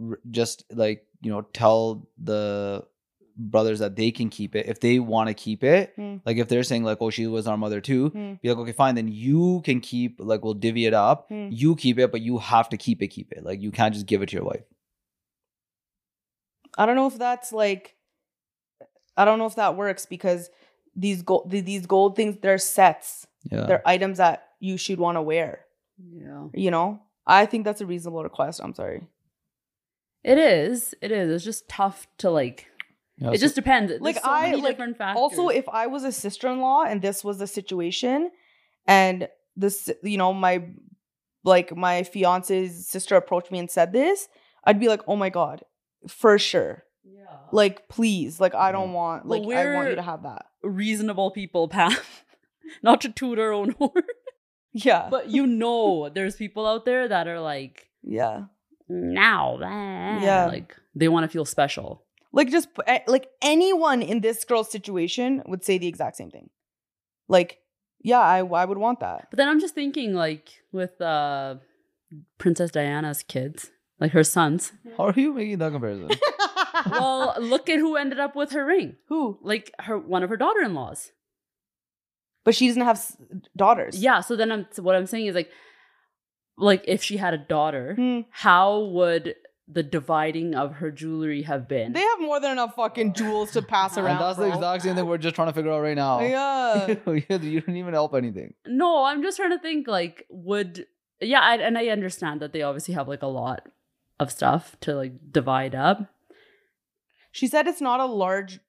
r- 0.09 0.19
just 0.31 0.63
like 0.71 1.05
you 1.21 1.31
know, 1.31 1.41
tell 1.41 2.07
the 2.21 2.85
brothers 3.37 3.79
that 3.79 3.95
they 3.95 4.11
can 4.11 4.29
keep 4.29 4.55
it 4.55 4.65
if 4.67 4.79
they 4.79 4.99
want 4.99 5.27
to 5.27 5.33
keep 5.33 5.63
it. 5.63 5.93
Hmm. 5.95 6.17
Like 6.25 6.37
if 6.37 6.47
they're 6.47 6.63
saying 6.63 6.83
like, 6.83 6.99
oh, 7.01 7.09
she 7.09 7.27
was 7.27 7.47
our 7.47 7.57
mother 7.57 7.81
too. 7.81 8.09
Hmm. 8.09 8.33
Be 8.41 8.49
like, 8.49 8.57
okay, 8.57 8.71
fine. 8.71 8.95
Then 8.95 9.07
you 9.07 9.61
can 9.63 9.81
keep 9.81 10.17
like 10.19 10.43
we'll 10.43 10.53
divvy 10.53 10.85
it 10.85 10.93
up. 10.93 11.27
Hmm. 11.29 11.49
You 11.51 11.75
keep 11.75 11.99
it, 11.99 12.11
but 12.11 12.21
you 12.21 12.37
have 12.37 12.69
to 12.69 12.77
keep 12.77 13.01
it. 13.01 13.07
Keep 13.07 13.31
it. 13.33 13.43
Like 13.43 13.61
you 13.61 13.71
can't 13.71 13.93
just 13.93 14.05
give 14.05 14.21
it 14.21 14.29
to 14.29 14.35
your 14.35 14.45
wife. 14.45 14.63
I 16.77 16.85
don't 16.85 16.95
know 16.95 17.07
if 17.07 17.17
that's 17.17 17.53
like, 17.53 17.95
I 19.15 19.25
don't 19.25 19.39
know 19.39 19.45
if 19.45 19.55
that 19.55 19.75
works 19.75 20.05
because 20.05 20.49
these 20.95 21.21
gold, 21.21 21.49
these 21.49 21.85
gold 21.85 22.15
things, 22.15 22.37
they're 22.41 22.57
sets. 22.57 23.27
Yeah. 23.49 23.65
They're 23.65 23.87
items 23.87 24.17
that 24.17 24.47
you 24.59 24.77
should 24.77 24.99
want 24.99 25.17
to 25.17 25.21
wear. 25.21 25.65
Yeah. 25.97 26.47
You 26.53 26.71
know, 26.71 27.01
I 27.25 27.45
think 27.45 27.63
that's 27.63 27.81
a 27.81 27.85
reasonable 27.85 28.23
request. 28.23 28.59
I'm 28.63 28.73
sorry. 28.73 29.03
It 30.23 30.37
is. 30.37 30.95
It 31.01 31.11
is. 31.11 31.31
It's 31.31 31.45
just 31.45 31.69
tough 31.69 32.07
to 32.17 32.29
like. 32.29 32.67
Yeah, 33.17 33.29
it 33.31 33.39
so- 33.39 33.45
just 33.45 33.55
depends. 33.55 33.89
There's 33.91 34.01
Like, 34.01 34.15
so 34.17 34.21
I- 34.25 34.51
like, 34.53 34.63
different 34.75 34.97
factors. 34.97 35.21
Also, 35.21 35.47
if 35.49 35.67
I 35.69 35.87
was 35.87 36.03
a 36.03 36.11
sister 36.11 36.47
in 36.49 36.59
law 36.59 36.83
and 36.83 37.01
this 37.01 37.23
was 37.23 37.37
the 37.37 37.47
situation, 37.47 38.31
and 38.87 39.27
this, 39.55 39.89
you 40.03 40.17
know, 40.17 40.33
my 40.33 40.63
like 41.43 41.75
my 41.75 42.03
fiance's 42.03 42.87
sister 42.87 43.15
approached 43.15 43.51
me 43.51 43.59
and 43.59 43.69
said 43.69 43.93
this, 43.93 44.27
I'd 44.63 44.79
be 44.79 44.87
like, 44.89 45.01
oh 45.07 45.15
my 45.15 45.29
god, 45.29 45.63
for 46.07 46.37
sure. 46.39 46.83
yeah. 47.03 47.37
Like, 47.51 47.87
please, 47.87 48.39
like 48.39 48.55
I 48.55 48.71
don't 48.71 48.93
want, 48.93 49.25
Well, 49.25 49.43
like 49.43 49.57
I 49.57 49.73
want 49.75 49.89
you 49.89 49.95
to 49.95 50.01
have 50.01 50.23
that. 50.23 50.47
reasonable 50.63 51.29
people, 51.31 51.67
Pam. 51.67 51.91
Not 52.83 53.01
to 53.01 53.09
toot 53.09 53.37
our 53.37 53.51
own 53.53 53.71
horn, 53.77 54.03
Yeah, 54.73 55.07
but 55.11 55.29
you 55.29 55.45
know, 55.45 56.09
there's 56.09 56.35
people 56.35 56.65
out 56.65 56.83
there 56.85 57.07
that 57.07 57.27
are 57.27 57.39
like, 57.39 57.89
yeah, 58.01 58.45
now, 58.89 59.57
Yeah. 59.61 60.47
like 60.47 60.75
they 60.95 61.07
want 61.07 61.23
to 61.25 61.29
feel 61.29 61.45
special. 61.45 62.04
Like 62.35 62.51
just 62.51 62.67
eh, 62.85 62.99
like 63.07 63.27
anyone 63.41 64.01
in 64.03 64.19
this 64.21 64.45
girl's 64.45 64.69
situation 64.69 65.41
would 65.47 65.63
say 65.65 65.77
the 65.79 65.87
exact 65.87 66.15
same 66.17 66.29
thing. 66.29 66.49
Like, 67.27 67.57
yeah, 68.01 68.19
I 68.19 68.39
I 68.45 68.65
would 68.65 68.77
want 68.77 68.99
that. 68.99 69.27
But 69.31 69.37
then 69.37 69.47
I'm 69.49 69.59
just 69.59 69.73
thinking, 69.73 70.13
like 70.13 70.49
with 70.71 70.99
uh, 71.01 71.55
Princess 72.37 72.69
Diana's 72.71 73.23
kids, 73.23 73.71
like 73.99 74.11
her 74.11 74.23
sons. 74.23 74.73
How 74.97 75.05
are 75.07 75.13
you 75.19 75.33
making 75.33 75.57
that 75.59 75.71
comparison? 75.71 76.09
well, 76.91 77.33
look 77.39 77.69
at 77.69 77.79
who 77.79 77.95
ended 77.95 78.19
up 78.19 78.35
with 78.35 78.51
her 78.51 78.65
ring. 78.65 78.97
Who? 79.07 79.39
Like 79.41 79.71
her, 79.79 79.97
one 79.97 80.21
of 80.23 80.29
her 80.29 80.37
daughter-in-laws. 80.37 81.11
But 82.43 82.53
she 82.53 82.67
doesn't 82.67 82.83
have 82.83 82.97
s- 82.97 83.17
daughters. 83.57 83.97
Yeah. 83.99 84.19
So 84.21 84.35
then 84.35 84.51
I'm. 84.51 84.67
So 84.71 84.83
what 84.83 84.95
I'm 84.95 85.07
saying 85.07 85.25
is 85.27 85.35
like, 85.35 85.49
like 86.57 86.83
if 86.87 87.01
she 87.01 87.17
had 87.17 87.33
a 87.33 87.39
daughter, 87.39 87.95
Hmm. 87.95 88.19
how 88.29 88.79
would 88.97 89.35
the 89.67 89.81
dividing 89.83 90.53
of 90.55 90.73
her 90.73 90.91
jewelry 90.91 91.41
have 91.43 91.67
been? 91.67 91.93
They 91.93 92.01
have 92.01 92.19
more 92.19 92.39
than 92.39 92.51
enough 92.51 92.75
fucking 92.75 93.13
jewels 93.13 93.51
to 93.51 93.61
pass 93.61 93.97
around. 93.97 94.17
and 94.17 94.19
that's 94.21 94.37
the 94.37 94.47
exact 94.47 94.83
same 94.83 94.95
thing 94.95 95.05
we're 95.05 95.17
just 95.17 95.35
trying 95.35 95.47
to 95.47 95.53
figure 95.53 95.71
out 95.71 95.81
right 95.81 95.95
now. 95.95 96.19
Yeah. 96.21 96.87
you 97.07 97.61
don't 97.61 97.75
even 97.75 97.93
help 97.93 98.13
anything. 98.13 98.53
no, 98.67 99.03
I'm 99.05 99.23
just 99.23 99.37
trying 99.37 99.51
to 99.51 99.59
think. 99.59 99.87
Like, 99.87 100.25
would 100.29 100.85
yeah, 101.19 101.39
I, 101.39 101.55
and 101.57 101.77
I 101.77 101.87
understand 101.87 102.41
that 102.41 102.53
they 102.53 102.61
obviously 102.61 102.93
have 102.93 103.07
like 103.07 103.23
a 103.23 103.27
lot 103.27 103.67
of 104.19 104.31
stuff 104.31 104.75
to 104.81 104.93
like 104.95 105.13
divide 105.31 105.73
up. 105.75 106.07
She 107.31 107.47
said 107.47 107.67
it's 107.67 107.81
not 107.81 107.99
a 107.99 108.05
large. 108.05 108.59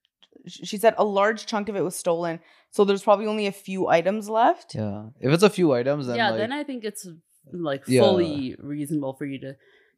She 0.46 0.76
said 0.78 0.94
a 0.96 1.04
large 1.04 1.46
chunk 1.46 1.68
of 1.68 1.76
it 1.76 1.82
was 1.82 1.96
stolen, 1.96 2.40
so 2.70 2.84
there's 2.84 3.02
probably 3.02 3.26
only 3.26 3.46
a 3.46 3.52
few 3.52 3.88
items 3.88 4.28
left. 4.28 4.74
Yeah. 4.74 5.06
If 5.20 5.32
it's 5.32 5.42
a 5.42 5.50
few 5.50 5.72
items, 5.72 6.06
then 6.06 6.16
yeah, 6.16 6.30
like, 6.30 6.38
then 6.38 6.52
I 6.52 6.62
think 6.64 6.84
it's 6.84 7.06
like 7.52 7.84
Yeah. 7.86 8.02
fully 8.02 8.56
reasonable 8.58 9.14
for 9.14 9.24
you 9.24 9.40
to 9.40 9.56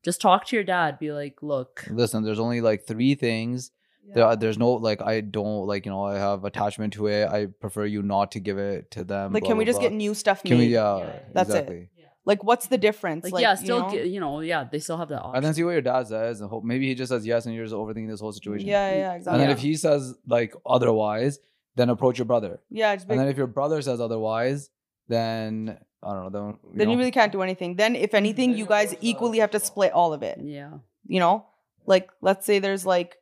just 0.09 0.21
talk 0.21 0.47
to 0.47 0.57
your 0.57 0.65
dad. 0.65 0.99
Be 0.99 1.13
like, 1.13 1.37
look, 1.43 1.85
listen, 1.91 2.25
there's 2.25 2.39
only 2.39 2.61
like 2.61 2.87
three 2.87 3.15
things. 3.15 3.71
There, 4.15 4.37
there's 4.37 4.57
no 4.57 4.71
like 4.89 5.03
I 5.03 5.21
don't 5.21 5.67
like 5.67 5.85
you 5.85 5.93
know 5.93 6.03
I 6.03 6.17
have 6.29 6.45
attachment 6.45 6.95
to 6.95 7.09
it. 7.09 7.29
I 7.29 7.47
prefer 7.65 7.85
you 7.85 8.01
not 8.03 8.33
to 8.33 8.41
give 8.41 8.57
it 8.57 8.91
to 8.93 9.05
them. 9.05 9.33
Like, 9.35 9.43
blah, 9.43 9.49
can 9.51 9.59
we 9.59 9.65
blah, 9.65 9.73
just 9.73 9.81
blah. 9.81 9.91
get 9.91 9.97
new 9.97 10.15
stuff 10.15 10.43
Can 10.43 10.59
we? 10.59 10.67
Yeah, 10.69 10.99
Yeah. 10.99 11.19
That's 11.35 11.51
it. 11.51 11.91
Like, 12.25 12.45
what's 12.45 12.67
the 12.67 12.77
difference? 12.77 13.31
like, 13.31 13.41
yeah, 13.41 13.55
still, 13.55 13.91
you 13.93 13.99
know? 13.99 14.05
you 14.15 14.21
know, 14.21 14.41
yeah, 14.41 14.65
they 14.71 14.81
still 14.81 14.99
have 14.99 15.09
that 15.09 15.23
option. 15.23 15.37
And 15.37 15.45
then 15.45 15.55
see 15.55 15.65
what 15.65 15.71
your 15.79 15.87
dad 15.93 16.09
says, 16.09 16.43
and 16.43 16.51
hope 16.51 16.63
maybe 16.63 16.87
he 16.87 16.95
just 16.95 17.09
says 17.11 17.27
yes, 17.27 17.47
and 17.47 17.55
you're 17.55 17.65
just 17.65 17.75
overthinking 17.75 18.11
this 18.13 18.21
whole 18.21 18.33
situation. 18.33 18.67
Yeah, 18.69 18.91
yeah, 18.91 19.15
exactly. 19.15 19.33
And 19.33 19.41
then 19.41 19.49
Yeah. 19.51 19.59
if 19.59 19.61
he 19.69 19.77
says 19.77 20.15
like 20.27 20.55
otherwise, 20.77 21.39
then 21.77 21.89
approach 21.91 22.19
your 22.19 22.27
brother. 22.33 22.61
yeah, 22.71 22.95
just 22.97 23.09
be 23.09 23.13
And 23.13 23.21
then 23.21 23.29
if 23.29 23.37
your 23.37 23.47
brother 23.47 23.81
says 23.83 23.99
otherwise, 24.01 24.69
then 25.09 25.79
I 26.03 26.15
don't 26.15 26.25
know. 26.25 26.31
Then 26.31 26.47
you, 26.49 26.79
then 26.79 26.87
know, 26.87 26.93
you 26.93 26.99
really 26.99 27.11
can't 27.11 27.33
do 27.33 27.43
anything. 27.43 27.77
Then, 27.77 27.97
if 27.97 28.15
anything, 28.15 28.57
you 28.57 28.67
guys 28.67 28.95
equally 29.01 29.39
have 29.39 29.51
to 29.53 29.61
split 29.61 29.93
all 29.93 30.13
of 30.13 30.23
it. 30.23 30.39
yeah, 30.43 30.75
You 31.07 31.19
know, 31.21 31.47
like 31.87 32.11
let's 32.21 32.47
say 32.47 32.59
there's 32.61 32.87
like, 32.87 33.17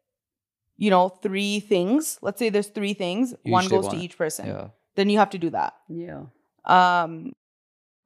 you 0.77 0.91
know, 0.91 1.09
three 1.09 1.61
things. 1.61 2.19
Let's 2.21 2.39
say 2.39 2.51
there's 2.51 2.69
three 2.69 2.93
things. 2.95 3.35
You 3.45 3.53
one 3.53 3.65
each 3.65 3.71
take 3.71 3.81
goes 3.83 3.91
to 3.93 3.97
each 3.97 4.19
person. 4.19 4.47
yeah. 4.47 4.69
Then 4.95 5.09
you 5.11 5.19
have 5.19 5.31
to 5.31 5.39
do 5.39 5.51
that. 5.51 5.75
yeah, 5.89 6.25
Um, 6.65 7.33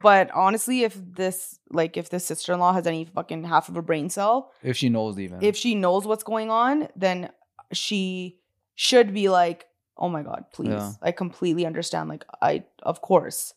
but 0.00 0.30
honestly, 0.32 0.82
if 0.84 0.94
this 1.14 1.58
like 1.70 1.96
if 1.96 2.08
this 2.10 2.24
sister 2.24 2.52
in 2.52 2.58
law 2.60 2.72
has 2.72 2.86
any 2.86 3.04
fucking 3.04 3.44
half 3.44 3.68
of 3.68 3.76
a 3.76 3.82
brain 3.82 4.08
cell, 4.08 4.50
If 4.62 4.76
she 4.76 4.88
knows 4.88 5.18
even. 5.18 5.42
if 5.42 5.56
she 5.56 5.74
knows 5.74 6.06
what's 6.06 6.22
going 6.24 6.50
on, 6.50 6.88
then 6.96 7.30
she 7.72 8.38
should 8.74 9.12
be 9.14 9.28
like, 9.28 9.66
"Oh 9.96 10.08
my 10.08 10.22
god, 10.22 10.44
please!" 10.52 10.68
Yeah. 10.70 10.92
I 11.02 11.12
completely 11.12 11.66
understand. 11.66 12.08
Like, 12.08 12.24
I 12.40 12.64
of 12.82 13.02
course, 13.02 13.54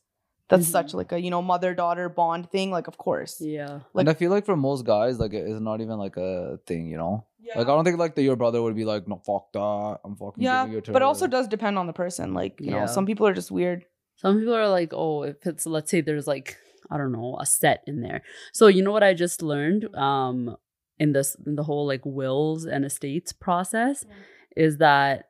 that's 0.50 0.68
Mhm. 0.68 0.72
such 0.72 0.94
like 0.94 1.12
a 1.12 1.20
you 1.22 1.30
know 1.32 1.42
mother 1.42 1.74
daughter 1.74 2.10
bond 2.10 2.50
thing. 2.52 2.72
Like, 2.72 2.88
of 2.88 2.98
course, 2.98 3.40
yeah. 3.42 3.80
and 3.96 4.10
I 4.10 4.14
feel 4.14 4.30
like 4.32 4.46
for 4.46 4.56
most 4.58 4.86
guys, 4.86 5.20
like 5.20 5.34
it's 5.34 5.60
not 5.62 5.82
even 5.82 5.98
like 5.98 6.18
a 6.18 6.60
thing, 6.66 6.88
you 6.88 6.98
know. 6.98 7.26
yeah. 7.40 7.58
Like 7.60 7.68
I 7.68 7.72
don't 7.76 7.84
think 7.86 7.98
like 8.00 8.16
the, 8.16 8.24
your 8.24 8.36
brother 8.38 8.62
would 8.62 8.76
be 8.76 8.86
like, 8.86 9.08
no, 9.08 9.18
fuck 9.26 9.52
that. 9.54 10.00
I'm 10.06 10.16
fucking 10.16 10.44
yeah, 10.44 10.66
giving 10.66 10.78
it 10.80 10.92
but 10.94 11.02
her." 11.02 11.08
also 11.08 11.28
does 11.28 11.48
depend 11.48 11.78
on 11.78 11.88
the 11.88 11.94
person. 11.94 12.34
Like, 12.34 12.60
you 12.62 12.72
Yeah. 12.72 12.82
know, 12.82 12.86
some 12.88 13.06
people 13.06 13.28
are 13.28 13.34
just 13.34 13.52
weird. 13.52 13.86
Some 14.16 14.40
people 14.40 14.54
are 14.56 14.70
like, 14.70 14.92
oh, 14.94 15.24
if 15.24 15.46
it's 15.46 15.66
let's 15.66 15.92
say 15.92 16.02
there's 16.02 16.28
like 16.28 16.58
I 16.92 16.98
don't 16.98 17.12
know 17.12 17.38
a 17.40 17.46
set 17.46 17.84
in 17.88 18.02
there. 18.02 18.22
So 18.54 18.68
you 18.68 18.82
know 18.84 18.92
what 18.92 19.04
I 19.04 19.14
just 19.14 19.42
learned 19.42 19.94
um 19.96 20.56
in 21.00 21.12
this 21.14 21.36
in 21.46 21.56
the 21.56 21.64
whole 21.64 21.86
like 21.88 22.02
wills 22.06 22.66
and 22.66 22.86
estates 22.86 23.32
process 23.34 24.06
is 24.56 24.78
that 24.78 25.30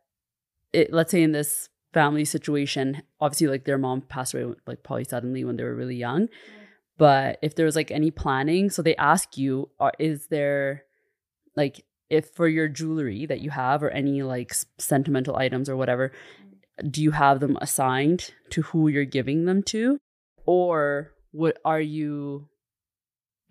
it 0.74 0.91
let's 0.93 1.11
say 1.11 1.24
in 1.24 1.32
this 1.32 1.70
family 1.93 2.25
situation, 2.25 3.03
obviously 3.19 3.47
like 3.47 3.65
their 3.65 3.77
mom 3.77 4.01
passed 4.01 4.33
away 4.33 4.53
like 4.67 4.83
probably 4.83 5.05
suddenly 5.05 5.43
when 5.43 5.55
they 5.55 5.63
were 5.63 5.75
really 5.75 5.95
young. 5.95 6.23
Mm-hmm. 6.23 6.63
But 6.97 7.39
if 7.41 7.55
there 7.55 7.65
was 7.65 7.75
like 7.75 7.91
any 7.91 8.11
planning, 8.11 8.69
so 8.69 8.81
they 8.81 8.95
ask 8.95 9.37
you, 9.37 9.69
are, 9.79 9.93
is 9.99 10.27
there 10.27 10.83
like 11.55 11.85
if 12.09 12.29
for 12.35 12.47
your 12.47 12.67
jewelry 12.67 13.25
that 13.25 13.41
you 13.41 13.49
have 13.49 13.83
or 13.83 13.89
any 13.89 14.21
like 14.21 14.53
sentimental 14.77 15.35
items 15.35 15.69
or 15.69 15.75
whatever, 15.75 16.09
mm-hmm. 16.09 16.89
do 16.89 17.01
you 17.01 17.11
have 17.11 17.39
them 17.39 17.57
assigned 17.61 18.31
to 18.51 18.61
who 18.63 18.87
you're 18.87 19.05
giving 19.05 19.45
them 19.45 19.63
to? 19.63 19.97
Or 20.45 21.11
what 21.31 21.57
are 21.63 21.81
you 21.81 22.49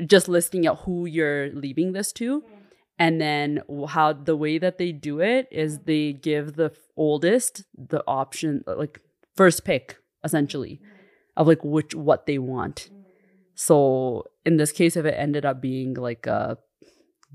just 0.06 0.28
listing 0.28 0.66
out 0.66 0.80
who 0.80 1.06
you're 1.06 1.50
leaving 1.50 1.92
this 1.92 2.12
to 2.12 2.40
mm-hmm. 2.40 2.61
And 2.98 3.20
then 3.20 3.62
how 3.88 4.12
the 4.12 4.36
way 4.36 4.58
that 4.58 4.78
they 4.78 4.92
do 4.92 5.20
it 5.20 5.48
is 5.50 5.80
they 5.80 6.12
give 6.12 6.54
the 6.54 6.70
oldest 6.96 7.64
the 7.76 8.02
option 8.06 8.62
uh, 8.66 8.76
like 8.76 9.00
first 9.34 9.64
pick 9.64 9.96
essentially 10.24 10.80
of 11.36 11.46
like 11.46 11.62
which 11.64 11.94
what 11.94 12.26
they 12.26 12.38
want 12.38 12.90
so 13.54 14.24
in 14.44 14.56
this 14.56 14.72
case 14.72 14.96
if 14.96 15.04
it 15.04 15.14
ended 15.16 15.44
up 15.44 15.60
being 15.60 15.94
like 15.94 16.26
uh 16.26 16.54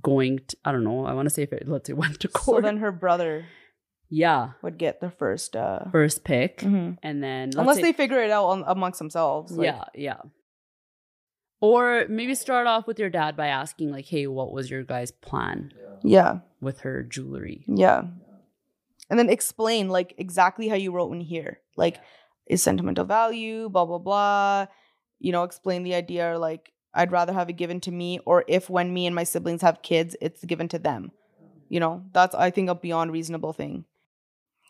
going 0.03 0.39
to, 0.47 0.57
i 0.65 0.71
don't 0.71 0.83
know 0.83 1.05
i 1.05 1.13
want 1.13 1.25
to 1.27 1.33
say 1.33 1.43
if 1.43 1.51
it 1.53 1.67
let's 1.67 1.87
say 1.87 1.93
went 2.03 2.19
to 2.19 2.27
court. 2.27 2.63
So 2.63 2.67
then 2.67 2.77
her 2.77 2.91
brother 2.91 3.45
yeah 4.09 4.51
would 4.61 4.77
get 4.77 5.01
the 5.01 5.09
first. 5.09 5.55
uh 5.55 5.79
first 5.91 6.23
pick 6.23 6.59
mhm. 6.59 6.97
and 7.03 7.23
then 7.23 7.51
Unless 7.57 7.77
say- 7.77 7.81
they 7.81 7.93
figure 7.93 8.21
it 8.23 8.31
out 8.31 8.45
on, 8.45 8.63
amongst 8.67 8.99
themselves. 8.99 9.51
like- 9.51 9.65
yeah, 9.65 9.83
yeah. 9.95 10.17
Or 11.59 12.05
maybe 12.07 12.35
start 12.35 12.67
off 12.67 12.85
with 12.85 12.99
your 12.99 13.09
dad 13.09 13.35
by 13.35 13.47
asking, 13.47 13.91
like, 13.91 14.05
hey, 14.05 14.27
what 14.27 14.51
was 14.51 14.69
your 14.69 14.83
guys' 14.83 15.11
plan 15.11 15.71
Yeah. 16.03 16.39
with 16.61 16.81
her 16.81 17.01
jewelry? 17.03 17.63
Yeah. 17.67 18.03
And 19.09 19.17
then 19.17 19.29
explain 19.29 19.87
like 19.89 20.13
exactly 20.17 20.67
how 20.67 20.75
you 20.75 20.91
wrote 20.91 21.11
in 21.13 21.21
here. 21.21 21.61
Like 21.77 21.99
is 22.45 22.61
sentimental 22.61 23.05
value, 23.05 23.69
blah 23.69 23.85
blah 23.85 23.99
blah. 23.99 24.67
You 25.19 25.31
know, 25.31 25.43
explain 25.43 25.83
the 25.83 25.95
idea 25.95 26.33
or 26.33 26.37
like 26.37 26.73
I'd 26.93 27.11
rather 27.11 27.31
have 27.33 27.49
it 27.49 27.53
given 27.53 27.79
to 27.81 27.91
me 27.91 28.19
or 28.25 28.43
if 28.47 28.69
when 28.69 28.93
me 28.93 29.05
and 29.05 29.15
my 29.15 29.23
siblings 29.23 29.61
have 29.61 29.81
kids, 29.81 30.15
it's 30.21 30.43
given 30.43 30.67
to 30.69 30.79
them. 30.79 31.11
You 31.69 31.79
know, 31.79 32.03
that's 32.11 32.35
I 32.35 32.51
think 32.51 32.69
a 32.69 32.75
beyond 32.75 33.11
reasonable 33.13 33.53
thing. 33.53 33.85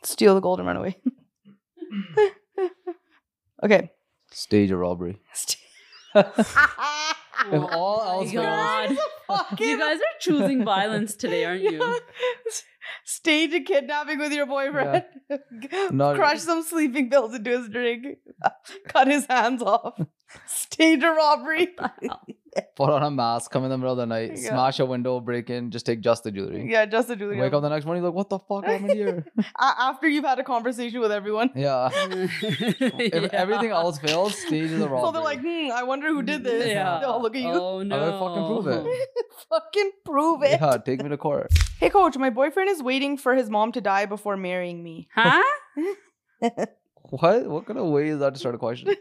Steal 0.03 0.35
the 0.35 0.39
gold 0.41 0.59
and 0.59 0.67
run 0.67 0.77
away. 0.77 0.97
okay. 3.63 3.91
Stage 4.31 4.71
a 4.71 4.77
robbery. 4.77 5.19
If 7.51 7.61
all 7.71 8.01
else 8.25 8.33
my 8.33 8.87
fails- 8.89 8.99
God. 9.29 9.59
You 9.59 9.77
guys 9.77 9.97
are 9.99 10.19
choosing 10.19 10.65
violence 10.65 11.15
today, 11.15 11.45
aren't 11.45 11.61
you? 11.61 11.99
Stage 13.03 13.53
a 13.53 13.59
kidnapping 13.61 14.17
with 14.17 14.31
your 14.31 14.45
boyfriend. 14.47 15.03
Not- 15.91 16.15
Crush 16.15 16.39
some 16.39 16.63
sleeping 16.63 17.09
pills 17.09 17.35
into 17.35 17.57
his 17.57 17.69
drink. 17.69 18.05
Cut 18.87 19.07
his 19.07 19.25
hands 19.27 19.61
off. 19.61 19.99
Stage 20.47 21.03
a 21.03 21.11
robbery. 21.11 21.75
Put 22.75 22.89
on 22.91 23.03
a 23.03 23.09
mask, 23.11 23.51
come 23.51 23.63
in 23.63 23.69
the 23.69 23.77
middle 23.77 23.91
of 23.93 23.97
the 23.97 24.05
night, 24.05 24.31
Yeah. 24.35 24.49
smash 24.49 24.79
a 24.79 24.85
window, 24.85 25.19
break 25.19 25.49
in, 25.49 25.71
just 25.71 25.85
take 25.85 26.01
just 26.01 26.23
the 26.23 26.31
jewelry. 26.31 26.69
yeah, 26.71 26.85
just 26.85 27.09
a 27.09 27.15
jewelry. 27.15 27.39
Wake 27.39 27.53
up 27.53 27.61
the 27.61 27.69
next 27.69 27.85
morning, 27.85 28.03
like, 28.03 28.13
what 28.13 28.29
the 28.29 28.39
fuck 28.39 28.65
happened 28.65 28.91
here? 28.91 29.25
After 29.59 30.07
you've 30.07 30.25
had 30.25 30.39
a 30.39 30.43
conversation 30.43 30.99
with 31.01 31.11
everyone. 31.11 31.51
yeah. 31.55 31.89
If 32.49 33.33
everything 33.33 33.71
else 33.71 33.99
fails, 33.99 34.37
stage 34.37 34.71
is 34.71 34.81
a 34.81 34.87
robbery. 34.87 35.07
So 35.07 35.11
they're 35.11 35.23
like, 35.23 35.41
hmm, 35.41 35.71
I 35.73 35.83
wonder 35.83 36.07
who 36.07 36.21
did 36.21 36.43
this. 36.43 36.67
Yeah. 36.67 36.99
They'll 36.99 37.21
look 37.21 37.35
at 37.35 37.41
you. 37.41 37.49
Oh 37.49 37.81
no! 37.83 37.97
gotta 37.99 38.19
fucking 38.19 38.45
prove 38.45 38.67
it. 38.67 39.09
Fucking 39.49 39.91
prove 40.05 40.43
it. 40.43 40.59
yeah, 40.61 40.77
take 40.77 41.01
me 41.03 41.09
to 41.09 41.17
court. 41.17 41.51
Hey, 41.79 41.89
coach, 41.89 42.17
my 42.17 42.29
boyfriend 42.29 42.69
is 42.69 42.81
waiting 42.83 43.17
for 43.17 43.35
his 43.35 43.49
mom 43.49 43.71
to 43.73 43.81
die 43.81 44.05
before 44.05 44.35
marrying 44.35 44.83
me. 44.83 45.07
Huh? 45.13 45.41
What? 47.09 47.47
What 47.47 47.65
kind 47.65 47.79
of 47.79 47.85
way 47.87 48.09
is 48.09 48.19
that 48.19 48.33
to 48.33 48.39
start 48.39 48.55
a 48.55 48.57
question? 48.57 48.93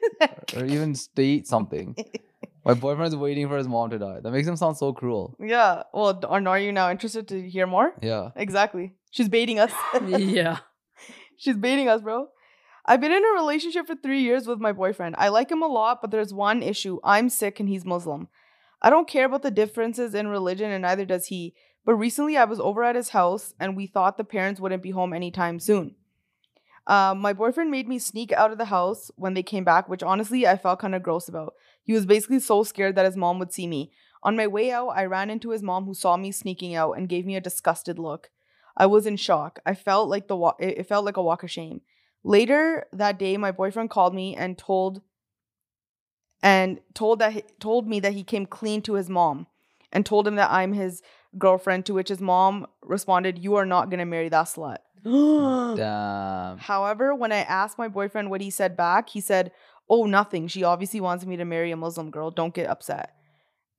or 0.57 0.65
even 0.65 0.95
state 0.95 1.47
something? 1.49 1.97
My 2.67 2.75
boyfriend's 2.75 3.14
waiting 3.14 3.49
for 3.49 3.57
his 3.57 3.69
mom 3.69 3.91
to 3.91 3.99
die. 3.99 4.19
That 4.21 4.33
makes 4.33 4.49
him 4.49 4.57
sound 4.57 4.77
so 4.77 4.93
cruel. 4.93 5.37
yeah. 5.39 5.85
Well, 5.95 6.14
d- 6.14 6.27
are 6.27 6.49
are 6.49 6.59
you 6.59 6.73
now 6.73 6.91
interested 6.91 7.29
to 7.29 7.49
hear 7.49 7.67
more? 7.67 7.93
Yeah. 8.03 8.31
Exactly. 8.35 8.95
She's 9.11 9.29
baiting 9.29 9.59
us. 9.61 9.73
yeah. 10.07 10.59
She's 11.37 11.57
baiting 11.57 11.89
us, 11.89 12.01
bro. 12.03 12.29
I've 12.85 13.01
been 13.01 13.12
in 13.12 13.25
a 13.25 13.35
relationship 13.35 13.87
for 13.87 13.97
three 13.97 14.23
years 14.23 14.47
with 14.47 14.59
my 14.61 14.73
boyfriend. 14.73 15.14
I 15.19 15.29
like 15.29 15.51
him 15.51 15.62
a 15.62 15.67
lot, 15.67 16.01
but 16.01 16.11
there's 16.11 16.33
one 16.35 16.62
issue. 16.62 16.99
I'm 17.05 17.29
Sikh 17.29 17.61
and 17.61 17.69
he's 17.69 17.85
Muslim. 17.85 18.29
I 18.83 18.91
don't 18.91 19.09
care 19.09 19.27
about 19.27 19.43
the 19.43 19.51
differences 19.51 20.14
in 20.14 20.29
religion, 20.29 20.71
and 20.71 20.83
neither 20.83 21.05
does 21.05 21.27
he. 21.27 21.55
But 21.85 21.95
recently 21.95 22.37
I 22.37 22.45
was 22.45 22.61
over 22.61 22.83
at 22.83 22.97
his 22.97 23.11
house 23.11 23.55
and 23.61 23.77
we 23.77 23.87
thought 23.87 24.17
the 24.19 24.25
parents 24.25 24.61
wouldn't 24.61 24.83
be 24.83 24.91
home 24.91 25.12
anytime 25.12 25.61
soon. 25.61 25.95
Um, 26.89 27.19
my 27.21 27.33
boyfriend 27.33 27.71
made 27.71 27.89
me 27.89 27.99
sneak 27.99 28.33
out 28.33 28.53
of 28.53 28.59
the 28.59 28.67
house 28.67 29.11
when 29.17 29.35
they 29.35 29.43
came 29.43 29.64
back, 29.64 29.89
which 29.89 30.03
honestly 30.03 30.47
I 30.47 30.57
felt 30.57 30.81
kind 30.81 30.95
of 30.95 31.03
gross 31.03 31.29
about. 31.29 31.55
He 31.87 31.93
was 31.93 32.05
basically 32.05 32.41
so 32.41 32.64
scared 32.64 32.97
that 32.97 33.07
his 33.07 33.16
mom 33.16 33.39
would 33.39 33.53
see 33.53 33.68
me. 33.68 33.93
On 34.24 34.37
my 34.37 34.49
way 34.49 34.72
out, 34.72 34.89
I 34.89 35.05
ran 35.05 35.30
into 35.30 35.51
his 35.51 35.62
mom 35.62 35.84
who 35.84 35.95
saw 35.95 36.16
me 36.16 36.32
sneaking 36.32 36.74
out 36.74 36.93
and 36.93 37.09
gave 37.09 37.24
me 37.24 37.37
a 37.37 37.41
disgusted 37.41 37.97
look. 37.97 38.30
I 38.76 38.87
was 38.87 39.07
in 39.07 39.16
shock. 39.16 39.61
I 39.64 39.74
felt 39.74 40.09
like 40.09 40.26
the 40.26 40.37
wa- 40.37 40.57
it 40.59 40.78
it 40.78 40.89
felt 40.89 41.05
like 41.05 41.16
a 41.16 41.22
walk 41.22 41.45
of 41.45 41.51
shame. 41.51 41.82
Later 42.24 42.87
that 42.93 43.20
day, 43.20 43.37
my 43.37 43.53
boyfriend 43.53 43.91
called 43.91 44.14
me 44.14 44.34
and 44.34 44.59
told 44.59 45.01
and 46.43 46.80
told 46.93 47.20
that 47.20 47.32
he, 47.34 47.43
told 47.61 47.87
me 47.87 48.01
that 48.01 48.12
he 48.14 48.24
came 48.24 48.47
clean 48.47 48.82
to 48.82 48.95
his 48.95 49.09
mom 49.09 49.47
and 49.93 50.05
told 50.05 50.26
him 50.26 50.34
that 50.34 50.51
I'm 50.51 50.72
his 50.72 51.03
girlfriend. 51.39 51.87
To 51.87 51.95
which 51.95 52.09
his 52.09 52.20
mom 52.20 52.66
responded, 52.82 53.39
"You 53.39 53.55
are 53.55 53.64
not 53.64 53.91
gonna 53.91 54.05
marry 54.05 54.28
that 54.28 54.47
slut." 54.47 54.78
Damn. 55.05 56.59
However, 56.59 57.14
when 57.14 57.30
I 57.30 57.39
asked 57.39 57.78
my 57.78 57.87
boyfriend 57.87 58.28
what 58.28 58.41
he 58.41 58.51
said 58.51 58.76
back, 58.76 59.11
he 59.11 59.20
said, 59.20 59.53
Oh, 59.89 60.07
nothing. 60.07 60.49
She 60.49 60.64
obviously 60.64 61.01
wants 61.01 61.24
me 61.24 61.37
to 61.37 61.45
marry 61.45 61.70
a 61.70 61.76
Muslim 61.76 62.11
girl. 62.11 62.30
Don't 62.30 62.55
get 62.55 62.68
upset. 62.68 63.12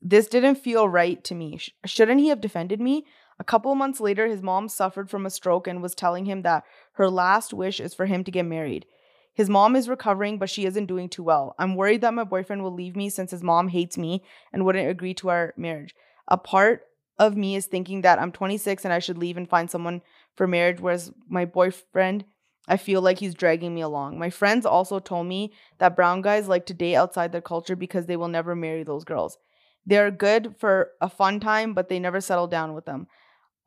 This 0.02 0.28
didn't 0.28 0.56
feel 0.56 0.88
right 0.88 1.24
to 1.24 1.36
me. 1.36 1.58
Sh- 1.58 1.72
shouldn't 1.86 2.22
he 2.22 2.30
have 2.30 2.42
defended 2.42 2.80
me? 2.80 3.06
A 3.40 3.44
couple 3.44 3.72
of 3.72 3.78
months 3.78 4.00
later, 4.00 4.28
his 4.28 4.42
mom 4.42 4.70
suffered 4.70 5.10
from 5.10 5.26
a 5.26 5.30
stroke 5.30 5.68
and 5.68 5.82
was 5.82 5.94
telling 5.94 6.26
him 6.26 6.42
that 6.44 6.64
her 6.94 7.10
last 7.10 7.54
wish 7.54 7.80
is 7.80 7.94
for 7.94 8.06
him 8.06 8.24
to 8.24 8.32
get 8.32 8.46
married. 8.46 8.86
His 9.34 9.50
mom 9.50 9.76
is 9.76 9.90
recovering, 9.90 10.40
but 10.40 10.50
she 10.50 10.66
isn't 10.66 10.88
doing 10.88 11.10
too 11.10 11.22
well. 11.22 11.54
I'm 11.60 11.76
worried 11.76 12.02
that 12.02 12.14
my 12.14 12.24
boyfriend 12.24 12.64
will 12.64 12.74
leave 12.74 12.96
me 12.96 13.10
since 13.10 13.30
his 13.30 13.44
mom 13.44 13.68
hates 13.68 13.98
me 13.98 14.24
and 14.52 14.66
wouldn't 14.66 14.90
agree 14.90 15.14
to 15.16 15.30
our 15.30 15.54
marriage. 15.56 15.94
A 16.28 16.38
part 16.38 16.82
of 17.20 17.38
me 17.38 17.56
is 17.56 17.68
thinking 17.68 18.02
that 18.02 18.20
I'm 18.20 18.32
26 18.32 18.84
and 18.84 18.94
I 18.94 19.00
should 19.00 19.18
leave 19.18 19.38
and 19.38 19.48
find 19.48 19.70
someone 19.70 20.02
for 20.36 20.48
marriage, 20.48 20.80
whereas 20.80 21.12
my 21.30 21.46
boyfriend, 21.46 22.26
I 22.68 22.78
feel 22.78 23.02
like 23.02 23.20
he's 23.20 23.34
dragging 23.34 23.74
me 23.74 23.82
along. 23.82 24.20
My 24.20 24.30
friends 24.30 24.66
also 24.66 25.00
told 25.00 25.28
me 25.28 25.54
that 25.78 25.96
brown 25.96 26.22
guys 26.22 26.48
like 26.48 26.66
to 26.66 26.74
date 26.74 26.96
outside 26.96 27.32
their 27.32 27.42
culture 27.42 27.76
because 27.76 28.06
they 28.06 28.18
will 28.18 28.28
never 28.28 28.56
marry 28.56 28.84
those 28.84 29.06
girls. 29.06 29.38
They're 29.86 30.12
good 30.12 30.56
for 30.60 30.92
a 31.00 31.10
fun 31.10 31.40
time, 31.40 31.74
but 31.74 31.88
they 31.88 32.00
never 32.00 32.20
settle 32.20 32.48
down 32.48 32.74
with 32.74 32.86
them. 32.86 33.08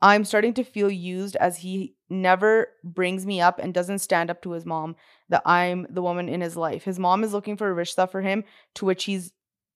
I'm 0.03 0.25
starting 0.25 0.55
to 0.55 0.65
feel 0.65 0.91
used 0.91 1.37
as 1.37 1.59
he 1.59 1.95
never 2.09 2.69
brings 2.85 3.27
me 3.27 3.41
up 3.41 3.59
and 3.59 3.73
doesn't 3.73 3.99
stand 3.99 4.31
up 4.31 4.43
to 4.43 4.53
his 4.53 4.65
mom 4.67 4.97
that 5.29 5.43
I'm 5.45 5.87
the 5.91 6.03
woman 6.03 6.29
in 6.29 6.41
his 6.41 6.57
life. 6.57 6.85
His 6.85 6.99
mom 6.99 7.23
is 7.23 7.33
looking 7.33 7.57
for 7.57 7.71
a 7.71 7.75
rishta 7.75 8.11
for 8.11 8.23
him, 8.23 8.45
to 8.75 8.85
which 8.85 9.05
he's 9.05 9.33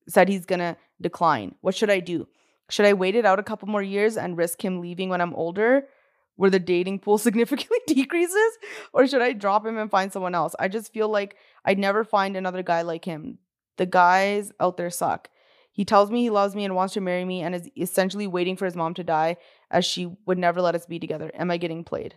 said 0.09 0.29
he's 0.29 0.47
gonna 0.47 0.77
decline. 1.01 1.55
What 1.61 1.75
should 1.75 1.91
I 1.91 2.01
do? 2.01 2.27
Should 2.71 2.87
I 2.87 2.95
wait 2.95 3.15
it 3.15 3.27
out 3.27 3.39
a 3.39 3.43
couple 3.43 3.69
more 3.69 3.83
years 3.83 4.17
and 4.17 4.37
risk 4.37 4.65
him 4.65 4.81
leaving 4.81 5.11
when 5.11 5.21
I'm 5.21 5.35
older, 5.35 5.89
where 6.37 6.51
the 6.51 6.59
dating 6.59 6.99
pool 7.01 7.19
significantly 7.27 7.79
decreases? 7.87 8.59
Or 8.93 9.07
should 9.07 9.23
I 9.23 9.33
drop 9.33 9.67
him 9.67 9.79
and 9.79 9.91
find 9.91 10.13
someone 10.13 10.35
else? 10.35 10.55
I 10.59 10.69
just 10.69 10.93
feel 10.93 11.09
like 11.09 11.37
I'd 11.65 11.79
never 11.79 12.05
find 12.05 12.37
another 12.37 12.63
guy 12.63 12.83
like 12.83 13.05
him. 13.05 13.39
The 13.77 13.87
guys 13.87 14.53
out 14.61 14.77
there 14.77 14.91
suck. 14.91 15.29
He 15.73 15.85
tells 15.85 16.11
me 16.11 16.23
he 16.23 16.31
loves 16.31 16.55
me 16.55 16.65
and 16.65 16.77
wants 16.77 16.95
to 16.95 17.01
marry 17.01 17.25
me 17.25 17.43
and 17.43 17.53
is 17.53 17.69
essentially 17.77 18.29
waiting 18.29 18.57
for 18.57 18.65
his 18.65 18.77
mom 18.77 18.95
to 18.95 19.03
die 19.03 19.37
as 19.73 19.85
she 19.85 20.15
would 20.25 20.39
never 20.39 20.63
let 20.63 20.77
us 20.77 20.87
be 20.87 21.01
together. 21.01 21.33
Am 21.35 21.51
I 21.51 21.57
getting 21.57 21.83
played? 21.83 22.17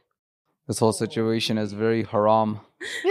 This 0.68 0.78
whole 0.78 0.94
situation 0.94 1.58
is 1.58 1.74
very 1.74 2.04
haram. 2.04 2.60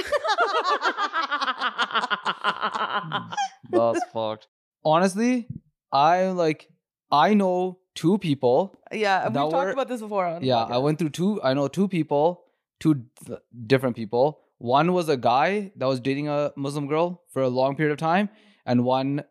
That's 3.70 4.00
fucked. 4.12 4.46
Honestly, 4.84 5.48
I 5.90 6.28
like 6.28 6.68
I 7.10 7.34
know 7.34 7.78
two 7.94 8.18
people. 8.18 8.76
yeah, 8.92 9.26
we've 9.28 9.34
talked 9.34 9.72
about 9.72 9.88
this 9.88 10.00
before. 10.00 10.26
On 10.26 10.42
Yeah, 10.42 10.62
I 10.62 10.78
went 10.78 10.98
through 10.98 11.10
two. 11.10 11.42
I 11.42 11.54
know 11.54 11.68
two 11.68 11.88
people, 11.88 12.44
two 12.80 13.04
th- 13.26 13.38
different 13.66 13.96
people. 13.96 14.40
One 14.58 14.92
was 14.92 15.08
a 15.08 15.16
guy 15.16 15.72
that 15.76 15.86
was 15.86 16.00
dating 16.00 16.28
a 16.28 16.52
Muslim 16.56 16.86
girl 16.86 17.22
for 17.32 17.42
a 17.42 17.48
long 17.48 17.76
period 17.76 17.92
of 17.92 17.98
time, 17.98 18.28
and 18.64 18.84
one, 18.84 19.22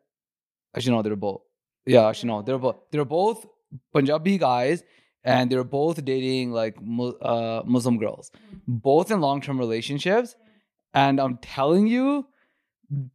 actually 0.76 0.96
no, 0.96 1.02
they're 1.02 1.16
both. 1.16 1.42
Yeah, 1.86 2.08
actually 2.08 2.30
no, 2.30 2.42
they're 2.42 2.58
both. 2.58 2.78
They're 2.92 3.06
both 3.06 3.46
Punjabi 3.94 4.38
guys, 4.38 4.84
and 5.24 5.52
they're 5.52 5.64
both 5.64 6.04
dating 6.06 6.52
like 6.52 6.78
uh, 7.22 7.62
Muslim 7.66 7.98
girls, 7.98 8.32
both 8.68 9.12
in 9.12 9.20
long 9.22 9.42
term 9.42 9.58
relationships. 9.60 10.36
And 10.94 11.20
I'm 11.20 11.38
telling 11.38 11.88
you, 11.88 12.28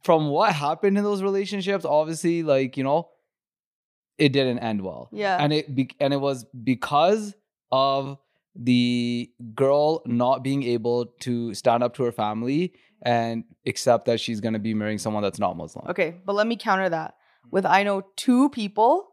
from 0.03 0.27
what 0.29 0.53
happened 0.53 0.97
in 0.97 1.03
those 1.03 1.23
relationships, 1.23 1.85
obviously, 1.85 2.43
like 2.43 2.75
you 2.77 2.83
know, 2.83 3.09
it 4.17 4.29
didn't 4.29 4.59
end 4.59 4.81
well 4.81 5.09
Yeah. 5.11 5.37
and 5.39 5.53
it 5.53 5.75
be- 5.75 5.95
and 5.99 6.13
it 6.13 6.21
was 6.21 6.45
because 6.63 7.33
of 7.71 8.17
the 8.55 9.31
girl 9.55 10.01
not 10.05 10.43
being 10.43 10.63
able 10.63 11.05
to 11.21 11.53
stand 11.53 11.83
up 11.83 11.93
to 11.95 12.03
her 12.03 12.11
family 12.11 12.73
and 13.03 13.43
accept 13.65 14.05
that 14.05 14.19
she's 14.19 14.41
going 14.41 14.53
to 14.53 14.59
be 14.59 14.73
marrying 14.73 14.99
someone 14.99 15.23
that's 15.23 15.39
not 15.39 15.57
Muslim. 15.57 15.87
Okay, 15.87 16.15
but 16.25 16.33
let 16.33 16.47
me 16.47 16.55
counter 16.55 16.89
that 16.89 17.15
hmm. 17.43 17.49
with 17.51 17.65
I 17.65 17.83
know 17.83 18.03
two 18.15 18.49
people 18.49 19.07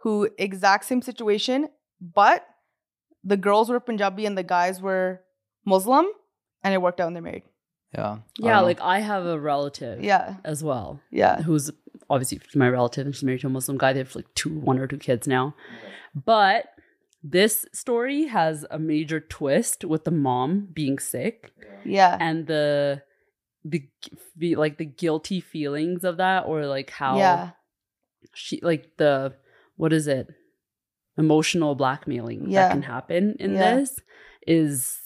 who 0.00 0.28
exact 0.38 0.84
same 0.84 1.02
situation, 1.02 1.68
but 2.00 2.46
the 3.24 3.36
girls 3.36 3.68
were 3.68 3.80
Punjabi 3.80 4.26
and 4.26 4.38
the 4.38 4.44
guys 4.44 4.80
were 4.80 5.22
Muslim, 5.64 6.06
and 6.62 6.72
it 6.72 6.80
worked 6.80 7.00
out 7.00 7.08
and 7.08 7.16
they're 7.16 7.22
married. 7.22 7.42
Yeah. 7.94 8.18
Yeah, 8.38 8.56
don't 8.56 8.64
like 8.64 8.80
I 8.80 9.00
have 9.00 9.24
a 9.26 9.38
relative 9.38 10.04
Yeah, 10.04 10.36
as 10.44 10.62
well 10.62 11.00
yeah, 11.10 11.42
who's 11.42 11.70
obviously 12.10 12.40
my 12.54 12.68
relative 12.68 13.06
and 13.06 13.14
she's 13.14 13.24
married 13.24 13.40
to 13.40 13.46
a 13.46 13.50
Muslim 13.50 13.78
guy. 13.78 13.92
They 13.92 14.00
have 14.00 14.14
like 14.16 14.32
two, 14.34 14.58
one 14.58 14.78
or 14.78 14.86
two 14.86 14.98
kids 14.98 15.26
now. 15.28 15.54
But 16.14 16.66
this 17.22 17.66
story 17.72 18.26
has 18.26 18.64
a 18.70 18.78
major 18.78 19.20
twist 19.20 19.84
with 19.84 20.04
the 20.04 20.10
mom 20.10 20.68
being 20.72 20.98
sick 20.98 21.52
yeah, 21.84 22.16
and 22.20 22.46
the 22.46 23.02
the, 23.64 23.88
the 24.36 24.54
like 24.56 24.78
the 24.78 24.84
guilty 24.84 25.40
feelings 25.40 26.04
of 26.04 26.18
that 26.18 26.44
or 26.46 26.66
like 26.66 26.90
how 26.90 27.18
yeah, 27.18 27.50
she 28.34 28.60
like 28.62 28.92
the 28.96 29.34
what 29.76 29.92
is 29.92 30.06
it 30.06 30.28
emotional 31.18 31.74
blackmailing 31.74 32.48
Yeah. 32.50 32.62
that 32.68 32.70
can 32.72 32.82
happen 32.82 33.36
in 33.40 33.54
Yeah. 33.54 33.76
this 33.76 33.98
is 34.46 35.00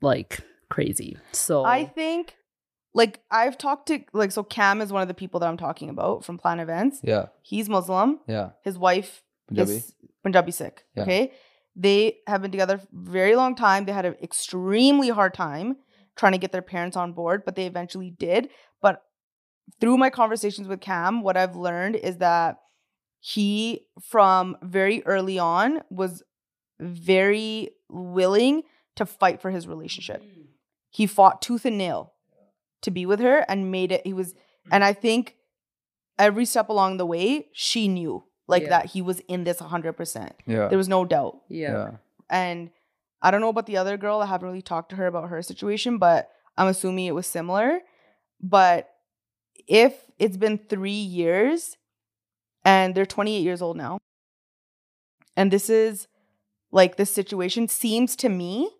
like 0.00 0.40
crazy 0.68 1.16
so 1.32 1.64
I 1.64 1.84
think 1.84 2.36
like 2.94 3.20
I've 3.30 3.56
talked 3.56 3.88
to 3.88 4.00
like 4.12 4.32
so 4.32 4.42
Cam 4.42 4.80
is 4.80 4.92
one 4.92 5.02
of 5.02 5.08
the 5.08 5.14
people 5.14 5.40
that 5.40 5.48
I'm 5.48 5.56
talking 5.56 5.88
about 5.88 6.24
from 6.24 6.38
Plan 6.38 6.60
Events. 6.60 7.00
Yeah. 7.02 7.26
He's 7.42 7.68
Muslim. 7.68 8.20
Yeah. 8.26 8.50
His 8.62 8.78
wife 8.78 9.22
Punjabi. 9.48 9.72
is 9.72 9.94
Punjabi 10.22 10.52
Sikh. 10.52 10.84
Yeah. 10.94 11.02
Okay. 11.02 11.32
They 11.76 12.18
have 12.26 12.42
been 12.42 12.50
together 12.50 12.80
very 12.92 13.36
long 13.36 13.54
time. 13.54 13.84
They 13.84 13.92
had 13.92 14.04
an 14.06 14.16
extremely 14.22 15.08
hard 15.08 15.34
time 15.34 15.76
trying 16.16 16.32
to 16.32 16.38
get 16.38 16.52
their 16.52 16.62
parents 16.62 16.96
on 16.96 17.12
board, 17.12 17.44
but 17.44 17.54
they 17.54 17.66
eventually 17.66 18.10
did. 18.10 18.50
But 18.82 19.02
through 19.80 19.96
my 19.96 20.10
conversations 20.10 20.66
with 20.66 20.80
Cam, 20.80 21.22
what 21.22 21.36
I've 21.36 21.56
learned 21.56 21.96
is 21.96 22.18
that 22.18 22.58
he, 23.20 23.86
from 24.00 24.56
very 24.62 25.04
early 25.06 25.38
on, 25.38 25.82
was 25.90 26.22
very 26.80 27.70
willing 27.88 28.62
to 28.96 29.06
fight 29.06 29.40
for 29.40 29.50
his 29.50 29.68
relationship. 29.68 30.22
Mm. 30.22 30.46
He 30.90 31.06
fought 31.06 31.40
tooth 31.40 31.64
and 31.64 31.78
nail 31.78 32.14
to 32.82 32.90
be 32.90 33.06
with 33.06 33.20
her 33.20 33.44
and 33.48 33.70
made 33.70 33.92
it. 33.92 34.06
He 34.06 34.12
was, 34.12 34.34
and 34.70 34.84
I 34.84 34.92
mm-hmm. 34.92 35.00
think 35.00 35.36
every 36.18 36.44
step 36.44 36.68
along 36.68 36.96
the 36.96 37.06
way, 37.06 37.48
she 37.52 37.88
knew 37.88 38.24
like 38.46 38.64
Yeah. 38.64 38.68
that 38.70 38.86
he 38.86 39.00
was 39.00 39.20
in 39.20 39.44
this 39.44 39.60
100%. 39.60 40.32
Yeah. 40.46 40.68
There 40.68 40.78
was 40.78 40.88
no 40.88 41.04
doubt. 41.04 41.38
Yeah. 41.48 41.72
yeah. 41.72 41.90
And 42.28 42.70
I 43.22 43.30
don't 43.30 43.40
know 43.40 43.48
about 43.48 43.66
the 43.66 43.76
other 43.76 43.96
girl. 43.96 44.20
I 44.20 44.26
haven't 44.26 44.48
really 44.48 44.62
talked 44.62 44.90
to 44.90 44.96
her 44.96 45.06
about 45.06 45.28
her 45.28 45.40
situation, 45.42 45.98
but 45.98 46.30
I'm 46.56 46.66
assuming 46.66 47.06
it 47.06 47.14
was 47.14 47.26
similar. 47.26 47.80
But 48.40 48.90
if 49.68 49.94
it's 50.18 50.36
been 50.36 50.58
three 50.58 50.90
years 50.90 51.76
and 52.64 52.94
they're 52.94 53.06
28 53.06 53.40
years 53.40 53.62
old 53.62 53.76
now, 53.76 53.98
and 55.36 55.50
this 55.50 55.70
is 55.70 56.08
like 56.72 56.96
this 56.96 57.10
situation 57.10 57.68
seems 57.68 58.16
to 58.16 58.28
me 58.28 58.70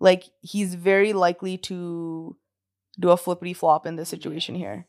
like 0.00 0.24
he's 0.40 0.74
very 0.74 1.12
likely 1.12 1.56
to 1.58 2.36
do 2.98 3.10
a 3.10 3.16
flippity 3.16 3.52
flop 3.52 3.86
in 3.86 3.96
this 3.96 4.08
situation 4.08 4.54
here. 4.54 4.86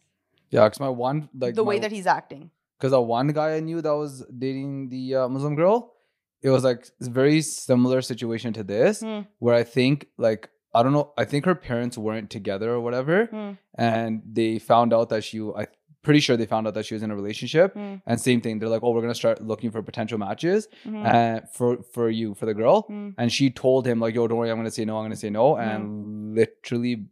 Yeah. 0.50 0.68
Cause 0.68 0.80
my 0.80 0.90
one 0.90 1.30
like 1.38 1.56
the 1.56 1.64
way 1.64 1.80
that 1.80 1.92
he's 1.92 2.08
acting. 2.08 2.50
because 2.78 2.92
the 2.92 3.02
one 3.02 3.28
guy 3.30 3.56
I 3.56 3.60
knew 3.60 3.82
that 3.82 3.96
was 3.96 4.26
dating 4.38 4.90
the 4.90 5.16
uh, 5.16 5.28
Muslim 5.30 5.56
girl, 5.56 5.94
it 6.42 6.50
was 6.50 6.64
like 6.64 6.88
a 7.02 7.10
very 7.10 7.42
similar 7.42 8.02
situation 8.02 8.54
to 8.54 8.64
this, 8.64 9.02
Hmm. 9.02 9.22
where 9.40 9.56
I 9.56 9.64
think 9.64 10.08
like 10.18 10.50
I 10.74 10.84
don't 10.84 10.94
know, 10.94 11.12
I 11.18 11.26
think 11.26 11.46
her 11.46 11.56
parents 11.56 11.98
weren't 11.98 12.30
together 12.30 12.70
or 12.72 12.80
whatever, 12.80 13.26
Hmm. 13.26 13.52
and 13.76 14.22
they 14.32 14.60
found 14.60 14.94
out 14.94 15.10
that 15.10 15.24
she, 15.24 15.42
I 15.42 15.66
pretty 16.04 16.20
sure 16.22 16.38
they 16.38 16.46
found 16.46 16.66
out 16.68 16.74
that 16.76 16.86
she 16.86 16.94
was 16.94 17.04
in 17.04 17.12
a 17.12 17.16
relationship, 17.16 17.74
Hmm. 17.74 17.96
and 18.08 18.22
same 18.22 18.40
thing, 18.40 18.60
they're 18.60 18.70
like, 18.70 18.84
oh, 18.84 18.92
we're 18.92 19.02
gonna 19.02 19.16
start 19.16 19.42
looking 19.42 19.70
for 19.72 19.82
potential 19.82 20.18
matches, 20.18 20.68
Mhm. 20.86 21.06
and 21.06 21.50
for 21.50 21.82
for 21.94 22.10
you 22.10 22.34
for 22.36 22.46
the 22.46 22.54
girl, 22.54 22.82
Hmm. 22.88 23.10
and 23.18 23.32
she 23.32 23.50
told 23.50 23.86
him 23.86 24.00
like, 24.00 24.14
yo, 24.16 24.28
don't 24.28 24.38
worry, 24.38 24.52
I'm 24.52 24.58
gonna 24.58 24.72
say 24.80 24.86
no, 24.86 24.98
I'm 24.98 25.04
gonna 25.06 25.16
say 25.26 25.30
no, 25.32 25.58
and 25.58 26.36
literally, 26.36 27.06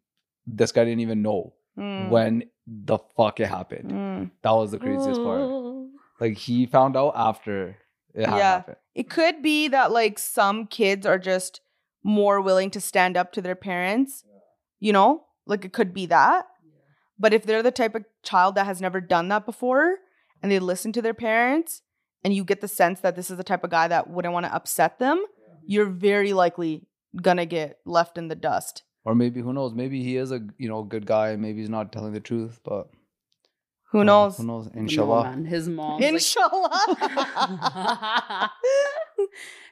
this 0.48 0.72
guy 0.72 0.84
didn't 0.86 1.02
even 1.02 1.22
know 1.22 1.53
Hmm. 1.76 2.10
when 2.10 2.44
the 2.65 2.98
fuck 3.15 3.40
it 3.40 3.48
happened. 3.48 3.91
Hmm. 3.91 4.24
That 4.41 4.52
was 4.52 4.72
the 4.72 4.80
craziest 4.80 5.22
part. 5.22 5.41
Oh. 5.41 5.90
Like 6.19 6.36
he 6.38 6.65
found 6.65 6.98
out 6.98 7.14
after 7.15 7.78
it 8.15 8.22
Yeah. 8.22 8.32
happened. 8.36 8.78
It 8.95 9.10
could 9.11 9.44
be 9.44 9.68
that 9.68 9.91
like 9.91 10.18
some 10.18 10.65
kids 10.65 11.06
are 11.06 11.19
just 11.19 11.61
more 12.03 12.41
willing 12.41 12.72
to 12.72 12.82
stand 12.82 13.15
up 13.15 13.32
to 13.34 13.41
their 13.44 13.56
parents. 13.56 14.24
You 14.80 14.91
know, 14.94 15.26
like 15.45 15.65
it 15.65 15.74
could 15.74 15.94
be 15.94 16.07
that. 16.07 16.48
But 17.19 17.34
if 17.34 17.44
they're 17.44 17.61
the 17.64 17.72
type 17.72 17.94
of 17.95 18.06
child 18.24 18.56
that 18.56 18.65
has 18.65 18.82
never 18.82 18.99
done 19.02 19.28
that 19.28 19.45
before 19.45 19.98
and 20.41 20.52
they 20.52 20.60
listen 20.60 20.91
to 20.94 21.02
their 21.02 21.14
parents 21.15 21.82
and 22.24 22.34
you 22.34 22.44
get 22.44 22.61
the 22.61 22.68
sense 22.68 22.99
that 23.02 23.15
this 23.15 23.30
is 23.30 23.38
the 23.38 23.44
type 23.44 23.64
of 23.64 23.69
guy 23.69 23.88
that 23.88 24.10
wouldn't 24.10 24.34
want 24.34 24.45
to 24.48 24.53
upset 24.53 24.98
them, 24.99 25.24
you're 25.65 25.86
very 25.90 26.34
likely 26.34 26.88
gonna 27.22 27.45
get 27.45 27.80
left 27.86 28.18
in 28.18 28.28
the 28.30 28.36
dust. 28.36 28.84
Or 29.08 29.16
maybe 29.16 29.40
who 29.40 29.54
knows? 29.54 29.74
Maybe 29.74 30.04
he 30.04 30.18
is 30.18 30.32
a 30.34 30.42
you 30.58 30.68
know 30.68 30.84
good 30.84 31.06
guy. 31.06 31.30
and 31.30 31.42
Maybe 31.42 31.62
he's 31.62 31.70
not 31.70 31.94
telling 31.94 32.12
the 32.14 32.20
truth. 32.20 32.60
But 32.66 32.90
Who 33.92 34.04
knows? 34.04 34.36
Who 34.38 34.44
knows? 34.46 34.68
Inshallah. 34.74 35.24
man. 35.24 35.46
His 35.46 35.70
mom's 35.70 36.02
like- 36.04 36.14
Inshallah. 36.14 38.52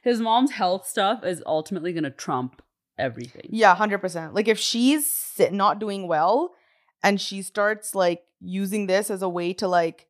His 0.02 0.20
mom's 0.20 0.52
health 0.52 0.86
stuff 0.86 1.24
is 1.24 1.42
ultimately 1.46 1.92
gonna 1.92 2.10
trump 2.10 2.62
everything. 2.98 3.46
Yeah, 3.50 3.74
hundred 3.74 3.98
percent. 3.98 4.34
Like 4.34 4.48
if 4.48 4.58
she's 4.58 5.34
not 5.50 5.78
doing 5.80 6.06
well, 6.08 6.54
and 7.02 7.20
she 7.20 7.42
starts 7.42 7.94
like 7.94 8.22
using 8.40 8.86
this 8.86 9.10
as 9.10 9.22
a 9.22 9.28
way 9.28 9.52
to 9.54 9.68
like, 9.68 10.06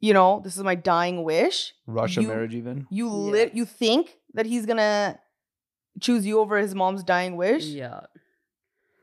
you 0.00 0.12
know, 0.14 0.40
this 0.42 0.56
is 0.56 0.62
my 0.64 0.74
dying 0.74 1.22
wish. 1.22 1.74
Russia 1.86 2.22
You- 2.22 2.28
marriage 2.28 2.54
even. 2.54 2.86
You 2.90 3.06
Yeah. 3.06 3.12
lit. 3.36 3.54
You 3.54 3.64
think 3.66 4.16
that 4.34 4.46
he's 4.46 4.66
gonna 4.66 5.18
choose 6.00 6.24
you 6.26 6.40
over 6.40 6.58
his 6.58 6.74
mom's 6.74 7.04
dying 7.04 7.36
wish? 7.36 7.64
Yeah. 7.66 8.00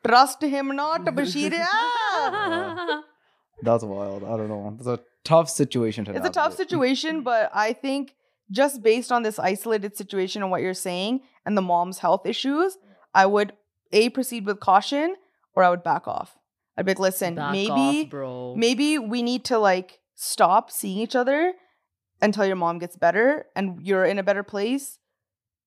Trust 0.06 0.42
him 0.42 0.76
not, 0.76 1.06
Bashir. 1.06 1.54
Ah! 1.60 3.04
That's 3.62 3.84
wild. 3.84 4.24
I 4.24 4.38
don't 4.38 4.48
know. 4.48 4.76
It's 4.78 4.88
a 4.88 5.00
tough 5.24 5.50
situation 5.50 6.06
to 6.06 6.16
It's 6.16 6.26
a 6.26 6.32
tough 6.32 6.56
situation, 6.56 7.22
but 7.32 7.52
I 7.54 7.74
think 7.74 8.16
just 8.52 8.82
based 8.82 9.12
on 9.12 9.24
this 9.24 9.38
isolated 9.38 9.96
situation 9.98 10.42
and 10.42 10.50
what 10.50 10.62
you're 10.62 10.74
saying 10.74 11.22
and 11.46 11.58
the 11.58 11.62
mom's 11.62 12.00
health 12.00 12.26
issues, 12.26 12.78
I 13.14 13.26
would 13.26 13.54
a 13.92 14.10
proceed 14.10 14.46
with 14.46 14.60
caution 14.60 15.16
or 15.54 15.64
I 15.64 15.70
would 15.70 15.84
back 15.84 16.08
off. 16.08 16.38
I'd 16.78 16.86
be 16.86 16.92
like, 16.92 17.00
listen, 17.00 17.36
Back 17.36 17.52
maybe 17.52 17.72
off, 18.06 18.10
bro. 18.10 18.56
maybe 18.56 18.98
we 18.98 19.22
need 19.22 19.44
to 19.46 19.58
like 19.60 20.00
stop 20.16 20.72
seeing 20.72 20.98
each 21.00 21.16
other 21.16 21.54
until 22.22 22.46
your 22.46 22.56
mom 22.56 22.80
gets 22.80 22.96
better 22.96 23.46
and 23.56 23.86
you're 23.86 24.06
in 24.06 24.20
a 24.20 24.24
better 24.24 24.44
place 24.44 24.98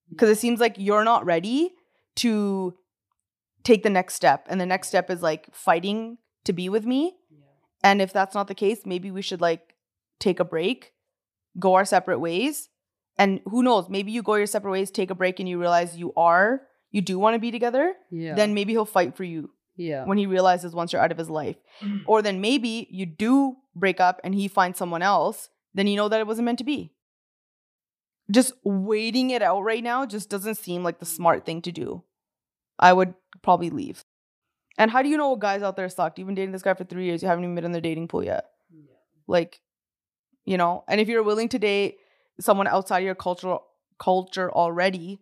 because 0.09 0.31
it 0.31 0.39
seems 0.39 0.61
like 0.61 0.75
you're 0.79 1.05
not 1.05 1.25
ready 1.27 1.73
to 2.17 2.75
take 3.65 3.83
the 3.83 3.91
next 3.91 4.15
step 4.15 4.47
and 4.49 4.61
the 4.61 4.67
next 4.67 4.89
step 4.89 5.11
is 5.11 5.23
like 5.23 5.47
fighting 5.55 6.19
to 6.45 6.53
be 6.53 6.69
with 6.69 6.85
me 6.85 7.15
and 7.83 8.03
if 8.03 8.13
that's 8.13 8.35
not 8.35 8.49
the 8.49 8.55
case 8.55 8.81
maybe 8.85 9.11
we 9.11 9.23
should 9.23 9.41
like 9.41 9.75
take 10.19 10.41
a 10.41 10.45
break 10.45 10.93
go 11.59 11.75
our 11.75 11.85
separate 11.85 12.19
ways 12.19 12.69
and 13.19 13.41
who 13.45 13.63
knows 13.63 13.89
maybe 13.89 14.11
you 14.13 14.23
go 14.23 14.35
your 14.35 14.47
separate 14.47 14.73
ways 14.73 14.91
take 14.91 15.11
a 15.11 15.15
break 15.15 15.39
and 15.41 15.49
you 15.49 15.59
realize 15.61 15.97
you 15.97 16.13
are 16.17 16.63
you 16.91 17.01
do 17.01 17.19
want 17.19 17.35
to 17.35 17.39
be 17.39 17.51
together 17.51 17.95
Yeah. 18.11 18.35
then 18.35 18.55
maybe 18.55 18.73
he'll 18.73 18.85
fight 18.85 19.17
for 19.17 19.25
you 19.25 19.51
yeah. 19.77 20.05
when 20.05 20.19
he 20.19 20.27
realizes 20.27 20.75
once 20.75 20.93
you're 20.93 21.03
out 21.03 21.13
of 21.13 21.19
his 21.19 21.31
life. 21.31 21.57
Or 22.07 22.21
then 22.23 22.41
maybe 22.41 22.87
you 22.91 23.07
do 23.07 23.57
break 23.75 24.01
up 24.01 24.21
and 24.23 24.35
he 24.35 24.47
finds 24.49 24.79
someone 24.79 25.03
else, 25.03 25.49
then 25.75 25.87
you 25.87 25.97
know 25.97 26.09
that 26.09 26.21
it 26.21 26.27
wasn't 26.27 26.45
meant 26.47 26.59
to 26.59 26.65
be. 26.65 26.93
Just 28.31 28.53
waiting 28.65 29.31
it 29.31 29.43
out 29.43 29.63
right 29.63 29.83
now 29.83 30.07
just 30.07 30.29
doesn't 30.31 30.57
seem 30.57 30.83
like 30.85 30.99
the 31.01 31.07
smart 31.07 31.45
thing 31.45 31.63
to 31.63 31.73
do. 31.73 32.05
I 32.79 32.93
would 32.93 33.15
probably 33.43 33.71
leave. 33.71 34.05
And 34.79 34.91
how 34.91 35.03
do 35.03 35.09
you 35.09 35.17
know 35.17 35.31
what 35.31 35.41
guys 35.41 35.63
out 35.63 35.77
there 35.77 35.89
sucked? 35.89 36.19
You've 36.19 36.27
been 36.27 36.35
dating 36.35 36.53
this 36.53 36.63
guy 36.63 36.75
for 36.75 36.85
three 36.85 37.07
years, 37.07 37.23
you 37.23 37.29
haven't 37.29 37.45
even 37.45 37.55
been 37.55 37.65
in 37.65 37.73
the 37.73 37.81
dating 37.81 38.09
pool 38.09 38.25
yet. 38.25 38.47
Like, 39.27 39.61
you 40.45 40.57
know, 40.57 40.85
and 40.89 41.01
if 41.01 41.09
you're 41.09 41.23
willing 41.23 41.49
to 41.51 41.59
date 41.59 41.99
someone 42.41 42.67
outside 42.67 43.01
your 43.01 43.15
cultural 43.15 43.65
culture 43.99 44.51
already, 44.51 45.21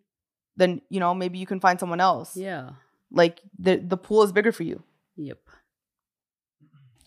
then 0.56 0.80
you 0.88 1.00
know, 1.00 1.14
maybe 1.14 1.38
you 1.38 1.46
can 1.46 1.60
find 1.60 1.78
someone 1.78 2.00
else. 2.00 2.36
Yeah. 2.36 2.70
Like 3.10 3.40
the 3.58 3.76
the 3.76 3.96
pool 3.96 4.22
is 4.22 4.32
bigger 4.32 4.52
for 4.52 4.62
you. 4.62 4.82
Yep. 5.16 5.38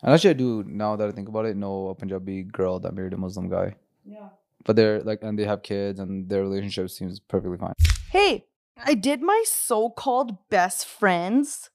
And 0.04 0.14
actually, 0.14 0.32
I 0.32 0.34
do 0.34 0.64
now 0.68 0.96
that 0.98 1.08
I 1.08 1.12
think 1.12 1.30
about 1.30 1.46
it, 1.46 1.56
know 1.56 1.88
a 1.88 1.96
Punjabi 1.96 2.44
girl 2.44 2.80
that 2.82 2.94
married 2.94 3.14
a 3.14 3.18
Muslim 3.18 3.50
guy. 3.50 3.76
Yeah. 4.06 4.30
But 4.66 4.76
they're 4.76 5.02
like, 5.02 5.24
and 5.24 5.40
they 5.40 5.46
have 5.46 5.64
kids, 5.64 6.00
and 6.00 6.28
their 6.28 6.42
relationship 6.42 6.90
seems 6.90 7.20
perfectly 7.20 7.58
fine. 7.58 7.74
Hey, 8.10 8.46
I 8.78 8.94
did 8.96 9.22
my 9.22 9.44
so-called 9.46 10.50
best 10.50 10.86
friends 10.86 11.70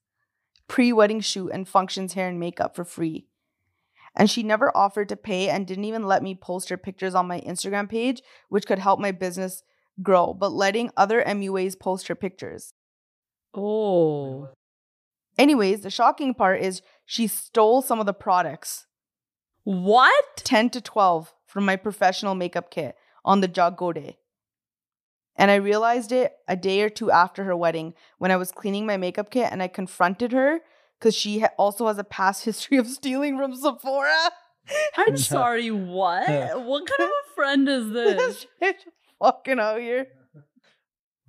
pre-wedding 0.69 1.21
shoot 1.21 1.49
and 1.49 1.67
functions 1.67 2.13
hair 2.13 2.29
and 2.29 2.39
makeup 2.39 2.77
for 2.77 2.85
free. 2.85 3.27
And 4.15 4.31
she 4.31 4.43
never 4.43 4.77
offered 4.77 5.09
to 5.09 5.17
pay 5.17 5.49
and 5.49 5.67
didn't 5.67 5.85
even 5.85 6.07
let 6.07 6.23
me 6.23 6.35
post 6.35 6.69
her 6.69 6.77
pictures 6.77 7.15
on 7.15 7.27
my 7.27 7.41
Instagram 7.41 7.89
page, 7.89 8.23
which 8.49 8.67
could 8.67 8.79
help 8.79 9.01
my 9.01 9.13
business 9.13 9.63
grow, 10.03 10.35
but 10.35 10.53
letting 10.53 10.91
other 10.97 11.23
MUAs 11.23 11.79
post 11.79 12.09
her 12.09 12.15
pictures. 12.15 12.73
Oh. 13.55 14.51
Anyways, 15.39 15.83
the 15.83 15.91
shocking 15.91 16.35
part 16.35 16.61
is 16.61 16.83
she 17.07 17.27
stole 17.27 17.81
some 17.81 18.01
of 18.01 18.07
the 18.07 18.13
products, 18.13 18.87
What? 19.65 20.25
10 20.39 20.71
to 20.71 20.81
12 20.81 21.35
from 21.47 21.65
my 21.65 21.77
professional 21.77 22.35
makeup 22.35 22.71
kit 22.71 22.97
on 23.25 23.41
the 23.41 23.51
Jago 23.55 23.93
day. 23.93 24.19
And 25.39 25.53
I 25.53 25.55
realized 25.55 26.11
it 26.11 26.33
a 26.49 26.57
day 26.57 26.83
or 26.83 26.91
two 26.91 27.13
after 27.13 27.45
her 27.45 27.57
wedding 27.57 27.95
when 28.19 28.33
I 28.33 28.37
was 28.37 28.51
cleaning 28.51 28.85
my 28.85 28.97
makeup 28.97 29.31
kit 29.31 29.49
and 29.53 29.63
I 29.63 29.69
confronted 29.69 30.33
her 30.33 30.61
because 30.99 31.15
she 31.15 31.39
ha- 31.41 31.51
also 31.57 31.87
has 31.87 31.97
a 31.97 32.05
past 32.05 32.45
history 32.45 32.77
of 32.77 32.89
stealing 32.89 33.39
from 33.39 33.55
Sephora. 33.55 34.31
I'm 34.97 35.17
sorry, 35.17 35.71
what? 35.71 36.29
Yeah. 36.29 36.57
What 36.57 36.87
kind 36.87 37.09
of 37.09 37.09
a 37.09 37.35
friend 37.37 37.69
is 37.69 37.91
this? 37.91 38.17
This 38.17 38.47
bitch 38.61 38.91
fucking 39.21 39.61
out 39.61 39.81
here. 39.81 40.09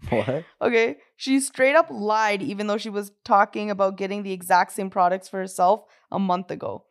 What? 0.10 0.44
Okay. 0.62 0.98
She 1.16 1.40
straight 1.40 1.76
up 1.76 1.88
lied, 1.92 2.42
even 2.42 2.68
though 2.68 2.78
she 2.78 2.90
was 2.90 3.12
talking 3.24 3.70
about 3.70 3.98
getting 3.98 4.24
the 4.24 4.32
exact 4.32 4.72
same 4.72 4.90
products 4.90 5.30
for 5.30 5.38
herself 5.38 5.84
a 6.12 6.18
month 6.18 6.50
ago. 6.50 6.86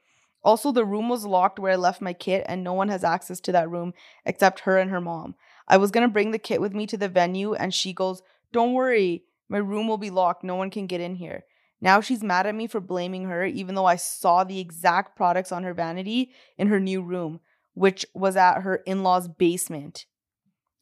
Also, 0.44 0.70
the 0.70 0.84
room 0.84 1.08
was 1.08 1.26
locked 1.26 1.58
where 1.58 1.72
I 1.72 1.76
left 1.76 2.00
my 2.00 2.12
kit, 2.12 2.44
and 2.46 2.62
no 2.62 2.72
one 2.72 2.88
has 2.88 3.02
access 3.02 3.40
to 3.40 3.52
that 3.52 3.68
room 3.68 3.92
except 4.24 4.60
her 4.60 4.78
and 4.78 4.90
her 4.90 5.00
mom. 5.00 5.34
I 5.68 5.76
was 5.76 5.90
gonna 5.90 6.08
bring 6.08 6.32
the 6.32 6.38
kit 6.38 6.60
with 6.60 6.74
me 6.74 6.86
to 6.86 6.96
the 6.96 7.08
venue, 7.08 7.54
and 7.54 7.72
she 7.72 7.92
goes, 7.92 8.22
Don't 8.52 8.72
worry, 8.72 9.24
my 9.48 9.58
room 9.58 9.86
will 9.86 9.98
be 9.98 10.10
locked. 10.10 10.42
No 10.42 10.56
one 10.56 10.70
can 10.70 10.86
get 10.86 11.00
in 11.00 11.14
here. 11.14 11.44
Now 11.80 12.00
she's 12.00 12.24
mad 12.24 12.46
at 12.46 12.54
me 12.54 12.66
for 12.66 12.80
blaming 12.80 13.24
her, 13.24 13.44
even 13.44 13.74
though 13.74 13.86
I 13.86 13.96
saw 13.96 14.42
the 14.42 14.58
exact 14.58 15.16
products 15.16 15.52
on 15.52 15.62
her 15.62 15.74
vanity 15.74 16.32
in 16.56 16.68
her 16.68 16.80
new 16.80 17.02
room, 17.02 17.40
which 17.74 18.04
was 18.14 18.36
at 18.36 18.62
her 18.62 18.76
in 18.76 19.02
law's 19.02 19.28
basement. 19.28 20.06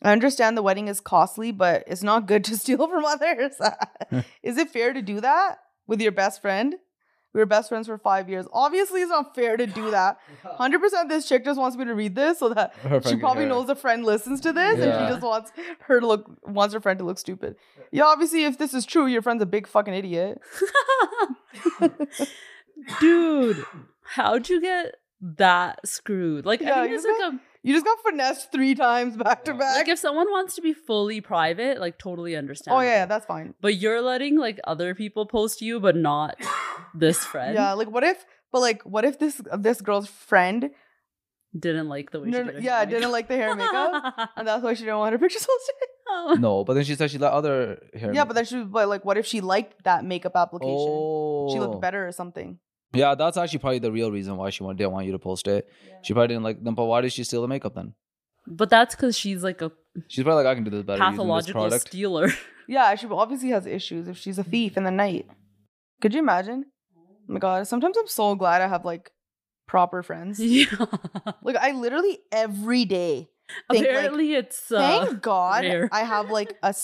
I 0.03 0.13
understand 0.13 0.57
the 0.57 0.63
wedding 0.63 0.89
is 0.89 1.01
costly, 1.01 1.53
but 1.53 1.85
it's 1.87 2.03
not 2.03 2.27
good 2.27 2.45
to 2.45 2.57
steal 2.59 2.89
from 2.89 3.05
others. 3.05 3.55
is 4.43 4.57
it 4.57 4.71
fair 4.71 4.93
to 4.93 5.03
do 5.03 5.21
that 5.21 5.59
with 5.87 6.01
your 6.01 6.13
best 6.13 6.41
friend? 6.41 6.77
We 7.37 7.43
were 7.43 7.47
best 7.47 7.69
friends 7.69 7.87
for 7.87 7.99
five 7.99 8.31
years. 8.31 8.47
Obviously, 8.51 9.03
it's 9.03 9.11
not 9.11 9.35
fair 9.35 9.59
to 9.59 9.67
do 9.67 9.91
that. 9.91 10.19
100% 10.59 11.09
this 11.11 11.29
chick 11.29 11.45
just 11.45 11.61
wants 11.61 11.77
me 11.77 11.85
to 11.85 11.95
read 11.95 12.15
this 12.15 12.39
so 12.39 12.49
that 12.49 12.75
Her 12.77 13.03
she 13.03 13.17
probably 13.17 13.43
hear 13.43 13.51
knows 13.51 13.69
a 13.69 13.75
friend 13.75 14.07
listens 14.07 14.41
to 14.41 14.55
this 14.55 14.81
and 14.81 14.85
she 14.85 15.13
just 15.13 15.21
wants 15.23 15.53
her 15.81 16.01
to 16.01 16.07
look 16.07 16.25
wants 16.47 16.73
her 16.73 16.81
friend 16.81 16.99
to 16.99 17.05
look 17.05 17.19
stupid. 17.19 17.57
Yeah, 17.93 18.05
obviously 18.05 18.45
if 18.45 18.57
this 18.57 18.73
is 18.73 18.87
true, 18.87 19.07
your 19.07 19.21
friend's 19.21 19.43
a 19.43 19.47
big 19.47 19.67
fucking 19.67 19.93
idiot. 19.93 20.41
Dude, 23.01 23.65
how'd 24.03 24.49
you 24.49 24.63
get 24.63 24.95
that 25.21 25.87
screwed? 25.87 26.47
Like, 26.47 26.63
Yeah, 26.63 26.81
I 26.81 26.89
think 26.89 26.91
you 26.91 26.97
it's 26.97 27.05
like 27.05 27.35
a 27.35 27.41
You 27.67 27.75
just 27.75 27.85
got 27.85 27.99
finessed 27.99 28.53
three 28.53 28.77
times 28.77 29.17
back 29.17 29.45
to 29.47 29.53
back. 29.53 29.75
like 29.75 29.89
if 29.89 29.99
someone 29.99 30.31
wants 30.31 30.55
to 30.55 30.63
be 30.63 30.73
fully 30.73 31.21
private, 31.21 31.81
like 31.81 31.99
totally 31.99 32.37
understand. 32.37 32.77
oh 32.77 32.81
yeah, 32.81 32.99
yeah, 32.99 33.07
that's 33.07 33.27
fine. 33.27 33.55
But 33.61 33.75
you're 33.75 34.01
letting 34.01 34.39
like 34.39 34.61
other 34.63 34.95
people 34.95 35.27
post 35.27 35.61
you, 35.61 35.81
but 35.81 35.97
not 35.97 36.37
this 36.95 37.25
friend. 37.25 37.57
Yeah, 37.57 37.73
like 37.73 37.91
what 37.91 38.05
if 38.05 38.25
but 38.53 38.61
like 38.61 38.83
what 38.83 39.05
if 39.05 39.19
this 39.19 39.41
this 39.59 39.81
girl's 39.81 40.07
friend 40.07 40.71
Didn't 41.59 41.89
like 41.89 42.13
the 42.13 42.21
way 42.21 42.29
no, 42.29 42.39
she 42.39 42.45
did 42.45 42.55
her 42.55 42.61
yeah, 42.61 42.85
didn't 42.85 43.11
like 43.11 43.27
the 43.27 43.35
hair 43.35 43.51
and 43.51 43.59
makeup 43.59 44.31
and 44.37 44.47
that's 44.47 44.63
why 44.63 44.75
she 44.75 44.85
didn't 44.85 44.99
want 44.99 45.13
her 45.13 45.19
pictures 45.19 45.45
posted? 45.45 46.41
No, 46.41 46.63
but 46.63 46.75
then 46.75 46.85
she 46.85 46.95
said 46.95 47.11
she 47.11 47.19
let 47.19 47.33
other 47.33 47.83
hair. 47.93 48.15
yeah, 48.15 48.25
but 48.25 48.35
then 48.35 48.45
she 48.45 48.59
was 48.59 48.69
but 48.71 48.89
like 48.89 49.05
what 49.05 49.19
if 49.19 49.27
she 49.27 49.41
liked 49.41 49.83
that 49.83 50.05
makeup 50.05 50.37
application? 50.37 50.87
oh, 50.89 51.51
She 51.53 51.59
looked 51.59 51.75
oh. 51.75 51.81
better 51.81 52.07
or 52.07 52.13
something. 52.13 52.61
Yeah, 52.97 53.15
that's 53.15 53.37
actually 53.37 53.59
probably 53.61 53.79
the 53.79 53.93
real 53.93 54.11
reason 54.11 54.37
why 54.37 54.51
she 54.51 54.63
want, 54.63 54.79
didn't 54.79 54.93
want 54.93 55.07
you 55.07 55.13
to 55.13 55.19
post 55.19 55.47
it. 55.49 55.69
She 56.03 56.13
probably 56.13 56.29
didn't 56.29 56.43
like 56.45 56.63
them. 56.63 56.75
But 56.75 56.85
why 56.87 57.01
did 57.01 57.13
she 57.13 57.25
steal 57.25 57.43
the 57.43 57.49
makeup 57.49 57.75
then? 57.75 57.95
But 58.47 58.71
that's 58.71 58.95
because 58.95 59.19
she's 59.19 59.43
like 59.43 59.61
a 59.63 59.73
She's 60.09 60.25
probably 60.25 60.45
like, 60.45 60.53
I 60.53 60.55
can 60.55 60.65
do 60.65 60.71
this 60.71 60.83
better 60.83 60.99
using 61.03 61.13
this 61.13 61.19
pathological 61.19 61.63
product. 61.63 61.89
stealer. 61.89 62.31
Yeah, 62.69 62.93
she 62.97 63.07
obviously 63.07 63.51
has 63.51 63.65
issues 63.65 64.09
if 64.09 64.17
she's 64.19 64.39
a 64.39 64.43
thief 64.43 64.77
in 64.77 64.83
the 64.83 64.91
night. 64.91 65.27
Could 66.01 66.13
you 66.15 66.19
imagine? 66.19 66.65
Oh 66.99 67.33
my 67.33 67.39
god, 67.39 67.69
sometimes 67.69 67.97
I'm 67.97 68.09
so 68.09 68.35
glad 68.35 68.61
I 68.61 68.67
have 68.67 68.85
like 68.85 69.13
proper 69.69 70.03
friends. 70.03 70.41
yeah. 70.41 70.67
Like 71.45 71.55
I 71.55 71.71
literally 71.71 72.19
every 72.33 72.85
day 72.85 73.29
think, 73.71 73.85
like, 73.85 73.89
Apparently, 73.89 74.35
it's 74.35 74.73
uh, 74.73 74.81
thank 74.81 75.23
God 75.23 75.63
rare. 75.63 75.89
I 75.93 76.03
have 76.03 76.29
like 76.31 76.57
a 76.63 76.75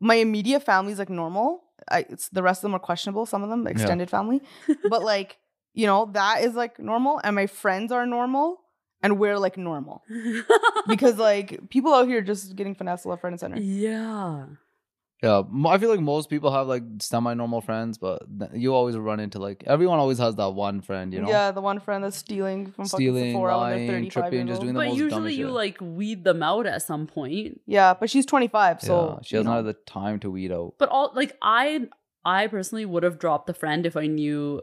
my 0.00 0.16
immediate 0.16 0.62
family's 0.62 0.98
like 0.98 1.08
normal. 1.08 1.63
I 1.90 2.06
it's 2.08 2.28
the 2.30 2.42
rest 2.42 2.58
of 2.58 2.62
them 2.62 2.74
are 2.74 2.78
questionable, 2.80 3.26
some 3.26 3.42
of 3.42 3.50
them, 3.50 3.66
extended 3.66 4.10
family. 4.10 4.42
But 4.88 5.02
like, 5.02 5.38
you 5.74 5.86
know, 5.86 6.10
that 6.12 6.42
is 6.44 6.54
like 6.54 6.78
normal 6.78 7.20
and 7.24 7.34
my 7.36 7.46
friends 7.46 7.92
are 7.92 8.06
normal 8.06 8.60
and 9.02 9.18
we're 9.18 9.38
like 9.38 9.56
normal. 9.56 10.02
Because 10.86 11.16
like 11.18 11.70
people 11.70 11.94
out 11.94 12.06
here 12.06 12.20
just 12.20 12.54
getting 12.56 12.74
finessed 12.74 13.06
left, 13.06 13.24
right, 13.24 13.30
and 13.32 13.40
center. 13.40 13.56
yeah. 13.58 14.46
Yeah, 15.24 15.42
I 15.74 15.78
feel 15.78 15.90
like 15.90 16.00
most 16.00 16.28
people 16.28 16.50
have 16.52 16.66
like 16.66 16.82
semi-normal 17.00 17.60
friends, 17.62 17.98
but 17.98 18.22
th- 18.38 18.50
you 18.54 18.74
always 18.74 18.96
run 18.96 19.20
into 19.20 19.38
like 19.38 19.64
everyone 19.66 19.98
always 19.98 20.18
has 20.18 20.34
that 20.36 20.50
one 20.50 20.80
friend, 20.82 21.12
you 21.14 21.20
know, 21.22 21.28
Yeah, 21.28 21.50
the 21.50 21.60
one 21.60 21.80
friend 21.80 22.04
that's 22.04 22.16
stealing 22.16 22.70
from 22.72 22.84
stealing, 22.84 23.14
fucking 23.14 23.32
Sephora 23.32 23.58
when 23.58 23.70
they're 23.70 23.78
lying, 23.78 23.88
35 24.10 24.12
tripping, 24.12 24.46
just 24.46 24.60
doing 24.60 24.74
the 24.74 24.80
But 24.80 24.88
most 24.88 24.98
usually 24.98 25.10
dumbest 25.36 25.38
you 25.38 25.46
shit. 25.46 25.54
like 25.54 25.76
weed 25.80 26.24
them 26.24 26.42
out 26.42 26.66
at 26.66 26.82
some 26.82 27.06
point. 27.06 27.60
Yeah, 27.66 27.94
but 27.98 28.10
she's 28.10 28.26
25, 28.26 28.80
so 28.82 29.14
yeah, 29.16 29.22
she 29.22 29.34
you 29.34 29.38
doesn't 29.40 29.50
know. 29.50 29.56
have 29.56 29.64
the 29.64 29.72
time 29.86 30.20
to 30.20 30.30
weed 30.30 30.52
out. 30.52 30.74
But 30.78 30.90
all 30.90 31.10
like 31.14 31.36
I 31.42 31.88
I 32.24 32.46
personally 32.46 32.84
would 32.84 33.02
have 33.02 33.18
dropped 33.18 33.46
the 33.46 33.54
friend 33.54 33.86
if 33.86 33.96
I 33.96 34.06
knew 34.06 34.60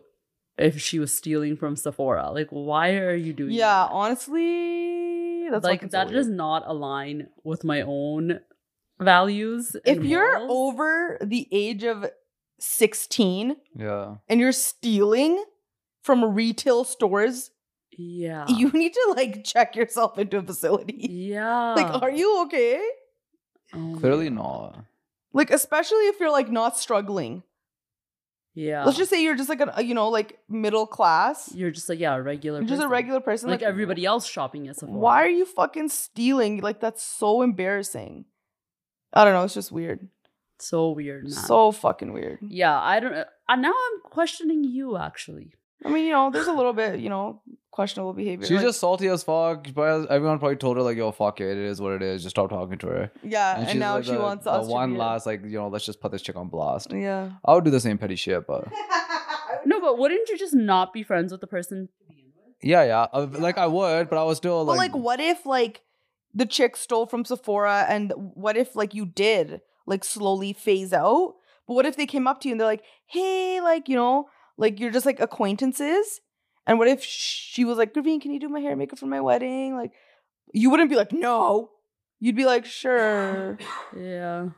if 0.57 0.79
she 0.79 0.99
was 0.99 1.11
stealing 1.11 1.55
from 1.57 1.75
Sephora. 1.75 2.29
Like 2.31 2.49
why 2.51 2.97
are 2.97 3.15
you 3.15 3.33
doing 3.33 3.51
Yeah, 3.53 3.85
that? 3.87 3.91
honestly, 3.91 5.49
that's 5.49 5.63
like 5.63 5.79
fucking 5.79 5.89
so 5.91 5.97
that 5.97 6.09
does 6.11 6.27
not 6.27 6.63
align 6.65 7.27
with 7.43 7.63
my 7.63 7.81
own 7.81 8.39
values. 9.01 9.75
If 9.85 10.03
you're 10.03 10.39
morals. 10.39 10.51
over 10.51 11.17
the 11.21 11.47
age 11.51 11.83
of 11.83 12.05
16 12.59 13.55
Yeah, 13.75 14.15
and 14.29 14.39
you're 14.39 14.51
stealing 14.51 15.43
from 16.03 16.33
retail 16.33 16.83
stores, 16.83 17.51
yeah. 17.97 18.45
you 18.47 18.69
need 18.71 18.93
to 18.93 19.13
like 19.15 19.43
check 19.43 19.75
yourself 19.75 20.17
into 20.17 20.37
a 20.37 20.43
facility. 20.43 20.97
yeah. 21.09 21.73
Like, 21.73 22.01
are 22.01 22.11
you 22.11 22.43
okay? 22.43 22.81
Oh 23.73 23.97
clearly 23.99 24.29
not. 24.29 24.85
Like, 25.33 25.51
especially 25.51 26.07
if 26.07 26.19
you're 26.19 26.31
like 26.31 26.51
not 26.51 26.77
struggling. 26.77 27.43
Yeah. 28.53 28.83
Let's 28.83 28.97
just 28.97 29.09
say 29.09 29.23
you're 29.23 29.37
just 29.37 29.47
like 29.47 29.61
a, 29.61 29.77
uh, 29.77 29.81
you 29.81 29.93
know, 29.93 30.09
like 30.09 30.39
middle 30.49 30.85
class. 30.85 31.53
you're 31.55 31.71
just 31.71 31.87
like 31.87 31.99
yeah, 31.99 32.15
a 32.15 32.21
regular 32.21 32.59
You're 32.59 32.67
just 32.67 32.83
a 32.83 32.87
regular 32.87 33.21
person. 33.21 33.49
like, 33.49 33.61
everybody 33.61 34.05
else 34.05 34.27
shopping 34.27 34.67
at 34.67 34.77
Sephora. 34.77 34.99
Why 34.99 35.23
are 35.23 35.29
you 35.29 35.45
fucking 35.45 35.87
stealing? 35.89 36.59
Like, 36.59 36.81
that's 36.81 37.01
so 37.01 37.43
embarrassing. 37.43 38.25
I 39.13 39.23
don't 39.25 39.33
know. 39.33 39.43
It's 39.43 39.53
just 39.53 39.71
weird. 39.71 40.07
So 40.59 40.91
weird, 40.91 41.23
man. 41.23 41.31
So 41.33 41.71
fucking 41.71 42.13
weird. 42.13 42.39
yeah, 42.41 42.79
I 42.79 42.99
don't. 42.99 43.13
Uh, 43.13 43.55
now 43.55 43.69
I'm 43.71 44.01
questioning 44.03 44.63
you 44.63 44.97
actually. 44.97 45.55
I 45.83 45.89
mean, 45.89 46.05
you 46.05 46.11
know, 46.11 46.29
there's 46.31 46.47
a 46.47 46.53
little 46.61 46.73
bit, 46.73 46.99
you 46.99 47.09
know, 47.09 47.41
questionable 47.71 48.13
behavior. 48.13 48.45
She's 48.45 48.57
Like, 48.57 48.65
just 48.67 48.79
salty 48.79 49.07
as 49.07 49.23
fuck. 49.23 49.67
But 49.73 50.05
everyone 50.11 50.37
probably 50.37 50.57
told 50.57 50.77
her 50.77 50.83
like, 50.83 50.97
"Yo, 50.97 51.11
fuck 51.11 51.41
it. 51.41 51.49
It 51.49 51.57
is 51.57 51.81
what 51.81 51.93
it 51.93 52.03
is. 52.03 52.21
Just 52.21 52.35
stop 52.35 52.51
talking 52.51 52.77
to 52.77 52.87
her." 52.87 53.11
yeah, 53.23 53.57
and, 53.59 53.69
she's 53.69 53.79
now 53.79 53.95
like 53.95 54.03
she 54.03 54.11
the- 54.11 54.19
wants 54.19 54.43
the 54.43 54.51
us 54.51 54.67
to 54.67 54.71
one 54.71 54.91
be 54.91 54.95
a- 54.97 54.99
last 54.99 55.25
like, 55.25 55.41
you 55.43 55.57
know, 55.57 55.67
let's 55.67 55.85
just 55.85 55.99
put 55.99 56.11
this 56.11 56.21
chick 56.21 56.35
on 56.35 56.47
blast. 56.49 56.93
Yeah. 56.93 57.31
I 57.43 57.55
would 57.55 57.63
do 57.65 57.71
the 57.71 57.79
same 57.79 57.97
petty 57.97 58.15
shit, 58.15 58.45
but 58.45 58.67
No, 59.65 59.79
but 59.81 59.97
wouldn't 59.97 60.29
you 60.29 60.37
just 60.37 60.53
not 60.53 60.93
be 60.93 61.01
friends 61.03 61.31
with 61.31 61.41
the 61.41 61.47
person? 61.47 61.89
yeah, 62.63 62.83
yeah, 62.83 63.07
uh, 63.13 63.27
like 63.31 63.57
I 63.57 63.65
would, 63.65 64.07
but 64.09 64.19
I 64.19 64.23
was 64.23 64.37
still 64.37 64.63
But 64.65 64.77
like, 64.77 64.93
like, 64.93 65.03
what 65.03 65.19
if 65.19 65.45
like 65.47 65.81
the 66.33 66.45
chick 66.45 66.75
stole 66.75 67.05
from 67.05 67.25
Sephora, 67.25 67.85
and 67.89 68.13
what 68.15 68.57
if 68.57 68.75
like 68.75 68.93
you 68.93 69.05
did 69.05 69.61
like 69.85 70.03
slowly 70.03 70.53
phase 70.53 70.93
out? 70.93 71.35
But 71.67 71.73
what 71.75 71.85
if 71.85 71.95
they 71.97 72.05
came 72.05 72.27
up 72.27 72.41
to 72.41 72.47
you 72.47 72.53
and 72.53 72.59
they're 72.59 72.67
like, 72.67 72.83
"Hey, 73.05 73.61
like 73.61 73.89
you 73.89 73.95
know, 73.95 74.27
like 74.57 74.79
you're 74.79 74.91
just 74.91 75.05
like 75.05 75.19
acquaintances," 75.19 76.21
and 76.65 76.79
what 76.79 76.87
if 76.87 77.03
she 77.03 77.65
was 77.65 77.77
like, 77.77 77.93
"Gurveen, 77.93 78.21
can 78.21 78.31
you 78.31 78.39
do 78.39 78.49
my 78.49 78.59
hair 78.59 78.71
and 78.71 78.79
makeup 78.79 78.99
for 78.99 79.05
my 79.07 79.21
wedding?" 79.21 79.75
Like, 79.75 79.91
you 80.53 80.69
wouldn't 80.69 80.89
be 80.89 80.95
like, 80.95 81.11
"No," 81.11 81.71
you'd 82.19 82.35
be 82.35 82.45
like, 82.45 82.65
"Sure." 82.65 83.57
Yeah. 83.97 84.49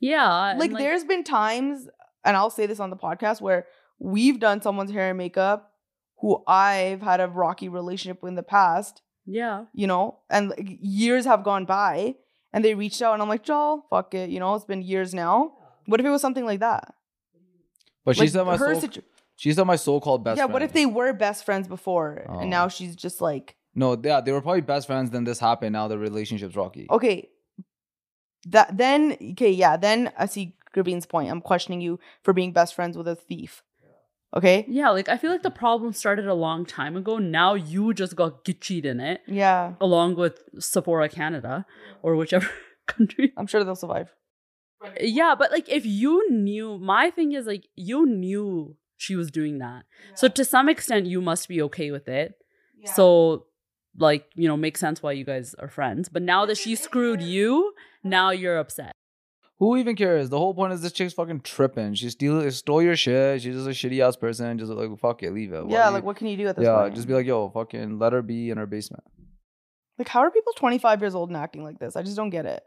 Yeah. 0.00 0.50
and, 0.50 0.60
like, 0.60 0.72
there's 0.72 1.04
been 1.04 1.24
times, 1.24 1.88
and 2.24 2.36
I'll 2.36 2.50
say 2.50 2.66
this 2.66 2.80
on 2.80 2.90
the 2.90 2.96
podcast 2.96 3.40
where 3.40 3.66
we've 3.98 4.38
done 4.38 4.60
someone's 4.60 4.90
hair 4.90 5.08
and 5.10 5.18
makeup 5.18 5.70
who 6.18 6.42
I've 6.46 7.00
had 7.02 7.20
a 7.20 7.28
rocky 7.28 7.68
relationship 7.68 8.22
with 8.22 8.30
in 8.30 8.34
the 8.34 8.42
past 8.42 9.02
Yeah. 9.26 9.64
you 9.72 9.86
know, 9.86 10.18
and 10.30 10.50
like, 10.50 10.78
years 10.80 11.24
have 11.24 11.44
gone 11.44 11.64
by 11.64 12.16
and 12.52 12.64
they 12.64 12.74
reached 12.74 13.00
out 13.02 13.14
and 13.14 13.22
I'm 13.22 13.28
like, 13.28 13.42
Joel, 13.42 13.86
fuck 13.90 14.14
it, 14.14 14.30
you 14.30 14.38
know, 14.40 14.54
it's 14.54 14.64
been 14.64 14.82
years 14.82 15.14
now. 15.14 15.52
What 15.86 16.00
if 16.00 16.06
it 16.06 16.10
was 16.10 16.22
something 16.22 16.44
like 16.44 16.60
that? 16.60 16.94
but 18.04 18.16
like 18.18 18.24
she's 18.26 18.34
not 18.34 18.46
my 18.46 18.56
her 18.56 18.74
so, 18.74 18.80
situ- 18.80 19.02
she's 19.36 19.56
not 19.56 19.66
my 19.66 19.76
so-called 19.76 20.24
best. 20.24 20.36
Yeah, 20.36 20.44
friend. 20.44 20.52
what 20.52 20.62
if 20.62 20.72
they 20.72 20.86
were 20.86 21.12
best 21.12 21.44
friends 21.44 21.66
before 21.68 22.26
Oh. 22.28 22.40
and 22.40 22.50
now 22.50 22.66
oh. 22.66 22.68
she's 22.68 22.94
just 22.96 23.20
like, 23.20 23.56
No, 23.74 23.98
yeah, 24.02 24.20
they 24.20 24.32
were 24.32 24.42
probably 24.42 24.60
best 24.60 24.86
friends. 24.86 25.10
Then 25.10 25.24
this 25.24 25.38
happened. 25.38 25.72
Now 25.72 25.88
the 25.88 25.98
relationship's 25.98 26.54
rocky. 26.56 26.86
okay, 26.90 27.28
that 28.48 28.76
then 28.76 29.16
okay, 29.32 29.50
yeah, 29.50 29.76
then 29.76 30.12
I 30.18 30.26
see 30.26 30.54
Gurveen's 30.74 31.06
point. 31.06 31.30
I'm 31.30 31.40
questioning 31.40 31.80
you 31.80 31.98
for 32.22 32.32
being 32.32 32.52
best 32.52 32.74
friends 32.74 32.96
with 32.96 33.08
a 33.08 33.14
thief. 33.16 33.62
Okay? 34.34 34.64
Yeah, 34.68 34.90
like 34.90 35.08
I 35.08 35.16
feel 35.16 35.30
like 35.30 35.42
the 35.42 35.50
problem 35.50 35.92
started 35.92 36.26
a 36.26 36.34
long 36.34 36.66
time 36.66 36.96
ago. 36.96 37.18
Now 37.18 37.54
you 37.54 37.94
just 37.94 38.16
got 38.16 38.44
gitchied 38.44 38.84
in 38.84 39.00
it, 39.00 39.20
Yeah, 39.26 39.74
along 39.80 40.16
with 40.16 40.42
Sephora 40.58 41.08
Canada 41.08 41.66
or 42.02 42.16
whichever 42.16 42.48
country. 42.86 43.32
I'm 43.36 43.46
sure 43.46 43.62
they'll 43.64 43.76
survive. 43.76 44.12
Yeah, 45.00 45.34
but 45.38 45.50
like 45.50 45.68
if 45.68 45.86
you 45.86 46.30
knew, 46.30 46.78
my 46.78 47.10
thing 47.10 47.32
is 47.32 47.46
like 47.46 47.68
you 47.74 48.06
knew 48.06 48.76
she 48.96 49.16
was 49.16 49.30
doing 49.30 49.58
that. 49.58 49.84
So 50.14 50.28
to 50.28 50.44
some 50.44 50.68
extent, 50.68 51.06
you 51.06 51.20
must 51.20 51.48
be 51.48 51.62
okay 51.62 51.90
with 51.90 52.08
it. 52.08 52.34
So, 52.86 53.46
like, 53.96 54.26
you 54.34 54.46
know, 54.46 54.56
makes 54.56 54.80
sense 54.80 55.02
why 55.02 55.12
you 55.12 55.24
guys 55.24 55.54
are 55.54 55.68
friends. 55.68 56.08
But 56.08 56.22
now 56.22 56.44
that 56.46 56.58
she 56.58 56.74
screwed 56.76 57.22
you, 57.22 57.72
now 58.02 58.30
you're 58.30 58.58
upset. 58.58 58.92
Who 59.58 59.76
even 59.76 59.94
cares? 59.94 60.30
The 60.30 60.38
whole 60.38 60.52
point 60.52 60.72
is 60.72 60.82
this 60.82 60.92
chick's 60.92 61.14
fucking 61.14 61.40
tripping. 61.40 61.94
She 61.94 62.10
steal 62.10 62.50
stole 62.50 62.82
your 62.82 62.96
shit. 62.96 63.42
She's 63.42 63.54
just 63.54 63.66
a 63.66 63.70
shitty 63.70 64.00
ass 64.00 64.16
person. 64.16 64.58
Just 64.58 64.72
like 64.72 64.98
fuck 64.98 65.22
it, 65.22 65.32
leave 65.32 65.52
it. 65.52 65.64
Why 65.64 65.72
yeah, 65.72 65.88
do 65.88 65.94
like 65.94 66.04
what 66.04 66.16
can 66.16 66.26
you 66.26 66.36
do 66.36 66.48
at 66.48 66.56
this 66.56 66.64
yeah, 66.64 66.82
point? 66.82 66.94
just 66.94 67.06
be 67.06 67.14
like, 67.14 67.26
yo, 67.26 67.50
fucking 67.50 67.98
let 67.98 68.12
her 68.12 68.22
be 68.22 68.50
in 68.50 68.58
her 68.58 68.66
basement. 68.66 69.04
like, 69.98 70.08
how 70.08 70.20
are 70.20 70.30
people 70.30 70.52
25 70.56 71.00
years 71.00 71.14
old 71.14 71.28
and 71.30 71.36
acting 71.36 71.62
like 71.62 71.78
this? 71.78 71.94
I 71.94 72.02
just 72.02 72.16
don't 72.16 72.30
get 72.30 72.46
it. 72.46 72.62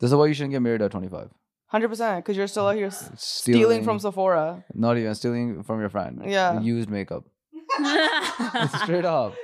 This 0.00 0.10
is 0.10 0.16
why 0.16 0.26
you 0.26 0.34
shouldn't 0.34 0.52
get 0.52 0.60
married 0.62 0.82
at 0.82 0.90
25. 0.90 1.28
100% 1.72 2.16
because 2.16 2.36
you're 2.36 2.46
still 2.46 2.68
out 2.68 2.76
here 2.76 2.86
s- 2.86 3.10
Stealing, 3.16 3.60
stealing 3.60 3.84
from 3.84 3.98
Sephora. 3.98 4.64
Not 4.72 4.96
even 4.96 5.14
stealing 5.14 5.62
from 5.64 5.80
your 5.80 5.88
friend. 5.90 6.22
Yeah. 6.24 6.60
Used 6.60 6.88
makeup. 6.88 7.24
Straight 8.82 9.04
up. 9.04 9.34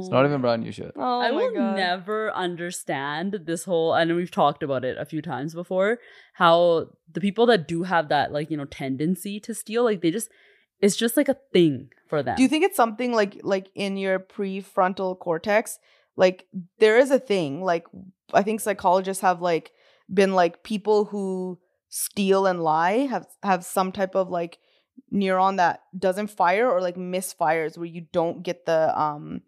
It's 0.00 0.10
not 0.10 0.24
even 0.26 0.40
brand 0.40 0.62
new 0.62 0.72
shit. 0.72 0.92
Oh 0.96 1.20
I 1.20 1.30
my 1.30 1.36
will 1.36 1.52
god. 1.54 1.76
never 1.76 2.32
understand 2.32 3.40
this 3.44 3.64
whole 3.64 3.94
and 3.94 4.14
we've 4.16 4.30
talked 4.30 4.62
about 4.62 4.84
it 4.84 4.96
a 4.98 5.04
few 5.04 5.22
times 5.22 5.54
before 5.54 5.98
how 6.34 6.86
the 7.12 7.20
people 7.20 7.46
that 7.46 7.66
do 7.68 7.82
have 7.84 8.08
that 8.08 8.32
like 8.32 8.50
you 8.50 8.56
know 8.56 8.64
tendency 8.64 9.40
to 9.40 9.54
steal 9.54 9.84
like 9.84 10.00
they 10.02 10.10
just 10.10 10.30
it's 10.80 10.96
just 10.96 11.16
like 11.16 11.28
a 11.28 11.36
thing 11.52 11.90
for 12.08 12.22
them 12.22 12.36
Do 12.36 12.42
you 12.42 12.48
think 12.48 12.64
it's 12.64 12.76
something 12.76 13.12
like 13.12 13.40
like 13.42 13.70
in 13.74 13.96
your 13.96 14.18
prefrontal 14.18 15.18
cortex? 15.18 15.78
Like 16.16 16.46
there 16.78 16.98
is 16.98 17.10
a 17.10 17.18
thing. 17.18 17.62
Like 17.62 17.86
I 18.32 18.42
think 18.42 18.60
psychologists 18.60 19.22
have 19.22 19.40
like 19.40 19.72
been 20.12 20.34
like 20.34 20.62
people 20.62 21.04
who 21.06 21.58
steal 21.88 22.46
and 22.46 22.62
lie 22.62 23.06
have 23.06 23.26
have 23.42 23.64
some 23.64 23.92
type 23.92 24.14
of 24.14 24.28
like 24.30 24.58
neuron 25.12 25.56
that 25.56 25.80
doesn't 25.96 26.28
fire 26.28 26.70
or 26.70 26.80
like 26.80 26.96
misfires 26.96 27.76
where 27.76 27.86
you 27.86 28.06
don't 28.12 28.42
get 28.42 28.66
the 28.66 28.80
um 29.00 29.42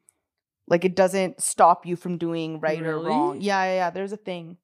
like 0.68 0.84
it 0.84 0.94
doesn't 0.94 1.40
stop 1.40 1.86
you 1.86 1.96
from 1.96 2.18
doing 2.18 2.60
right 2.60 2.80
or 2.82 2.98
wrong. 2.98 3.40
Yeah, 3.40 3.64
yeah, 3.64 3.74
yeah. 3.74 3.90
There's 3.90 4.12
a 4.12 4.16
thing. 4.16 4.58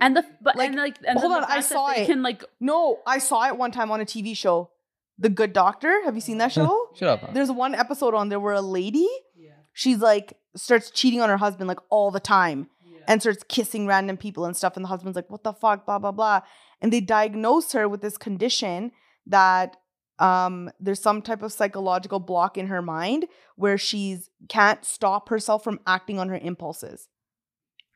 and 0.00 0.16
the 0.16 0.24
but 0.40 0.56
Like, 0.56 0.68
and 0.68 0.76
like 0.76 0.96
and 1.06 1.18
hold 1.18 1.32
then 1.32 1.40
the 1.42 1.46
on, 1.46 1.58
I 1.58 1.60
saw 1.60 1.90
it. 1.90 2.06
can 2.06 2.22
like 2.22 2.44
No, 2.60 3.00
I 3.06 3.18
saw 3.18 3.46
it 3.46 3.56
one 3.56 3.70
time 3.70 3.90
on 3.90 4.00
a 4.00 4.04
TV 4.04 4.36
show. 4.36 4.70
The 5.18 5.28
Good 5.28 5.52
Doctor. 5.52 6.02
Have 6.04 6.14
you 6.14 6.20
seen 6.20 6.38
that 6.38 6.52
show? 6.52 6.88
Shut 6.94 7.08
up. 7.08 7.22
man. 7.22 7.34
There's 7.34 7.50
one 7.50 7.74
episode 7.74 8.14
on 8.14 8.28
there 8.30 8.40
where 8.40 8.54
a 8.54 8.62
lady 8.62 9.08
yeah. 9.36 9.50
she's 9.72 9.98
like 9.98 10.38
starts 10.56 10.90
cheating 10.90 11.20
on 11.20 11.28
her 11.28 11.36
husband 11.36 11.68
like 11.68 11.78
all 11.90 12.10
the 12.10 12.20
time 12.20 12.68
and 13.06 13.20
starts 13.20 13.44
kissing 13.48 13.86
random 13.86 14.16
people 14.16 14.44
and 14.44 14.56
stuff 14.56 14.76
and 14.76 14.84
the 14.84 14.88
husband's 14.88 15.16
like 15.16 15.28
what 15.30 15.42
the 15.44 15.52
fuck 15.52 15.84
blah 15.84 15.98
blah 15.98 16.12
blah 16.12 16.40
and 16.80 16.92
they 16.92 17.00
diagnose 17.00 17.72
her 17.72 17.88
with 17.88 18.00
this 18.00 18.16
condition 18.16 18.92
that 19.26 19.76
um 20.20 20.70
there's 20.78 21.00
some 21.00 21.22
type 21.22 21.42
of 21.42 21.52
psychological 21.52 22.20
block 22.20 22.56
in 22.58 22.66
her 22.66 22.82
mind 22.82 23.26
where 23.56 23.78
she's 23.78 24.30
can't 24.48 24.84
stop 24.84 25.28
herself 25.30 25.64
from 25.64 25.80
acting 25.86 26.18
on 26.18 26.28
her 26.28 26.38
impulses. 26.38 27.08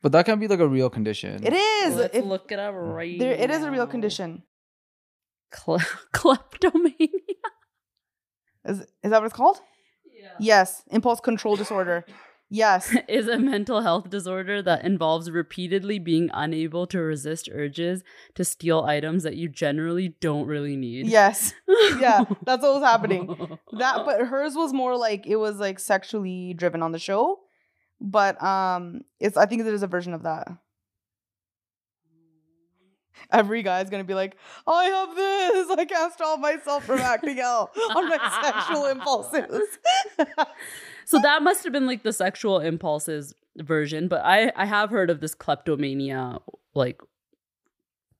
But 0.02 0.12
that 0.12 0.26
can 0.26 0.38
be 0.38 0.48
like 0.48 0.60
a 0.60 0.68
real 0.68 0.90
condition. 0.90 1.44
it 1.46 1.52
is. 1.54 1.96
Let's 1.96 2.16
If- 2.16 2.24
look 2.24 2.50
it 2.52 2.58
up 2.58 2.74
right 2.76 3.18
there 3.18 3.32
it 3.34 3.50
is 3.50 3.62
a 3.62 3.70
real 3.70 3.86
condition. 3.86 4.42
Cle- 5.50 5.78
kleptomania? 6.12 7.08
Is, 8.64 8.80
is 8.80 8.86
that 9.10 9.20
what 9.20 9.24
it's 9.26 9.34
called? 9.34 9.60
Yes 10.40 10.82
impulse 10.90 11.20
control 11.20 11.54
disorder 11.56 12.04
yes. 12.54 12.94
is 13.08 13.26
a 13.28 13.38
mental 13.38 13.80
health 13.80 14.08
disorder 14.10 14.62
that 14.62 14.84
involves 14.84 15.30
repeatedly 15.30 15.98
being 15.98 16.30
unable 16.32 16.86
to 16.86 17.00
resist 17.00 17.48
urges 17.52 18.02
to 18.34 18.44
steal 18.44 18.82
items 18.84 19.22
that 19.24 19.36
you 19.36 19.48
generally 19.48 20.14
don't 20.20 20.46
really 20.46 20.76
need. 20.76 21.06
yes. 21.06 21.52
Yeah, 21.98 22.24
that's 22.44 22.62
what 22.62 22.74
was 22.74 22.82
happening. 22.82 23.58
that 23.78 24.04
but 24.06 24.20
hers 24.26 24.54
was 24.54 24.72
more 24.72 24.96
like 24.96 25.26
it 25.26 25.36
was 25.36 25.56
like 25.58 25.78
sexually 25.78 26.54
driven 26.54 26.82
on 26.82 26.92
the 26.92 26.98
show 26.98 27.40
but 28.00 28.42
um 28.42 29.02
it's 29.20 29.36
i 29.36 29.46
think 29.46 29.64
there's 29.64 29.82
a 29.82 29.86
version 29.86 30.14
of 30.14 30.22
that. 30.22 30.48
Every 33.32 33.62
guy's 33.62 33.90
gonna 33.90 34.04
be 34.04 34.14
like 34.14 34.36
i 34.66 34.84
have 34.84 35.16
this! 35.16 35.70
I 35.78 35.84
can't 35.84 36.12
stop 36.12 36.40
myself 36.40 36.84
from 36.84 36.98
acting 37.00 37.40
out 37.40 37.70
on 37.96 38.08
my 38.08 38.18
sexual 38.42 38.86
impulses 38.86 39.78
so 41.06 41.18
that 41.20 41.42
must 41.42 41.64
have 41.64 41.72
been 41.72 41.86
like 41.86 42.02
the 42.02 42.12
sexual 42.12 42.60
impulses 42.60 43.34
version, 43.56 44.08
but 44.08 44.22
I 44.24 44.52
I 44.56 44.66
have 44.66 44.90
heard 44.90 45.10
of 45.10 45.20
this 45.20 45.34
kleptomania 45.34 46.38
like 46.74 47.00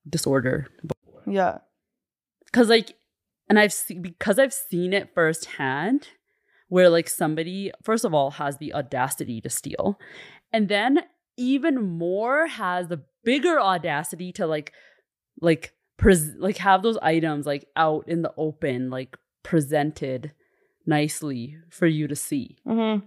disorder 0.07 0.67
yeah. 1.27 1.59
Because 2.45 2.69
like 2.69 2.95
and 3.49 3.59
I've 3.59 3.73
seen 3.73 4.01
because 4.01 4.39
I've 4.39 4.53
seen 4.53 4.93
it 4.93 5.13
firsthand 5.13 6.09
where 6.67 6.89
like 6.89 7.09
somebody 7.09 7.71
first 7.83 8.05
of 8.05 8.13
all 8.13 8.31
has 8.31 8.57
the 8.57 8.73
audacity 8.73 9.41
to 9.41 9.49
steal 9.49 9.99
and 10.51 10.67
then 10.67 11.01
even 11.37 11.81
more 11.81 12.47
has 12.47 12.87
the 12.87 13.01
bigger 13.23 13.59
audacity 13.59 14.31
to 14.33 14.47
like 14.47 14.71
like 15.41 15.73
pres- 15.97 16.35
like 16.37 16.57
have 16.57 16.81
those 16.81 16.97
items 16.97 17.45
like 17.45 17.65
out 17.75 18.07
in 18.07 18.21
the 18.21 18.33
open 18.37 18.89
like 18.89 19.17
presented 19.43 20.31
nicely 20.85 21.57
for 21.69 21.87
you 21.87 22.07
to 22.07 22.15
see 22.15 22.57
hmm 22.65 22.97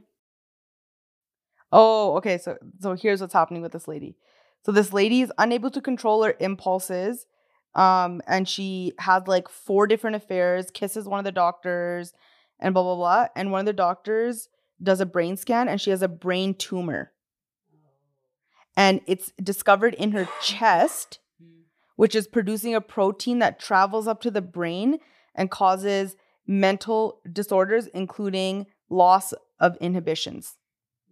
Oh, 1.73 2.17
okay. 2.17 2.39
So 2.39 2.57
so 2.81 2.95
here's 2.95 3.21
what's 3.21 3.33
happening 3.33 3.63
with 3.63 3.73
this 3.73 3.89
lady. 3.89 4.17
So 4.65 4.73
this 4.73 4.93
lady 4.93 5.21
is 5.21 5.33
unable 5.39 5.71
to 5.71 5.81
control 5.81 6.23
her 6.23 6.35
impulses. 6.41 7.27
Um, 7.75 8.23
and 8.27 8.49
she 8.49 8.93
has 8.99 9.27
like 9.27 9.49
four 9.49 9.87
different 9.87 10.17
affairs, 10.17 10.71
kisses 10.71 11.07
one 11.07 11.19
of 11.19 11.25
the 11.25 11.33
doctors, 11.33 12.13
and 12.59 12.75
blah 12.75 12.83
blah 12.83 12.97
blah. 12.97 13.27
And 13.37 13.53
one 13.53 13.61
of 13.61 13.67
the 13.67 13.73
doctors 13.73 14.49
does 14.83 15.01
a 15.01 15.07
brain 15.07 15.37
scan 15.37 15.69
and 15.69 15.81
she 15.81 15.91
has 15.91 16.03
a 16.03 16.09
brain 16.09 16.55
tumor. 16.55 17.13
And 18.77 19.01
it's 19.07 19.33
discovered 19.43 19.95
in 19.95 20.13
her 20.13 20.29
chest, 20.43 21.19
which 21.97 22.15
is 22.15 22.29
producing 22.29 22.75
a 22.75 22.81
protein 22.81 23.41
that 23.41 23.59
travels 23.59 24.07
up 24.09 24.21
to 24.23 24.31
the 24.31 24.43
brain 24.43 24.99
and 25.35 25.51
causes 25.51 26.17
mental 26.49 27.21
disorders, 27.31 27.87
including 27.89 28.67
loss 28.89 29.35
of 29.61 29.77
inhibitions. 29.81 30.57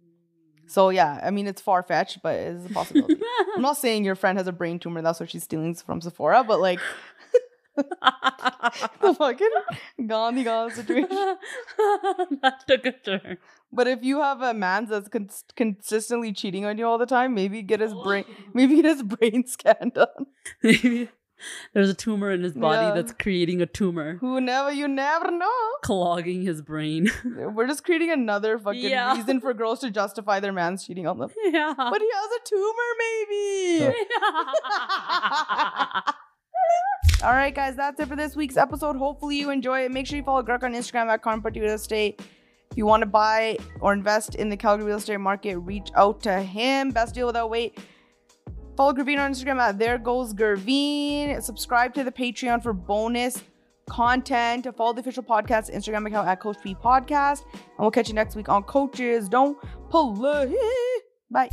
Mm. 0.01 0.69
So 0.69 0.89
yeah, 0.89 1.21
I 1.23 1.31
mean 1.31 1.47
it's 1.47 1.61
far 1.61 1.83
fetched, 1.83 2.21
but 2.21 2.35
it 2.35 2.55
is 2.55 2.65
a 2.65 2.69
possibility. 2.69 3.21
I'm 3.55 3.61
not 3.61 3.77
saying 3.83 4.03
your 4.03 4.15
friend 4.15 4.37
has 4.37 4.47
a 4.47 4.51
brain 4.51 4.79
tumor. 4.79 5.01
That's 5.01 5.19
what 5.19 5.29
she's 5.29 5.43
stealing 5.43 5.75
from 5.75 6.01
Sephora, 6.01 6.43
but 6.43 6.59
like 6.59 6.79
the 9.01 9.15
fucking 9.17 9.49
Gandhi 10.07 10.43
Gandhi 10.43 10.75
situation. 10.75 11.37
that 12.41 12.63
took 12.67 12.85
a 12.85 12.91
turn. 12.91 13.37
But 13.71 13.87
if 13.87 14.03
you 14.03 14.21
have 14.21 14.41
a 14.41 14.53
man 14.53 14.85
that's 14.85 15.09
cons- 15.09 15.43
consistently 15.55 16.33
cheating 16.33 16.65
on 16.65 16.77
you 16.77 16.87
all 16.87 16.97
the 16.97 17.05
time, 17.05 17.35
maybe 17.35 17.61
get 17.61 17.79
his 17.79 17.93
oh. 17.93 18.03
brain, 18.03 18.25
maybe 18.53 18.77
get 18.77 18.85
his 18.85 19.03
brain 19.03 19.45
scanned 19.45 19.97
on. 19.97 20.25
Maybe 20.63 21.09
there's 21.73 21.89
a 21.89 21.93
tumor 21.93 22.31
in 22.31 22.43
his 22.43 22.53
body 22.53 22.87
Yeah. 22.87 22.93
that's 22.93 23.11
creating 23.13 23.61
a 23.61 23.65
tumor, 23.65 24.17
Who 24.21 24.39
never, 24.41 24.71
you 24.71 24.87
never 24.87 25.29
know. 25.31 25.49
clogging 25.83 26.43
his 26.43 26.61
brain. 26.61 27.09
We're 27.25 27.67
just 27.67 27.83
creating 27.83 28.11
another 28.11 28.57
fucking 28.57 28.79
Yeah. 28.81 29.15
reason 29.15 29.39
for 29.41 29.53
girls 29.53 29.79
to 29.81 29.91
justify 29.91 30.39
their 30.39 30.53
man's 30.53 30.85
cheating 30.85 31.07
on 31.07 31.17
them. 31.19 31.29
yeah. 31.45 31.73
But 31.77 32.01
he 32.01 32.09
has 32.13 32.29
a 32.31 32.39
tumor, 32.45 33.89
maybe. 33.89 33.95
All 37.23 37.31
right, 37.33 37.53
guys, 37.53 37.75
that's 37.75 37.99
it 37.99 38.07
for 38.07 38.15
this 38.15 38.35
week's 38.35 38.57
episode. 38.57 38.95
Hopefully, 38.95 39.39
you 39.39 39.49
enjoy 39.49 39.81
it. 39.85 39.91
Make 39.91 40.05
sure 40.05 40.17
you 40.17 40.23
follow 40.23 40.43
Gurk 40.43 40.63
on 40.63 40.73
Instagram 40.73 41.07
at 41.07 41.23
Karan 41.23 41.41
Bhatti 41.41 41.61
Real 41.61 41.73
Estate. 41.73 42.21
If 42.71 42.77
you 42.77 42.85
want 42.85 43.01
to 43.01 43.07
buy 43.07 43.57
or 43.79 43.91
invest 43.93 44.35
in 44.35 44.49
the 44.49 44.57
Calgary 44.57 44.85
real 44.85 44.97
estate 44.97 45.17
market, 45.17 45.57
reach 45.57 45.89
out 45.95 46.21
to 46.23 46.41
him. 46.41 46.91
Best 46.91 47.15
deal 47.15 47.25
without 47.25 47.49
wait. 47.49 47.79
Follow 48.77 48.93
Gurveen 48.93 49.17
on 49.17 49.33
Instagram 49.33 49.57
at 49.57 49.79
There 49.79 49.97
Goes 49.97 50.35
Gurveen. 50.35 51.41
Subscribe 51.41 51.95
to 51.95 52.03
the 52.03 52.11
Patreon 52.11 52.61
for 52.61 52.73
bonus 52.73 53.41
content. 53.89 54.67
Follow 54.77 54.93
the 54.93 54.99
official 55.01 55.23
podcast 55.23 55.73
Instagram 55.73 56.05
account 56.05 56.27
at 56.27 56.39
Coach 56.39 56.57
P 56.63 56.75
Podcast. 56.75 57.43
And 57.51 57.79
we'll 57.79 57.89
catch 57.89 58.07
you 58.07 58.13
next 58.13 58.35
week 58.35 58.49
on 58.49 58.61
Coaches 58.63 59.27
Don't 59.29 59.57
Play. 59.89 60.55
Bye. 61.31 61.49